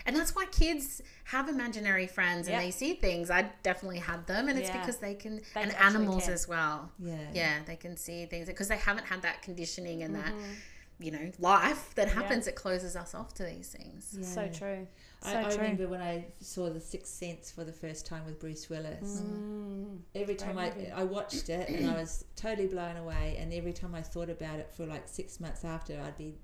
And 0.07 0.15
that's 0.17 0.35
why 0.35 0.47
kids 0.47 1.03
have 1.25 1.49
imaginary 1.49 2.07
friends 2.07 2.47
and 2.47 2.55
Yep. 2.55 2.63
they 2.63 2.71
see 2.71 2.95
things. 2.95 3.31
I 3.31 3.51
definitely 3.63 3.99
had 3.99 4.27
them, 4.27 4.49
and 4.49 4.59
it's 4.59 4.69
Yeah. 4.69 4.79
because 4.81 4.99
they 4.99 5.15
can, 5.15 5.37
They 5.55 5.63
and 5.63 5.75
animals 5.75 6.25
can. 6.25 6.33
as 6.35 6.47
well. 6.49 6.93
yeah 6.99 7.31
Yeah, 7.35 7.59
they 7.67 7.77
can 7.77 7.97
see 7.97 8.25
things 8.27 8.47
because 8.47 8.69
they 8.69 8.79
haven't 8.79 9.05
had 9.07 9.23
that 9.23 9.43
conditioning 9.43 10.03
and 10.05 10.15
that, 10.15 10.33
Mm-hmm. 10.33 10.53
you 11.01 11.11
know, 11.11 11.33
life 11.39 11.95
that 11.97 12.09
happens. 12.09 12.47
It 12.47 12.55
closes 12.55 12.95
us 12.97 13.15
off 13.15 13.35
to 13.35 13.43
these 13.45 13.69
things. 13.69 14.17
so 14.35 14.43
Yeah. 14.43 14.53
true. 14.53 14.87
So 15.23 15.31
I, 15.31 15.41
I 15.41 15.43
true. 15.45 15.57
remember 15.63 15.89
when 15.89 16.01
I 16.03 16.27
saw 16.41 16.71
The 16.71 16.81
Sixth 16.81 17.13
Sense 17.13 17.51
for 17.51 17.65
the 17.65 17.73
first 17.73 18.07
time 18.07 18.25
with 18.27 18.39
Bruce 18.39 18.69
Willis. 18.71 19.23
Mm. 19.23 19.99
Every 20.15 20.37
time 20.37 20.57
I, 20.57 20.71
movie. 20.71 20.91
I 20.93 21.03
watched 21.03 21.49
it 21.49 21.69
and 21.69 21.91
I 21.91 21.95
was 21.95 22.25
totally 22.37 22.69
blown 22.69 22.97
away, 22.97 23.37
and 23.41 23.53
every 23.53 23.73
time 23.73 23.95
I 23.95 24.03
thought 24.03 24.31
about 24.31 24.61
it 24.61 24.71
for 24.73 24.87
like 24.87 25.09
six 25.09 25.41
months 25.41 25.65
after, 25.65 26.01
I'd 26.01 26.17
be 26.17 26.37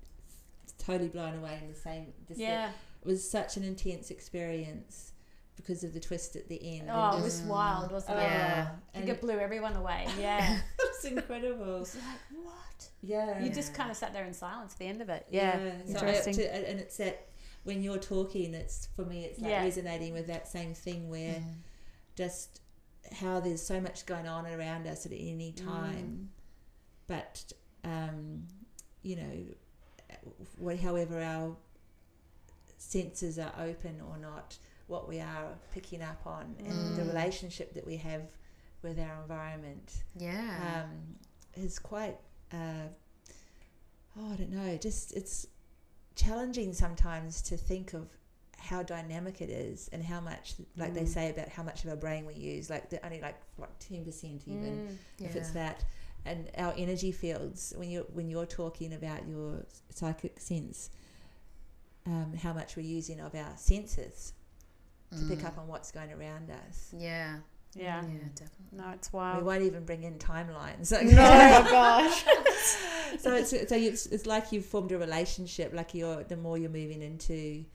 totally 0.79 1.07
blown 1.09 1.35
away 1.35 1.59
in 1.61 1.69
the 1.69 1.79
same. 1.79 2.13
Just 2.27 2.39
the- 2.39 2.43
Yeah. 2.45 2.71
It 3.03 3.07
was 3.07 3.29
such 3.29 3.57
an 3.57 3.63
intense 3.63 4.11
experience 4.11 5.11
because 5.57 5.83
of 5.83 5.93
the 5.93 5.99
twist 5.99 6.35
at 6.37 6.47
the 6.47 6.77
end. 6.77 6.89
Oh, 6.89 7.09
and 7.11 7.19
it 7.19 7.23
was 7.23 7.37
just- 7.37 7.45
wild, 7.45 7.91
wasn't 7.91 8.17
it? 8.17 8.23
Yeah. 8.23 8.67
Oh, 8.69 8.71
I 8.71 8.97
and 8.97 9.05
think 9.05 9.17
it 9.17 9.21
blew 9.21 9.37
everyone 9.39 9.75
away. 9.75 10.07
Yeah. 10.19 10.57
it 10.57 10.61
was 10.79 11.05
incredible. 11.05 11.81
It's 11.81 11.95
like 11.95 12.45
what? 12.45 12.89
Yeah, 13.01 13.43
You 13.43 13.49
just 13.49 13.73
kind 13.73 13.91
of 13.91 13.97
sat 13.97 14.13
there 14.13 14.23
in 14.25 14.33
silence 14.33 14.73
at 14.73 14.79
the 14.79 14.85
end 14.85 15.01
of 15.01 15.09
it. 15.09 15.27
Yeah. 15.29 15.57
So 15.85 15.99
I- 15.99 15.99
Interesting. 15.99 16.33
to- 16.35 16.69
and 16.69 16.79
it's 16.79 16.97
that 16.97 17.27
when 17.63 17.83
you're 17.83 17.97
talking, 17.97 18.53
it's 18.53 18.87
for 18.95 19.05
me, 19.05 19.25
it's 19.25 19.39
like 19.39 19.51
Yeah. 19.51 19.63
resonating 19.63 20.13
with 20.13 20.27
that 20.27 20.47
same 20.47 20.73
thing 20.73 21.09
where 21.09 21.35
mm. 21.35 21.55
just 22.15 22.61
how 23.11 23.41
there's 23.41 23.61
so 23.61 23.81
much 23.81 24.05
going 24.05 24.27
on 24.27 24.47
around 24.47 24.87
us 24.87 25.05
at 25.05 25.11
any 25.11 25.53
mm. 25.55 25.65
time, 25.65 26.29
but 27.07 27.51
um, 27.83 28.47
you 29.01 29.17
know, 29.17 29.45
wh- 30.63 30.81
however 30.81 31.21
our 31.21 31.57
senses 32.91 33.39
are 33.39 33.53
open 33.59 34.01
or 34.09 34.17
not, 34.17 34.57
what 34.87 35.07
we 35.07 35.19
are 35.19 35.47
picking 35.73 36.01
up 36.01 36.21
on, 36.25 36.55
and 36.65 36.97
the 36.97 37.03
relationship 37.05 37.73
that 37.73 37.85
we 37.85 37.97
have 37.97 38.23
with 38.81 38.99
our 38.99 39.21
environment. 39.21 40.03
Yeah. 40.17 40.83
um, 40.83 41.15
is 41.55 41.77
quite 41.79 42.17
uh, 42.51 42.87
oh 44.19 44.33
I 44.33 44.35
don't 44.35 44.51
know 44.51 44.77
just 44.77 45.13
it's 45.13 45.47
challenging 46.15 46.73
sometimes 46.73 47.41
to 47.43 47.57
think 47.57 47.93
of 47.93 48.07
how 48.57 48.81
dynamic 48.81 49.41
it 49.41 49.49
is 49.49 49.89
and 49.91 50.01
how 50.03 50.21
much 50.21 50.53
like 50.77 50.93
they 50.93 51.05
say 51.05 51.29
about 51.29 51.49
how 51.49 51.63
much 51.63 51.83
of 51.83 51.89
our 51.89 51.95
brain 51.95 52.25
we 52.25 52.33
use 52.33 52.69
like 52.69 52.89
the 52.89 53.03
only 53.05 53.19
like 53.19 53.35
what 53.57 53.77
10% 53.79 54.47
even 54.47 54.97
if 55.19 55.35
it's 55.35 55.51
that. 55.51 55.83
And 56.25 56.49
our 56.57 56.73
energy 56.77 57.11
fields 57.11 57.73
when 57.75 57.89
you 57.89 58.05
when 58.13 58.29
you're 58.29 58.45
talking 58.45 58.93
about 58.93 59.27
your 59.27 59.65
psychic 59.89 60.39
sense 60.39 60.89
um, 62.05 62.33
how 62.41 62.53
much 62.53 62.75
we're 62.75 62.83
using 62.83 63.19
of 63.19 63.33
our 63.35 63.53
senses 63.55 64.33
to 65.11 65.25
pick 65.27 65.39
mm. 65.39 65.45
up 65.45 65.57
on 65.57 65.67
what's 65.67 65.91
going 65.91 66.11
around 66.11 66.49
us 66.49 66.93
yeah. 66.97 67.37
Yeah. 67.75 68.03
Yeah, 68.03 68.03
mm. 68.03 68.35
definitely. 68.35 68.65
No, 68.71 68.91
it's 68.93 69.11
wild. 69.11 69.37
we 69.39 69.43
won't 69.43 69.63
even 69.63 69.83
bring 69.83 70.03
in 70.03 70.19
timelines 70.19 70.93
Oh 70.95 71.71
gosh. 71.71 72.23
so 73.19 73.33
it's 73.33 73.49
so 73.69 73.75
you, 73.75 73.89
it's 73.89 74.25
like 74.25 74.51
you've 74.51 74.65
formed 74.65 74.91
a 74.91 74.97
relationship 74.97 75.71
like 75.73 75.93
you're 75.93 76.23
the 76.23 76.37
more 76.37 76.57
you're 76.57 76.69
moving 76.69 77.01
into 77.01 77.65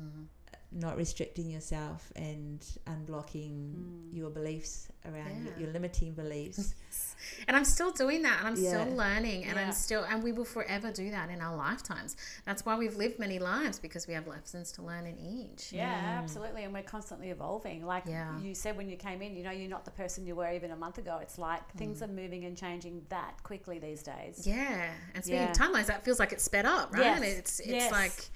mm. 0.00 0.26
Not 0.74 0.96
restricting 0.96 1.50
yourself 1.50 2.12
and 2.16 2.64
unblocking 2.86 3.74
hmm. 3.74 4.16
your 4.16 4.30
beliefs 4.30 4.88
around 5.04 5.44
your, 5.44 5.52
Yeah. 5.52 5.60
your 5.60 5.72
limiting 5.72 6.12
beliefs 6.14 6.74
And 7.48 7.56
I'm 7.56 7.64
still 7.64 7.90
doing 7.90 8.22
that 8.22 8.38
and 8.38 8.48
I'm 8.48 8.56
Yeah. 8.56 8.70
still 8.70 8.96
learning 8.96 9.44
and 9.44 9.56
Yeah. 9.56 9.66
I'm 9.66 9.72
still 9.72 10.04
and 10.04 10.22
we 10.22 10.32
will 10.32 10.44
forever 10.44 10.90
do 10.90 11.10
that 11.10 11.30
in 11.30 11.40
our 11.40 11.56
lifetimes. 11.56 12.16
That's 12.44 12.64
why 12.64 12.76
we've 12.76 12.96
lived 12.96 13.18
many 13.18 13.38
lives 13.38 13.78
because 13.78 14.06
we 14.06 14.14
have 14.14 14.26
lessons 14.26 14.72
to 14.72 14.82
learn 14.82 15.06
in 15.06 15.18
each. 15.18 15.72
Yeah, 15.72 16.18
absolutely. 16.22 16.64
And 16.64 16.72
we're 16.72 16.82
constantly 16.82 17.30
evolving. 17.30 17.84
Like 17.84 18.04
Yeah. 18.06 18.38
you 18.40 18.54
said 18.54 18.76
when 18.76 18.88
you 18.88 18.96
came 18.96 19.22
in, 19.22 19.34
you 19.36 19.42
know, 19.42 19.50
you're 19.50 19.68
not 19.68 19.84
the 19.84 19.90
person 19.90 20.26
you 20.26 20.34
were 20.34 20.50
even 20.52 20.70
a 20.70 20.76
month 20.76 20.98
ago. 20.98 21.18
It's 21.22 21.38
like 21.38 21.70
hmm. 21.72 21.78
things 21.78 22.02
are 22.02 22.08
moving 22.08 22.44
and 22.44 22.56
changing 22.56 23.04
that 23.08 23.42
quickly 23.42 23.78
these 23.78 24.02
days. 24.02 24.46
Yeah. 24.46 24.90
And 25.14 25.24
speaking 25.24 25.42
Yeah. 25.42 25.50
of 25.50 25.56
timelines, 25.56 25.86
that 25.86 26.04
feels 26.04 26.18
like 26.18 26.32
it's 26.32 26.44
sped 26.44 26.66
up, 26.66 26.92
right? 26.92 27.22
Yes. 27.22 27.22
It's 27.22 27.60
it's 27.60 27.68
Yes. 27.68 27.92
like 27.92 28.30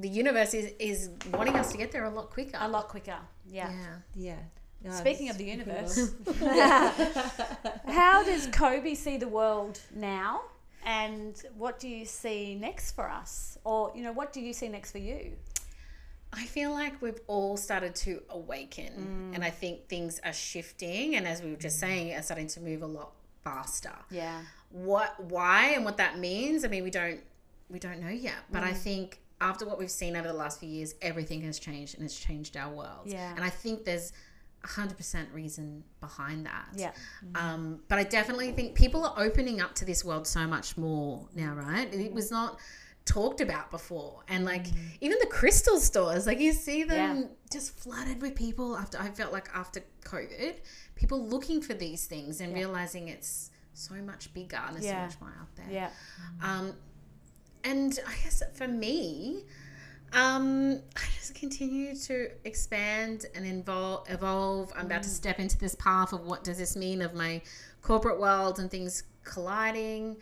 the 0.00 0.08
universe 0.08 0.54
is, 0.54 0.72
is 0.78 1.10
wanting 1.32 1.56
us 1.56 1.70
to 1.72 1.78
get 1.78 1.92
there 1.92 2.04
a 2.04 2.10
lot 2.10 2.30
quicker. 2.30 2.58
A 2.60 2.68
lot 2.68 2.88
quicker. 2.88 3.16
Yeah. 3.48 3.70
Yeah. 3.70 4.36
yeah 4.82 4.90
No, 4.90 4.90
Speaking 4.92 5.28
of 5.30 5.38
the 5.38 5.44
universe, 5.44 6.12
how 7.86 8.22
does 8.24 8.48
Kobi 8.48 8.96
see 8.96 9.16
the 9.16 9.28
world 9.28 9.80
now? 9.94 10.42
And 10.84 11.40
what 11.56 11.80
do 11.80 11.88
you 11.88 12.04
see 12.04 12.54
next 12.54 12.92
for 12.92 13.08
us? 13.10 13.58
Or, 13.64 13.90
you 13.94 14.02
know, 14.02 14.12
what 14.12 14.32
do 14.32 14.40
you 14.40 14.52
see 14.52 14.68
next 14.68 14.92
for 14.92 14.98
you? 14.98 15.32
I 16.32 16.44
feel 16.44 16.70
like 16.72 17.00
we've 17.00 17.20
all 17.28 17.56
started 17.56 17.94
to 17.96 18.22
awaken, 18.30 19.30
and 19.34 19.42
I 19.42 19.50
think 19.50 19.88
things 19.88 20.20
are 20.24 20.32
shifting, 20.32 21.16
and 21.16 21.26
as 21.26 21.40
we 21.40 21.50
were 21.50 21.56
just 21.56 21.78
saying, 21.80 22.14
are 22.14 22.20
starting 22.22 22.48
to 22.48 22.60
move 22.60 22.82
a 22.82 22.86
lot 22.86 23.12
faster. 23.42 23.92
Yeah. 24.10 24.42
What, 24.70 25.18
why, 25.24 25.68
and 25.74 25.84
what 25.84 25.96
that 25.96 26.18
means? 26.18 26.64
I 26.64 26.68
mean, 26.68 26.84
we 26.84 26.90
don't, 26.90 27.20
we 27.70 27.78
don't 27.78 28.00
know 28.00 28.10
yet. 28.10 28.34
But 28.52 28.62
Mm. 28.64 28.66
I 28.66 28.72
think 28.74 29.20
after 29.40 29.66
what 29.66 29.78
we've 29.78 29.90
seen 29.90 30.16
over 30.16 30.26
the 30.28 30.34
last 30.34 30.60
few 30.60 30.68
years, 30.68 30.94
everything 31.02 31.42
has 31.42 31.58
changed, 31.58 31.94
and 31.96 32.04
it's 32.04 32.18
changed 32.18 32.56
our 32.56 32.72
world. 32.72 33.06
Yeah. 33.06 33.32
And 33.34 33.44
I 33.44 33.50
think 33.50 33.84
there's 33.84 34.12
a 34.64 34.68
hundred 34.68 34.96
percent 34.96 35.28
reason 35.32 35.84
behind 36.00 36.46
that. 36.46 36.66
Yeah. 36.74 36.92
Um, 37.34 37.80
but 37.88 37.98
I 37.98 38.02
definitely 38.04 38.52
think 38.52 38.74
people 38.74 39.04
are 39.04 39.14
opening 39.18 39.60
up 39.60 39.74
to 39.76 39.84
this 39.84 40.04
world 40.04 40.26
so 40.26 40.46
much 40.46 40.76
more 40.76 41.28
now, 41.34 41.52
right? 41.54 41.92
It 41.92 42.12
was 42.12 42.30
not 42.30 42.58
talked 43.04 43.40
about 43.40 43.70
before. 43.70 44.22
And 44.28 44.44
like 44.44 44.66
even 45.00 45.18
the 45.20 45.26
crystal 45.28 45.78
stores, 45.78 46.26
like 46.26 46.40
you 46.40 46.52
see 46.52 46.82
them 46.82 47.20
Yeah. 47.20 47.26
just 47.52 47.78
flooded 47.78 48.20
with 48.20 48.34
people 48.34 48.76
after 48.76 48.98
I 48.98 49.10
felt 49.10 49.32
like 49.32 49.48
after 49.54 49.80
COVID, 50.04 50.56
people 50.96 51.24
looking 51.24 51.60
for 51.62 51.74
these 51.74 52.06
things 52.06 52.40
and 52.40 52.52
realizing 52.52 53.06
it's 53.08 53.50
so 53.74 53.94
much 53.96 54.32
bigger 54.34 54.56
and 54.56 54.74
there's 54.74 54.86
Yeah. 54.86 55.08
so 55.08 55.14
much 55.14 55.20
more 55.20 55.38
out 55.40 55.54
there. 55.54 55.70
Yeah. 55.70 55.90
Um, 56.42 56.74
and 57.70 57.98
I 58.06 58.14
guess 58.22 58.42
for 58.54 58.68
me, 58.68 59.42
um, 60.12 60.80
I 60.96 61.00
just 61.18 61.34
continue 61.34 61.94
to 62.08 62.30
expand 62.44 63.26
and 63.34 63.44
evolve. 63.46 64.08
evolve. 64.08 64.72
I'm 64.76 64.82
Mm. 64.84 64.86
about 64.86 65.02
to 65.02 65.08
step 65.10 65.38
into 65.38 65.58
this 65.58 65.74
path 65.74 66.12
of 66.12 66.20
what 66.24 66.44
does 66.44 66.58
this 66.58 66.76
mean 66.76 67.02
of 67.02 67.12
my 67.14 67.42
corporate 67.82 68.18
world 68.20 68.58
and 68.60 68.70
things 68.70 69.02
colliding. 69.24 70.16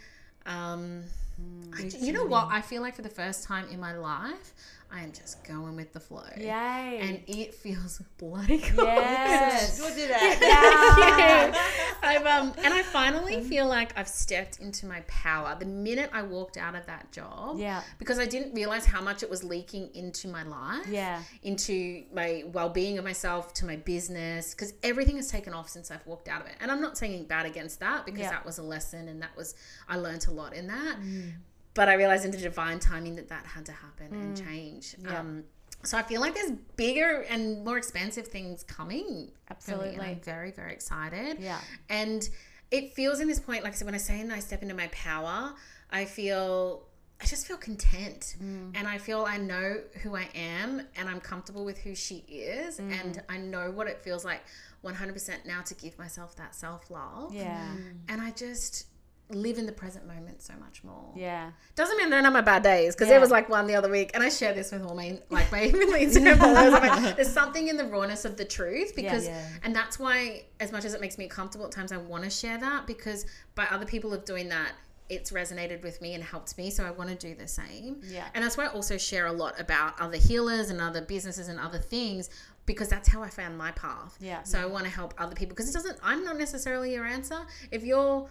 Um, 0.47 1.05
Mm. 1.41 1.75
I, 1.75 1.99
you 2.07 2.13
know 2.13 2.25
what? 2.25 2.47
I 2.51 2.61
feel 2.61 2.81
like 2.81 2.95
for 2.95 3.03
the 3.03 3.09
first 3.23 3.43
time 3.43 3.69
in 3.69 3.81
my 3.81 3.95
life, 3.97 4.55
I 4.97 5.03
am 5.03 5.11
just 5.11 5.43
going 5.43 5.75
with 5.75 5.93
the 5.93 5.99
flow. 5.99 6.23
Yay. 6.37 6.99
And 7.03 7.21
it 7.27 7.53
feels 7.53 8.01
bloody 8.19 8.59
good. 8.59 8.77
yes. 8.77 9.81
We'll 9.81 9.93
do 9.95 10.07
that. 10.07 11.51
Yeah. 12.05 12.09
I've 12.09 12.27
um 12.27 12.53
and 12.63 12.73
I 12.73 12.83
finally 12.83 13.43
feel 13.43 13.67
like 13.67 13.99
I've 13.99 14.07
stepped 14.09 14.61
into 14.61 14.87
my 14.87 15.01
power 15.09 15.57
the 15.59 15.67
minute 15.67 16.11
I 16.13 16.23
walked 16.23 16.57
out 16.57 16.77
of 16.77 16.87
that 16.87 17.11
job. 17.11 17.59
Yeah. 17.59 17.83
Because 17.99 18.19
I 18.21 18.27
didn't 18.27 18.55
realize 18.55 18.87
how 18.87 19.01
much 19.01 19.23
it 19.25 19.31
was 19.31 19.43
leaking 19.43 19.91
into 19.95 20.29
my 20.29 20.45
life. 20.45 20.87
Yeah. 20.89 21.23
Into 21.43 22.05
my 22.15 22.45
well-being 22.53 22.97
of 22.99 23.05
myself, 23.05 23.53
to 23.55 23.67
my 23.67 23.77
business, 23.77 24.55
because 24.55 24.75
everything 24.85 25.17
has 25.17 25.29
taken 25.29 25.55
off 25.55 25.69
since 25.69 25.91
I've 25.91 26.07
walked 26.07 26.29
out 26.29 26.41
of 26.41 26.47
it. 26.47 26.55
And 26.61 26.71
I'm 26.71 26.81
not 26.81 26.97
saying 26.97 27.25
bad 27.25 27.47
against 27.47 27.81
that 27.81 28.05
because 28.05 28.21
Yeah. 28.21 28.31
that 28.31 28.47
was 28.47 28.59
a 28.59 28.63
lesson 28.63 29.09
and 29.09 29.21
that 29.23 29.37
was 29.37 29.55
I 29.89 29.97
learned 29.97 30.27
a 30.29 30.31
lot 30.31 30.55
in 30.55 30.69
that. 30.69 31.01
Mm. 31.01 31.33
But 31.75 31.89
I 31.89 31.95
realized 31.95 32.25
in 32.25 32.31
the 32.31 32.39
divine 32.39 32.79
timing 32.79 33.17
that 33.17 33.29
that 33.29 33.47
had 33.47 33.67
to 33.67 33.73
happen 33.73 34.15
and 34.15 34.37
change. 34.37 34.95
Mm. 34.97 35.11
Yeah. 35.11 35.21
Um, 35.21 35.45
so 35.83 35.99
I 35.99 36.03
feel 36.03 36.21
like 36.21 36.35
there's 36.35 36.53
bigger 36.77 37.27
and 37.29 37.65
more 37.65 37.77
expansive 37.77 38.29
things 38.29 38.63
coming. 38.63 39.05
for 39.05 39.11
me, 39.11 39.17
and 39.19 39.33
Absolutely. 39.51 40.01
I'm 40.01 40.21
very, 40.21 40.51
very 40.51 40.73
excited. 40.73 41.39
Yeah. 41.41 41.59
And 41.91 42.29
it 42.71 42.95
feels 42.95 43.21
in 43.21 43.29
this 43.29 43.41
point, 43.41 43.65
like 43.65 43.73
I 43.73 43.77
said, 43.77 43.85
when 43.85 43.95
I 43.95 43.99
say 43.99 44.21
and 44.21 44.33
I 44.33 44.39
step 44.39 44.63
into 44.63 44.75
my 44.75 44.89
power, 44.89 45.55
I 45.91 46.07
feel 46.07 46.85
I 47.21 47.27
just 47.27 47.47
feel 47.47 47.57
content. 47.57 48.37
Mm. 48.43 48.73
And 48.75 48.89
I 48.89 48.99
feel 48.99 49.25
I 49.25 49.37
know 49.37 49.81
who 50.03 50.17
I 50.17 50.29
am 50.35 50.83
and 50.97 51.09
I'm 51.09 51.21
comfortable 51.21 51.65
with 51.65 51.79
who 51.79 51.95
she 51.95 52.17
is. 52.29 52.79
Mm. 52.79 53.01
And 53.01 53.23
I 53.29 53.39
know 53.39 53.71
what 53.71 53.87
it 53.87 54.03
feels 54.03 54.25
like 54.25 54.43
100% 54.85 55.47
now 55.47 55.63
to 55.63 55.75
give 55.75 55.99
myself 55.99 56.37
that 56.37 56.55
self 56.55 56.91
love. 56.91 57.35
Yeah. 57.35 57.67
And 58.09 58.21
I 58.21 58.31
just 58.33 58.87
live 59.31 59.57
in 59.59 59.65
the 59.67 59.73
present 59.73 60.07
moment 60.07 60.43
so 60.43 60.53
much 60.61 60.85
more. 60.85 61.11
Yeah. 61.17 61.51
Doesn't 61.77 61.97
mean 61.97 62.13
I 62.13 62.21
don't 62.21 62.33
my 62.33 62.41
bad 62.43 62.63
days 62.63 62.95
because 62.95 63.07
Yeah. 63.09 63.15
there 63.15 63.21
was 63.21 63.31
like 63.31 63.49
one 63.49 63.67
the 63.67 63.75
other 63.75 63.89
week, 63.91 64.11
and 64.15 64.23
I 64.23 64.29
share 64.29 64.53
this 64.53 64.71
with 64.71 64.85
all 64.85 64.95
my 64.95 65.19
like 65.31 65.51
my 65.51 65.61
Instagram 65.69 66.37
followers. 66.39 66.75
I'm 66.75 67.03
like, 67.03 67.17
there's 67.17 67.33
something 67.33 67.69
in 67.69 67.77
the 67.77 67.87
rawness 67.87 68.25
of 68.25 68.37
the 68.37 68.45
truth 68.45 68.95
because, 68.95 69.27
Yeah. 69.27 69.49
and 69.63 69.75
that's 69.75 69.99
why 69.99 70.45
as 70.61 70.73
much 70.73 70.85
as 70.85 70.93
it 70.95 71.01
makes 71.01 71.17
me 71.19 71.27
comfortable 71.27 71.67
at 71.67 71.73
times, 71.73 71.91
I 71.91 71.97
want 71.97 72.25
to 72.25 72.31
share 72.31 72.59
that 72.59 72.87
because 72.87 73.25
by 73.55 73.65
other 73.71 73.87
people 73.87 74.13
of 74.13 74.25
doing 74.27 74.49
that, 74.51 74.73
it's 75.09 75.33
resonated 75.33 75.83
with 75.83 76.01
me 76.01 76.15
and 76.15 76.23
helped 76.25 76.57
me. 76.59 76.71
So 76.71 76.85
I 76.85 76.91
want 76.91 77.11
to 77.11 77.17
do 77.17 77.35
the 77.35 77.47
same. 77.49 78.01
Yeah. 78.05 78.27
And 78.35 78.43
that's 78.45 78.57
why 78.57 78.65
I 78.65 78.69
also 78.69 78.97
share 78.99 79.27
a 79.27 79.33
lot 79.33 79.59
about 79.61 80.01
other 80.01 80.17
healers 80.17 80.71
and 80.71 80.81
other 80.81 81.03
businesses 81.03 81.49
and 81.49 81.61
other 81.61 81.79
things 81.79 82.31
because 82.67 82.89
that's 82.89 83.09
how 83.11 83.23
I 83.23 83.29
found 83.29 83.59
my 83.59 83.71
path. 83.73 84.17
Yeah. 84.19 84.43
So 84.45 84.59
I 84.59 84.65
want 84.65 84.85
to 84.85 84.91
help 84.91 85.13
other 85.19 85.35
people 85.35 85.55
because 85.55 85.69
it 85.69 85.75
doesn't, 85.75 85.99
I'm 86.03 86.25
not 86.25 86.39
necessarily 86.39 86.95
your 86.95 87.05
answer. 87.05 87.39
If 87.71 87.85
you're 87.85 88.27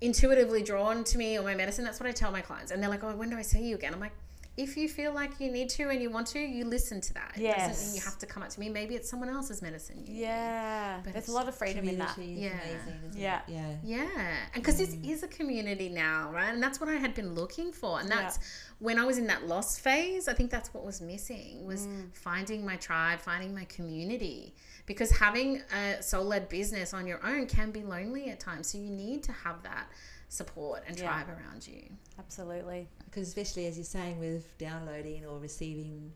intuitively 0.00 0.62
drawn 0.62 1.04
to 1.04 1.18
me 1.18 1.38
or 1.38 1.42
my 1.42 1.54
medicine, 1.54 1.84
that's 1.84 2.00
what 2.00 2.08
I 2.08 2.12
tell 2.12 2.30
my 2.30 2.40
clients. 2.40 2.70
And 2.70 2.82
they're 2.82 2.90
like, 2.90 3.04
oh, 3.04 3.14
when 3.14 3.30
do 3.30 3.36
I 3.36 3.42
see 3.42 3.60
you 3.60 3.74
again? 3.74 3.94
I'm 3.94 4.00
like, 4.00 4.12
if 4.56 4.76
you 4.76 4.88
feel 4.88 5.12
like 5.12 5.40
you 5.40 5.50
need 5.50 5.68
to 5.70 5.88
and 5.88 6.00
you 6.00 6.10
want 6.10 6.28
to, 6.28 6.38
you 6.38 6.64
listen 6.64 7.00
to 7.00 7.14
that. 7.14 7.32
It 7.34 7.42
doesn't 7.42 7.86
mean 7.86 7.96
you 7.96 8.02
have 8.02 8.18
to 8.18 8.26
come 8.26 8.42
up 8.42 8.50
to 8.50 8.60
me. 8.60 8.68
Maybe 8.68 8.94
it's 8.94 9.10
someone 9.10 9.28
else's 9.28 9.60
medicine. 9.62 9.98
you 10.06 10.12
need. 10.14 10.20
Yeah. 10.20 11.00
But 11.02 11.12
There's 11.12 11.24
it's 11.24 11.28
a 11.28 11.32
lot 11.32 11.48
of 11.48 11.56
freedom 11.56 11.88
in 11.88 11.98
that. 11.98 12.16
Yeah. 12.18 12.50
amazing, 12.50 13.00
isn't 13.08 13.20
Yeah. 13.20 13.40
it? 13.48 13.52
Yeah. 13.52 13.74
Yeah, 13.82 14.36
and 14.54 14.62
because 14.62 14.78
this 14.78 14.94
mm. 14.94 15.10
is 15.10 15.24
a 15.24 15.28
community 15.28 15.88
now, 15.88 16.30
right? 16.32 16.52
And 16.52 16.62
that's 16.62 16.80
what 16.80 16.88
I 16.88 16.94
had 16.94 17.14
been 17.14 17.34
looking 17.34 17.72
for, 17.72 17.98
and 17.98 18.08
that's 18.08 18.38
when 18.78 18.98
I 18.98 19.04
was 19.04 19.18
in 19.18 19.26
that 19.26 19.46
lost 19.46 19.80
phase. 19.80 20.28
I 20.28 20.34
think 20.34 20.50
that's 20.50 20.72
what 20.72 20.84
was 20.84 21.00
missing 21.00 21.64
was 21.64 21.86
mm. 21.86 22.14
finding 22.14 22.64
my 22.64 22.76
tribe, 22.76 23.20
finding 23.20 23.54
my 23.54 23.64
community. 23.64 24.54
Because 24.86 25.10
having 25.10 25.62
a 25.74 26.02
soul-led 26.02 26.48
business 26.48 26.92
on 26.92 27.06
your 27.06 27.24
own 27.24 27.46
can 27.46 27.70
be 27.70 27.82
lonely 27.82 28.28
at 28.30 28.38
times, 28.38 28.70
so 28.70 28.78
you 28.78 28.90
need 28.90 29.22
to 29.24 29.32
have 29.32 29.62
that 29.62 29.86
support 30.28 30.82
and 30.86 30.98
Yeah. 30.98 31.04
tribe 31.04 31.28
around 31.28 31.66
you. 31.66 31.82
Absolutely. 32.18 32.88
Because 33.14 33.28
especially 33.28 33.66
as 33.66 33.76
you're 33.76 33.84
saying 33.84 34.18
with 34.18 34.58
downloading 34.58 35.24
or 35.24 35.38
receiving 35.38 36.10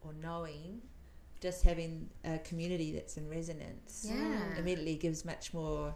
or 0.00 0.12
knowing, 0.20 0.80
just 1.40 1.62
having 1.62 2.10
a 2.24 2.38
community 2.40 2.92
that's 2.92 3.16
in 3.16 3.28
resonance 3.28 4.04
Yeah. 4.08 4.56
immediately 4.58 4.96
gives 4.96 5.24
much 5.24 5.54
more, 5.54 5.94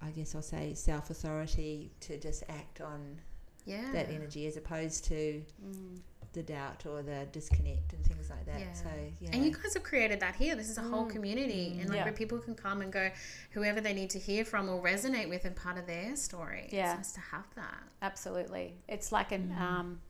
I 0.00 0.10
guess 0.10 0.36
I'll 0.36 0.42
say, 0.42 0.74
self 0.74 1.10
authority 1.10 1.90
to 2.02 2.16
just 2.16 2.44
act 2.48 2.80
on 2.80 3.20
Yeah, 3.64 3.90
that 3.90 4.08
energy 4.08 4.46
as 4.46 4.56
opposed 4.56 5.04
to 5.06 5.42
mm. 5.64 5.98
The 6.36 6.42
doubt 6.42 6.84
or 6.86 7.02
the 7.02 7.26
disconnect 7.32 7.94
and 7.94 8.04
things 8.04 8.30
like 8.30 8.44
that. 8.46 8.60
Yeah. 8.60 8.72
So, 8.74 8.88
yeah. 9.20 9.30
And 9.32 9.44
you 9.44 9.50
guys 9.50 9.74
have 9.74 9.82
created 9.82 10.20
that 10.20 10.36
here. 10.36 10.54
This 10.54 10.68
is 10.68 10.78
a 10.78 10.82
whole 10.82 11.06
mm. 11.06 11.10
community, 11.10 11.78
and 11.80 11.88
like 11.88 11.98
Yeah. 11.98 12.04
where 12.04 12.12
people 12.12 12.38
can 12.38 12.54
come 12.54 12.82
and 12.82 12.92
go, 12.92 13.10
whoever 13.50 13.80
they 13.80 13.94
need 13.94 14.10
to 14.10 14.18
hear 14.18 14.44
from 14.44 14.68
or 14.68 14.80
resonate 14.80 15.28
with, 15.28 15.44
and 15.46 15.56
part 15.56 15.78
of 15.78 15.86
their 15.86 16.14
story. 16.14 16.68
Yeah. 16.70 16.90
it's 16.90 16.98
nice 16.98 17.12
to 17.12 17.20
have 17.32 17.46
that. 17.56 17.82
Absolutely. 18.02 18.74
It's 18.86 19.10
like 19.10 19.32
an 19.32 19.56
mm. 19.56 19.60
um 19.60 20.00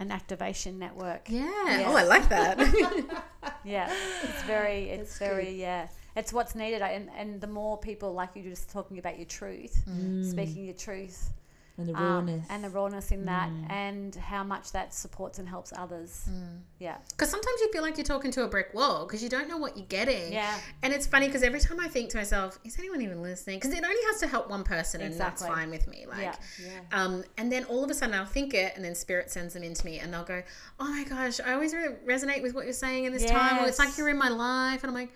an 0.00 0.10
activation 0.10 0.78
network. 0.78 1.28
Yeah. 1.28 1.42
Yes. 1.66 1.86
Oh, 1.88 1.96
I 1.96 2.04
like 2.04 2.28
that. 2.30 2.58
Yeah. 3.64 3.92
It's 4.22 4.42
very 4.44 4.88
it's 4.88 5.18
very 5.18 5.50
yeah. 5.60 5.88
It's 6.16 6.32
what's 6.32 6.54
needed 6.54 6.80
and 6.80 7.10
and 7.16 7.40
the 7.40 7.46
more 7.46 7.76
people 7.76 8.14
like 8.14 8.30
you 8.34 8.42
just 8.42 8.70
talking 8.70 8.98
about 8.98 9.18
your 9.18 9.26
truth, 9.26 9.82
mm. 9.86 10.24
speaking 10.30 10.64
your 10.64 10.74
truth. 10.74 11.30
And 11.78 11.88
the 11.88 11.94
um, 11.94 12.02
rawness. 12.02 12.46
and 12.50 12.64
the 12.64 12.70
rawness 12.70 13.12
in 13.12 13.24
that 13.26 13.50
and 13.70 14.14
how 14.16 14.42
much 14.42 14.72
that 14.72 14.92
supports 14.92 15.38
and 15.38 15.48
helps 15.48 15.72
others. 15.76 16.28
Yeah. 16.78 16.96
Because 17.10 17.30
sometimes 17.30 17.60
you 17.60 17.70
feel 17.72 17.82
like 17.82 17.96
you're 17.96 18.04
talking 18.04 18.30
to 18.32 18.42
a 18.42 18.48
brick 18.48 18.74
wall 18.74 19.06
because 19.06 19.22
you 19.22 19.28
don't 19.28 19.48
know 19.48 19.56
what 19.56 19.76
you're 19.76 19.86
getting. 19.86 20.32
Yeah. 20.32 20.58
And 20.82 20.92
it's 20.92 21.06
funny 21.06 21.26
because 21.26 21.42
every 21.42 21.60
time 21.60 21.78
I 21.80 21.88
think 21.88 22.10
to 22.10 22.16
myself, 22.16 22.58
is 22.64 22.78
anyone 22.78 23.00
even 23.00 23.22
listening? 23.22 23.58
Because 23.58 23.72
it 23.72 23.82
only 23.84 24.02
has 24.10 24.20
to 24.20 24.26
help 24.26 24.50
one 24.50 24.64
person 24.64 25.00
and 25.00 25.14
that's 25.14 25.46
fine 25.46 25.70
with 25.70 25.86
me. 25.88 26.04
Like, 26.08 26.34
Yeah. 26.62 26.80
Um, 26.92 27.24
and 27.36 27.50
then 27.50 27.64
all 27.64 27.84
of 27.84 27.90
a 27.90 27.94
sudden 27.94 28.14
I'll 28.14 28.26
think 28.26 28.54
it 28.54 28.72
and 28.76 28.84
then 28.84 28.94
spirit 28.94 29.30
sends 29.30 29.54
them 29.54 29.62
into 29.62 29.86
me 29.86 30.00
and 30.00 30.12
they'll 30.12 30.24
go, 30.24 30.42
oh 30.80 30.88
my 30.88 31.04
gosh, 31.04 31.40
I 31.40 31.52
always 31.52 31.72
re- 31.74 31.96
resonate 32.06 32.42
with 32.42 32.54
what 32.54 32.64
you're 32.64 32.72
saying 32.72 33.04
in 33.04 33.12
this 33.12 33.24
time. 33.24 33.64
Or 33.64 33.68
it's 33.68 33.78
like 33.78 33.96
you're 33.96 34.08
in 34.08 34.18
my 34.18 34.28
life. 34.28 34.82
And 34.82 34.90
I'm 34.90 34.94
like, 34.94 35.12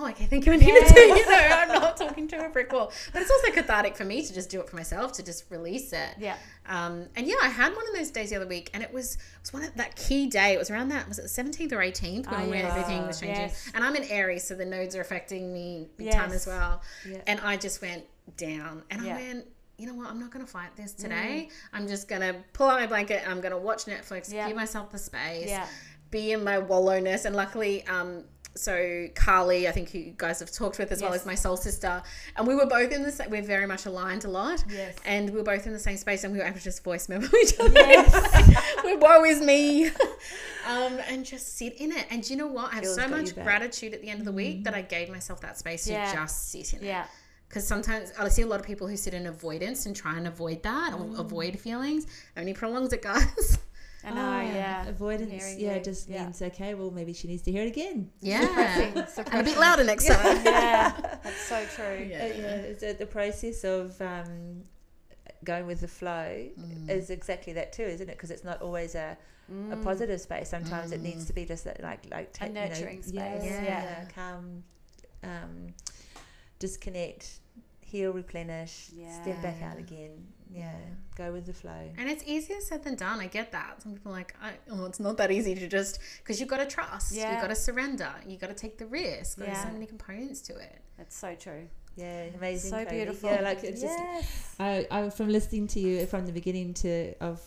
oh, 0.00 0.08
okay, 0.08 0.24
thank 0.26 0.46
you. 0.46 0.56
Needed 0.56 0.86
to, 0.86 1.00
you 1.00 1.28
know, 1.30 1.36
I'm 1.52 1.68
not 1.68 1.96
talking 1.96 2.26
to 2.28 2.44
a 2.44 2.48
brick 2.48 2.72
wall. 2.72 2.92
But 3.12 3.22
it's 3.22 3.30
also 3.30 3.50
cathartic 3.52 3.96
for 3.96 4.04
me 4.04 4.24
to 4.24 4.32
just 4.32 4.50
do 4.50 4.60
it 4.60 4.68
for 4.68 4.76
myself, 4.76 5.12
to 5.14 5.22
just 5.22 5.44
release 5.50 5.92
it. 5.92 6.14
Yeah. 6.18 6.36
Um, 6.66 7.06
and 7.16 7.26
yeah, 7.26 7.34
I 7.42 7.48
had 7.48 7.74
one 7.74 7.86
of 7.88 7.94
those 7.94 8.10
days 8.10 8.30
the 8.30 8.36
other 8.36 8.46
week, 8.46 8.70
and 8.74 8.82
it 8.82 8.92
was 8.92 9.14
it 9.14 9.20
was 9.42 9.52
one 9.52 9.64
of 9.64 9.74
that 9.74 9.96
key 9.96 10.26
day. 10.28 10.54
It 10.54 10.58
was 10.58 10.70
around 10.70 10.88
that 10.90 11.08
was 11.08 11.18
it 11.18 11.22
the 11.22 11.28
seventeenth 11.28 11.72
or 11.72 11.82
eighteenth 11.82 12.30
when 12.30 12.40
Ah, 12.40 12.44
when 12.44 12.58
yes. 12.60 12.70
everything 12.76 13.06
was 13.06 13.20
changing. 13.20 13.42
Yes. 13.44 13.70
And 13.74 13.82
I'm 13.84 13.96
in 13.96 14.04
Aries, 14.04 14.44
so 14.44 14.54
the 14.54 14.64
nodes 14.64 14.94
are 14.96 15.00
affecting 15.00 15.52
me 15.52 15.88
big 15.96 16.12
time 16.12 16.32
as 16.32 16.46
well. 16.46 16.82
Yeah. 17.08 17.18
And 17.26 17.40
I 17.40 17.56
just 17.56 17.82
went 17.82 18.04
down, 18.36 18.82
and 18.90 19.02
Yeah. 19.04 19.16
I 19.16 19.20
went. 19.20 19.46
You 19.78 19.86
know 19.86 19.94
what? 19.94 20.08
I'm 20.10 20.20
not 20.20 20.30
going 20.30 20.44
to 20.44 20.50
fight 20.50 20.76
this 20.76 20.92
today. 20.92 21.48
I'm 21.72 21.88
just 21.88 22.06
going 22.06 22.20
to 22.20 22.36
pull 22.52 22.68
out 22.68 22.78
my 22.78 22.86
blanket. 22.86 23.22
I'm 23.26 23.40
going 23.40 23.52
to 23.52 23.56
watch 23.56 23.86
Netflix, 23.86 24.30
Yeah. 24.30 24.46
give 24.46 24.54
myself 24.54 24.92
the 24.92 24.98
space, 24.98 25.48
Yeah. 25.48 25.66
be 26.10 26.32
in 26.32 26.44
my 26.44 26.58
wallowness. 26.60 27.24
And 27.24 27.34
luckily, 27.34 27.86
um, 27.86 28.24
so 28.54 29.06
Carly, 29.14 29.68
I 29.68 29.72
think 29.72 29.94
you 29.94 30.12
guys 30.16 30.40
have 30.40 30.50
talked 30.52 30.78
with 30.78 30.90
as 30.92 31.00
well 31.02 31.12
as 31.14 31.24
my 31.24 31.34
soul 31.34 31.56
sister, 31.56 32.02
and 32.36 32.46
we 32.46 32.54
were 32.54 32.66
both 32.66 32.90
in 32.92 33.02
the 33.02 33.12
same. 33.12 33.30
We're 33.30 33.42
very 33.42 33.66
much 33.66 33.86
aligned 33.86 34.24
a 34.24 34.28
lot. 34.28 34.64
Yes. 34.68 34.96
And 35.04 35.30
we 35.30 35.36
were 35.36 35.44
both 35.44 35.66
in 35.66 35.72
the 35.72 35.78
same 35.78 35.96
space, 35.96 36.24
and 36.24 36.32
we 36.32 36.38
were 36.40 36.44
able 36.44 36.58
to 36.58 36.64
just 36.64 36.82
voice 36.84 37.08
memo 37.08 37.26
each 37.42 37.54
other. 37.60 38.84
we 38.84 38.96
woe 38.98 39.24
is 39.24 39.40
me, 39.40 39.86
um, 40.66 40.98
and 41.08 41.24
just 41.24 41.56
sit 41.56 41.74
in 41.80 41.92
it. 41.92 42.06
And 42.10 42.22
do 42.22 42.32
you 42.32 42.38
know 42.38 42.46
what? 42.48 42.72
I 42.72 42.76
have 42.76 42.84
Feels 42.84 42.96
so 42.96 43.08
much 43.08 43.34
gratitude 43.34 43.94
at 43.94 44.02
the 44.02 44.08
end 44.08 44.18
of 44.20 44.26
the 44.26 44.32
week 44.32 44.64
that 44.64 44.74
I 44.74 44.82
gave 44.82 45.08
myself 45.10 45.40
that 45.42 45.58
space 45.58 45.84
to 45.84 45.92
just 45.92 46.50
sit 46.50 46.72
in 46.74 46.80
it 46.80 46.86
Yeah. 46.86 47.04
because 47.48 47.66
sometimes 47.66 48.12
I 48.18 48.28
see 48.28 48.42
a 48.42 48.46
lot 48.46 48.60
of 48.60 48.66
people 48.66 48.88
who 48.88 48.96
sit 48.96 49.14
in 49.14 49.26
avoidance 49.26 49.86
and 49.86 49.94
try 49.94 50.16
and 50.16 50.26
avoid 50.26 50.62
that 50.64 50.92
Mm. 50.92 51.18
or 51.18 51.20
avoid 51.20 51.58
feelings. 51.58 52.06
Only 52.36 52.52
prolongs 52.54 52.92
it, 52.92 53.02
guys. 53.02 53.58
I 54.04 54.10
know, 54.10 54.20
Oh, 54.38 54.40
yeah. 54.54 54.88
Avoidance, 54.88 55.56
yeah, 55.58 55.76
you. 55.76 55.82
just 55.82 56.08
Yeah. 56.08 56.24
means 56.24 56.40
okay. 56.42 56.74
Well, 56.74 56.90
maybe 56.90 57.12
she 57.12 57.28
needs 57.28 57.42
to 57.42 57.52
hear 57.52 57.62
it 57.64 57.68
again. 57.68 58.10
Yeah, 58.20 58.40
Suppressing. 59.06 59.24
and 59.32 59.40
a 59.40 59.44
bit 59.44 59.58
louder 59.58 59.84
next 59.84 60.06
time. 60.06 60.40
Yeah. 60.44 60.92
That's 61.22 61.40
so 61.42 61.64
true. 61.76 62.06
Yeah. 62.08 62.22
Uh, 62.24 62.26
yeah, 62.26 62.54
it's, 62.70 62.82
uh, 62.82 62.94
the 62.98 63.06
process 63.06 63.62
of 63.64 64.00
um, 64.00 64.62
going 65.44 65.66
with 65.66 65.80
the 65.80 65.88
flow 65.88 66.48
is 66.88 67.10
exactly 67.10 67.52
that 67.54 67.72
too, 67.72 67.82
isn't 67.82 68.08
it? 68.08 68.16
Because 68.16 68.30
it's 68.30 68.44
not 68.44 68.62
always 68.62 68.94
a, 68.94 69.16
a 69.72 69.76
positive 69.76 70.20
space. 70.20 70.48
Sometimes 70.48 70.92
it 70.92 71.00
needs 71.02 71.26
to 71.26 71.32
be 71.32 71.44
just 71.44 71.64
that, 71.64 71.82
like 71.82 72.06
like 72.10 72.32
ta- 72.32 72.46
you 72.46 72.52
know, 72.52 72.66
nurturing 72.66 73.02
yeah, 73.06 73.38
space, 73.38 73.50
Yeah, 73.50 73.62
yeah. 73.64 74.04
calm, 74.14 74.62
um, 75.24 75.74
disconnect, 76.58 77.40
heal, 77.90 78.12
replenish, 78.12 78.90
step 79.22 79.42
back 79.42 79.62
out 79.62 79.78
again. 79.78 80.26
Yeah, 80.52 80.74
go 81.16 81.32
with 81.32 81.46
the 81.46 81.52
flow. 81.52 81.90
And 81.96 82.08
it's 82.08 82.24
easier 82.26 82.60
said 82.60 82.82
than 82.82 82.96
done. 82.96 83.20
I 83.20 83.28
get 83.28 83.52
that. 83.52 83.82
Some 83.82 83.92
people 83.92 84.10
are 84.10 84.16
like, 84.16 84.34
I, 84.42 84.52
oh, 84.70 84.86
it's 84.86 84.98
not 84.98 85.16
that 85.18 85.30
easy 85.30 85.54
to 85.54 85.68
just 85.68 86.00
because 86.18 86.40
you've 86.40 86.48
got 86.48 86.58
to 86.58 86.66
trust, 86.66 87.12
Yeah. 87.12 87.32
you've 87.32 87.40
got 87.40 87.48
to 87.48 87.54
surrender, 87.54 88.10
you've 88.26 88.40
got 88.40 88.48
to 88.48 88.54
take 88.54 88.76
the 88.78 88.86
risk. 88.86 89.36
There's 89.36 89.50
Yeah. 89.50 89.64
so 89.64 89.72
many 89.72 89.86
components 89.86 90.40
to 90.42 90.56
it. 90.56 90.80
That's 90.98 91.16
so 91.16 91.34
true. 91.36 91.68
Yeah, 91.96 92.24
amazing. 92.36 92.70
So 92.70 92.76
Kobi. 92.78 92.90
beautiful. 92.90 93.30
Yeah, 93.30 93.40
like 93.42 93.62
it's 93.62 93.80
just. 93.80 93.98
I, 94.58 94.86
I 94.90 95.10
from 95.10 95.28
listening 95.28 95.66
to 95.68 95.80
you 95.80 96.06
from 96.06 96.26
the 96.26 96.32
beginning 96.32 96.74
to 96.74 97.14
of 97.20 97.40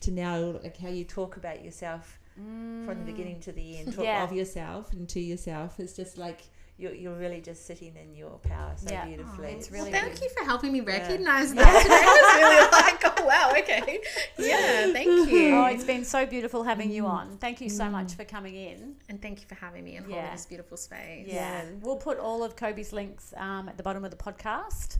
to 0.00 0.10
now 0.10 0.38
like 0.62 0.76
how 0.78 0.88
you 0.88 1.04
talk 1.04 1.36
about 1.36 1.64
yourself 1.64 2.18
from 2.34 2.86
the 2.86 2.94
mm. 2.94 3.06
beginning 3.06 3.40
to 3.40 3.52
the 3.52 3.78
end 3.78 3.94
talk 3.94 4.04
Yeah. 4.04 4.22
of 4.22 4.32
yourself 4.32 4.92
and 4.92 5.08
to 5.08 5.20
yourself 5.20 5.80
it's 5.80 5.94
just 5.94 6.18
like 6.18 6.42
you're, 6.78 6.92
you're 6.94 7.14
really 7.14 7.40
just 7.40 7.64
sitting 7.66 7.94
in 7.96 8.14
your 8.14 8.38
power 8.38 8.72
so 8.76 8.90
Yeah. 8.90 9.06
beautifully 9.06 9.48
Oh, 9.48 9.56
it's 9.56 9.70
Well, 9.70 9.86
thank 9.86 10.20
you 10.20 10.28
for 10.36 10.44
helping 10.44 10.72
me 10.72 10.80
recognize 10.82 11.54
that 11.54 11.82
today. 11.82 11.94
I 11.94 12.16
was 12.22 12.40
really 12.42 12.82
like, 12.82 13.18
oh 13.20 13.24
wow, 13.26 13.52
okay, 13.58 14.00
yeah, 14.38 14.92
thank 14.92 15.06
you, 15.30 15.54
Oh, 15.54 15.64
it's 15.66 15.84
been 15.84 16.04
so 16.04 16.26
beautiful 16.26 16.62
having 16.62 16.90
Mm. 16.90 16.94
you 16.94 17.06
on. 17.06 17.38
Thank 17.38 17.60
you 17.62 17.70
so 17.70 17.88
much 17.88 18.14
for 18.14 18.24
coming 18.24 18.54
in. 18.54 18.96
and 19.08 19.22
thank 19.22 19.40
you 19.40 19.46
for 19.48 19.54
having 19.54 19.84
me 19.84 19.96
and 19.96 20.06
Yeah. 20.06 20.14
holding 20.16 20.32
this 20.32 20.46
beautiful 20.46 20.76
space. 20.76 21.26
Yeah. 21.28 21.64
We'll 21.80 21.96
put 21.96 22.18
all 22.18 22.44
of 22.44 22.56
Kobi's 22.56 22.92
links 22.92 23.32
um, 23.36 23.68
at 23.68 23.76
the 23.76 23.82
bottom 23.82 24.04
of 24.04 24.10
the 24.10 24.16
podcast. 24.18 24.98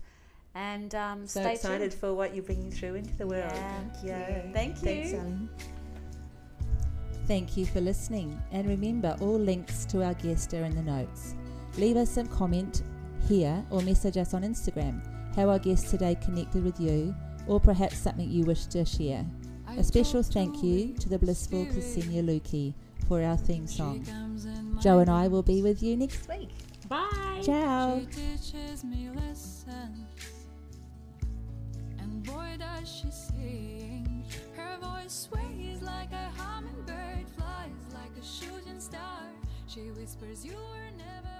And 0.54 0.94
um, 0.94 1.26
so 1.26 1.40
stay 1.42 1.52
excited 1.52 1.90
tuned. 1.90 2.00
for 2.00 2.14
what 2.14 2.34
you're 2.34 2.42
bringing 2.44 2.70
through 2.70 2.94
into 2.94 3.14
the 3.18 3.26
world 3.26 3.52
Yeah. 4.02 4.46
you. 4.46 4.52
Thank 4.54 4.82
you. 4.82 5.18
Alan. 5.18 5.50
Thank 7.26 7.56
you 7.56 7.66
for 7.66 7.80
listening, 7.80 8.40
and 8.52 8.68
remember 8.68 9.16
all 9.20 9.36
links 9.38 9.84
to 9.86 10.02
our 10.04 10.14
guest 10.14 10.54
are 10.54 10.64
in 10.64 10.74
the 10.76 10.82
notes. 10.82 11.34
Leave 11.78 11.96
us 11.96 12.10
some 12.10 12.26
comment 12.26 12.82
here 13.28 13.64
or 13.70 13.82
message 13.82 14.16
us 14.16 14.32
on 14.34 14.42
Instagram 14.42 15.02
how 15.36 15.50
our 15.50 15.58
guest 15.58 15.90
today 15.90 16.16
connected 16.24 16.64
with 16.64 16.80
you, 16.80 17.14
or 17.46 17.60
perhaps 17.60 17.98
something 17.98 18.26
you 18.30 18.42
wish 18.44 18.64
to 18.64 18.86
share. 18.86 19.26
A 19.76 19.84
special 19.84 20.22
thank 20.22 20.62
you 20.62 20.94
to 20.94 21.10
the 21.10 21.18
blissful 21.18 21.66
Ksenia 21.66 22.24
Luki 22.24 22.72
for 23.06 23.22
our 23.22 23.36
theme 23.36 23.66
song. 23.66 24.02
Joe 24.80 25.00
and 25.00 25.10
I 25.10 25.28
will 25.28 25.42
be 25.42 25.60
with 25.60 25.82
you 25.82 25.94
next 25.98 26.26
week. 26.26 26.48
Bye. 26.88 27.42
Ciao. 27.44 28.00
She 28.00 28.06
teaches 28.06 28.82
me 28.82 29.10
lessons, 29.10 30.06
and 31.98 32.22
boy 32.22 32.56
does 32.58 32.88
she 32.88 33.10
sing. 33.10 34.24
Her 34.56 34.78
voice 34.80 35.28
sways 35.30 35.82
like 35.82 36.12
a 36.12 36.30
hummingbird, 36.40 37.28
flies 37.36 37.92
like 37.92 38.16
a 38.18 38.24
shooting 38.24 38.80
star. 38.80 39.20
She 39.66 39.90
whispers, 39.90 40.46
"You 40.46 40.52
were 40.52 40.90
never 40.96 41.04
born, 41.04 41.04
so 41.04 41.04
you 41.04 41.04
will 41.04 41.34
never 41.34 41.35